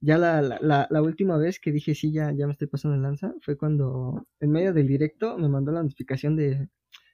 ya 0.00 0.18
la, 0.18 0.42
la, 0.42 0.58
la, 0.60 0.88
la 0.90 1.00
última 1.00 1.38
vez 1.38 1.60
que 1.60 1.70
dije, 1.70 1.94
sí, 1.94 2.12
ya, 2.12 2.32
ya 2.32 2.46
me 2.48 2.52
estoy 2.54 2.66
pasando 2.66 2.96
el 2.96 3.02
lanza, 3.02 3.32
fue 3.40 3.56
cuando 3.56 4.26
en 4.40 4.50
medio 4.50 4.72
del 4.72 4.88
directo 4.88 5.38
me 5.38 5.48
mandó 5.48 5.70
la 5.70 5.84
notificación 5.84 6.34
de, 6.34 6.68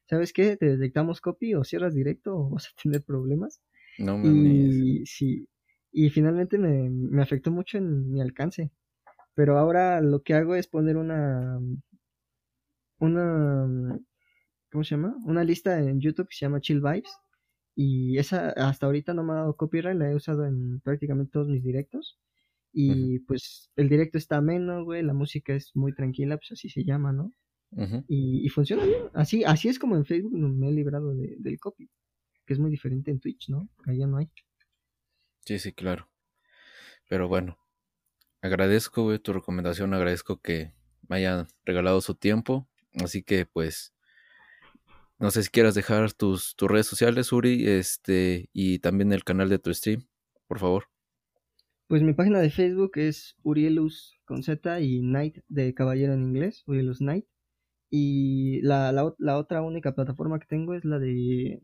¿sabes 0.09 0.33
qué? 0.33 0.57
Te 0.57 0.79
detectamos 0.79 1.21
copy 1.21 1.55
o 1.55 1.65
cierras 1.65 1.95
directo 1.95 2.35
o 2.35 2.49
vas 2.49 2.69
a 2.69 2.83
tener 2.83 3.03
problemas. 3.03 3.61
No 3.99 4.17
mames. 4.17 4.35
Y 4.35 5.05
sí, 5.05 5.47
y 5.95 6.11
finalmente 6.11 6.59
me, 6.59 6.91
me 6.91 7.23
afectó 7.23 7.53
mucho 7.53 7.79
en 7.79 8.11
mi 8.11 8.21
alcance. 8.21 8.73
Pero 9.35 9.59
ahora 9.59 10.01
lo 10.01 10.23
que 10.23 10.35
hago 10.35 10.57
es 10.57 10.66
poner 10.66 10.97
una, 10.97 11.61
una, 12.99 14.01
¿cómo 14.73 14.83
se 14.83 14.97
llama? 14.97 15.16
Una 15.25 15.45
lista 15.45 15.79
en 15.79 16.01
YouTube 16.01 16.29
que 16.29 16.37
se 16.37 16.47
llama 16.47 16.61
Chill 16.61 16.81
Vibes. 16.81 17.16
Y 17.77 18.19
esa 18.19 18.51
hasta 18.51 18.87
ahorita 18.87 19.15
no 19.15 19.23
me 19.23 19.33
ha 19.33 19.37
dado 19.37 19.57
copyright, 19.57 19.97
la 19.97 20.11
he 20.11 20.16
usado 20.16 20.45
en 20.45 20.81
prácticamente 20.81 21.31
todos 21.33 21.49
mis 21.49 21.62
directos. 21.62 22.19
Y 22.73 23.21
pues 23.21 23.71
el 23.77 23.89
directo 23.89 24.19
está 24.19 24.39
ameno, 24.39 24.85
güey, 24.85 25.03
la 25.05 25.15
música 25.15 25.55
es 25.55 25.71
muy 25.77 25.95
tranquila, 25.95 26.37
pues 26.39 26.53
así 26.53 26.69
se 26.69 26.85
llama, 26.85 27.12
¿no? 27.12 27.33
y, 28.09 28.49
funciona 28.49 28.85
bien. 28.85 29.03
Así, 29.15 29.45
así 29.45 29.69
es 29.69 29.79
como 29.79 29.97
en 29.97 30.05
Facebook 30.05 30.37
me 30.37 30.69
he 30.69 30.73
librado 30.73 31.15
del 31.15 31.59
copy, 31.61 31.89
que 32.47 32.53
es 32.53 32.59
muy 32.59 32.71
diferente 32.71 33.12
en 33.12 33.21
Twitch, 33.21 33.49
¿no? 33.49 33.69
Allá 33.87 34.09
no 34.09 34.16
hay. 34.16 34.29
Sí, 35.45 35.59
sí, 35.59 35.73
claro. 35.73 36.09
Pero 37.09 37.29
bueno, 37.29 37.59
agradezco, 38.41 39.19
tu 39.21 39.33
recomendación, 39.33 39.95
agradezco 39.95 40.41
que 40.41 40.75
me 41.09 41.16
hayan 41.16 41.47
regalado 41.65 42.01
su 42.01 42.15
tiempo. 42.15 42.69
Así 42.95 43.23
que 43.23 43.47
pues 43.47 43.95
no 45.19 45.31
sé 45.31 45.43
si 45.43 45.51
quieras 45.51 45.75
dejar 45.75 46.12
tus, 46.12 46.55
tus 46.57 46.71
redes 46.71 46.87
sociales, 46.87 47.33
Uri, 47.33 47.69
este, 47.69 48.49
y 48.53 48.81
también 48.81 49.12
el 49.12 49.25
canal 49.25 49.49
de 49.49 49.59
tu 49.59 49.73
stream, 49.73 50.07
por 50.47 50.59
favor. 50.59 50.85
Pues 51.87 52.03
mi 52.03 52.15
página 52.15 52.41
de 52.41 52.51
Facebook 52.51 52.93
es 52.97 53.37
Urielus 53.43 54.19
con 54.25 54.43
Z 54.43 54.81
y 54.81 55.01
Knight 55.01 55.39
de 55.49 55.75
caballero 55.75 56.15
en 56.15 56.25
inglés, 56.25 56.65
Urielus 56.66 56.99
Knight. 56.99 57.27
Y 57.91 58.61
la, 58.62 58.91
la, 58.93 59.39
otra 59.39 59.62
única 59.62 59.95
plataforma 59.95 60.41
que 60.41 60.47
tengo 60.47 60.75
es 60.75 60.85
la 60.85 60.99
de 60.99 61.61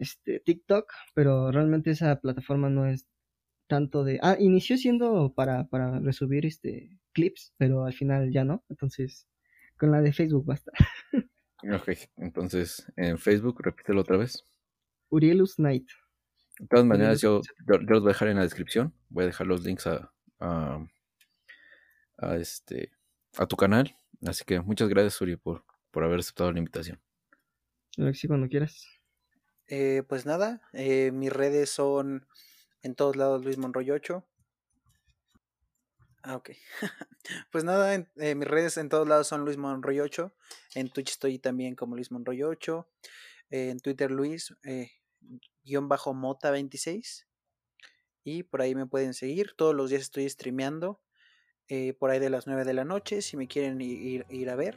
este, 0.00 0.40
TikTok, 0.40 0.90
pero 1.14 1.52
realmente 1.52 1.90
esa 1.90 2.20
plataforma 2.20 2.70
no 2.70 2.86
es 2.86 3.06
tanto 3.68 4.02
de... 4.02 4.18
Ah, 4.22 4.36
inició 4.38 4.76
siendo 4.76 5.32
para, 5.34 5.68
para 5.68 6.00
resubir 6.00 6.46
este, 6.46 6.98
clips, 7.12 7.52
pero 7.58 7.84
al 7.84 7.92
final 7.92 8.32
ya 8.32 8.44
no. 8.44 8.64
Entonces, 8.68 9.28
con 9.78 9.90
la 9.92 10.00
de 10.00 10.12
Facebook 10.12 10.46
basta. 10.46 10.72
ok, 11.62 11.90
entonces 12.16 12.90
en 12.96 13.18
Facebook, 13.18 13.60
repítelo 13.62 14.00
otra 14.00 14.16
vez. 14.16 14.44
Urielus 15.10 15.56
Knight. 15.56 15.88
De 16.58 16.66
todas 16.66 16.86
maneras, 16.86 17.20
yo, 17.20 17.40
los 17.66 18.02
voy 18.02 18.10
a 18.10 18.12
dejar 18.12 18.28
en 18.28 18.36
la 18.36 18.42
descripción. 18.42 18.94
Voy 19.08 19.24
a 19.24 19.26
dejar 19.28 19.46
los 19.46 19.64
links 19.64 19.86
a, 19.86 20.12
a, 20.38 20.86
este 22.36 22.90
a 23.36 23.46
tu 23.46 23.56
canal. 23.56 23.94
Así 24.26 24.44
que 24.44 24.60
muchas 24.60 24.88
gracias, 24.88 25.20
Uri, 25.20 25.36
por, 25.36 25.64
por 25.90 26.04
haber 26.04 26.20
aceptado 26.20 26.52
la 26.52 26.58
invitación. 26.58 27.00
Alexi, 27.96 28.28
cuando 28.28 28.48
quieras. 28.48 28.99
Eh, 29.72 30.02
pues 30.08 30.26
nada, 30.26 30.60
eh, 30.72 31.12
mis 31.12 31.32
redes 31.32 31.70
son 31.70 32.26
en 32.82 32.96
todos 32.96 33.14
lados 33.14 33.44
Luis 33.44 33.56
Monroy 33.56 33.92
8. 33.92 34.26
Ah, 36.24 36.34
ok. 36.34 36.50
pues 37.52 37.62
nada, 37.62 37.94
eh, 37.94 38.34
mis 38.34 38.48
redes 38.48 38.76
en 38.78 38.88
todos 38.88 39.06
lados 39.06 39.28
son 39.28 39.44
Luis 39.44 39.56
Monroy 39.56 40.00
8. 40.00 40.34
En 40.74 40.90
Twitch 40.90 41.12
estoy 41.12 41.38
también 41.38 41.76
como 41.76 41.94
Luis 41.94 42.10
Monroy 42.10 42.42
8. 42.42 42.88
en 43.50 43.78
Twitter 43.78 44.10
Luis, 44.10 44.54
guion 45.62 45.88
bajo 45.88 46.14
Mota 46.14 46.50
26. 46.50 47.28
Y 48.24 48.42
por 48.42 48.62
ahí 48.62 48.74
me 48.74 48.86
pueden 48.86 49.14
seguir. 49.14 49.54
Todos 49.56 49.74
los 49.74 49.90
días 49.90 50.02
estoy 50.02 50.28
streameando. 50.28 51.00
Por 52.00 52.10
ahí 52.10 52.18
de 52.18 52.30
las 52.30 52.48
9 52.48 52.64
de 52.64 52.74
la 52.74 52.84
noche 52.84 53.22
si 53.22 53.36
me 53.36 53.46
quieren 53.46 53.80
ir, 53.80 54.26
ir 54.30 54.50
a 54.50 54.56
ver. 54.56 54.76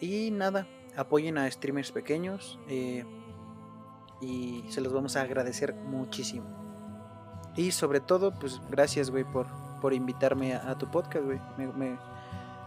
Y 0.00 0.30
nada, 0.30 0.68
apoyen 0.96 1.36
a 1.36 1.50
streamers 1.50 1.90
pequeños. 1.90 2.60
Eh, 2.68 3.04
y 4.24 4.64
se 4.68 4.80
los 4.80 4.92
vamos 4.92 5.16
a 5.16 5.22
agradecer 5.22 5.74
muchísimo. 5.74 6.46
Y 7.56 7.70
sobre 7.70 8.00
todo, 8.00 8.32
pues 8.32 8.60
gracias, 8.70 9.10
güey, 9.10 9.24
por, 9.24 9.46
por 9.80 9.92
invitarme 9.92 10.54
a, 10.54 10.76
tu 10.76 10.90
podcast, 10.90 11.24
güey. 11.24 11.40
Me, 11.56 11.96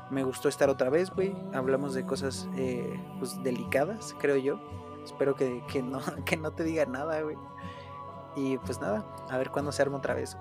me, 0.09 0.23
gustó 0.23 0.47
estar 0.47 0.69
otra 0.69 0.89
vez, 0.89 1.09
güey. 1.09 1.35
Hablamos 1.53 1.93
de 1.93 2.05
cosas 2.05 2.47
eh, 2.55 2.99
pues, 3.19 3.41
delicadas, 3.43 4.15
creo 4.19 4.37
yo. 4.37 4.61
Espero 5.03 5.35
que, 5.35 5.61
que, 5.71 5.81
no, 5.81 6.01
que 6.25 6.37
no 6.37 6.51
te 6.51 6.63
diga 6.63 6.85
nada, 6.85 7.21
güey. 7.21 7.35
Y 8.35 8.57
pues 8.59 8.79
nada, 8.79 9.03
a 9.29 9.37
ver 9.37 9.49
cuándo 9.49 9.71
se 9.71 9.81
arma 9.81 9.97
otra 9.97 10.13
vez, 10.13 10.37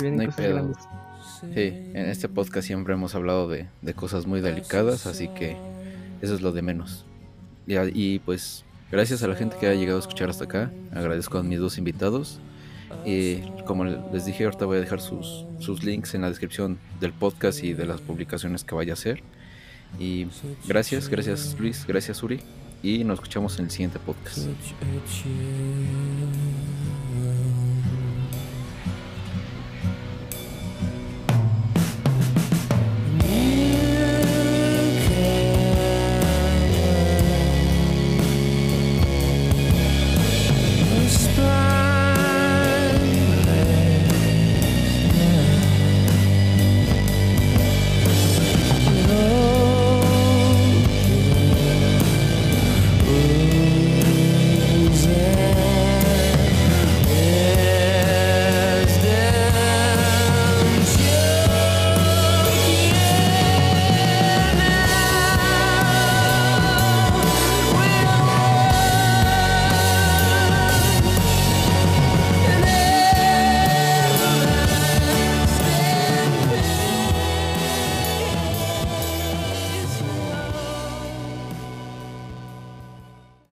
güey. 0.00 0.10
no 0.10 0.22
hay 0.22 0.28
pedo. 0.28 0.72
Sí, 1.40 1.50
en 1.94 2.08
este 2.08 2.28
podcast 2.28 2.66
siempre 2.66 2.94
hemos 2.94 3.14
hablado 3.14 3.48
de, 3.48 3.68
de, 3.80 3.94
cosas 3.94 4.26
muy 4.26 4.40
delicadas, 4.40 5.06
así 5.06 5.28
que 5.28 5.56
eso 6.20 6.34
es 6.34 6.40
lo 6.40 6.52
de 6.52 6.62
menos. 6.62 7.04
Y, 7.66 7.76
y, 7.78 8.18
pues, 8.18 8.64
gracias 8.90 9.22
a 9.22 9.28
la 9.28 9.34
gente 9.34 9.56
que 9.58 9.66
ha 9.66 9.74
llegado 9.74 9.98
a 9.98 10.00
escuchar 10.00 10.30
hasta 10.30 10.44
acá. 10.44 10.70
Agradezco 10.92 11.38
a 11.38 11.42
mis 11.42 11.58
dos 11.58 11.78
invitados. 11.78 12.40
Y 13.04 13.40
como 13.66 13.84
les 13.84 14.24
dije, 14.24 14.44
ahorita 14.44 14.66
voy 14.66 14.78
a 14.78 14.80
dejar 14.80 15.00
sus, 15.00 15.44
sus 15.58 15.82
links 15.84 16.14
en 16.14 16.22
la 16.22 16.28
descripción 16.28 16.78
del 17.00 17.12
podcast 17.12 17.62
y 17.62 17.72
de 17.72 17.86
las 17.86 18.00
publicaciones 18.00 18.64
que 18.64 18.74
vaya 18.74 18.92
a 18.92 18.94
hacer. 18.94 19.22
Y 19.98 20.26
gracias, 20.66 21.08
gracias 21.08 21.56
Luis, 21.58 21.84
gracias 21.86 22.22
Uri. 22.22 22.40
Y 22.82 23.04
nos 23.04 23.18
escuchamos 23.18 23.58
en 23.58 23.66
el 23.66 23.70
siguiente 23.70 23.98
podcast. 23.98 24.46